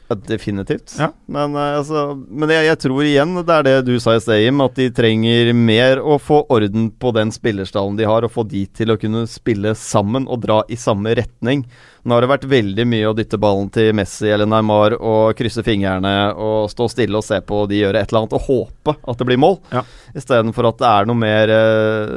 Ja, 0.09 0.16
definitivt. 0.16 0.95
Ja. 0.99 1.11
Men, 1.26 1.55
eh, 1.55 1.76
altså, 1.79 2.14
men 2.16 2.49
jeg, 2.49 2.64
jeg 2.70 2.81
tror 2.81 3.05
igjen 3.05 3.35
det 3.43 3.55
er 3.59 3.66
det 3.66 3.74
du 3.91 3.99
sa 4.01 4.14
i 4.16 4.22
sted, 4.24 4.41
Jim, 4.41 4.62
at 4.64 4.79
de 4.79 4.89
trenger 4.95 5.53
mer 5.53 6.01
å 6.01 6.16
få 6.22 6.41
orden 6.49 6.89
på 6.97 7.12
den 7.12 7.33
spillerstallen 7.35 7.99
de 7.99 8.09
har, 8.09 8.24
og 8.24 8.33
få 8.33 8.47
de 8.49 8.64
til 8.72 8.95
å 8.95 8.97
kunne 9.01 9.26
spille 9.29 9.74
sammen 9.76 10.24
og 10.26 10.41
dra 10.47 10.62
i 10.72 10.81
samme 10.81 11.12
retning. 11.18 11.66
Nå 12.09 12.17
har 12.17 12.25
det 12.25 12.31
vært 12.31 12.47
veldig 12.49 12.85
mye 12.89 13.09
å 13.11 13.15
dytte 13.17 13.37
ballen 13.41 13.69
til 13.75 13.91
Messi 13.99 14.31
eller 14.33 14.49
Neymar 14.49 14.95
og 14.97 15.35
krysse 15.37 15.61
fingrene 15.67 16.13
og 16.41 16.71
stå 16.73 16.87
stille 16.89 17.21
og 17.21 17.27
se 17.27 17.37
på 17.45 17.59
de 17.69 17.83
gjøre 17.83 18.01
et 18.01 18.09
eller 18.09 18.23
annet 18.25 18.37
og 18.39 18.47
håpe 18.49 18.95
at 18.97 19.19
det 19.21 19.27
blir 19.29 19.41
mål, 19.43 19.59
Ja. 19.77 19.83
istedenfor 20.17 20.71
at 20.71 20.79
det 20.81 20.89
er 20.89 21.09
noe 21.11 21.19
mer 21.21 21.53
eh, 21.53 22.15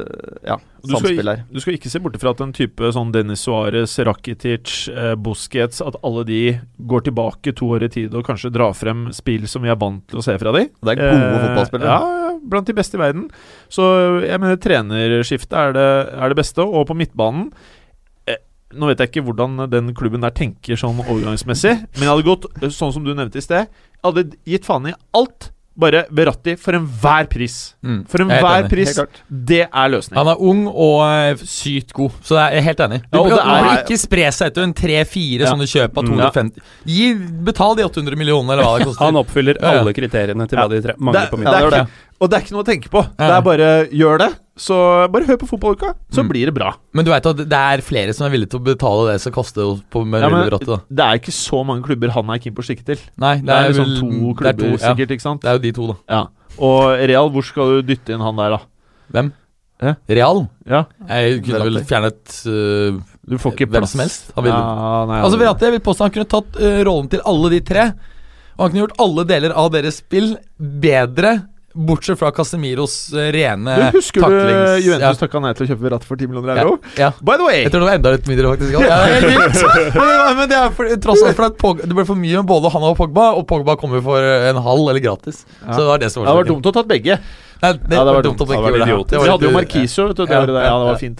ja, 0.48 0.56
Du 0.82 0.88
skal, 0.94 1.02
samspill 1.02 1.30
her. 1.34 1.44
du 1.52 1.60
skal 1.60 1.76
ikke 1.76 1.92
se 1.92 2.00
bort 2.00 2.16
fra 2.22 2.32
at 2.32 2.42
en 2.46 2.54
type 2.56 2.92
sånn 2.96 3.12
Dennis 3.12 3.44
Suárez, 3.46 3.98
Rakitic, 4.08 4.88
eh, 4.96 5.14
Busquets 5.20 5.82
At 5.84 6.00
alle 6.08 6.24
de 6.30 6.40
går 6.88 7.04
tilbake 7.10 7.54
to 7.60 7.68
år 7.76 7.84
i 7.90 7.92
tid 7.92 8.16
og 8.16 8.24
kanskje 8.30 8.54
drar 8.56 8.72
frem 8.78 9.10
spill 9.14 9.44
som 9.52 9.62
vi 9.68 9.70
er 9.74 9.76
vant 9.82 10.06
til 10.08 10.22
å 10.22 10.24
se 10.26 10.38
fra 10.40 10.56
de. 10.56 10.70
Det 10.82 10.96
er 10.96 11.02
gode 11.04 11.20
Eh, 11.20 11.44
fotballspillere. 11.50 11.92
Ja, 12.00 12.40
blant 12.48 12.66
de 12.72 12.74
beste 12.74 12.96
i 12.96 13.02
verden. 13.04 13.28
Så 13.70 13.84
jeg 14.24 14.40
mener 14.40 14.56
trenerskiftet 14.58 15.54
er 15.58 15.74
det, 15.76 15.90
er 16.16 16.30
det 16.32 16.38
beste. 16.40 16.64
Og 16.64 16.88
på 16.88 16.96
midtbanen 16.98 17.52
eh, 17.52 17.58
Nå 18.74 18.88
vet 18.92 19.00
jeg 19.04 19.12
ikke 19.12 19.26
hvordan 19.28 19.70
den 19.70 19.94
klubben 19.94 20.22
der 20.22 20.32
tenker 20.32 20.76
sånn 20.80 21.00
overgangsmessig, 21.04 21.74
men 21.96 22.06
jeg 22.06 22.10
hadde 22.14 22.28
gått 22.28 22.46
eh, 22.62 22.70
sånn 22.70 22.94
som 22.94 23.04
du 23.04 23.14
nevnte 23.14 23.38
i 23.38 23.42
sted. 23.42 23.68
Jeg 23.68 24.04
hadde 24.04 24.30
gitt 24.46 24.66
faen 24.66 24.88
i 24.92 24.94
alt. 25.14 25.52
Bare 25.82 26.02
Beratti 26.12 26.58
for 26.60 26.76
enhver 26.76 27.30
pris. 27.32 27.76
Mm. 27.82 28.02
For 28.12 28.20
er 28.20 28.26
enhver 28.28 28.66
pris. 28.70 28.92
Det 29.32 29.62
er 29.72 29.88
løsningen. 29.94 30.18
Han 30.20 30.28
er 30.34 30.42
ung 30.44 30.66
og 30.68 30.98
eh, 31.08 31.40
sykt 31.48 31.94
god, 31.96 32.12
så 32.28 32.36
jeg 32.42 32.60
er 32.60 32.66
helt 32.66 32.82
enig. 32.84 33.00
Du 33.08 33.16
Ja, 33.18 33.22
og 33.22 33.30
det 33.32 33.40
er- 33.40 33.86
ikke 33.86 33.98
spre 33.98 34.26
seg 34.36 34.52
etter 34.52 34.64
en 34.68 34.74
tre-fire 34.74 35.46
Ja. 35.48 35.54
sånne 35.54 35.70
kjøp 35.72 35.96
av 35.98 36.04
Mm. 36.04 36.12
250 36.12 36.62
Gi, 36.86 37.14
Betal 37.48 37.76
de 37.78 37.84
800 37.88 38.18
millionene, 38.20 38.52
eller 38.52 38.64
hva 38.68 38.78
det 38.80 38.88
koster. 38.88 39.06
Han 39.06 39.16
oppfyller 39.16 39.64
alle 39.64 39.94
kriteriene 39.94 40.48
til 40.50 40.60
Ja. 40.60 40.68
hva 40.68 40.70
de 40.70 40.82
tre 40.82 40.92
Det, 40.92 41.00
mangler 41.00 41.30
på 41.32 41.40
ikke, 41.40 41.88
og 42.20 42.30
det 42.30 42.38
er 42.38 42.42
ikke 42.44 42.52
noe 42.52 42.64
å 42.64 42.68
tenke 42.68 42.90
på. 42.90 43.02
Ja. 43.18 43.28
Det 43.28 43.38
er 43.38 43.42
bare 43.42 43.88
gjør 43.90 44.18
det, 44.20 44.36
Så 44.62 44.76
bare 45.10 45.26
hør 45.26 45.40
på 45.42 45.48
fotballuka, 45.50 45.94
så 46.14 46.22
Mm. 46.22 46.28
blir 46.30 46.46
det 46.46 46.54
bra. 46.54 46.76
Men 46.94 47.06
du 47.06 47.10
veit 47.10 47.26
at 47.26 47.38
det 47.38 47.52
er 47.58 47.82
flere 47.82 48.14
som 48.14 48.28
er 48.28 48.34
villige 48.36 48.52
til 48.54 48.60
å 48.60 48.64
betale 48.68 49.12
det 49.14 49.22
som 49.24 49.34
koster 49.34 49.80
på 49.90 50.04
med 50.06 50.22
Ja, 50.22 50.30
da. 50.30 50.78
det 50.92 51.00
er 51.08 51.18
ikke 51.18 51.34
så 51.34 51.64
mange 51.66 51.82
klubber 51.88 52.12
han 52.14 52.30
er 52.30 52.38
keen 52.38 52.54
på 52.54 52.62
å 52.62 52.68
stikke 52.68 52.86
til. 52.86 53.00
Nei, 53.18 53.38
Det 53.42 53.50
er 53.50 53.70
liksom 53.72 53.86
vel- 53.86 54.00
to 54.00 54.10
det 54.10 54.22
er 54.22 54.36
klubber, 54.38 54.78
to, 54.78 54.86
ja. 54.86 54.94
sikkert, 54.94 55.10
ikke 55.18 55.22
sant? 55.26 55.42
Det 55.42 55.50
er 55.50 55.54
jo 55.58 55.60
de 55.66 55.72
to, 55.72 55.88
da. 55.88 55.96
Ja. 56.10 56.28
Og 56.60 57.08
Real, 57.10 57.30
hvor 57.32 57.44
skal 57.44 57.82
du 57.82 57.96
dytte 57.96 58.14
inn 58.14 58.22
han 58.22 58.36
der, 58.36 58.50
da? 58.52 58.60
Hvem? 59.12 59.32
Hæ? 59.82 59.96
Real? 60.10 60.48
Ja, 60.70 60.86
Jeg 61.10 61.44
kunne 61.44 61.64
vel 61.66 61.80
fjernet 61.90 62.22
uh, 62.46 63.02
Du 63.28 63.38
får 63.42 63.56
ikke 63.56 63.70
hvem 63.72 63.88
som 63.88 64.00
helst. 64.02 64.32
Han 64.36 64.44
ville 64.44 64.54
Ja, 64.54 65.06
nei, 65.10 65.22
Altså 65.24 65.40
Verratti, 65.40 65.66
jeg 65.66 65.72
vil 65.72 65.80
påstå 65.88 66.02
han 66.06 66.12
kunne 66.12 66.30
tatt 66.30 66.62
uh, 66.62 66.84
rollen 66.86 67.10
til 67.10 67.22
alle 67.26 67.50
de 67.50 67.60
tre. 67.62 67.88
Og 68.60 68.60
han 68.60 68.70
kunne 68.72 68.84
gjort 68.86 69.00
alle 69.00 69.26
deler 69.26 69.56
av 69.58 69.72
deres 69.72 69.98
spill 70.04 70.38
bedre, 70.60 71.48
bortsett 71.74 72.20
fra 72.20 72.32
Casemiros 72.36 72.96
øh, 73.14 73.30
rene 73.36 73.76
du 73.78 73.98
Husker 73.98 74.24
du 74.24 74.28
taklings... 74.28 74.86
Juventus 74.86 75.22
takka 75.22 75.42
nei 75.44 75.52
til 75.58 75.66
å 75.66 75.70
kjøpe 75.72 75.86
Verratti 75.86 76.10
for 76.10 76.20
10 76.20 76.32
millioner 76.32 76.62
euro? 76.64 76.78
ja. 77.00 77.12
By 77.22 77.38
the 77.40 77.48
way! 77.48 77.62
Jeg 77.64 77.74
tror 77.74 77.86
det 77.86 77.90
var 77.90 78.00
enda 78.00 78.14
litt 78.16 78.28
mindre, 78.32 78.52
faktisk. 78.56 78.76
Ja, 78.76 78.98
det 79.08 79.32
vilt. 79.32 79.96
men, 80.40 80.44
det 80.52 80.58
er 80.60 80.74
for, 80.76 80.96
tross 81.06 81.24
alt 81.28 81.38
for 81.38 81.48
at 81.48 81.60
Pog, 81.62 81.84
det 81.86 81.96
ble 81.96 82.06
for 82.08 82.20
mye 82.20 82.42
med 82.42 82.50
både 82.50 82.72
han 82.74 82.88
og 82.90 82.98
Pogba, 83.00 83.32
og 83.38 83.46
Pogba 83.50 83.78
kommer 83.80 84.04
for 84.06 84.26
en 84.26 84.60
halv 84.66 84.92
eller 84.92 85.04
gratis. 85.04 85.46
Ja. 85.62 85.72
Så 85.74 85.84
det 85.84 85.90
var 85.94 86.04
det 86.04 86.12
som 86.14 86.24
Det 86.24 86.28
var 86.28 86.36
hadde 86.36 86.44
vært 86.44 86.54
dumt 86.56 86.72
å 86.72 86.76
tatt 86.80 86.92
begge. 86.92 87.20
Nei, 87.62 87.72
det, 87.78 87.94
Ja, 87.96 88.04
var 88.04 88.24
dumt 88.26 88.42
at 88.42 88.48
Det 88.50 88.58
gjorde 88.58 89.10
det. 89.12 89.20
Vi 89.22 89.30
hadde 89.30 89.46
jo 89.46 89.52
Marquisio, 89.54 90.08
Ja, 90.08 90.26
Ja, 90.32 90.46
det, 90.46 90.64
ja, 90.66 90.78
det 90.80 90.88
var 90.88 90.98
fint. 90.98 91.20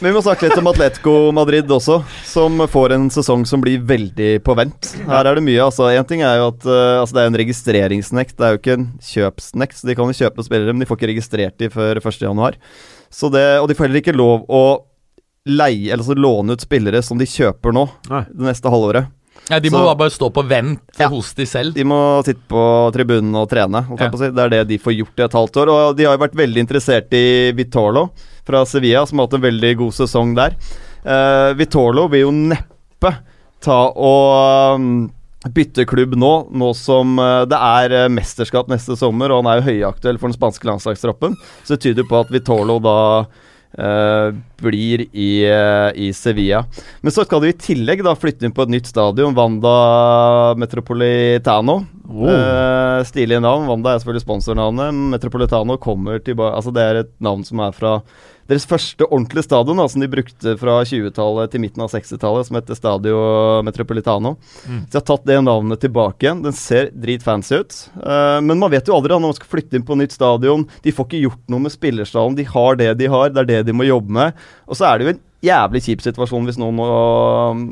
Men 0.00 0.08
vi 0.08 0.14
må 0.16 0.22
snakke 0.24 0.48
litt 0.48 0.58
om 0.58 0.70
Atletico 0.72 1.14
Madrid 1.36 1.70
også, 1.70 2.00
som 2.26 2.58
får 2.72 2.96
en 2.96 3.06
sesong 3.14 3.46
som 3.46 3.62
blir 3.62 3.84
veldig 3.86 4.42
på 4.46 4.56
vent. 4.58 4.90
Her 5.06 5.30
er 5.30 5.38
det 5.38 5.44
mye. 5.46 5.62
altså 5.62 5.86
Én 5.92 6.08
ting 6.08 6.24
er 6.26 6.40
jo 6.40 6.50
at 6.50 6.66
eh, 6.66 6.98
altså, 7.02 7.14
det 7.16 7.22
er 7.22 7.30
en 7.30 7.40
registreringsnekt, 7.42 8.34
det 8.36 8.48
er 8.48 8.56
jo 8.56 8.60
ikke 8.62 8.76
en 8.80 8.88
kjøpsnekt. 9.12 9.78
Så 9.78 9.86
de 9.86 9.96
kan 9.98 10.10
jo 10.10 10.18
kjøpe 10.18 10.46
spillere, 10.46 10.74
men 10.74 10.82
de 10.82 10.90
får 10.90 10.98
ikke 11.00 11.12
registrert 11.14 11.58
de 11.62 11.70
før 11.70 12.02
1.1. 12.02 12.58
Så 13.16 13.30
og 13.30 13.68
de 13.70 13.78
får 13.78 13.86
heller 13.86 14.02
ikke 14.02 14.16
lov 14.16 14.42
å 14.50 14.64
leie, 15.46 15.92
eller 15.92 16.02
altså 16.02 16.18
låne 16.18 16.56
ut 16.56 16.64
spillere 16.66 17.02
som 17.06 17.18
de 17.20 17.28
kjøper 17.30 17.74
nå, 17.74 17.86
Nei. 18.10 18.24
det 18.32 18.48
neste 18.50 18.72
halvåret. 18.72 19.12
Ja, 19.48 19.60
de 19.62 19.70
må 19.70 19.78
Så- 19.78 19.96
bare 19.96 20.10
stå 20.10 20.30
på 20.32 20.42
vent 20.48 20.80
Ja. 20.98 21.08
hos 21.08 21.32
de 21.34 21.44
selv. 21.46 21.74
De 21.74 21.84
må 21.84 22.24
sitte 22.24 22.40
på 22.48 22.92
tribunen 22.92 23.34
og 23.36 23.48
trene. 23.48 23.86
Og 23.90 23.98
Ja. 24.00 24.10
si. 24.10 24.30
Det 24.30 24.38
er 24.38 24.48
det 24.48 24.68
de 24.68 24.78
får 24.78 24.96
gjort 24.98 25.18
i 25.18 25.22
et 25.22 25.32
halvt 25.32 25.56
år. 25.56 25.68
Og 25.68 25.96
de 25.96 26.04
har 26.04 26.16
jo 26.16 26.26
vært 26.26 26.34
veldig 26.34 26.66
interessert 26.66 27.12
i 27.12 27.52
Vitolo 27.52 28.10
fra 28.44 28.64
Sevilla, 28.64 29.06
som 29.06 29.18
har 29.18 29.26
hatt 29.28 29.34
en 29.34 29.40
veldig 29.42 29.76
god 29.76 29.92
sesong 29.92 30.34
der. 30.34 30.54
Uh, 31.06 31.54
Vitolo 31.54 32.08
vil 32.08 32.20
jo 32.22 32.30
neppe 32.32 33.16
ta 33.60 33.92
og 33.94 34.74
um, 34.74 35.10
bytte 35.46 35.86
klubb 35.86 36.14
nå, 36.18 36.50
nå 36.52 36.74
som 36.74 37.18
eh, 37.22 37.44
det 37.46 37.56
er 37.56 37.92
eh, 37.92 38.08
mesterskap 38.08 38.66
neste 38.66 38.96
sommer, 38.98 39.30
og 39.30 39.44
han 39.44 39.52
er 39.52 39.60
jo 39.60 39.68
høyaktuell 39.70 40.18
for 40.18 40.28
den 40.28 40.36
spanske 40.36 40.66
landslagstroppen. 40.66 41.36
Så 41.62 41.76
det 41.76 41.82
tyder 41.84 42.02
på 42.08 42.18
at 42.18 42.32
Vitolo 42.34 42.80
da 42.82 43.26
eh, 43.78 44.28
blir 44.62 45.04
i, 45.12 45.30
uh, 45.48 45.90
i 45.92 46.10
Sevilla. 46.16 46.64
Men 47.04 47.12
så 47.12 47.26
skal 47.26 47.42
de 47.42 47.52
i 47.52 47.58
tillegg 47.60 48.02
da 48.04 48.16
flytte 48.16 48.48
inn 48.48 48.54
på 48.56 48.64
et 48.64 48.72
nytt 48.72 48.88
stadion, 48.88 49.36
Wanda 49.36 50.54
Metropolitano. 50.58 51.82
Oh. 52.08 52.28
Uh, 52.28 53.02
stilige 53.06 53.42
navn. 53.42 53.66
Wanda 53.70 53.94
er 53.94 54.00
selvfølgelig 54.00 54.24
sponsornavnet. 54.26 54.94
Metropolitano 55.16 55.76
kommer 55.82 56.22
tilbake 56.22 56.54
Altså 56.54 56.72
Det 56.74 56.82
er 56.82 57.02
et 57.02 57.12
navn 57.22 57.44
som 57.46 57.60
er 57.64 57.74
fra 57.74 57.98
deres 58.46 58.66
første 58.68 59.02
ordentlige 59.08 59.42
stadion, 59.42 59.80
da, 59.80 59.88
som 59.90 60.02
de 60.02 60.08
brukte 60.10 60.52
fra 60.60 60.76
20-tallet 60.86 61.50
til 61.50 61.62
midten 61.64 61.82
av 61.82 61.90
60-tallet, 61.90 62.46
som 62.46 62.58
heter 62.58 62.78
Stadio 62.78 63.16
Metropolitano. 63.66 64.36
Mm. 64.68 64.84
Så 64.86 64.94
jeg 64.94 65.00
har 65.00 65.06
tatt 65.08 65.26
det 65.26 65.40
navnet 65.42 65.82
tilbake 65.82 66.28
igjen. 66.28 66.44
Den 66.44 66.54
ser 66.54 66.92
dritfancy 66.94 67.58
ut. 67.58 67.78
Uh, 67.98 68.38
men 68.46 68.62
man 68.62 68.70
vet 68.70 68.86
jo 68.86 68.94
aldri 68.94 69.14
da, 69.14 69.18
når 69.18 69.34
man 69.34 69.38
skal 69.40 69.52
flytte 69.56 69.78
inn 69.78 69.86
på 69.86 69.98
nytt 69.98 70.14
stadion. 70.14 70.66
De 70.86 70.94
får 70.94 71.08
ikke 71.08 71.24
gjort 71.24 71.42
noe 71.50 71.66
med 71.66 71.74
spillerstallen. 71.74 72.38
De 72.38 72.46
har 72.46 72.78
det 72.78 72.92
de 73.02 73.10
har, 73.10 73.34
det 73.34 73.42
er 73.42 73.50
det 73.50 73.62
de 73.66 73.76
må 73.76 73.88
jobbe 73.88 74.14
med. 74.14 74.44
Og 74.70 74.78
så 74.78 74.92
er 74.92 74.98
det 74.98 75.08
jo 75.08 75.16
en 75.16 75.24
jævlig 75.46 75.82
kjip 75.84 76.02
situasjon 76.04 76.46
hvis 76.48 76.58
noen 76.60 76.78
nå 76.78 76.86
um, 76.86 77.64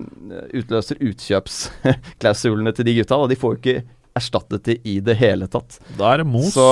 utløser 0.55 0.99
utkjøpsklausulene 1.01 2.75
til 2.75 2.91
de 2.91 2.99
gutta. 2.99 3.21
Da. 3.23 3.31
De 3.31 3.39
får 3.39 3.55
jo 3.55 3.63
ikke 3.63 3.85
erstattet 4.15 4.65
de 4.69 4.77
i 4.87 4.99
det 5.05 5.17
hele 5.19 5.49
tatt. 5.51 5.79
Da 5.99 6.13
er 6.13 6.23
det 6.23 6.27
mos. 6.31 6.53
Så 6.55 6.65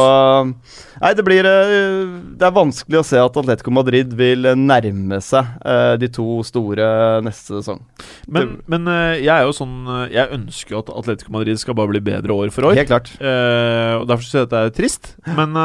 Nei, 1.03 1.13
det 1.19 1.25
blir 1.27 1.47
eh, 1.49 2.13
Det 2.39 2.47
er 2.47 2.55
vanskelig 2.55 3.01
å 3.01 3.05
se 3.07 3.19
at 3.19 3.37
Atletico 3.41 3.73
Madrid 3.75 4.15
vil 4.19 4.47
nærme 4.59 5.19
seg 5.25 5.49
eh, 5.67 5.95
de 6.01 6.11
to 6.13 6.41
store 6.47 6.87
neste 7.27 7.59
sesong. 7.59 7.83
men 8.31 8.57
men 8.71 8.87
eh, 8.89 9.23
jeg 9.25 9.33
er 9.35 9.47
jo 9.49 9.55
sånn 9.57 10.09
Jeg 10.13 10.31
ønsker 10.37 10.77
jo 10.77 10.83
at 10.85 10.93
Atletico 10.95 11.35
Madrid 11.35 11.59
skal 11.61 11.77
bare 11.79 11.93
bli 11.95 12.03
bedre 12.13 12.37
år 12.37 12.53
for 12.55 12.71
år. 12.71 12.79
Helt 12.79 12.91
klart. 12.93 13.13
Eh, 13.19 13.95
og 13.99 14.07
Derfor 14.11 14.27
syns 14.27 14.39
jeg 14.39 14.49
dette 14.49 14.65
er 14.69 14.77
trist. 14.77 15.15
Men 15.39 15.57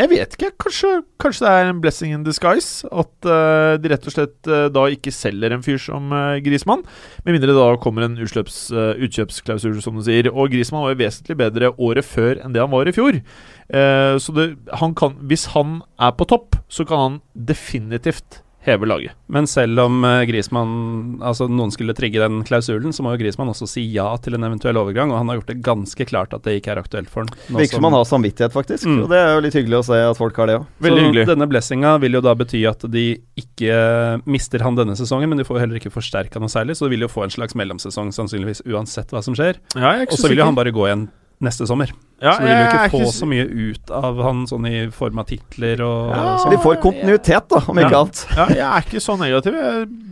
jeg 0.00 0.10
vet 0.10 0.34
ikke. 0.36 0.50
Kanskje, 0.64 0.90
kanskje 1.20 1.44
det 1.44 1.52
er 1.52 1.70
en 1.70 1.80
blessing 1.82 2.14
in 2.16 2.24
disguise 2.26 2.88
at 2.88 3.28
uh, 3.28 3.76
de 3.80 3.92
rett 3.92 4.08
og 4.08 4.14
slett 4.14 4.50
uh, 4.50 4.66
da 4.72 4.86
ikke 4.92 5.12
selger 5.14 5.54
en 5.54 5.64
fyr 5.64 5.80
som 5.82 6.10
uh, 6.14 6.40
Grismann. 6.44 6.84
Med 7.24 7.36
mindre 7.36 7.52
det 7.52 7.58
da 7.58 7.68
kommer 7.82 8.06
en 8.06 8.18
utløps, 8.20 8.58
eh, 8.72 9.02
utkjøpsklausul, 9.04 9.80
som 9.84 9.98
du 9.98 10.04
sier. 10.06 10.30
Og 10.32 10.52
Grismann 10.52 10.84
var 10.84 10.94
jo 10.94 11.00
vesentlig 11.02 11.36
bedre 11.40 11.72
året 11.76 12.06
før 12.06 12.40
enn 12.40 12.54
det 12.54 12.62
han 12.62 12.72
var 12.72 12.88
i 12.88 12.94
fjor. 12.96 13.20
Eh, 13.20 14.14
så 14.22 14.36
det, 14.36 14.46
han 14.80 14.94
kan, 14.98 15.18
hvis 15.30 15.50
han 15.54 15.80
er 16.00 16.14
på 16.16 16.28
topp, 16.30 16.58
så 16.72 16.86
kan 16.88 17.04
han 17.04 17.18
definitivt 17.34 18.42
heve 18.64 18.86
laget. 18.86 19.16
Men 19.32 19.46
selv 19.48 19.80
om 19.80 20.02
uh, 20.04 20.20
Griezmann 20.28 21.20
Altså 21.24 21.46
noen 21.48 21.72
skulle 21.72 21.94
trigge 21.96 22.20
den 22.20 22.42
klausulen, 22.44 22.92
så 22.92 23.04
må 23.04 23.14
jo 23.14 23.20
Griezmann 23.22 23.48
også 23.52 23.68
si 23.70 23.84
ja 23.94 24.06
til 24.20 24.36
en 24.36 24.44
eventuell 24.46 24.76
overgang, 24.80 25.12
og 25.12 25.20
han 25.20 25.30
har 25.30 25.38
gjort 25.40 25.52
det 25.52 25.58
ganske 25.64 26.06
klart 26.08 26.34
at 26.36 26.44
det 26.44 26.58
ikke 26.58 26.74
er 26.74 26.80
aktuelt 26.82 27.10
for 27.12 27.24
han. 27.24 27.32
Virker 27.48 27.78
som 27.78 27.88
han 27.88 27.96
har 27.96 28.08
samvittighet, 28.08 28.54
faktisk. 28.54 28.88
Mm. 28.88 28.98
Og 29.04 29.12
det 29.12 29.20
er 29.20 29.32
jo 29.32 29.44
litt 29.46 29.56
hyggelig 29.56 29.80
å 29.80 29.86
se 29.90 30.00
at 30.10 30.18
folk 30.18 30.40
har 30.40 30.50
det 30.50 30.58
òg. 30.60 30.66
Veldig 30.86 31.00
så 31.00 31.06
hyggelig. 31.08 31.26
Denne 31.30 31.48
blessinga 31.50 31.94
vil 32.04 32.18
jo 32.18 32.24
da 32.24 32.34
bety 32.42 32.64
at 32.68 32.84
de 32.92 33.06
ikke 33.40 33.70
eh, 33.76 34.26
mister 34.28 34.66
han 34.66 34.76
denne 34.78 34.96
sesongen, 34.98 35.32
men 35.32 35.40
de 35.40 35.48
får 35.48 35.58
jo 35.58 35.64
heller 35.64 35.80
ikke 35.80 35.94
forsterka 35.94 36.42
noe 36.42 36.52
særlig, 36.52 36.76
så 36.76 36.86
de 36.86 36.94
vil 36.96 37.06
jo 37.06 37.12
få 37.12 37.24
en 37.26 37.32
slags 37.32 37.56
mellomsesong 37.58 38.12
sannsynligvis 38.16 38.64
uansett 38.68 39.14
hva 39.14 39.24
som 39.24 39.36
skjer. 39.38 39.62
Ja, 39.76 39.96
Og 40.04 40.18
så 40.18 40.28
vil 40.28 40.42
jo 40.42 40.48
han 40.50 40.58
bare 40.58 40.74
gå 40.74 40.88
igjen 40.88 41.08
neste 41.40 41.66
sommer. 41.66 41.90
ja, 42.20 42.34
så 42.36 42.42
de 42.44 42.48
vil 42.50 42.58
jo 42.58 42.66
ikke 42.68 42.90
få 42.92 42.98
ikke... 43.00 43.12
så 43.16 43.26
mye 43.30 43.44
ut 43.48 43.90
av 43.96 44.18
han 44.26 44.42
sånn 44.50 44.66
i 44.68 44.74
form 44.92 45.18
av 45.22 45.26
titler 45.30 45.80
og 45.86 46.10
Ja. 46.12 46.24
sånn. 46.42 46.52
De 46.52 46.58
får 46.60 46.76
kontinuitet, 46.82 47.48
da, 47.48 47.62
om 47.66 47.78
ikke 47.80 47.90
Ja. 47.94 48.00
annet. 48.02 48.26
Ja, 48.36 48.46
jeg 48.48 48.66
er 48.68 48.84
ikke 48.84 49.00
så 49.00 49.16
negativ. 49.16 49.56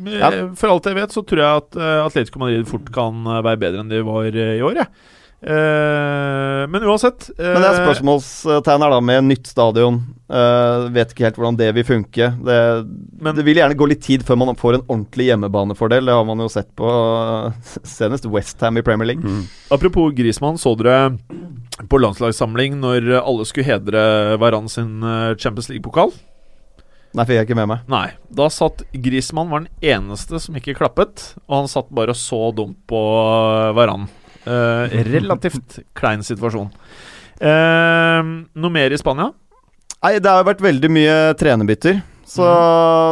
Jeg, 0.09 0.57
For 0.57 0.69
alt 0.73 0.85
jeg 0.89 0.95
vet, 0.97 1.11
så 1.13 1.23
tror 1.27 1.39
jeg 1.45 1.63
at 1.63 1.77
uh, 1.77 2.07
Atletico 2.07 2.39
Madrid 2.41 2.67
fort 2.67 2.89
kan 2.95 3.27
eh, 3.27 3.43
være 3.45 3.61
bedre 3.61 3.81
enn 3.85 3.93
de 3.93 4.01
var 4.09 4.25
eh, 4.33 4.57
i 4.57 4.63
år. 4.65 4.75
Jeg. 4.81 4.89
Eh, 5.39 6.63
men 6.67 6.83
uansett 6.83 7.29
uh, 7.39 7.45
Men 7.45 7.63
det 7.63 7.69
er 7.69 7.77
spørsmålstegn 7.85 8.83
her, 8.83 8.91
da, 8.91 9.01
med 9.05 9.29
nytt 9.29 9.47
stadion. 9.47 10.01
Uh, 10.29 10.89
vet 10.93 11.15
ikke 11.15 11.29
helt 11.29 11.39
hvordan 11.39 11.59
det 11.61 11.69
vil 11.77 11.87
funke. 11.87 12.31
Det, 12.45 12.57
Men- 13.23 13.37
det 13.39 13.45
vil 13.47 13.61
gjerne 13.61 13.79
gå 13.79 13.89
litt 13.89 14.03
tid 14.05 14.27
før 14.27 14.41
man 14.43 14.59
får 14.59 14.81
en 14.81 14.87
ordentlig 14.89 15.29
hjemmebanefordel. 15.31 16.11
Det 16.11 16.17
har 16.19 16.27
man 16.27 16.43
jo 16.43 16.49
sett 16.53 16.71
på 16.79 16.91
senest 17.97 18.27
Westham 18.27 18.81
i 18.81 18.85
Premier 18.87 19.13
League. 19.13 19.23
Mm. 19.23 19.47
Apropos 19.71 20.11
Grismann, 20.17 20.59
så 20.59 20.75
dere 20.79 21.15
på 21.89 22.01
landslagssamling 22.03 22.81
når 22.83 23.13
alle 23.21 23.47
skulle 23.47 23.69
hedre 23.69 24.03
Varan 24.43 24.67
sin 24.69 24.99
Champions 25.39 25.71
League-pokal? 25.71 26.11
Nei, 27.17 27.25
fikk 27.25 27.39
jeg 27.39 27.47
ikke 27.47 27.57
med 27.57 27.71
meg. 27.71 27.85
Nei. 27.89 28.07
Da 28.35 28.51
satt 28.53 28.83
Grismann 28.93 29.49
var 29.53 29.63
den 29.65 29.93
eneste 29.95 30.41
som 30.43 30.59
ikke 30.59 30.75
klappet, 30.77 31.31
og 31.47 31.63
han 31.63 31.71
satt 31.71 31.89
bare 31.95 32.13
og 32.13 32.19
så 32.21 32.41
dumt 32.57 32.83
på 32.91 33.01
Varan. 33.79 34.09
Eh, 34.49 35.03
relativt 35.13 35.81
klein 35.99 36.23
situasjon. 36.25 36.71
Uh, 37.39 38.23
noe 38.59 38.73
mer 38.73 38.91
i 38.95 38.99
Spania? 38.99 39.31
Nei, 40.03 40.17
det 40.23 40.31
har 40.31 40.47
vært 40.47 40.63
veldig 40.63 40.91
mye 40.95 41.17
trenerbytter. 41.39 42.01
Så 42.29 42.45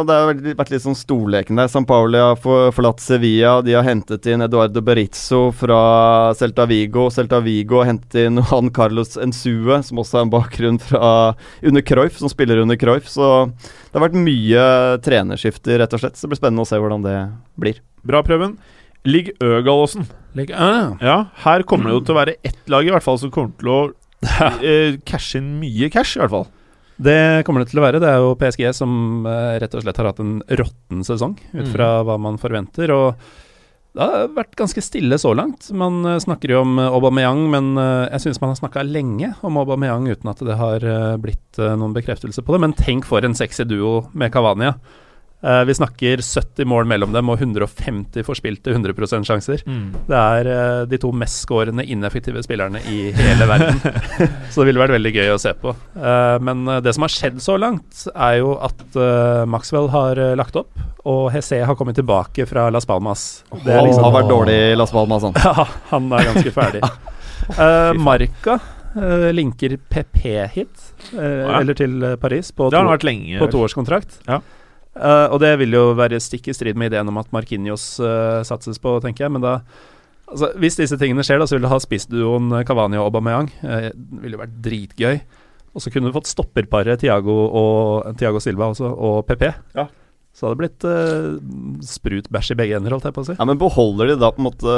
det 0.05 0.13
har 0.13 0.27
vært- 0.29 0.57
vært 0.59 0.69
litt 0.69 0.83
sånn 0.83 0.95
storleken 0.95 1.57
der. 1.57 1.67
San 1.67 1.85
Pauli 1.89 2.19
har 2.21 2.35
forlatt 2.37 2.99
Sevilla. 3.01 3.63
De 3.65 3.73
har 3.73 3.83
hentet 3.83 4.27
inn 4.29 4.43
Eduardo 4.45 4.79
Berizzo 4.79 5.51
fra 5.51 6.33
Celta 6.37 6.67
Vigo. 6.69 7.07
Celta 7.09 7.41
Vigo 7.41 7.79
har 7.81 7.89
hentet 7.89 8.27
inn 8.27 8.37
Juan 8.37 8.69
Carlos 8.69 9.17
Ensue, 9.17 9.81
som 9.83 9.97
også 9.97 10.19
har 10.19 10.21
en 10.27 10.29
bakgrunn 10.29 10.79
fra 10.79 11.35
under 11.63 11.81
Cruyff, 11.81 12.19
som 12.19 12.29
spiller 12.29 12.61
under 12.61 12.77
Cruyff. 12.77 13.09
Så 13.09 13.49
det 13.57 13.97
har 13.99 14.05
vært 14.07 14.21
mye 14.21 15.01
trenerskifter, 15.01 15.79
rett 15.81 15.93
og 15.97 15.99
slett. 15.99 16.13
Så 16.15 16.27
det 16.27 16.35
blir 16.35 16.41
spennende 16.43 16.61
å 16.61 16.69
se 16.69 16.77
hvordan 16.77 17.01
det 17.03 17.17
blir. 17.59 17.81
Bra, 18.05 18.21
Prøven. 18.21 18.59
Ligg 19.03 19.33
Øgalåsen. 19.41 20.05
Like, 20.37 20.53
uh. 20.53 20.93
Ja, 21.01 21.17
her 21.43 21.63
kommer 21.67 21.89
det 21.89 21.97
jo 21.97 22.03
til 22.07 22.15
å 22.15 22.19
være 22.21 22.35
ett 22.45 22.59
lag 22.71 22.85
i 22.87 22.93
hvert 22.93 23.05
fall 23.05 23.17
som 23.21 23.31
kommer 23.33 23.55
til 23.57 23.73
å 23.73 23.79
uh, 23.89 24.97
cashe 25.07 25.41
inn 25.41 25.55
mye 25.61 25.89
cash, 25.93 26.15
i 26.17 26.21
hvert 26.23 26.33
fall. 26.35 26.47
det 27.01 27.43
kommer 27.45 27.61
det 27.65 27.69
til 27.71 27.81
å 27.81 27.83
være. 27.87 27.99
Det 28.01 28.09
er 28.09 28.21
jo 28.23 28.31
PSG 28.41 28.63
som 28.73 29.25
uh, 29.27 29.57
rett 29.61 29.75
og 29.77 29.83
slett 29.85 29.99
har 30.01 30.07
hatt 30.11 30.21
en 30.23 30.37
råtten 30.61 31.03
sesong, 31.05 31.35
ut 31.53 31.65
Mm. 31.67 31.73
fra 31.75 31.89
hva 32.07 32.15
man 32.21 32.39
forventer. 32.41 32.89
Og 32.95 33.19
det 33.97 34.05
har 34.05 34.27
vært 34.35 34.55
ganske 34.59 34.81
stille 34.85 35.17
så 35.17 35.31
langt. 35.33 35.71
Man 35.73 36.03
eh, 36.05 36.19
snakker 36.21 36.51
jo 36.53 36.59
om 36.61 36.75
eh, 36.77 36.89
Aubameyang, 36.93 37.39
men 37.49 37.71
eh, 37.81 38.09
jeg 38.13 38.27
syns 38.27 38.39
man 38.43 38.51
har 38.51 38.59
snakka 38.59 38.83
lenge 38.85 39.31
om 39.47 39.57
Aubameyang 39.57 40.05
uten 40.11 40.29
at 40.29 40.43
det 40.45 40.57
har 40.59 40.83
eh, 40.85 41.15
blitt 41.17 41.57
eh, 41.57 41.73
noen 41.73 41.95
bekreftelse 41.95 42.43
på 42.45 42.53
det. 42.53 42.59
Men 42.61 42.75
tenk 42.77 43.07
for 43.09 43.25
en 43.25 43.33
sexy 43.33 43.65
duo 43.65 44.03
med 44.13 44.29
Cavania. 44.35 44.75
Eh, 45.43 45.63
vi 45.63 45.73
snakker 45.73 46.17
70 46.17 46.65
mål 46.65 46.87
mellom 46.89 47.11
dem 47.13 47.29
og 47.29 47.37
150 47.37 48.25
forspilte 48.25 48.71
100 48.73 49.21
sjanser. 49.27 49.61
Mm. 49.69 49.91
Det 50.07 50.17
er 50.17 50.49
uh, 50.49 50.85
de 50.89 50.97
to 50.97 51.11
mest 51.13 51.43
skårende 51.45 51.85
ineffektive 51.85 52.41
spillerne 52.41 52.81
i 52.89 53.11
hele 53.13 53.45
verden. 53.45 53.77
så 54.51 54.63
det 54.63 54.71
ville 54.71 54.81
vært 54.81 54.95
veldig 54.95 55.13
gøy 55.13 55.35
å 55.35 55.41
se 55.41 55.53
på. 55.61 55.75
Uh, 55.93 56.37
men 56.41 56.65
det 56.81 56.95
som 56.97 57.05
har 57.05 57.13
skjedd 57.13 57.37
så 57.43 57.59
langt, 57.61 58.07
er 58.15 58.39
jo 58.39 58.55
at 58.65 58.97
Maxwell 59.49 59.91
har 59.93 60.17
lagt 60.39 60.57
opp, 60.57 60.73
og 61.07 61.29
Hesse 61.35 61.61
har 61.61 61.77
kommet 61.77 61.99
tilbake 61.99 62.47
fra 62.49 62.71
Las 62.73 62.89
Palmas. 62.89 63.43
Det 63.61 63.69
er 63.69 63.77
Han 63.77 63.91
liksom- 63.91 64.09
har 64.09 64.17
vært 64.17 64.33
dårlig 64.33 64.57
i 64.71 64.75
Las 64.75 64.95
Palmas, 64.95 65.27
han. 65.27 65.37
Ja, 65.47 65.67
han 65.91 66.11
er 66.17 66.25
ganske 66.31 66.51
ferdig. 66.51 66.81
Marka 68.09 68.57
linker 69.37 69.77
PP 69.77 70.23
hit, 70.55 70.87
eller 71.13 71.77
til 71.77 72.01
Paris, 72.17 72.49
på, 72.51 72.71
to, 72.73 72.81
på 72.81 73.49
toårskontrakt. 73.53 74.23
Ja. 74.25 74.41
Eh, 74.97 75.27
og 75.33 75.41
det 75.43 75.53
vil 75.61 75.75
jo 75.77 75.91
være 75.97 76.19
stikk 76.23 76.49
i 76.49 76.55
strid 76.57 76.79
med 76.79 76.91
ideen 76.91 77.09
om 77.11 77.19
at 77.21 77.29
Markinios 77.35 77.95
uh, 78.01 78.41
satses 78.47 78.81
på, 78.81 78.97
tenker 79.03 79.27
jeg. 79.27 79.35
Men 79.35 79.45
da 79.45 79.53
altså, 80.25 80.51
Hvis 80.61 80.79
disse 80.79 80.97
tingene 80.99 81.25
skjer, 81.25 81.41
da, 81.41 81.49
så 81.49 81.57
vil 81.57 81.67
du 81.67 81.71
ha 81.71 81.81
spissduoen 81.83 82.49
Kavani 82.49 82.69
Cavani 82.69 83.01
og 83.01 83.11
Aubameyang. 83.11 83.51
Uh, 83.61 83.91
det 83.91 84.23
ville 84.23 84.39
jo 84.39 84.43
vært 84.43 84.57
dritgøy. 84.65 85.21
Og 85.77 85.83
så 85.83 85.93
kunne 85.93 86.09
du 86.09 86.15
fått 86.15 86.31
stopperparet 86.31 87.03
Tiago, 87.03 87.37
og, 87.53 88.17
Tiago 88.17 88.41
Silva 88.41 88.71
også, 88.73 88.89
og 88.89 89.21
PP. 89.29 89.49
Ja. 89.77 89.85
Så 90.37 90.45
hadde 90.45 90.57
det 90.57 90.63
blitt 90.63 90.85
uh, 90.85 91.85
sprut 91.85 92.27
bæsj 92.33 92.51
i 92.53 92.57
begge 92.59 92.77
ender, 92.77 92.93
holdt 92.93 93.07
jeg 93.09 93.15
på 93.15 93.23
å 93.23 93.27
si. 93.29 93.37
Ja, 93.37 93.45
Men 93.49 93.61
beholder 93.61 94.11
de 94.11 94.17
da 94.21 94.31
på 94.33 94.41
en 94.41 94.49
måte 94.49 94.75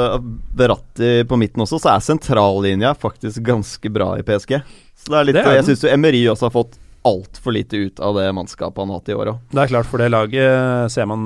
Beratti 0.56 1.10
på 1.28 1.40
midten 1.40 1.64
også, 1.64 1.80
så 1.80 1.94
er 1.94 2.04
sentrallinja 2.04 2.94
faktisk 2.96 3.44
ganske 3.44 3.92
bra 3.92 4.14
i 4.20 4.24
PSG. 4.24 4.54
Så 5.00 5.12
det 5.12 5.18
er 5.18 5.28
litt 5.28 5.40
Det 5.40 5.44
er 5.48 5.58
Jeg 5.60 5.68
syns 5.70 5.84
Emery 5.92 6.22
også 6.32 6.48
har 6.48 6.56
fått 6.56 6.80
altfor 7.08 7.54
lite 7.56 7.78
ut 7.80 8.00
av 8.04 8.18
det 8.18 8.26
mannskapet 8.36 8.82
han 8.82 8.92
har 8.92 9.00
hatt 9.00 9.10
i 9.12 9.16
år 9.16 9.32
òg. 9.32 9.42
Det 9.52 9.62
er 9.62 9.72
klart, 9.72 9.88
for 9.88 10.02
det 10.02 10.10
laget 10.12 10.92
ser 10.92 11.08
man 11.08 11.22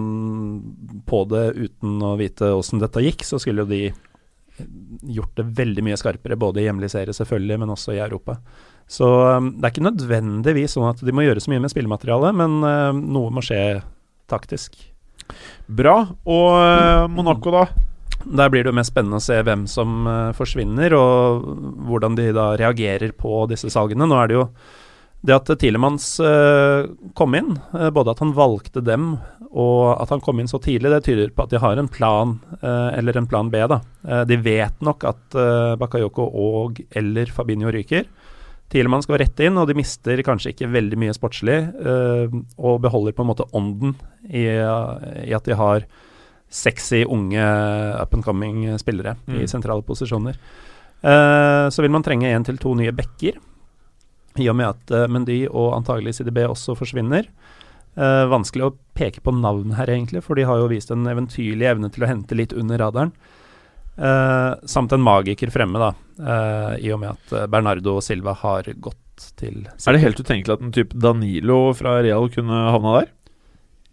på 1.08 1.24
det 1.30 1.46
uten 1.56 2.02
å 2.04 2.14
vite 2.20 2.52
åssen 2.54 2.82
dette 2.82 3.02
gikk, 3.02 3.26
så 3.26 3.40
skulle 3.42 3.64
jo 3.64 3.72
de 3.72 3.82
gjort 5.16 5.34
det 5.36 5.48
veldig 5.58 5.82
mye 5.82 5.98
skarpere, 5.98 6.38
både 6.38 6.62
i 6.62 6.68
hjemlig 6.68 6.92
serie 6.92 7.14
selvfølgelig, 7.16 7.58
men 7.62 7.74
også 7.74 7.96
i 7.96 8.02
Europa. 8.04 8.38
Så 8.86 9.08
um, 9.08 9.50
det 9.56 9.66
er 9.66 9.74
ikke 9.74 9.88
nødvendigvis 9.88 10.76
sånn 10.76 10.90
at 10.90 11.02
de 11.02 11.14
må 11.14 11.24
gjøre 11.24 11.42
så 11.42 11.50
mye 11.50 11.64
med 11.64 11.72
spillematerialet, 11.72 12.36
men 12.38 12.60
um, 12.62 13.02
noe 13.16 13.32
må 13.34 13.42
skje 13.44 13.80
taktisk. 14.30 14.76
Bra. 15.66 15.96
Og 16.28 16.48
eh, 16.60 17.06
Monaco, 17.12 17.52
da? 17.54 17.64
Der 18.24 18.50
blir 18.52 18.64
det 18.64 18.70
jo 18.72 18.76
mest 18.76 18.92
spennende 18.92 19.20
å 19.20 19.24
se 19.24 19.36
hvem 19.44 19.66
som 19.68 20.06
eh, 20.08 20.30
forsvinner, 20.36 20.94
og 20.96 21.44
hvordan 21.88 22.16
de 22.18 22.30
da 22.36 22.50
reagerer 22.60 23.12
på 23.16 23.44
disse 23.50 23.72
salgene. 23.72 24.08
Nå 24.08 24.18
er 24.20 24.30
det 24.30 24.38
jo 24.38 24.46
det 25.24 25.32
at 25.38 25.48
Tilemans 25.60 26.04
eh, 26.20 26.84
kom 27.16 27.34
inn, 27.38 27.54
eh, 27.72 27.88
både 27.94 28.12
at 28.12 28.20
han 28.20 28.34
valgte 28.36 28.82
dem 28.84 29.14
og 29.54 29.94
at 30.02 30.10
han 30.10 30.20
kom 30.20 30.40
inn 30.42 30.50
så 30.50 30.58
tidlig, 30.60 30.90
det 30.90 31.04
tyder 31.06 31.30
på 31.32 31.44
at 31.46 31.52
de 31.54 31.60
har 31.62 31.78
en 31.78 31.88
plan, 31.88 32.34
eh, 32.58 32.90
eller 32.98 33.16
en 33.16 33.28
plan 33.30 33.48
B. 33.52 33.60
da. 33.70 33.78
De 34.26 34.36
vet 34.42 34.80
nok 34.82 35.04
at 35.06 35.36
Bakayoko 35.78 36.26
og 36.26 36.80
eller 36.98 37.30
Fabinho 37.30 37.70
ryker. 37.72 38.08
Tielemann 38.72 39.04
skal 39.04 39.20
rett 39.22 39.38
inn, 39.46 39.54
og 39.60 39.68
de 39.70 39.76
mister 39.78 40.18
kanskje 40.26 40.50
ikke 40.50 40.72
veldig 40.74 40.98
mye 40.98 41.14
sportslig, 41.14 41.60
og 42.58 42.82
beholder 42.82 43.14
på 43.14 43.22
en 43.22 43.30
måte 43.30 43.46
ånden 43.54 43.94
i, 44.26 44.42
i 44.48 45.32
at 45.36 45.46
de 45.46 45.54
har 45.54 45.86
sexy, 46.50 47.04
unge 47.06 47.46
up 48.02 48.14
and 48.18 48.26
coming 48.26 48.66
spillere 48.82 49.14
i 49.28 49.44
Mm. 49.44 49.46
sentrale 49.54 49.86
posisjoner. 49.86 50.34
Så 51.70 51.82
vil 51.82 51.94
man 51.94 52.02
trenge 52.02 52.26
én 52.34 52.44
til 52.44 52.58
to 52.58 52.74
nye 52.74 52.90
backer, 52.90 53.38
i 54.40 54.48
og 54.50 54.56
med 54.58 54.72
at 54.72 54.94
uh, 54.94 55.06
Mendy 55.10 55.44
og 55.50 55.76
antagelig 55.78 56.16
CDB 56.18 56.42
også 56.48 56.76
forsvinner. 56.78 57.28
Eh, 57.94 58.24
vanskelig 58.26 58.64
å 58.66 58.72
peke 58.98 59.22
på 59.22 59.30
navn 59.38 59.76
her, 59.78 59.90
egentlig, 59.92 60.24
for 60.26 60.34
de 60.34 60.46
har 60.48 60.58
jo 60.58 60.70
vist 60.72 60.90
en 60.90 61.06
eventyrlig 61.06 61.68
evne 61.70 61.90
til 61.94 62.02
å 62.02 62.10
hente 62.10 62.34
litt 62.34 62.54
under 62.56 62.80
radaren. 62.82 63.12
Eh, 63.94 64.66
samt 64.66 64.92
en 64.92 65.04
magiker 65.04 65.52
fremme, 65.54 65.78
da, 65.78 65.92
eh, 66.18 66.88
i 66.88 66.90
og 66.90 66.98
med 67.04 67.14
at 67.14 67.50
Bernardo 67.52 67.94
og 68.00 68.02
Silva 68.02 68.34
har 68.34 68.66
gått 68.82 68.98
til 69.38 69.68
City. 69.76 69.86
Er 69.86 69.92
det 69.94 70.02
helt 70.02 70.18
utenkelig 70.18 70.56
at 70.56 70.64
en 70.66 70.74
type 70.74 70.98
Danilo 70.98 71.72
fra 71.78 72.00
Real 72.02 72.26
kunne 72.34 72.64
havna 72.74 73.00
der? 73.00 73.12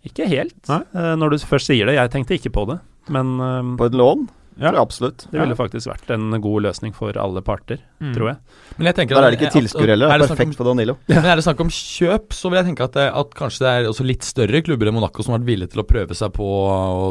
Ikke 0.09 0.25
helt, 0.25 0.57
eh, 0.69 1.15
når 1.15 1.29
du 1.29 1.37
først 1.45 1.69
sier 1.69 1.85
det. 1.85 1.93
Jeg 1.99 2.09
tenkte 2.09 2.33
ikke 2.39 2.53
på 2.57 2.65
det, 2.71 2.79
men 3.07 3.37
eh, 3.39 3.77
På 3.77 3.85
et 3.85 3.93
lån? 3.93 4.29
Ja. 4.59 4.69
Tror 4.71 4.75
jeg 4.77 4.81
absolutt. 4.81 5.27
det 5.31 5.39
ville 5.41 5.55
faktisk 5.55 5.87
vært 5.87 6.09
en 6.13 6.41
god 6.41 6.61
løsning 6.63 6.93
for 6.93 7.15
alle 7.17 7.41
parter, 7.41 7.77
Mm. 8.01 8.13
tror 8.15 8.27
jeg. 8.31 8.37
Men 8.77 8.85
jeg 8.87 8.95
tenker 8.95 9.15
Der 9.15 9.23
er 9.23 9.31
det 9.31 9.39
ikke 9.39 9.51
tilskuere 9.53 9.89
heller. 9.93 10.09
er 10.09 10.17
Det 10.17 10.25
er 10.25 10.31
om- 10.31 10.37
perfekt 10.37 10.55
for 10.57 10.63
Danilo. 10.65 10.97
Men 11.07 11.25
er 11.25 11.35
det 11.35 11.43
snakk 11.45 11.59
om 11.61 11.69
kjøp, 11.69 12.29
så 12.33 12.49
vil 12.49 12.57
jeg 12.57 12.65
tenke 12.75 12.83
at, 12.83 12.91
det, 12.93 13.07
at 13.13 13.29
kanskje 13.37 13.59
det 13.59 13.69
er 13.71 13.89
også 13.89 14.05
litt 14.05 14.23
større 14.23 14.61
klubber 14.65 14.87
enn 14.89 14.93
Monaco 14.95 15.21
som 15.23 15.33
har 15.33 15.39
vært 15.39 15.45
villige 15.51 15.69
til 15.71 15.81
å 15.83 15.85
prøve 15.87 16.15
seg 16.17 16.33
på 16.33 16.47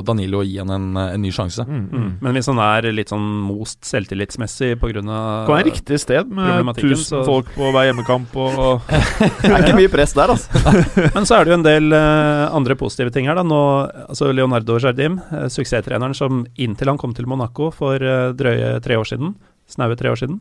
Danilo 0.04 0.40
og 0.40 0.46
gi 0.46 0.58
han 0.58 0.70
en, 0.74 0.96
en 0.96 1.22
ny 1.22 1.30
sjanse. 1.30 1.62
Mm, 1.66 1.90
mm. 1.90 2.10
Men 2.20 2.34
hvis 2.34 2.46
han 2.50 2.58
er 2.58 2.90
litt 2.92 3.08
sånn 3.12 3.22
most 3.46 3.82
selvtillitsmessig 3.86 4.76
pga. 4.80 5.00
Kan 5.46 5.54
være 5.54 5.70
riktig 5.70 6.00
sted 6.00 6.28
med 6.28 6.74
tusen 6.76 7.20
så- 7.20 7.24
folk 7.24 7.46
på 7.54 7.70
hver 7.72 7.86
hjemmekamp 7.92 8.34
og 8.36 8.82
Det 8.88 9.50
er 9.50 9.62
ikke 9.62 9.78
mye 9.78 9.90
press 9.92 10.12
der, 10.16 10.28
altså. 10.34 10.50
Men 11.14 11.24
så 11.28 11.38
er 11.40 11.44
det 11.44 11.52
jo 11.54 11.58
en 11.60 11.66
del 11.66 11.92
uh, 11.94 12.50
andre 12.56 12.74
positive 12.76 13.12
ting 13.14 13.26
her. 13.30 13.34
da 13.38 13.42
Nå, 13.46 13.60
altså 14.08 14.32
Leonardo 14.34 14.78
Jardim, 14.82 15.18
uh, 15.32 15.46
suksesstreneren 15.52 16.14
som 16.16 16.44
inntil 16.58 16.90
han 16.92 16.98
kom 16.98 17.14
til 17.14 17.26
Monaco 17.30 17.70
for 17.74 18.02
eh, 18.02 18.32
drøye 18.36 18.76
tre 18.84 18.98
år 19.00 19.08
siden, 19.08 19.34
snaue 19.70 19.98
tre 19.98 20.12
år 20.12 20.20
siden, 20.20 20.40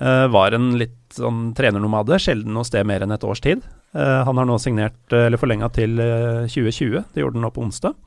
eh, 0.00 0.26
var 0.32 0.56
en 0.56 0.72
litt 0.80 1.16
sånn 1.16 1.50
trenernomade, 1.56 2.18
sjelden 2.22 2.56
noe 2.56 2.66
sted 2.66 2.86
mer 2.88 3.04
enn 3.04 3.14
et 3.14 3.26
års 3.26 3.42
tid. 3.44 3.64
Eh, 3.96 4.20
han 4.28 4.40
har 4.40 4.48
nå 4.48 4.58
signert, 4.62 5.00
eller 5.12 5.40
forlenga 5.40 5.70
til 5.76 6.00
eh, 6.02 6.46
2020, 6.50 7.04
det 7.12 7.24
gjorde 7.24 7.38
han 7.38 7.46
nå 7.48 7.52
på 7.54 7.66
onsdag. 7.66 7.98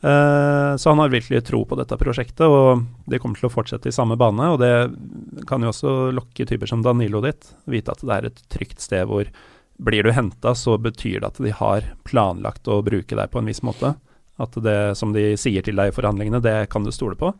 Så 0.00 0.88
han 0.88 1.00
har 1.02 1.10
virkelig 1.12 1.42
tro 1.44 1.58
på 1.68 1.76
dette 1.76 1.98
prosjektet, 2.00 2.46
og 2.48 2.86
de 3.04 3.18
kommer 3.20 3.36
til 3.36 3.50
å 3.50 3.52
fortsette 3.52 3.90
i 3.90 3.92
samme 3.92 4.16
bane. 4.16 4.46
Og 4.48 4.56
det 4.62 5.44
kan 5.44 5.60
jo 5.60 5.74
også 5.74 5.90
lokke 6.16 6.46
typer 6.48 6.70
som 6.70 6.80
Danilo 6.80 7.20
dit, 7.20 7.50
vite 7.68 7.92
at 7.92 8.00
det 8.00 8.14
er 8.14 8.28
et 8.30 8.40
trygt 8.48 8.80
sted 8.80 9.04
hvor 9.10 9.28
blir 9.76 10.08
du 10.08 10.12
henta, 10.16 10.54
så 10.56 10.78
betyr 10.80 11.20
det 11.20 11.28
at 11.28 11.40
de 11.44 11.52
har 11.52 11.84
planlagt 12.08 12.68
å 12.68 12.80
bruke 12.84 13.16
deg 13.16 13.28
på 13.28 13.40
en 13.40 13.52
viss 13.52 13.60
måte. 13.60 13.92
At 14.40 14.56
det 14.64 14.78
som 14.98 15.12
de 15.16 15.32
sier 15.40 15.64
til 15.66 15.76
deg 15.78 15.90
i 15.90 15.96
forhandlingene, 15.96 16.42
det 16.44 16.56
kan 16.72 16.86
du 16.86 16.92
stole 16.94 17.18
på. 17.20 17.34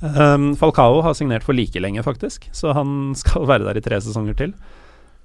Um, 0.00 0.54
Falcao 0.56 1.02
har 1.04 1.14
signert 1.14 1.44
for 1.44 1.52
like 1.52 1.80
lenge, 1.80 2.02
faktisk, 2.02 2.48
så 2.56 2.72
han 2.72 3.12
skal 3.20 3.48
være 3.48 3.68
der 3.68 3.80
i 3.80 3.84
tre 3.84 4.00
sesonger 4.00 4.38
til. 4.38 4.54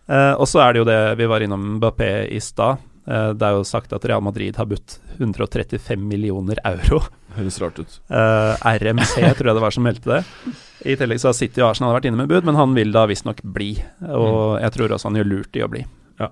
Uh, 0.10 0.36
og 0.38 0.46
så 0.50 0.62
er 0.62 0.74
det 0.74 0.84
jo 0.84 0.90
det 0.90 1.00
vi 1.18 1.30
var 1.30 1.42
innom 1.42 1.78
Mbappé 1.80 2.28
i 2.30 2.42
stad. 2.44 2.84
Uh, 3.08 3.32
det 3.38 3.48
er 3.48 3.56
jo 3.56 3.66
sagt 3.68 3.94
at 3.96 4.06
Real 4.06 4.24
Madrid 4.26 4.58
har 4.58 4.68
budt 4.70 5.00
135 5.18 6.02
millioner 6.02 6.60
euro. 6.68 7.02
Høres 7.36 7.60
rart 7.62 7.80
ut. 7.80 8.00
Uh, 8.12 8.54
RMC 8.60 9.16
tror 9.38 9.52
jeg 9.52 9.58
det 9.58 9.66
var 9.66 9.76
som 9.76 9.88
meldte 9.88 10.12
det. 10.12 10.56
I 10.86 10.98
tillegg 11.00 11.22
så 11.22 11.32
har 11.32 11.38
City 11.38 11.64
og 11.64 11.72
Arsenal 11.72 11.96
vært 11.96 12.10
inne 12.10 12.20
med 12.20 12.30
bud, 12.30 12.46
men 12.46 12.60
han 12.60 12.76
vil 12.78 12.92
da 12.94 13.08
visstnok 13.10 13.40
bli. 13.56 13.74
Og 14.06 14.60
jeg 14.62 14.76
tror 14.76 14.94
også 14.94 15.10
han 15.10 15.18
gjør 15.18 15.32
lurt 15.32 15.58
i 15.58 15.64
å 15.66 15.70
bli. 15.72 15.82
Ja. 16.22 16.30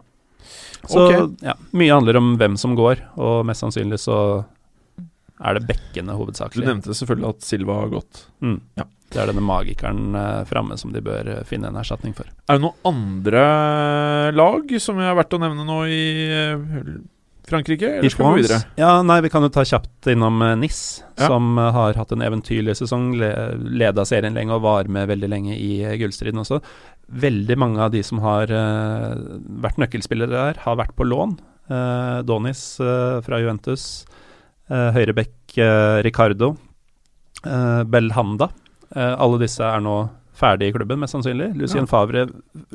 Så 0.83 1.05
okay. 1.07 1.23
ja, 1.47 1.55
mye 1.73 1.95
handler 1.95 2.19
om 2.19 2.35
hvem 2.37 2.59
som 2.59 2.75
går, 2.77 3.01
og 3.17 3.47
mest 3.49 3.63
sannsynlig 3.63 3.97
så 4.03 4.17
er 5.41 5.57
det 5.57 5.67
bekkene 5.67 6.15
Du 6.53 6.61
nevnte 6.61 6.93
selvfølgelig 6.93 7.29
at 7.29 7.47
Silva 7.47 7.79
har 7.81 7.89
gått. 7.93 8.25
Mm. 8.41 8.59
Ja. 8.77 8.85
Det 9.13 9.21
er 9.21 9.29
denne 9.29 9.43
magikeren 9.45 10.15
eh, 10.17 10.43
framme 10.49 10.77
som 10.81 10.93
de 10.93 11.01
bør 11.05 11.27
eh, 11.29 11.43
finne 11.45 11.69
en 11.69 11.77
erstatning 11.77 12.15
for. 12.17 12.29
Er 12.49 12.57
det 12.57 12.63
noen 12.65 12.87
andre 12.89 13.43
lag 14.33 14.71
som 14.81 14.97
er 15.03 15.13
verdt 15.19 15.35
å 15.37 15.41
nevne 15.43 15.65
nå 15.67 15.79
i 15.85 15.99
eh, 16.33 16.95
Frankrike? 17.49 17.91
Eller 17.99 18.09
skal 18.13 18.33
vi 18.33 18.41
videre? 18.41 18.63
Ja, 18.79 18.95
nei, 19.05 19.19
vi 19.21 19.29
kan 19.29 19.45
jo 19.45 19.51
ta 19.53 19.65
kjapt 19.67 20.09
innom 20.13 20.41
eh, 20.41 20.55
NIS, 20.63 20.81
Ja. 21.19 21.27
som 21.29 21.59
eh, 21.61 21.69
har 21.75 21.93
hatt 21.99 22.15
en 22.15 22.25
eventyrlig 22.25 22.73
sesong. 22.79 23.11
Le 23.21 23.29
leda 23.83 24.05
serien 24.09 24.33
lenge 24.33 24.55
og 24.57 24.65
var 24.65 24.89
med 24.89 25.11
veldig 25.11 25.29
lenge 25.29 25.57
i 25.59 25.83
eh, 25.83 25.97
gullstriden 26.01 26.41
også. 26.41 26.61
Veldig 27.13 27.57
mange 27.61 27.83
av 27.85 27.93
de 27.93 28.01
som 28.01 28.23
har 28.23 28.49
eh, 28.49 29.13
vært 29.61 29.77
nøkkelspillere 29.83 30.33
der, 30.33 30.61
har 30.65 30.79
vært 30.81 30.95
på 30.97 31.05
lån. 31.05 31.37
Eh, 31.69 32.17
Donis 32.25 32.63
eh, 32.81 33.19
fra 33.27 33.37
Juventus, 33.43 33.85
høyrebekk 34.69 35.57
eh, 35.57 36.01
Ricardo, 36.05 36.53
eh, 37.45 37.83
Belhanda. 37.83 38.49
Eh, 38.95 39.15
alle 39.17 39.39
disse 39.41 39.63
er 39.65 39.81
nå 39.83 39.97
ferdig 40.33 40.71
i 40.71 40.75
klubben, 40.75 40.99
mest 41.01 41.13
sannsynlig. 41.13 41.51
Lucien 41.59 41.83
Ja. 41.85 41.89
Favre 41.91 42.27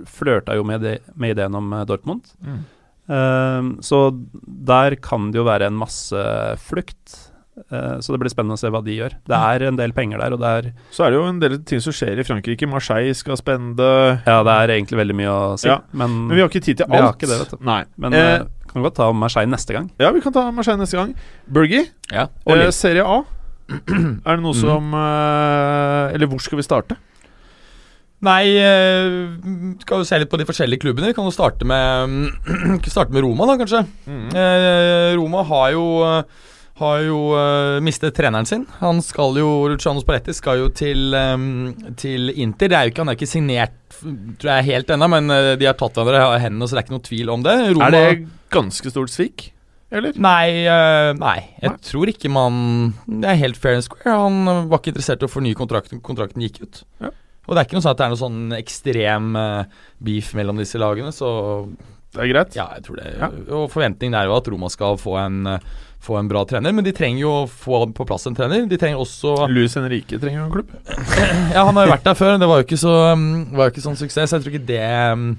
flørta 0.07 0.55
jo 0.55 0.65
med, 0.65 0.81
det, 0.83 0.99
med 1.17 1.35
ideen 1.37 1.55
om 1.59 1.73
eh, 1.73 1.85
Dortmund. 1.89 2.23
Mm. 2.45 2.61
Ehm, 3.09 3.73
så 3.83 4.11
der 4.45 4.97
kan 5.01 5.31
det 5.33 5.41
jo 5.41 5.45
være 5.49 5.67
en 5.71 5.79
masse 5.81 6.21
flukt. 6.61 7.17
Eh, 7.73 7.97
så 7.99 8.13
det 8.15 8.21
blir 8.23 8.31
spennende 8.31 8.55
å 8.55 8.61
se 8.61 8.71
hva 8.71 8.83
de 8.85 8.95
gjør. 8.95 9.17
Det 9.27 9.35
er 9.39 9.65
en 9.67 9.79
del 9.81 9.91
penger 9.97 10.21
der, 10.23 10.37
og 10.37 10.43
det 10.45 10.51
er, 10.59 10.69
Så 10.95 11.07
er 11.07 11.11
det 11.11 11.19
jo 11.19 11.25
en 11.27 11.41
del 11.43 11.57
ting 11.67 11.81
som 11.83 11.93
skjer 11.97 12.21
i 12.21 12.27
Frankrike. 12.29 12.69
Marseille 12.71 13.17
skal 13.19 13.41
spende 13.41 13.89
ja, 14.27 14.37
det 14.47 14.55
er 14.55 14.75
egentlig 14.77 15.01
veldig 15.01 15.17
mye 15.19 15.33
å 15.35 15.57
si. 15.59 15.67
Ja, 15.71 15.81
Men, 15.93 16.15
Men 16.29 16.37
vi 16.37 16.45
har 16.45 16.53
ikke 16.53 16.63
tid 16.69 16.79
til 16.83 16.87
Vi 16.87 16.95
har 17.01 17.09
alt. 17.09 17.17
ikke 17.19 17.33
det, 17.33 17.41
vet 17.43 17.57
du. 17.57 17.65
Nei. 17.67 17.81
men 17.97 18.15
eh, 18.15 18.35
eh, 18.37 18.47
kan 18.69 18.83
godt 18.85 18.97
ta 19.01 19.11
Marseille 19.13 19.51
neste 19.51 19.73
gang. 19.77 19.91
ja, 20.01 20.11
vi 20.13 20.21
kan 20.25 20.33
ta 20.33 20.51
Marseille 20.55 20.81
neste 20.81 20.97
gang. 21.01 21.15
Bergie, 21.51 21.87
Ja. 22.13 22.29
eh, 22.47 22.71
Serie 22.71 23.05
A. 23.05 23.23
er 23.69 24.37
det 24.37 24.41
noe 24.43 24.55
Mhm. 24.55 24.61
som 24.63 24.95
eh, 24.95 26.15
Eller 26.15 26.27
hvor 26.31 26.41
skal 26.41 26.57
vi 26.57 26.63
starte? 26.65 26.97
Nei, 28.21 28.49
eh, 28.59 29.77
skal 29.85 30.01
jo 30.01 30.05
se 30.09 30.19
litt 30.19 30.31
på 30.33 30.39
de 30.41 30.47
forskjellige 30.49 30.81
klubbene. 30.83 31.13
Vi 31.13 31.15
kan 31.15 31.29
jo 31.29 31.31
starte 31.35 31.63
med 31.69 32.33
Starte 32.91 33.13
med 33.15 33.23
Roma, 33.23 33.47
da, 33.47 33.55
kanskje. 33.61 33.85
Mm. 34.09 34.29
Eh, 34.35 35.13
Roma 35.21 35.45
har 35.47 35.71
jo 35.77 35.85
har 36.79 37.01
jo 37.03 37.17
uh, 37.35 37.81
mistet 37.83 38.15
treneren 38.15 38.47
sin. 38.47 38.61
Han 38.79 39.01
skal 39.03 39.35
jo 39.35 39.49
Luciano 39.67 39.99
Spalletti 39.99 40.31
skal 40.33 40.61
jo 40.61 40.69
til, 40.71 41.09
um, 41.11 41.73
til 41.99 42.31
Inter. 42.39 42.69
Det 42.71 42.77
er 42.79 42.85
jo 42.87 42.93
ikke, 42.93 43.03
han 43.03 43.11
er 43.11 43.17
ikke 43.19 43.27
signert 43.27 43.97
tror 44.39 44.53
jeg 44.53 44.67
helt 44.69 44.93
ennå, 44.95 45.09
men 45.11 45.27
de 45.59 45.67
har 45.67 45.75
tatt 45.75 45.99
hverandre 45.99 46.37
i 46.39 46.45
hendene, 46.45 46.69
så 46.71 46.77
det 46.77 46.85
er 46.85 46.87
ikke 46.87 46.95
noe 46.95 47.07
tvil 47.09 47.33
om 47.35 47.43
det. 47.43 47.57
Roma, 47.75 47.89
Er 47.89 47.97
det 47.97 48.29
ganske 48.55 48.91
stort 48.93 49.13
svik, 49.13 49.51
eller? 49.91 50.13
Nei, 50.21 50.67
uh, 50.69 51.13
nei, 51.17 51.39
jeg 51.63 51.71
Nei. 51.73 51.79
tror 51.89 52.11
ikke 52.13 52.29
man 52.29 52.59
Det 53.09 53.31
er 53.31 53.39
helt 53.41 53.57
fair 53.57 53.79
and 53.79 53.87
square. 53.87 54.13
Han 54.21 54.69
var 54.69 54.83
ikke 54.83 54.93
interessert 54.93 55.23
i 55.25 55.29
å 55.29 55.33
fornye 55.33 55.57
kontrakten. 55.57 56.03
Kontrakten 56.05 56.45
gikk 56.45 56.59
ut. 56.67 56.83
Ja. 57.01 57.09
Og 57.49 57.55
det 57.57 57.63
er 57.63 57.69
ikke 57.71 57.79
noe 57.79 57.85
sånn 57.87 57.95
at 57.95 58.01
det 58.03 58.05
er 58.05 58.13
noe 58.13 58.21
sånn 58.21 58.41
ekstrem 58.59 59.31
uh, 59.41 59.63
beef 60.05 60.35
mellom 60.37 60.59
disse 60.61 60.77
lagene, 60.77 61.09
så 61.17 61.31
Det 62.13 62.21
er 62.25 62.33
greit? 62.35 62.57
ja, 62.57 62.67
jeg 62.77 62.85
tror 62.85 63.01
det. 63.01 63.15
Ja. 63.17 63.31
Og 63.57 63.71
forventningen 63.73 64.17
er 64.21 64.29
jo 64.29 64.37
at 64.37 64.49
Roma 64.53 64.69
skal 64.73 65.01
få 65.01 65.17
en, 65.23 65.41
uh, 65.57 65.59
få 66.05 66.19
en 66.21 66.29
bra 66.29 66.45
trener, 66.45 66.73
men 66.77 66.85
de 66.85 66.93
trenger 66.93 67.23
jo 67.25 67.33
å 67.33 67.49
få 67.49 67.81
på 67.97 68.05
plass 68.09 68.29
en 68.29 68.37
trener. 68.37 68.69
De 68.69 68.77
trenger 68.81 69.01
også 69.01 69.49
Luis 69.49 69.73
Henrique 69.81 70.21
trenger 70.21 70.43
jo 70.43 70.47
en 70.51 70.53
klubb. 70.59 70.77
Ja, 71.57 71.65
han 71.65 71.73
har 71.81 71.89
jo 71.89 71.95
vært 71.97 72.05
der 72.05 72.15
før, 72.21 72.37
det 72.39 72.49
var 72.53 72.61
jo 72.61 72.69
ikke, 72.69 72.81
så, 72.85 72.93
um, 73.17 73.27
var 73.57 73.71
jo 73.71 73.73
ikke 73.79 73.87
sånn 73.89 73.97
suksess, 74.05 74.37
jeg 74.37 74.45
tror 74.45 74.53
ikke 74.59 74.69
det 74.69 74.85
um, 75.17 75.31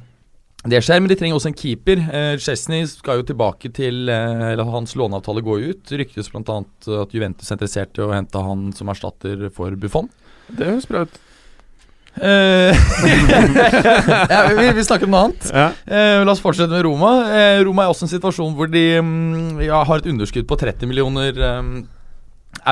det 0.68 0.82
skjer, 0.84 1.00
men 1.00 1.08
de 1.08 1.16
trenger 1.16 1.38
også 1.38 1.54
en 1.54 1.56
keeper. 1.56 2.02
Eh, 2.12 2.34
Chesney 2.44 2.84
skal 2.90 3.22
jo 3.22 3.30
tilbake 3.30 3.72
til 3.72 4.10
eh, 4.12 4.50
Eller 4.52 4.68
hans 4.68 4.92
låneavtale 5.00 5.44
går 5.46 5.62
jo 5.62 5.72
ut. 5.72 5.94
Ryktes 6.02 6.28
bl.a. 6.34 6.58
at 7.00 7.16
Juventus 7.16 7.48
er 7.48 7.56
interessert 7.56 7.96
i 7.96 8.04
å 8.04 8.12
hente 8.12 8.44
han 8.44 8.70
som 8.76 8.92
erstatter 8.92 9.48
for 9.56 9.78
Buffon. 9.80 10.12
Det 10.52 10.68
høres 10.68 10.90
bra 10.90 11.06
ut. 11.08 11.20
Eh, 12.20 12.76
ja, 14.34 14.42
vi, 14.58 14.66
vi 14.76 14.84
snakker 14.84 15.08
om 15.08 15.16
noe 15.16 15.24
annet. 15.30 15.48
Ja. 15.54 15.70
Eh, 15.88 16.20
la 16.26 16.34
oss 16.34 16.44
fortsette 16.44 16.74
med 16.74 16.84
Roma. 16.90 17.14
Eh, 17.32 17.62
Roma 17.64 17.86
er 17.86 17.94
også 17.94 18.10
en 18.10 18.12
situasjon 18.18 18.58
hvor 18.58 18.68
de 18.72 18.84
mm, 19.00 19.62
ja, 19.64 19.80
har 19.88 20.02
et 20.02 20.12
underskudd 20.12 20.50
på 20.50 20.60
30 20.60 20.92
millioner 20.92 21.40
eh, 21.40 21.62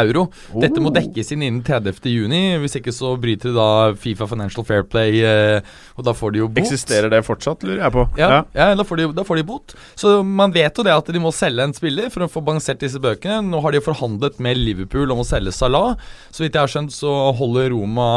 euro. 0.01 0.27
Dette 0.61 0.81
må 0.83 0.91
dekkes 0.95 1.31
inn 1.35 1.45
innen 1.45 1.63
30. 1.65 2.01
juni. 2.11 2.41
Hvis 2.61 2.77
ikke 2.79 2.93
så 2.95 3.13
bryter 3.21 3.51
de 3.51 3.57
da 3.57 3.69
Fifa 3.99 4.27
Financial 4.29 4.65
Fair 4.67 4.85
Play, 4.87 5.21
eh, 5.25 5.77
og 5.97 6.07
da 6.07 6.15
får 6.17 6.35
de 6.35 6.43
jo 6.43 6.49
bot. 6.49 6.63
Eksisterer 6.63 7.11
det 7.13 7.23
fortsatt, 7.27 7.65
lurer 7.67 7.85
jeg 7.85 7.95
på? 7.95 8.07
Ja, 8.19 8.43
ja. 8.57 8.69
da, 8.77 8.87
får 8.87 9.01
de, 9.01 9.07
da 9.17 9.25
får 9.27 9.41
de 9.41 9.47
bot. 9.47 9.77
Så 9.99 10.17
man 10.23 10.55
vet 10.55 10.77
jo 10.77 10.85
det 10.87 10.95
at 10.95 11.13
de 11.13 11.23
må 11.23 11.33
selge 11.35 11.67
en 11.67 11.77
spiller 11.77 12.11
for 12.13 12.25
å 12.25 12.31
få 12.31 12.43
balansert 12.45 12.83
disse 12.83 13.01
bøkene. 13.03 13.41
Nå 13.47 13.63
har 13.63 13.75
de 13.75 13.83
forhandlet 13.83 14.41
med 14.43 14.59
Liverpool 14.59 15.15
om 15.15 15.23
å 15.23 15.27
selge 15.27 15.55
Salah. 15.55 15.95
Så 16.31 16.45
vidt 16.45 16.57
jeg 16.57 16.63
har 16.63 16.71
skjønt, 16.71 16.95
så 16.95 17.15
holder 17.37 17.71
Roma 17.73 18.11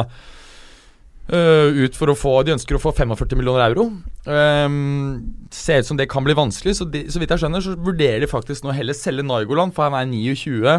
Uh, 1.31 1.71
ut 1.87 1.95
for 1.95 2.11
å 2.11 2.17
få 2.19 2.31
De 2.43 2.51
ønsker 2.57 2.75
å 2.75 2.81
få 2.83 2.91
45 2.97 3.39
millioner 3.39 3.63
euro. 3.69 3.85
Um, 4.27 5.21
ser 5.55 5.85
ut 5.85 5.87
som 5.87 5.99
det 5.99 6.09
kan 6.11 6.27
bli 6.27 6.35
vanskelig, 6.35 6.75
så, 6.81 6.87
de, 6.91 7.05
så 7.07 7.23
vidt 7.23 7.31
jeg 7.31 7.45
skjønner, 7.45 7.63
så 7.63 7.77
vurderer 7.79 8.25
de 8.25 8.31
faktisk 8.31 8.67
nå 8.67 8.75
heller 8.75 8.97
selge 8.99 9.23
Nargoland, 9.23 9.71
for 9.77 9.87
han 9.87 9.95
er 10.01 10.11
29. 10.11 10.75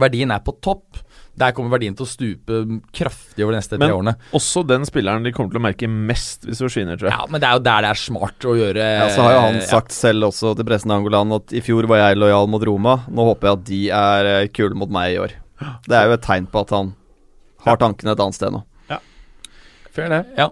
Verdien 0.00 0.32
er 0.34 0.40
på 0.44 0.54
topp. 0.60 1.00
Der 1.36 1.50
kommer 1.50 1.72
verdien 1.74 1.96
til 1.98 2.06
å 2.06 2.08
stupe 2.08 2.58
kraftig 2.94 3.42
over 3.42 3.54
de 3.54 3.58
neste 3.58 3.76
Men- 3.78 3.88
tre 3.88 3.94
årene. 3.96 4.12
Men 4.20 4.38
Også 4.38 4.62
den 4.66 4.84
spilleren 4.86 5.24
de 5.26 5.32
kommer 5.34 5.50
til 5.50 5.58
å 5.60 5.64
merke 5.64 5.88
mest 5.90 6.46
hvis 6.46 6.60
forsvinner, 6.62 6.96
tror 6.96 7.10
jeg. 7.10 7.18
Ja, 7.18 7.26
Men 7.28 7.40
det 7.42 7.48
er 7.48 7.52
jo 7.58 7.62
der 7.66 7.80
det 7.82 7.90
er 7.90 7.94
smart 7.98 8.38
å 8.46 8.54
gjøre 8.54 8.76
Ja, 9.00 9.08
så 9.10 9.22
har 9.26 9.32
jo 9.32 9.40
han 9.40 9.54
ja. 9.58 9.66
sagt 9.66 9.90
selv 9.92 10.28
også 10.30 10.54
til 10.56 10.64
pressen 10.64 10.90
i 10.92 10.94
Angolan 10.94 11.32
at 11.34 11.52
i 11.52 11.60
fjor 11.60 11.88
var 11.90 11.98
jeg 12.04 12.18
lojal 12.22 12.46
mot 12.46 12.62
Roma. 12.62 13.04
Nå 13.10 13.26
håper 13.34 13.48
jeg 13.50 13.58
at 13.58 13.64
de 13.64 13.80
er 13.90 14.24
eh, 14.44 14.48
kule 14.54 14.74
mot 14.78 14.88
meg 14.90 15.14
i 15.16 15.18
år. 15.18 15.32
Det 15.88 15.96
er 15.98 16.06
jo 16.06 16.12
et 16.18 16.22
tegn 16.22 16.46
på 16.46 16.60
at 16.62 16.70
han 16.70 16.94
har 17.64 17.76
tankene 17.82 18.12
et 18.12 18.20
annet 18.20 18.34
sted 18.38 18.52
nå. 18.52 18.62
Ja. 18.90 18.98
Fair 19.90 20.08
det. 20.10 20.22
Ja. 20.38 20.50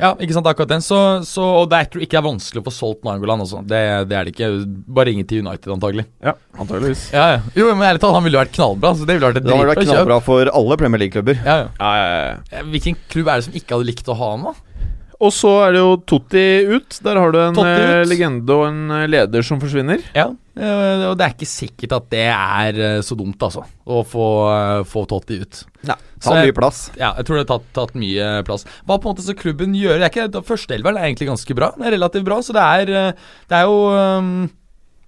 Ja, 0.00 0.10
ikke 0.18 0.34
sant, 0.36 0.46
akkurat 0.50 0.70
den. 0.74 0.82
Så, 0.84 0.98
så, 1.28 1.44
og 1.60 1.68
det 1.70 1.78
er, 1.78 1.88
tror 1.92 2.02
ikke 2.04 2.16
det 2.16 2.20
er 2.20 2.26
vanskelig 2.26 2.62
å 2.62 2.66
få 2.66 2.72
solgt 2.74 3.04
Nangoland 3.06 3.44
også. 3.46 3.62
Det, 3.68 3.80
det 4.10 4.18
er 4.18 4.28
det 4.28 4.34
ikke. 4.34 4.50
Bare 4.96 5.08
ringe 5.10 5.24
til 5.30 5.44
United, 5.44 5.70
antagelig. 5.76 6.06
Ja, 6.24 6.34
antageligvis. 6.58 7.06
Ja, 7.14 7.24
ja. 7.36 7.40
Jo, 7.58 7.70
men 7.72 7.86
ærlig 7.88 8.02
talt, 8.02 8.16
han 8.18 8.26
ville 8.26 8.40
vært 8.42 8.54
knallbra. 8.56 8.94
Så 8.98 9.06
det 9.08 9.16
ville 9.18 9.30
vært 9.30 9.40
et 9.42 9.46
Det 9.46 9.52
vært 9.54 9.64
dritbra 9.72 9.84
kjøp. 9.84 9.92
knallbra 9.94 10.20
for 10.28 10.52
alle 10.60 10.78
Premier 10.82 11.04
League-klubber. 11.04 11.40
Ja, 11.44 11.56
ja. 11.64 11.72
Ja, 11.80 11.94
ja, 12.00 12.20
ja. 12.28 12.36
Ja, 12.58 12.64
Hvilken 12.74 12.98
klubb 13.12 13.30
er 13.32 13.40
det 13.42 13.48
som 13.48 13.58
ikke 13.60 13.76
hadde 13.78 13.90
likt 13.92 14.10
å 14.10 14.16
ha 14.18 14.30
han, 14.34 14.48
da? 14.50 14.54
Og 15.24 15.30
så 15.32 15.50
er 15.68 15.76
det 15.76 15.80
jo 15.84 15.92
Totti 16.10 16.46
ut. 16.74 16.96
Der 17.06 17.20
har 17.22 17.30
du 17.32 17.38
en 17.40 17.60
eh, 17.62 18.02
legende 18.10 18.56
og 18.58 18.64
en 18.66 18.80
eh, 18.98 19.04
leder 19.08 19.46
som 19.46 19.60
forsvinner. 19.62 20.02
Ja, 20.16 20.26
og 20.54 21.16
det 21.18 21.24
er 21.26 21.32
ikke 21.34 21.48
sikkert 21.50 21.94
at 21.96 22.04
det 22.12 22.26
er 22.30 22.76
eh, 22.78 22.98
så 23.02 23.16
dumt, 23.18 23.40
altså. 23.42 23.64
Å 23.90 24.02
få, 24.06 24.26
eh, 24.54 24.82
få 24.86 25.02
Totti 25.10 25.40
ut. 25.42 25.62
Ta 25.84 25.96
Så 26.22 26.34
jeg- 26.38 26.52
mye 26.52 26.56
plass. 26.56 26.90
Ja, 26.96 27.12
jeg 27.18 27.26
tror 27.26 27.36
det 27.36 27.48
har 27.48 27.58
tatt, 27.58 27.72
tatt 27.74 27.94
mye 27.98 28.44
plass. 28.46 28.64
Hva 28.86 28.98
på 28.98 29.08
en 29.08 29.14
måte 29.14 29.26
skal 29.26 29.34
klubben 29.34 29.74
gjøre? 29.74 29.98
Det 29.98 30.06
er 30.06 30.28
ikke, 30.30 30.44
Førsteelveren 30.46 30.96
er 30.96 31.08
egentlig 31.10 31.28
ganske 31.28 31.54
bra. 31.58 31.72
Det 31.76 31.86
er 31.86 31.98
relativt 31.98 32.24
bra, 32.24 32.38
så 32.38 32.52
det 32.54 32.62
er, 32.62 32.94
eh, 33.08 33.12
det 33.48 33.58
er 33.58 33.64
jo 33.64 33.80
um, 33.90 34.50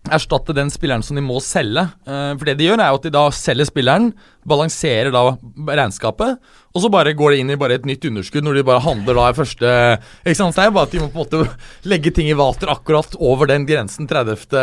Erstatte 0.06 0.54
den 0.54 0.68
spilleren 0.70 1.02
som 1.02 1.16
de 1.16 1.22
må 1.22 1.40
selge. 1.42 1.82
Uh, 2.06 2.36
for 2.38 2.44
det 2.44 2.58
de 2.58 2.68
gjør, 2.68 2.78
er 2.78 2.92
jo 2.92 2.98
at 3.00 3.02
de 3.02 3.10
da 3.10 3.24
selger 3.34 3.66
spilleren, 3.66 4.12
balanserer 4.46 5.12
da 5.14 5.24
regnskapet, 5.66 6.38
og 6.76 6.82
så 6.82 6.90
bare 6.92 7.14
går 7.16 7.32
det 7.32 7.40
inn 7.40 7.52
i 7.54 7.58
bare 7.58 7.78
et 7.78 7.86
nytt 7.88 8.04
underskudd 8.04 8.44
når 8.44 8.58
de 8.58 8.64
bare 8.68 8.84
handler 8.84 9.16
da 9.16 9.28
i 9.30 9.36
første 9.38 9.68
Ikke 10.26 10.36
sant? 10.36 10.52
Så 10.52 10.60
det 10.60 10.66
er 10.66 10.74
bare 10.76 10.88
at 10.90 10.92
de 10.92 11.00
må 11.00 11.08
på 11.08 11.22
en 11.22 11.24
måte 11.24 11.88
legge 11.88 12.12
ting 12.14 12.28
i 12.28 12.36
vater 12.36 12.68
akkurat 12.72 13.16
over 13.16 13.48
den 13.48 13.64
grensen 13.68 14.08
30. 14.10 14.58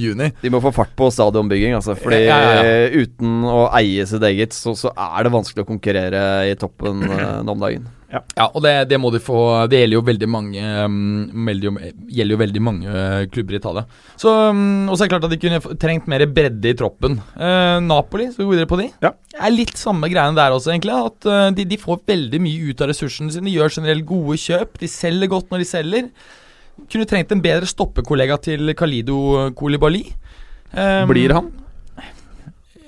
juni. 0.00 0.30
De 0.40 0.52
må 0.52 0.62
få 0.64 0.72
fart 0.74 0.94
på 0.96 1.10
stadionbygging, 1.12 1.76
altså. 1.76 1.96
Fordi 1.98 2.22
Ja, 2.24 2.38
ja, 2.62 2.86
uten 3.02 3.42
å 3.48 3.66
eie 3.76 4.06
sitt 4.08 4.24
eget, 4.26 4.56
så, 4.56 4.72
så 4.78 4.94
er 4.96 5.26
det 5.26 5.34
vanskelig 5.34 5.66
å 5.66 5.68
konkurrere 5.68 6.22
i 6.48 6.56
toppen 6.60 7.04
eh, 7.10 7.42
nå 7.44 7.56
om 7.56 7.66
dagen. 7.66 7.90
Ja, 8.12 8.48
og 8.50 8.60
det, 8.64 8.72
det 8.90 8.98
må 9.00 9.08
de 9.12 9.22
få 9.24 9.38
Det 9.72 9.78
gjelder 9.80 9.96
jo 9.96 10.04
veldig 10.04 10.28
mange 10.28 10.62
um, 10.84 11.46
veldig, 11.48 11.70
gjelder 12.12 12.34
jo 12.34 12.40
veldig 12.42 12.62
mange 12.64 12.92
uh, 12.92 13.22
klubber 13.32 13.56
i 13.56 13.60
Italia. 13.60 13.84
Så, 14.20 14.32
um, 14.52 14.90
og 14.90 14.96
så 14.96 15.04
er 15.04 15.08
det 15.08 15.14
klart 15.14 15.28
at 15.28 15.32
de 15.32 15.40
kunne 15.40 15.78
trengt 15.80 16.10
mer 16.10 16.26
bredde 16.28 16.72
i 16.72 16.76
troppen. 16.76 17.16
Uh, 17.36 17.78
Napoli, 17.84 18.28
skal 18.32 18.44
vi 18.44 18.50
gå 18.50 18.56
videre 18.56 18.70
på 18.70 18.80
de? 18.82 18.90
Ja. 19.04 19.11
Er 19.32 19.54
litt 19.54 19.78
samme 19.80 20.10
greiene 20.12 20.38
der 20.38 20.54
også, 20.54 20.72
egentlig. 20.74 20.98
At 21.10 21.28
uh, 21.28 21.48
de, 21.54 21.66
de 21.68 21.80
får 21.80 22.02
veldig 22.08 22.40
mye 22.42 22.70
ut 22.72 22.84
av 22.84 22.92
ressursene 22.92 23.32
sine. 23.34 23.48
De 23.48 23.56
gjør 23.56 23.74
generelt 23.78 24.06
gode 24.08 24.38
kjøp. 24.42 24.78
De 24.82 24.90
selger 24.90 25.30
godt 25.32 25.52
når 25.52 25.64
de 25.64 25.68
selger. 25.68 26.12
Kunne 26.92 27.08
trengt 27.08 27.32
en 27.34 27.42
bedre 27.44 27.68
stoppekollega 27.68 28.38
til 28.42 28.74
Kalido 28.78 29.50
Koulibaly. 29.58 30.06
Um, 30.72 31.10
Blir 31.10 31.36
han? 31.36 31.50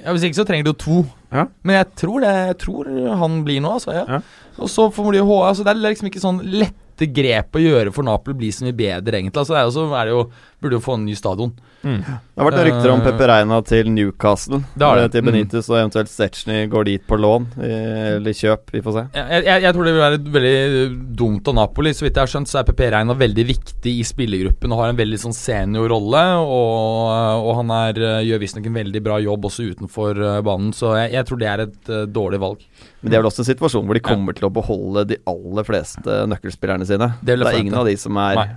Ja, 0.05 0.13
Hvis 0.13 0.25
ikke 0.29 0.41
så 0.41 0.47
trenger 0.49 0.69
du 0.69 0.77
to. 0.77 1.03
Ja. 1.35 1.47
Men 1.67 1.81
jeg 1.81 1.91
tror 1.99 2.23
det 2.23 2.33
Jeg 2.33 2.57
tror 2.63 2.89
han 3.21 3.43
blir 3.45 3.63
nå, 3.65 3.77
altså. 3.79 3.95
Ja. 3.97 4.05
Ja. 4.17 4.21
Og 4.61 4.71
så 4.71 4.89
får 4.93 5.13
de 5.13 5.23
jo 5.23 5.39
altså, 5.43 5.65
Det 5.65 5.73
er 5.73 5.81
liksom 5.83 6.11
ikke 6.11 6.23
sånn 6.23 6.43
lette 6.45 7.09
grep 7.11 7.57
å 7.59 7.63
gjøre 7.63 7.93
for 7.95 8.07
Napoli 8.07 8.37
bli 8.39 8.53
så 8.55 8.69
mye 8.69 8.77
bedre, 8.79 9.19
egentlig. 9.19 9.41
Altså, 9.41 9.57
det 9.57 9.63
er 9.65 9.67
jo 9.67 9.87
er 9.99 10.07
det 10.07 10.15
jo 10.15 10.21
Burde 10.65 10.79
jo 10.79 10.83
få 10.85 10.97
en 10.97 11.05
ny 11.05 11.15
stadion. 11.19 11.53
Det 11.85 11.93
har 12.41 12.47
vært 12.49 12.57
noen 12.57 12.67
rykter 12.71 12.91
om 12.95 13.01
Eh, 13.03 13.05
Pepe 13.11 13.27
Reina 13.29 13.59
til 13.69 13.91
Newcastle. 13.93 14.63
Det 14.73 14.87
har 14.89 14.97
det. 14.97 15.05
eh, 15.05 15.11
Til 15.13 15.23
Benitez 15.27 15.67
og 15.69 15.77
eventuelt 15.77 16.09
Stetchny 16.09 16.63
går 16.73 16.87
dit 16.89 17.03
på 17.07 17.19
lån 17.21 17.45
eller 17.61 18.33
kjøp. 18.33 18.73
Vi 18.73 18.81
får 18.81 18.95
se. 18.97 19.03
Jeg, 19.19 19.45
jeg, 19.45 19.63
jeg 19.67 19.75
tror 19.77 19.85
det 19.85 19.93
vil 19.93 20.01
være 20.01 20.21
veldig 20.39 21.17
dumt 21.21 21.51
av 21.53 21.59
Napoli. 21.59 21.93
Så 21.93 22.07
vidt 22.07 22.17
jeg 22.17 22.25
har 22.25 22.33
skjønt, 22.33 22.49
så 22.49 22.63
er 22.63 22.69
Pepe 22.71 22.89
Reina 22.95 23.13
veldig 23.21 23.45
viktig 23.53 23.93
i 24.01 24.07
spillergruppen 24.09 24.73
og 24.73 24.81
har 24.81 24.95
en 24.95 25.01
veldig 25.03 25.21
sånn 25.27 25.37
seniorrolle. 25.37 26.25
Og, 26.41 27.45
og 27.45 27.53
han 27.61 27.73
er, 27.77 28.01
eh, 28.01 28.25
gjør 28.31 28.43
visstnok 28.47 28.67
en 28.73 28.81
veldig 28.81 29.05
bra 29.05 29.21
jobb 29.21 29.45
også 29.51 29.69
utenfor 29.75 30.25
eh, 30.25 30.41
banen, 30.47 30.73
så 30.77 30.95
jeg, 31.03 31.13
jeg 31.19 31.29
tror 31.29 31.43
det 31.45 31.51
er 31.53 31.65
et 31.69 31.93
uh, 31.93 32.03
dårlig 32.09 32.41
valg. 32.41 32.65
Men 33.03 33.13
det 33.13 33.19
er 33.19 33.23
vel 33.25 33.29
også 33.29 33.45
en 33.45 33.51
situasjon 33.53 33.85
hvor 33.85 33.99
de 34.01 34.05
kommer 34.05 34.37
til 34.37 34.49
å 34.49 34.53
beholde 34.55 35.05
de 35.13 35.21
aller 35.29 35.67
fleste 35.69 36.23
nøkkelspillerne 36.33 36.89
sine. 36.89 37.13
Det 37.21 37.37
Det 37.37 37.51
er 37.53 37.61
ingen 37.61 37.77
av 37.77 37.85
de 37.89 37.97
som 38.01 38.17
er 38.17 38.41
Nei. 38.41 38.49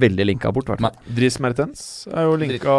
Veldig 0.00 0.26
linka 0.28 0.52
bort, 0.54 0.68
i 0.70 0.74
hvert. 0.76 1.00
Dries 1.16 1.38
Mertens 1.42 1.82
er 2.12 2.28
jo 2.28 2.36
linka 2.40 2.76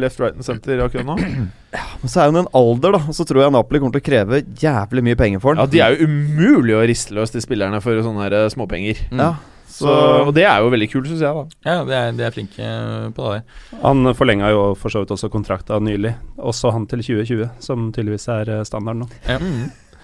left, 0.00 0.20
right 0.22 0.34
and 0.38 0.46
center 0.46 0.80
akkurat 0.86 1.06
nå. 1.08 1.16
Men 2.00 2.08
så 2.08 2.22
er 2.22 2.30
hun 2.32 2.40
en 2.40 2.50
alder, 2.56 2.94
da, 2.96 3.02
og 3.10 3.14
så 3.16 3.26
tror 3.28 3.42
jeg 3.44 3.52
Napoli 3.52 3.80
kommer 3.82 3.98
til 3.98 4.04
å 4.04 4.08
kreve 4.08 4.40
jævlig 4.62 5.04
mye 5.10 5.18
penger 5.20 5.42
for 5.44 5.54
den. 5.58 5.62
Ja, 5.66 5.70
De 5.74 5.82
er 5.84 5.96
jo 5.98 6.08
umulig 6.08 6.76
å 6.78 6.84
riste 6.88 7.16
løs, 7.16 7.34
de 7.34 7.42
spillerne, 7.44 7.80
for 7.84 7.98
sånne 8.04 8.24
her 8.24 8.36
eh, 8.44 8.48
småpenger. 8.54 9.02
Mm. 9.12 9.20
Ja, 9.26 9.32
Så, 9.68 9.92
og 10.24 10.30
det 10.34 10.46
er 10.48 10.62
jo 10.64 10.70
veldig 10.72 10.88
kult, 10.90 11.10
syns 11.10 11.20
jeg. 11.22 11.34
da 11.34 11.68
Ja, 11.68 11.82
de 11.84 11.94
er, 11.98 12.14
de 12.16 12.24
er 12.26 12.32
flinke 12.34 12.64
eh, 12.64 13.10
på 13.14 13.34
det. 13.34 13.42
Han 13.84 14.14
forlenga 14.16 14.48
jo 14.54 14.62
for 14.80 14.90
så 14.94 15.02
vidt 15.04 15.12
også 15.14 15.28
kontrakta 15.30 15.76
nylig, 15.84 16.14
også 16.40 16.72
han 16.74 16.88
til 16.90 17.04
2020, 17.04 17.44
som 17.62 17.90
tydeligvis 17.92 18.26
er 18.32 18.54
eh, 18.56 18.64
standarden 18.66 19.04
nå. 19.04 19.10
Ja. 19.28 19.38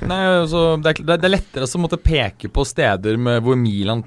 Nei, 0.02 0.18
altså, 0.42 0.64
det, 0.82 0.90
er, 0.90 1.04
det 1.06 1.14
er- 1.14 1.24
er 1.28 1.32
lettere 1.36 1.68
å 1.68 1.80
måtte 1.80 2.00
peke 2.02 2.50
på 2.52 2.64
steder 2.66 3.16
med, 3.16 3.42
hvor 3.46 3.56
Milan 3.56 4.02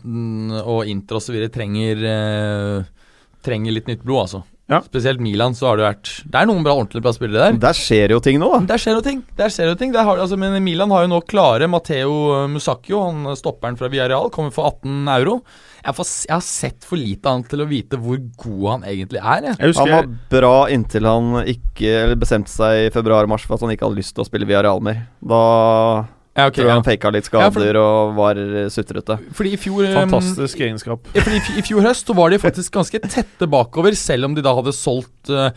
og 0.65 0.85
Inter 0.91 1.21
osv. 1.21 1.37
trenger 1.53 2.03
eh, 2.11 2.83
Trenger 3.47 3.71
litt 3.71 3.87
nytt 3.87 4.03
blod, 4.03 4.25
altså. 4.25 4.41
Ja. 4.67 4.81
Spesielt 4.83 5.21
Milan, 5.23 5.53
så 5.55 5.69
har 5.69 5.77
det 5.79 5.85
vært 5.85 6.09
Det 6.27 6.35
er 6.41 6.47
noen 6.49 6.63
bra, 6.65 6.73
ordentlig 6.75 6.99
bra 7.05 7.13
spillere 7.15 7.45
der. 7.53 7.59
Der 7.63 7.77
skjer 7.77 8.11
jo 8.11 8.19
ting 8.19 8.35
nå, 8.41 8.49
da. 8.51 8.59
Der 8.73 8.81
skjer 8.83 8.97
jo 8.97 9.03
ting. 9.05 9.21
Der 9.39 9.53
skjer 9.53 9.69
jo 9.71 9.77
ting 9.79 9.93
Der 9.95 10.03
har, 10.03 10.19
altså, 10.19 10.35
Men 10.35 10.57
Milan 10.65 10.91
har 10.91 11.05
jo 11.05 11.11
nå 11.13 11.21
klare 11.23 11.69
Matteo 11.71 12.17
Musacchio, 12.51 12.99
han 13.05 13.31
stopperen 13.39 13.79
fra 13.79 13.87
Villarreal, 13.87 14.27
kommer 14.33 14.51
for 14.51 14.67
18 14.73 15.07
euro. 15.15 15.37
Jeg, 15.83 15.95
får, 15.97 16.09
jeg 16.27 16.33
har 16.35 16.45
sett 16.45 16.87
for 16.87 16.99
lite 16.99 17.29
av 17.29 17.37
han 17.37 17.45
til 17.47 17.63
å 17.63 17.69
vite 17.69 17.99
hvor 18.01 18.19
god 18.41 18.65
han 18.71 18.85
egentlig 18.89 19.21
er. 19.21 19.49
Jeg. 19.49 19.59
Jeg 19.61 19.77
Han 19.79 19.93
var 19.93 20.11
bra 20.31 20.55
inntil 20.73 21.07
han 21.07 21.41
ikke 21.43 21.93
Eller 22.07 22.19
bestemte 22.19 22.51
seg 22.51 22.87
i 22.87 22.91
februar-mars 22.93 23.45
for 23.47 23.57
at 23.57 23.65
han 23.65 23.73
ikke 23.73 23.87
hadde 23.87 23.99
lyst 23.99 24.15
til 24.17 24.25
å 24.25 24.27
spille 24.27 24.47
via 24.49 24.63
Real 24.65 24.81
mer. 24.83 25.05
Da 25.21 25.41
Ja, 26.37 26.45
okay, 26.51 26.61
Tror 26.61 26.69
ja. 26.69 26.73
han 26.77 26.83
faka 26.85 27.09
litt 27.15 27.25
Ja, 27.25 27.29
skader 27.49 27.73
for- 27.73 27.77
og 27.81 28.11
var 28.15 28.37
sutrete. 28.69 29.15
Fordi 29.33 29.53
i 29.55 29.57
fjor 29.57 29.87
um, 29.87 29.95
Fantastisk 29.97 30.59
egenskap. 30.61 31.07
Ja, 31.15 31.23
fordi 31.25 31.39
i 31.41 31.57
I 31.57 31.63
fjor 31.65 31.81
høst 31.81 32.05
så 32.05 32.13
var 32.13 32.29
de 32.29 32.37
faktisk 32.37 32.75
ganske 32.77 32.99
tette 33.01 33.47
bakover, 33.49 33.95
selv 33.97 34.25
om 34.29 34.35
de 34.37 34.43
da 34.45 34.53
hadde 34.53 34.73
solgt 34.77 35.31
uh, 35.33 35.49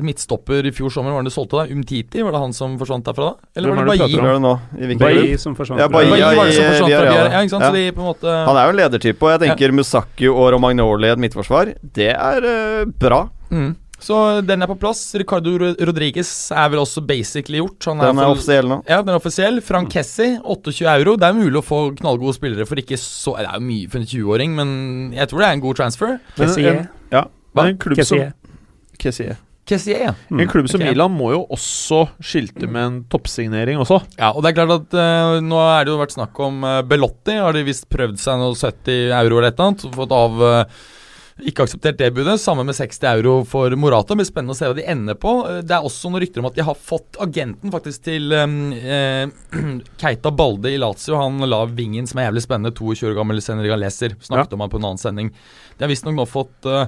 midtstopper 0.00 0.64
i 0.64 0.72
fjor 0.72 0.88
sommer. 0.94 1.12
Var 1.12 1.26
det 1.26 1.28
de 1.28 1.34
solgte 1.34 1.60
da? 1.60 1.66
Umtiti, 1.74 2.22
var 2.24 2.32
det 2.32 2.40
han 2.40 2.54
som 2.56 2.78
forsvant 2.80 3.04
derfra 3.04 3.30
da? 3.34 3.50
Eller 3.54 3.68
Hvem 3.68 3.76
var 3.76 3.84
det 3.84 3.92
Bailly? 3.92 4.14
prater 4.16 4.24
Hvor 4.24 4.32
det 4.32 4.44
nå? 4.46 4.54
I? 4.78 4.98
Bailly 5.02 5.36
som 5.44 5.56
forsvant. 5.58 5.82
Ja, 5.82 5.88
Bailly, 5.92 6.10
Bailly 6.14 6.22
ja, 6.24 6.30
var 6.40 6.48
det 6.48 6.54
som 6.56 6.70
forsvant 6.72 6.94
fra 6.94 7.18
Ja, 7.18 7.42
ikke 7.42 7.52
sant? 7.52 7.66
ja. 7.66 7.68
Så 7.68 7.74
de 7.76 7.84
på 7.92 8.00
en 8.04 8.08
måte 8.08 8.38
Han 8.48 8.56
er 8.56 8.64
jo 8.64 8.72
en 8.74 8.80
ledertype, 8.80 9.22
og 9.28 9.34
jeg 9.34 9.44
tenker 9.44 9.76
Musaku 9.76 10.26
og 10.32 10.46
Romagnoli 10.56 11.10
i 11.10 11.12
et 11.12 11.22
midtforsvar. 11.26 11.74
Det 12.00 12.10
er 12.16 12.48
uh, 12.48 12.88
bra. 12.96 13.26
mm. 13.52 13.76
Så 13.98 14.40
den 14.46 14.62
er 14.62 14.70
på 14.70 14.76
plass. 14.78 15.00
Ricardo 15.18 15.56
Rodriguez 15.58 16.28
er 16.54 16.68
vel 16.70 16.78
også 16.84 17.02
basically 17.06 17.58
gjort. 17.58 17.88
Han 17.90 17.98
Den 17.98 18.12
er 18.18 18.28
for- 18.28 18.36
offisiell 18.36 18.68
nå. 18.70 18.78
Ja, 18.86 19.00
den 19.02 19.10
er 19.14 19.18
offisiell. 19.18 19.60
Frank 19.64 19.90
Kessi, 19.90 20.28
28 20.44 20.86
euro. 20.94 21.16
Det 21.16 21.26
er 21.26 21.34
mulig 21.34 21.58
å 21.58 21.64
få 21.66 21.80
knallgode 21.98 22.36
spillere 22.38 22.66
for 22.68 22.78
ikke 22.78 22.98
så 23.00 23.36
Det 23.40 23.48
er 23.48 23.58
jo 23.58 23.66
mye 23.66 23.90
for 23.90 23.98
en 23.98 24.06
20-åring, 24.06 24.54
men 24.54 25.12
jeg 25.16 25.28
tror 25.28 25.38
det 25.42 25.48
er 25.48 25.52
en 25.58 25.60
god 25.66 25.76
transfer. 25.82 26.18
Kessier. 26.36 26.88
ja, 27.10 27.24
Hva? 27.54 27.62
men 27.64 27.74
en 27.74 27.78
klubb 27.78 27.98
som 28.04 28.18
Kessier. 28.18 28.32
Kessier. 28.98 29.36
Kessier. 29.68 30.14
Mm. 30.30 30.40
En 30.40 30.48
klubb 30.48 30.68
som 30.70 30.80
okay. 30.80 30.94
Milan 30.94 31.12
må 31.12 31.32
jo 31.34 31.42
også 31.52 32.08
skilte 32.24 32.66
med 32.70 32.82
en 32.86 33.04
toppsignering 33.12 33.76
også. 33.82 33.98
Ja, 34.16 34.30
og 34.32 34.42
det 34.42 34.54
er 34.54 34.64
klart 34.64 34.76
at 34.78 34.94
uh, 34.96 35.40
nå 35.44 35.58
er 35.60 35.84
det 35.84 35.92
jo 35.92 35.98
vært 36.00 36.14
snakk 36.16 36.38
om 36.40 36.62
uh, 36.64 36.80
Belotti. 36.88 37.36
Har 37.36 37.52
de 37.52 37.66
visst 37.66 37.84
prøvd 37.92 38.16
seg 38.22 38.40
noe 38.40 38.54
70 38.56 39.12
euro 39.12 39.36
eller 39.42 39.50
et 39.50 39.58
eller 39.58 39.74
annet. 39.74 39.84
Fått 39.98 40.14
av 40.16 40.40
eh, 40.48 40.64
Ikke 41.46 41.62
akseptert 41.66 41.98
det 42.00 42.08
budet. 42.16 42.38
Samme 42.42 42.64
med 42.66 42.74
60 42.74 43.04
euro 43.12 43.34
for 43.46 43.70
Morata. 43.78 44.14
Det 44.14 44.22
blir 44.22 44.28
spennende 44.30 44.56
å 44.56 44.58
se 44.58 44.70
hva 44.70 44.74
de 44.78 44.86
ender 44.90 45.18
på. 45.20 45.34
Eh, 45.48 45.60
Det 45.62 45.76
er 45.76 45.84
også 45.86 46.10
noen 46.10 46.22
rykter 46.24 46.42
om 46.42 46.48
at 46.50 46.56
de 46.58 46.64
har 46.66 46.74
fått 46.74 47.18
agenten 47.22 47.70
faktisk 47.74 48.02
til 48.08 48.32
um, 48.32 48.72
eh, 48.72 49.28
Keita 50.02 50.32
Balde 50.34 50.72
i 50.72 50.80
Lazio. 50.80 51.18
Han 51.20 51.38
la 51.46 51.64
vingen 51.66 52.06
som 52.10 52.18
er 52.18 52.30
jævlig 52.30 52.42
spennende. 52.46 52.74
22 52.74 53.12
år 53.12 53.18
gammel 53.20 53.42
Senriga 53.44 53.78
Snakket 53.78 54.18
Snakket 54.26 54.52
om 54.56 54.60
han 54.66 54.70
på 54.70 54.80
en 54.82 54.90
annen 54.90 54.98
sending. 55.04 55.30
De 55.78 55.84
har 55.86 55.92
visstnok 55.92 56.16
nå 56.18 56.26
fått 56.26 56.66
uh, 56.66 56.86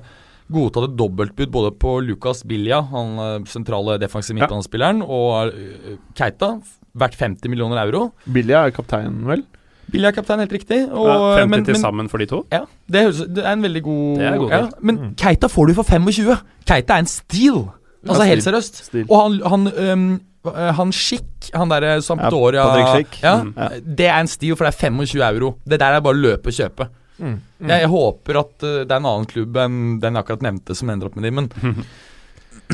godtatt 0.50 0.88
et 0.88 0.96
dobbeltbud 0.98 1.50
både 1.54 1.70
på 1.78 1.94
Lucas 2.04 2.42
Bilja, 2.44 2.80
han 2.90 3.18
eh, 3.22 3.38
sentrale 3.50 3.98
defensive 4.02 4.36
Ja. 4.38 4.44
midtbanespilleren, 4.44 5.02
og 5.06 5.54
eh, 5.54 5.96
Keita. 6.18 6.56
Verdt 6.98 7.14
50 7.14 7.46
millioner 7.52 7.78
euro. 7.84 8.08
Bilja 8.26 8.64
er 8.66 8.72
kapteinen, 8.74 9.22
vel? 9.28 9.44
Bilja 9.92 10.08
er 10.10 10.16
kaptein, 10.16 10.38
helt 10.44 10.52
riktig. 10.54 10.80
Og, 10.90 11.06
Ja, 11.08 11.18
50 11.42 11.50
men, 11.50 11.64
til 11.66 11.74
men, 11.76 11.82
sammen 11.82 12.08
for 12.12 12.18
de 12.22 12.26
to? 12.30 12.42
ja, 12.52 12.62
det, 12.90 13.02
høres, 13.08 13.20
det 13.28 13.44
er 13.44 13.52
en 13.52 13.62
veldig 13.62 13.82
god 13.82 14.24
god 14.44 14.50
ja, 14.54 14.62
Men 14.80 14.96
Men 15.00 15.14
Keita 15.20 15.48
får 15.50 15.68
du 15.68 15.74
for 15.74 15.82
25. 15.88 16.36
Keita 16.66 16.94
er 16.96 17.04
en 17.04 17.06
steal. 17.10 17.62
Altså 18.06 18.22
Ja, 18.24 18.28
helt 18.32 18.44
seriøst. 18.46 18.84
Stil. 18.86 19.06
Og 19.10 19.22
han, 19.22 19.40
han, 19.52 20.20
øh, 20.46 20.74
han 20.78 20.92
Schick, 20.92 21.50
han 21.54 21.68
derre 21.68 22.00
Sampdoria 22.02 22.64
Patrick 22.64 23.18
Ja, 23.22 23.42
Mm. 23.42 23.54
Ja. 23.56 23.68
Det 23.84 24.06
er 24.06 24.20
en 24.20 24.26
stil, 24.28 24.56
for 24.56 24.64
det 24.64 24.74
er 24.74 24.88
25 24.88 25.22
euro. 25.34 25.54
Det 25.68 25.78
der 25.80 25.96
er 25.98 26.00
bare 26.00 26.14
å 26.16 26.20
løpe 26.20 26.48
og 26.48 26.52
kjøpe. 26.56 26.88
Mm. 27.20 27.34
Jeg, 27.68 27.80
jeg 27.84 27.88
håper 27.92 28.38
at 28.40 28.62
øh, 28.64 28.78
det 28.86 28.90
er 28.92 28.96
en 28.96 29.06
annen 29.10 29.26
klubb 29.28 29.56
enn 29.60 30.00
den 30.00 30.14
jeg 30.16 30.22
akkurat 30.24 30.42
nevnte, 30.46 30.74
som 30.74 30.88
ender 30.88 31.10
opp 31.10 31.16
med 31.16 31.24
de, 31.28 31.30
men 31.36 31.50
Men 31.60 31.84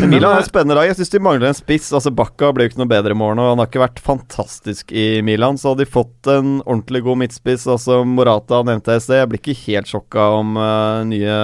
Milan 0.04 0.34
er 0.36 0.42
et 0.42 0.48
spennende 0.50 0.76
lag. 0.76 0.86
Jeg 0.90 0.98
syns 0.98 1.12
de 1.14 1.20
mangler 1.24 1.48
en 1.50 1.56
spiss. 1.56 1.88
Altså 1.96 2.12
Bakka 2.14 2.50
blir 2.54 2.66
jo 2.66 2.72
ikke 2.72 2.80
noe 2.82 2.90
bedre 2.90 3.14
i 3.14 3.18
morgen, 3.18 3.40
og 3.40 3.52
han 3.52 3.62
har 3.62 3.70
ikke 3.70 3.84
vært 3.84 4.02
fantastisk 4.04 4.92
i 4.92 5.22
Milan. 5.24 5.56
Så 5.60 5.72
hadde 5.72 5.86
de 5.86 5.92
fått 5.92 6.30
en 6.30 6.58
ordentlig 6.64 7.02
god 7.06 7.22
midtspiss, 7.22 7.66
altså 7.70 8.02
Morata 8.08 8.60
nevnte 8.66 8.92
jeg 8.92 9.02
i 9.02 9.06
sted. 9.06 9.22
Jeg 9.22 9.30
blir 9.32 9.42
ikke 9.42 9.62
helt 9.62 9.92
sjokka 9.92 10.28
om 10.36 10.58
uh, 10.60 11.00
nye 11.08 11.38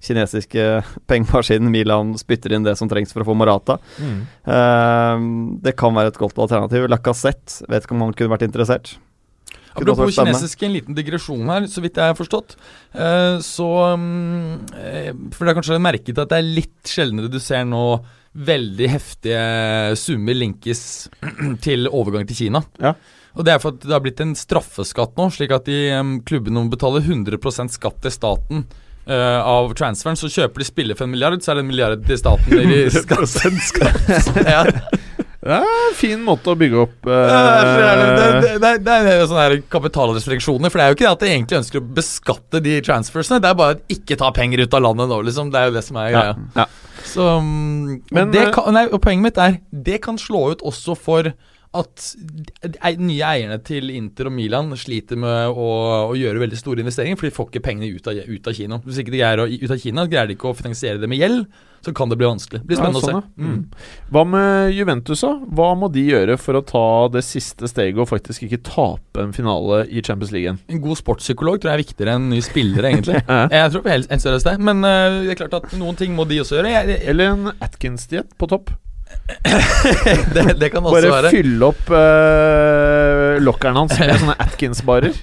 kinesiske 0.00 0.66
pengemaskinen 1.10 1.72
Milan 1.72 2.14
spytter 2.20 2.54
inn 2.56 2.64
det 2.66 2.76
som 2.78 2.88
trengs 2.90 3.12
for 3.14 3.24
å 3.24 3.30
få 3.30 3.36
Morata. 3.38 3.80
Mm. 3.98 4.18
Uh, 4.46 5.28
det 5.66 5.76
kan 5.80 5.96
være 5.96 6.14
et 6.14 6.20
godt 6.20 6.38
alternativ. 6.40 6.88
Lacassette, 6.92 7.64
vet 7.70 7.86
ikke 7.86 7.98
om 7.98 8.06
han 8.06 8.16
kunne 8.16 8.36
vært 8.36 8.46
interessert. 8.46 8.94
Apropos 9.74 10.16
kinesisk, 10.16 10.64
en 10.66 10.74
liten 10.74 10.96
digresjon 10.96 11.52
her, 11.52 11.68
så 11.70 11.82
vidt 11.84 12.00
jeg 12.00 12.12
har 12.12 12.18
forstått. 12.18 12.56
Eh, 12.92 13.36
så 13.44 13.68
mm, 14.00 14.56
eh, 14.74 15.12
For 15.34 15.46
det 15.46 15.52
er 15.52 15.60
kanskje 15.60 15.78
merket 15.82 16.18
at 16.18 16.32
det 16.32 16.40
er 16.40 16.50
litt 16.58 16.90
sjeldnere 16.90 17.30
du 17.30 17.38
ser 17.42 17.68
nå 17.68 17.84
veldig 18.30 18.88
heftige 18.90 19.96
summer 19.98 20.36
linkes 20.38 20.82
til 21.64 21.90
overgang 21.90 22.28
til 22.28 22.44
Kina. 22.44 22.62
Ja. 22.82 22.94
Og 23.38 23.46
det 23.46 23.54
er 23.54 23.62
for 23.62 23.74
at 23.74 23.82
det 23.84 23.94
har 23.94 24.02
blitt 24.02 24.22
en 24.22 24.36
straffeskatt 24.38 25.18
nå, 25.18 25.28
slik 25.34 25.54
at 25.54 25.66
de 25.70 25.80
em, 25.94 26.16
klubbene 26.26 26.64
må 26.64 26.72
betale 26.72 27.02
100% 27.02 27.74
skatt 27.76 28.00
til 28.02 28.14
staten. 28.14 28.64
Uh, 29.10 29.40
av 29.42 29.72
transferen, 29.74 30.14
så 30.14 30.28
kjøper 30.30 30.60
de 30.60 30.66
spiller 30.68 30.94
for 30.94 31.08
en 31.08 31.10
milliard, 31.10 31.40
så 31.42 31.50
er 31.50 31.58
det 31.58 31.62
en 31.64 31.70
milliard 31.70 32.02
til 32.06 32.18
staten 32.20 32.60
i 32.76 32.82
skatt. 32.92 34.36
ja. 34.54 34.60
Det 35.40 35.56
er 35.56 35.64
en 35.64 35.94
fin 35.96 36.20
måte 36.20 36.52
å 36.52 36.56
bygge 36.60 36.82
opp 36.82 37.06
uh, 37.08 37.12
det, 37.16 38.24
det, 38.36 38.56
det, 38.60 38.72
det 38.84 38.96
er 39.14 39.22
sånne 39.24 39.44
her 39.46 39.54
kapitalrestriksjoner. 39.72 40.68
For 40.68 40.76
det 40.76 40.84
er 40.84 40.92
jo 40.92 40.98
ikke 40.98 41.06
det 41.06 41.12
at 41.14 41.22
de 41.24 41.30
egentlig 41.30 41.60
ønsker 41.62 41.80
å 41.80 41.92
beskatte 41.96 42.60
de 42.60 42.74
transfersene. 42.84 43.40
Det 43.40 43.48
er 43.48 43.56
bare 43.56 43.78
at 43.78 43.94
ikke 43.96 44.18
ta 44.20 44.28
penger 44.36 44.66
ut 44.66 44.76
av 44.76 44.84
landet 44.84 45.08
nå, 45.08 45.22
liksom. 45.30 45.52
Det 45.54 45.62
er 45.62 45.70
jo 45.70 45.76
det 45.78 45.84
som 45.86 46.00
er 46.02 46.12
greia. 46.12 46.34
ja. 46.58 46.68
Så 47.10 47.24
mm, 47.40 48.02
Men, 48.12 48.28
det 48.34 48.42
eh, 48.42 48.50
kan, 48.52 48.68
nei, 48.76 48.84
Poenget 48.92 49.24
mitt 49.24 49.40
er 49.40 49.56
det 49.72 50.02
kan 50.04 50.20
slå 50.20 50.50
ut 50.52 50.60
også 50.66 50.94
for 51.00 51.32
at 51.70 52.04
de 52.60 52.90
nye 52.98 53.24
eierne 53.24 53.56
til 53.62 53.92
Inter 53.94 54.26
og 54.26 54.34
Milan 54.34 54.74
sliter 54.78 55.18
med 55.22 55.54
å, 55.54 55.68
å 56.10 56.16
gjøre 56.18 56.42
veldig 56.42 56.58
store 56.58 56.82
investeringer, 56.82 57.16
for 57.16 57.28
de 57.28 57.34
får 57.36 57.48
ikke 57.48 57.62
pengene 57.62 57.92
ut 57.94 58.10
av, 58.10 58.18
ut 58.26 58.50
av 58.50 58.56
Kina. 58.58 58.80
Hvis 58.84 58.98
ikke 59.00 59.14
de 59.14 59.20
greier 59.22 59.42
å, 59.44 59.46
ut 59.46 59.72
av 59.72 59.78
Kina, 59.78 60.04
greier 60.10 60.28
de 60.28 60.34
ikke 60.34 60.50
å 60.50 60.58
finansiere 60.58 60.98
det 61.00 61.08
med 61.10 61.22
gjeld, 61.22 61.46
så 61.84 61.94
kan 61.96 62.10
det 62.12 62.18
bli 62.20 62.26
vanskelig. 62.28 62.60
Det 62.60 62.68
blir 62.68 62.76
spennende 62.76 63.00
Ja, 63.00 63.06
sånn, 63.06 63.20
å 63.20 63.22
se. 63.24 63.40
Mm. 63.40 64.10
Hva 64.12 64.24
med 64.28 64.74
Juventus, 64.76 65.22
da? 65.24 65.32
Hva 65.56 65.68
må 65.80 65.88
de 65.92 66.02
gjøre 66.10 66.36
for 66.40 66.58
å 66.58 66.64
ta 66.66 66.84
det 67.14 67.22
siste 67.24 67.70
steget 67.70 68.00
og 68.02 68.10
faktisk 68.10 68.44
ikke 68.44 68.60
tape 68.66 69.24
en 69.24 69.32
finale 69.36 69.86
i 69.88 70.02
Champions 70.04 70.34
League? 70.34 70.52
En 70.68 70.82
god 70.84 71.00
sportspsykolog 71.00 71.62
tror 71.62 71.72
jeg 71.72 71.78
er 71.78 71.84
viktigere 71.84 72.18
enn 72.18 72.28
ny 72.34 72.42
spillere, 72.44 72.92
egentlig. 72.92 73.22
Ja. 73.30 73.44
Jeg 73.52 73.72
tror 73.72 73.84
helt, 73.88 74.10
helst, 74.10 74.26
seriøst 74.26 74.46
det. 74.48 74.54
Men 74.66 74.84
uh, 74.84 75.22
det 75.24 75.32
er 75.32 75.38
klart 75.38 75.54
at 75.60 75.72
noen 75.78 75.96
ting 75.96 76.12
må 76.16 76.26
de 76.28 76.40
også 76.42 76.58
gjøre. 76.58 76.72
Jeg, 76.74 76.88
jeg, 76.90 77.02
Eller 77.12 77.30
en 77.32 77.50
Atkins-diett 77.62 78.32
på 78.40 78.48
topp? 78.50 78.72
det, 80.34 80.44
det 80.60 80.68
kan 80.70 80.84
også 80.84 80.94
Bare 80.94 81.12
være. 81.14 81.30
fylle 81.34 81.70
opp 81.70 81.88
uh, 81.90 83.38
lokkeren 83.42 83.78
hans 83.80 83.94
med 83.98 84.12
sånne 84.22 84.36
Atkins-barer. 84.44 85.16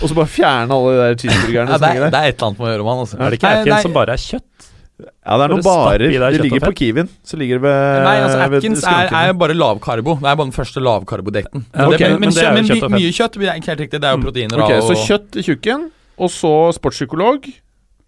Og 0.00 0.06
så 0.06 0.16
bare 0.16 0.30
fjerne 0.32 0.78
alle 0.78 0.94
de 0.94 1.02
der 1.02 1.20
cheeseburgerne 1.22 1.76
Ja, 1.76 1.82
det, 1.82 1.92
er, 1.92 2.08
det 2.08 2.22
er 2.22 2.32
et 2.32 2.38
eller 2.38 2.48
annet 2.48 2.62
med 2.62 2.68
å 2.68 2.72
gjøre 2.72 2.88
med 2.88 2.92
han. 2.94 3.04
Altså. 3.04 3.20
Er 3.20 3.26
det 3.28 3.40
ikke 3.40 3.52
Nei, 3.52 3.60
Atkins 3.60 3.74
nei, 3.76 3.84
som 3.86 3.96
bare 3.98 4.16
er 4.16 4.24
kjøtt? 4.24 4.68
Ja, 4.98 5.36
det 5.38 5.44
er 5.44 5.52
noen 5.52 5.62
barer. 5.62 5.98
Det 6.10 6.40
ligger 6.42 6.64
på 6.66 6.72
Kiwien. 6.74 7.08
Så 7.22 7.38
ligger 7.38 7.60
det 7.60 7.62
ved 7.68 8.02
Nei, 8.02 8.14
altså 8.24 8.48
ved 8.50 8.58
Atkins 8.58 8.82
er, 8.82 9.04
jo 9.12 9.16
er 9.20 9.36
bare 9.38 9.54
lavkarbo. 9.54 10.16
Det 10.18 10.26
er 10.26 10.34
bare 10.40 10.48
den 10.48 10.56
første 10.56 10.82
lavkarbodekten. 10.82 11.64
Ja, 11.70 11.84
Men 11.84 11.92
ok, 11.92 11.98
det- 11.98 12.08
men, 12.10 12.20
men 12.20 12.54
men, 12.54 12.64
kjøtt 12.66 12.82
og 12.82 12.90
fett. 12.90 12.98
mye 12.98 13.12
kjøtt 13.14 13.38
det 13.38 13.48
er 13.48 13.60
ikke 13.60 13.70
helt 13.74 13.80
riktig. 13.84 14.00
Det 14.00 14.04
er 14.08 14.10
jo 14.16 14.18
Mm. 14.18 14.26
proteiner. 14.26 14.58
Ok, 14.64 14.68
da, 14.74 14.80
Så 14.88 14.96
kjøtt 15.06 15.36
i 15.38 15.42
tjukken, 15.46 15.90
og 16.18 16.28
så 16.30 16.52
sportspsykolog. 16.74 17.52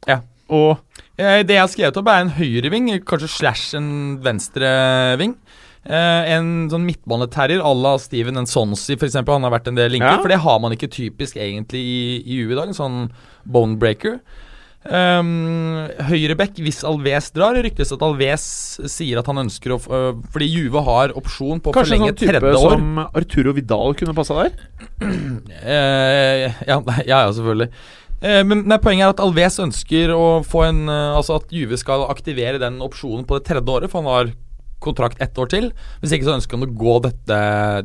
Ja. 0.09 0.21
Og 0.51 0.79
Eh, 1.21 1.43
Det 1.43 1.51
jeg 1.53 1.61
har 1.61 1.69
skrevet 1.69 1.97
opp, 1.99 2.07
er 2.09 2.21
en 2.23 2.31
høyreving, 2.31 3.05
kanskje 3.05 3.29
slash 3.29 3.75
en 3.75 4.19
venstreving. 4.25 5.35
Uh, 5.87 6.25
en 6.29 6.69
sånn 6.71 6.85
midtbaneterrier 6.85 7.61
à 7.65 7.73
la 7.83 7.97
Steven 7.99 8.35
Nsonsi, 8.35 8.97
f.eks. 8.99 9.15
Han 9.15 9.43
har 9.43 9.51
vært 9.51 9.69
en 9.69 9.75
del 9.75 9.91
linker. 9.91 10.17
Ja. 10.17 10.21
For 10.21 10.29
det 10.29 10.39
har 10.41 10.59
man 10.61 10.73
ikke 10.73 10.89
typisk 10.93 11.37
egentlig 11.37 11.81
i, 11.81 12.23
i 12.27 12.41
U 12.45 12.53
i 12.53 12.55
dag. 12.55 12.69
En 12.69 12.75
sånn 12.75 13.11
bonebreaker. 13.49 14.21
Um, 14.81 15.91
Høyrebekk 16.09 16.57
hvis 16.65 16.81
Alves 16.89 17.31
drar. 17.37 17.59
Ryktes 17.61 17.93
at 17.93 18.05
Alves 18.05 18.45
sier 18.89 19.21
at 19.21 19.29
han 19.29 19.43
ønsker 19.43 19.75
å 19.75 19.77
øh, 19.77 20.23
Fordi 20.33 20.47
Juve 20.49 20.81
har 20.87 21.13
opsjon 21.21 21.61
på 21.61 21.69
å 21.69 21.77
kanskje 21.77 21.99
en 21.99 22.07
forlenge 22.07 22.15
sånn 22.15 22.21
type 22.23 22.41
tredje 22.41 22.63
år. 22.65 22.77
som 22.79 23.03
Arturo 23.05 23.57
Vidal 23.57 23.97
kunne 24.01 24.17
passa 24.17 24.39
der? 24.41 24.55
Uh, 25.05 26.47
ja, 26.65 26.81
ja, 27.05 27.25
selvfølgelig. 27.29 27.71
Eh, 28.21 28.43
men 28.45 28.67
nei, 28.69 28.77
poenget 28.83 29.07
er 29.07 29.15
at 29.15 29.23
Alves 29.25 29.57
ønsker 29.65 30.13
å 30.13 30.25
få 30.45 30.67
en 30.67 30.83
eh, 30.93 31.17
Altså 31.17 31.39
at 31.41 31.53
Juve 31.57 31.79
skal 31.81 32.05
aktivere 32.13 32.61
den 32.61 32.77
opsjonen 32.85 33.25
på 33.25 33.39
det 33.39 33.47
tredje 33.49 33.73
året, 33.73 33.93
for 33.93 34.05
han 34.05 34.13
har 34.13 34.33
kontrakt 34.83 35.21
ett 35.23 35.39
år 35.39 35.51
til. 35.53 35.71
Hvis 36.01 36.17
ikke 36.17 36.29
så 36.29 36.37
ønsker 36.39 36.59
han 36.59 36.67
å 36.69 36.73
gå 36.81 36.97
dette, 37.05 37.39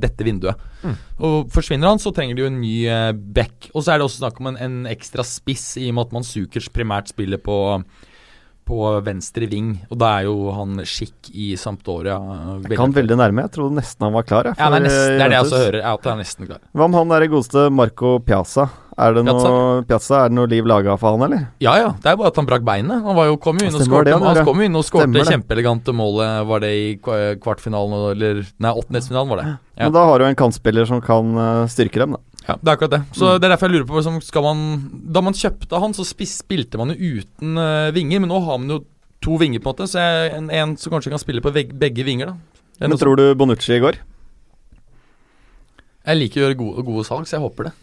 dette 0.03 0.27
vinduet. 0.27 0.65
Mm. 0.85 0.97
Og 1.27 1.53
Forsvinner 1.53 1.91
han, 1.91 2.01
så 2.01 2.13
trenger 2.15 2.37
de 2.37 2.45
jo 2.45 2.49
en 2.51 2.59
ny 2.63 2.75
eh, 2.89 3.11
back. 3.13 3.69
Og 3.73 3.83
så 3.85 3.93
er 3.93 4.01
det 4.01 4.07
også 4.09 4.23
snakk 4.23 4.41
om 4.41 4.51
en, 4.53 4.59
en 4.61 4.81
ekstra 4.91 5.25
spiss, 5.27 5.73
i 5.81 5.89
og 5.91 5.97
med 5.99 6.07
at 6.07 6.19
Mansukers 6.19 6.71
primært 6.73 7.13
spiller 7.13 7.41
på 7.41 7.57
på 8.65 8.77
venstre 9.05 9.45
ving, 9.49 9.75
og 9.91 9.99
da 10.01 10.07
er 10.17 10.23
jo 10.25 10.49
han 10.55 10.79
skikk 10.89 11.29
i 11.37 11.51
Sampdoria 11.59 12.15
eh, 12.17 12.63
Jeg 12.71 12.79
Kan 12.79 12.95
veldig 12.95 13.17
nærme. 13.19 13.45
Jeg 13.45 13.53
trodde 13.59 13.77
nesten 13.77 14.07
han 14.07 14.15
var 14.15 14.25
klar. 14.25 14.49
jeg, 14.49 14.57
Ja, 14.57 14.71
det 14.73 14.79
er, 14.79 14.85
nesten, 14.87 15.03
det 15.05 15.21
er 15.21 15.29
det 15.29 15.37
jeg 15.37 15.45
også 15.45 15.59
hører. 15.61 15.77
At 15.91 16.09
han 16.09 16.15
er 16.15 16.23
nesten 16.23 16.49
klar. 16.49 16.63
Hva 16.73 16.87
om 16.89 16.97
han 16.97 17.13
der 17.13 17.27
godeste 17.29 17.67
Marco 17.69 18.15
Piazza? 18.25 18.65
Er 18.97 19.11
det 19.11 19.25
Piazza? 19.27 19.49
noe 19.51 19.81
Piazza, 19.89 20.19
er 20.23 20.29
det 20.31 20.35
noe 20.37 20.47
liv 20.47 20.67
laga 20.71 20.93
for 20.99 21.17
han, 21.17 21.25
eller? 21.27 21.47
Ja 21.59 21.73
ja, 21.81 21.89
det 21.99 22.11
er 22.13 22.15
bare 22.21 22.29
at 22.31 22.37
han 22.39 22.45
brakk 22.47 22.63
beinet. 22.63 23.01
Han 23.03 23.15
var 23.17 23.25
jo, 23.27 23.35
kom 23.43 23.57
jo 23.59 23.67
inn 23.67 23.75
og 23.75 23.83
skårte 23.83 24.07
det, 24.13 24.19
han 24.23 24.45
kom 24.47 24.61
jo 24.61 24.67
inn 24.69 24.77
og 24.79 24.85
skårte 24.87 25.25
kjempeelegante 25.27 25.91
målet. 25.95 26.45
Var 26.47 26.63
det 26.63 26.71
i 26.79 26.85
kvartfinalen 27.43 28.05
eller 28.13 28.39
Nei, 28.63 28.71
åttendelsfinalen 28.71 29.33
var 29.33 29.41
det. 29.41 29.47
Ja. 29.75 29.83
Men 29.89 29.93
da 29.97 30.05
har 30.07 30.19
du 30.23 30.25
en 30.29 30.39
kantspiller 30.39 30.87
som 30.87 31.01
kan 31.03 31.35
eh, 31.35 31.65
styrke 31.71 31.99
dem, 32.05 32.15
da. 32.15 32.23
Ja, 32.45 32.55
det 32.61 32.69
er 32.69 32.75
akkurat 32.77 32.91
det. 32.93 33.01
Så 33.17 33.25
Mm. 33.25 33.39
det 33.41 33.45
er 33.47 33.53
derfor 33.55 33.67
jeg 33.67 33.73
lurer 33.75 33.87
på 33.89 33.95
liksom, 33.99 34.21
skal 34.21 34.43
man, 34.45 34.59
Da 35.11 35.21
man 35.21 35.33
kjøpte 35.33 35.79
han, 35.81 35.93
så 35.97 36.05
spilte 36.05 36.77
man 36.77 36.93
jo 36.93 37.17
uten 37.19 37.57
uh, 37.57 37.91
vinger, 37.91 38.19
men 38.21 38.29
nå 38.29 38.39
har 38.45 38.59
man 38.61 38.69
jo 38.69 38.83
to 39.19 39.37
vinger, 39.41 39.59
på 39.59 39.71
en 39.71 39.73
måte. 39.75 39.87
Så 39.89 39.97
jeg, 39.97 40.33
en, 40.37 40.51
en 40.53 40.75
som 40.77 40.93
kanskje 40.93 41.09
kan 41.09 41.19
spille 41.19 41.41
på 41.41 41.51
veg, 41.51 41.73
begge 41.73 42.05
vinger, 42.05 42.27
da. 42.31 42.35
Men 42.85 42.97
tror 43.01 43.17
du 43.17 43.33
Bonucci 43.35 43.73
i 43.75 43.81
går? 43.81 43.97
Jeg 46.05 46.21
liker 46.21 46.41
å 46.41 46.45
gjøre 46.45 46.57
gode, 46.59 46.85
gode 46.85 47.03
salg, 47.07 47.27
så 47.29 47.37
jeg 47.37 47.45
håper 47.45 47.69
det. 47.69 47.75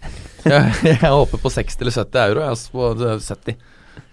Jeg, 0.46 0.72
jeg 0.92 1.10
håper 1.10 1.42
på 1.42 1.52
60 1.52 1.84
eller 1.84 1.96
70 1.96 2.24
euro. 2.26 2.44
Jeg 2.44 2.56
er 2.56 2.66
på 2.72 2.90
70. 3.28 3.60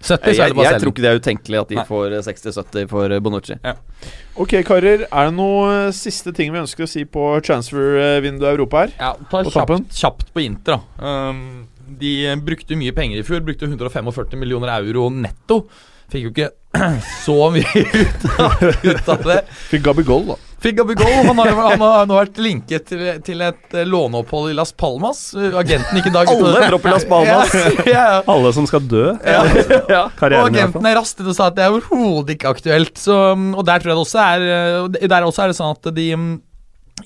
så 0.00 0.16
er 0.16 0.32
Jeg, 0.32 0.54
det 0.56 0.64
jeg, 0.64 0.80
tror 0.80 0.92
ikke 0.92 1.02
det 1.04 1.10
er 1.10 1.18
utenkelig 1.20 1.58
at 1.60 1.70
de 1.72 1.76
Nei. 1.78 1.84
får 1.88 2.14
eh, 2.16 2.24
60-70 2.24 2.88
for 2.88 3.14
Bonucci. 3.24 3.56
Bonucci. 3.60 4.14
Ok, 4.40 4.54
karer. 4.66 5.04
Er 5.06 5.28
det 5.28 5.34
noe 5.36 5.66
eh, 5.74 5.92
siste 5.96 6.32
ting 6.36 6.52
vi 6.54 6.60
ønsker 6.62 6.86
å 6.86 6.90
si 6.90 7.04
på 7.08 7.26
transfer-vinduet 7.44 8.48
i 8.48 8.54
Europa 8.54 8.84
her? 8.84 8.94
Ja, 8.96 9.12
ta 9.30 9.44
På 9.44 9.52
kjapt, 9.52 9.92
kjapt 10.00 10.32
på 10.34 10.44
Inter, 10.44 10.80
da. 10.80 11.12
Um, 11.30 11.68
de 12.00 12.14
brukte 12.44 12.78
mye 12.80 12.94
penger 12.96 13.20
i 13.20 13.26
fjor. 13.26 13.44
Brukte 13.44 13.68
145 13.68 14.40
millioner 14.40 14.72
euro 14.78 15.08
netto. 15.12 15.62
Fikk 16.10 16.28
jo 16.28 16.32
ikke 16.34 16.50
så 17.26 17.38
mye 17.52 17.84
ut 17.84 18.28
av, 18.40 18.68
ut 18.84 19.12
av 19.16 19.26
det. 19.26 19.42
Fikk 19.68 19.84
Gabigol, 19.90 20.32
da. 20.32 20.40
Fikk 20.60 20.82
Bugol 20.84 21.08
Han 21.24 21.38
har, 21.40 21.50
han 21.56 21.80
har 21.80 22.08
nå 22.08 22.16
vært 22.18 22.38
linket 22.42 22.84
til, 22.90 23.00
til 23.24 23.40
et 23.46 23.76
eh, 23.76 23.86
låneopphold 23.88 24.50
i 24.52 24.56
Las 24.58 24.74
Palmas. 24.76 25.22
Uh, 25.32 25.54
Agenten 25.56 25.96
gikk 25.96 26.10
i 26.10 26.12
dag 26.12 26.28
Alle 26.34 26.66
dropper 26.68 26.92
Las 26.92 27.06
Palmas. 27.08 27.54
Ja, 27.56 27.70
ja, 27.94 28.02
ja. 28.16 28.18
Alle 28.28 28.52
som 28.56 28.66
skal 28.68 28.84
dø. 28.84 29.06
Ja. 29.24 29.40
ja. 29.94 30.02
Og 30.04 30.18
Karrieren 30.20 30.44
fall. 30.44 30.52
agenten 30.52 30.90
er 30.90 30.98
rastet 31.00 31.30
og 31.32 31.36
sa 31.38 31.48
at 31.48 31.56
det 31.56 31.64
er 31.64 31.72
overhodet 31.72 32.34
ikke 32.36 32.52
aktuelt. 32.52 33.00
Så, 33.00 33.16
um, 33.32 33.54
og 33.56 33.64
der 33.70 33.80
tror 33.80 33.94
jeg 33.94 33.96
det 34.00 34.04
også 34.04 34.20
er 34.26 34.44
og 34.82 34.90
det- 34.98 35.10
Der 35.14 35.26
også 35.30 35.46
er 35.46 35.54
det 35.54 35.58
sånn 35.62 35.72
at 35.78 35.90
de 35.96 36.06
um, 36.16 36.28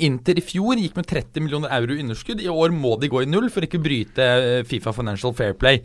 Inter 0.03 0.41
i 0.41 0.43
fjor 0.43 0.75
gikk 0.83 0.97
med 0.99 1.07
30 1.07 1.45
millioner 1.45 1.71
euro 1.79 1.95
i 1.95 2.03
underskudd. 2.03 2.43
I 2.43 2.51
år 2.51 2.75
må 2.75 2.97
de 2.99 3.13
gå 3.13 3.23
i 3.23 3.31
null 3.31 3.47
for 3.55 3.63
ikke 3.63 3.79
å 3.79 3.85
bryte 3.85 4.27
Fifa 4.67 4.91
Financial 4.97 5.31
Fair 5.39 5.55
Play. 5.55 5.85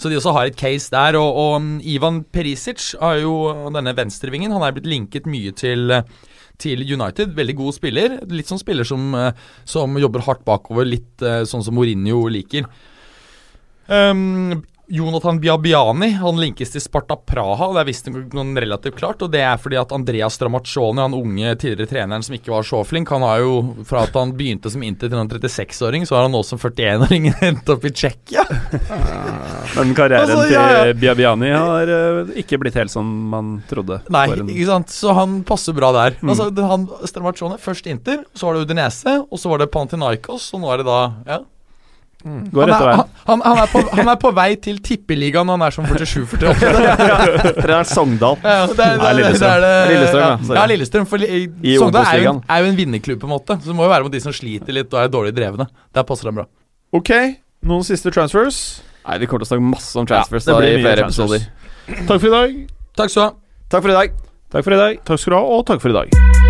Så 0.00 0.08
de 0.08 0.16
også 0.16 0.32
har 0.32 0.48
et 0.48 0.56
case 0.56 0.88
der. 0.88 1.20
Og, 1.20 1.36
og 1.36 1.58
um, 1.60 1.68
Ivan 1.84 2.22
Perisic 2.32 2.94
har 2.96 3.20
jo 3.20 3.34
denne 3.76 3.92
venstrevingen. 3.98 4.56
Han 4.56 4.64
er 4.64 4.72
blitt 4.78 4.88
linket 4.88 5.28
mye 5.28 5.52
til 5.52 5.92
til 6.60 6.84
United. 6.84 7.34
Veldig 7.36 7.56
god 7.58 7.76
spiller. 7.76 8.16
Litt 8.30 8.50
sånn 8.50 8.62
spiller 8.62 8.88
som, 8.88 9.10
uh, 9.16 9.30
som 9.68 9.98
jobber 10.00 10.24
hardt 10.26 10.44
bakover. 10.48 10.88
Litt 10.88 11.24
uh, 11.24 11.42
sånn 11.48 11.64
som 11.66 11.76
Mourinho 11.78 12.22
liker. 12.32 12.68
Um, 13.90 14.60
Jonathan 14.90 15.38
Biabiani 15.40 16.08
han 16.18 16.38
linkes 16.40 16.72
til 16.74 16.82
Sparta 16.82 17.14
Praha. 17.16 17.68
og 17.68 17.76
Det 17.76 17.82
er 17.84 17.88
visstnok 17.92 18.32
noen 18.34 18.56
relativt 18.58 18.96
klart. 18.98 19.22
og 19.22 19.30
Det 19.30 19.40
er 19.46 19.56
fordi 19.62 19.78
at 19.78 19.92
Andreas 19.94 20.38
Dramaccioni, 20.40 20.98
han 21.00 21.14
unge 21.14 21.52
tidligere 21.62 21.86
treneren 21.92 22.24
som 22.26 22.34
ikke 22.34 22.50
var 22.50 22.66
så 22.66 22.80
flink 22.84 23.08
Han 23.14 23.22
har 23.22 23.38
jo, 23.44 23.52
fra 23.86 24.02
at 24.08 24.14
han 24.18 24.32
begynte 24.34 24.70
som 24.72 24.82
Inter 24.82 25.08
til 25.08 25.16
han 25.18 25.28
36-åring, 25.30 26.06
så 26.08 26.16
har 26.18 26.26
han 26.26 26.34
nå 26.34 26.42
som 26.44 26.58
41-åring 26.58 27.30
endt 27.50 27.70
opp 27.70 27.84
i 27.86 27.92
Tsjekkia. 27.94 28.42
Men 29.76 29.94
karrieren 29.94 30.26
Altså, 30.26 30.48
ja, 30.50 30.64
ja. 30.74 30.82
til 30.90 30.98
Biabiani 31.04 31.52
har 31.54 31.94
uh, 31.94 32.34
ikke 32.42 32.58
blitt 32.58 32.74
helt 32.80 32.90
som 32.90 33.06
man 33.30 33.54
trodde. 33.70 34.00
Nei, 34.10 34.26
en- 34.34 34.50
ikke 34.50 34.66
sant? 34.72 34.90
Så 34.90 35.14
han 35.14 35.40
passer 35.46 35.76
bra 35.76 35.92
der. 35.94 36.18
Altså, 36.26 36.50
han, 36.66 36.88
Stramaccioni, 37.06 37.60
Først 37.62 37.86
Inter, 37.86 38.24
så 38.34 38.48
var 38.50 38.58
det 38.58 38.66
Udinese, 38.66 39.20
og 39.30 39.38
så 39.38 39.52
var 39.52 39.62
det 39.62 39.70
Pantinaikos, 39.70 40.50
og 40.56 40.64
nå 40.64 40.74
er 40.74 40.82
det 40.82 40.86
da 40.90 41.00
ja. 41.30 41.38
Går 42.20 42.68
han, 42.68 42.72
er, 42.74 42.98
han, 43.26 43.42
han, 43.44 43.58
er 43.62 43.68
på, 43.72 43.80
han 43.96 44.08
er 44.12 44.16
på 44.20 44.30
vei 44.36 44.48
til 44.60 44.76
tippeligaen 44.84 45.48
når 45.48 45.56
han 45.56 45.64
er 45.66 45.74
som 45.76 45.86
47-48. 45.88 46.50
Treneren 47.62 47.88
Sogndal. 47.88 48.36
Ja, 48.44 48.66
det 48.68 48.74
er, 48.76 48.76
det 48.76 48.84
er, 48.84 48.98
det 49.00 49.70
er 49.70 49.88
Lillestrøm, 49.90 50.44
ja. 50.50 50.58
ja. 50.58 50.64
Lillestrøm. 50.72 51.06
For 51.08 51.24
I 51.24 51.76
Sogndal 51.80 52.10
er, 52.10 52.22
jo 52.26 52.34
er 52.44 52.64
jo 52.64 52.68
en 52.72 52.78
vinnerklubb, 52.82 53.22
på 53.22 53.30
en 53.30 53.34
måte. 53.34 53.56
Så 53.62 53.72
det 53.72 53.78
må 53.78 53.86
jo 53.88 53.92
være 53.94 54.06
mot 54.08 54.12
de 54.14 54.20
som 54.24 54.36
sliter 54.36 54.76
litt 54.76 54.92
og 54.92 55.00
er 55.02 55.12
dårlig 55.12 55.32
drevne. 55.38 55.68
Der 55.96 56.06
passer 56.08 56.28
han 56.30 56.40
bra. 56.42 56.46
Ok, 56.96 57.12
noen 57.70 57.86
siste 57.88 58.12
transfers? 58.14 58.60
Nei, 59.06 59.16
Vi 59.22 59.30
kommer 59.30 59.46
til 59.46 59.48
å 59.48 59.52
snakke 59.54 59.68
masse 59.72 59.96
om 60.00 60.08
transfers 60.10 60.44
det 60.44 60.52
da, 60.52 60.60
blir 60.60 60.76
i 60.76 60.84
flere 60.84 61.06
transfers. 61.06 61.48
episoder. 61.48 62.04
Takk 62.10 62.20
for 62.20 62.28
i 62.28 62.36
dag. 62.36 62.60
Takk 63.00 63.14
skal 63.14 63.22
du 63.22 63.26
ha. 63.30 63.32
Takk 63.70 63.86
for 63.86 63.94
i 63.94 63.98
dag. 64.02 64.22
Takk 64.50 64.66
for 64.66 64.76
i 64.76 64.80
dag. 64.84 65.04
Takk 65.08 65.24
skal 65.24 65.36
du 65.36 65.40
ha, 65.40 65.44
og 65.56 65.66
takk 65.70 65.80
for 65.86 65.94
i 65.94 66.00
dag. 66.02 66.49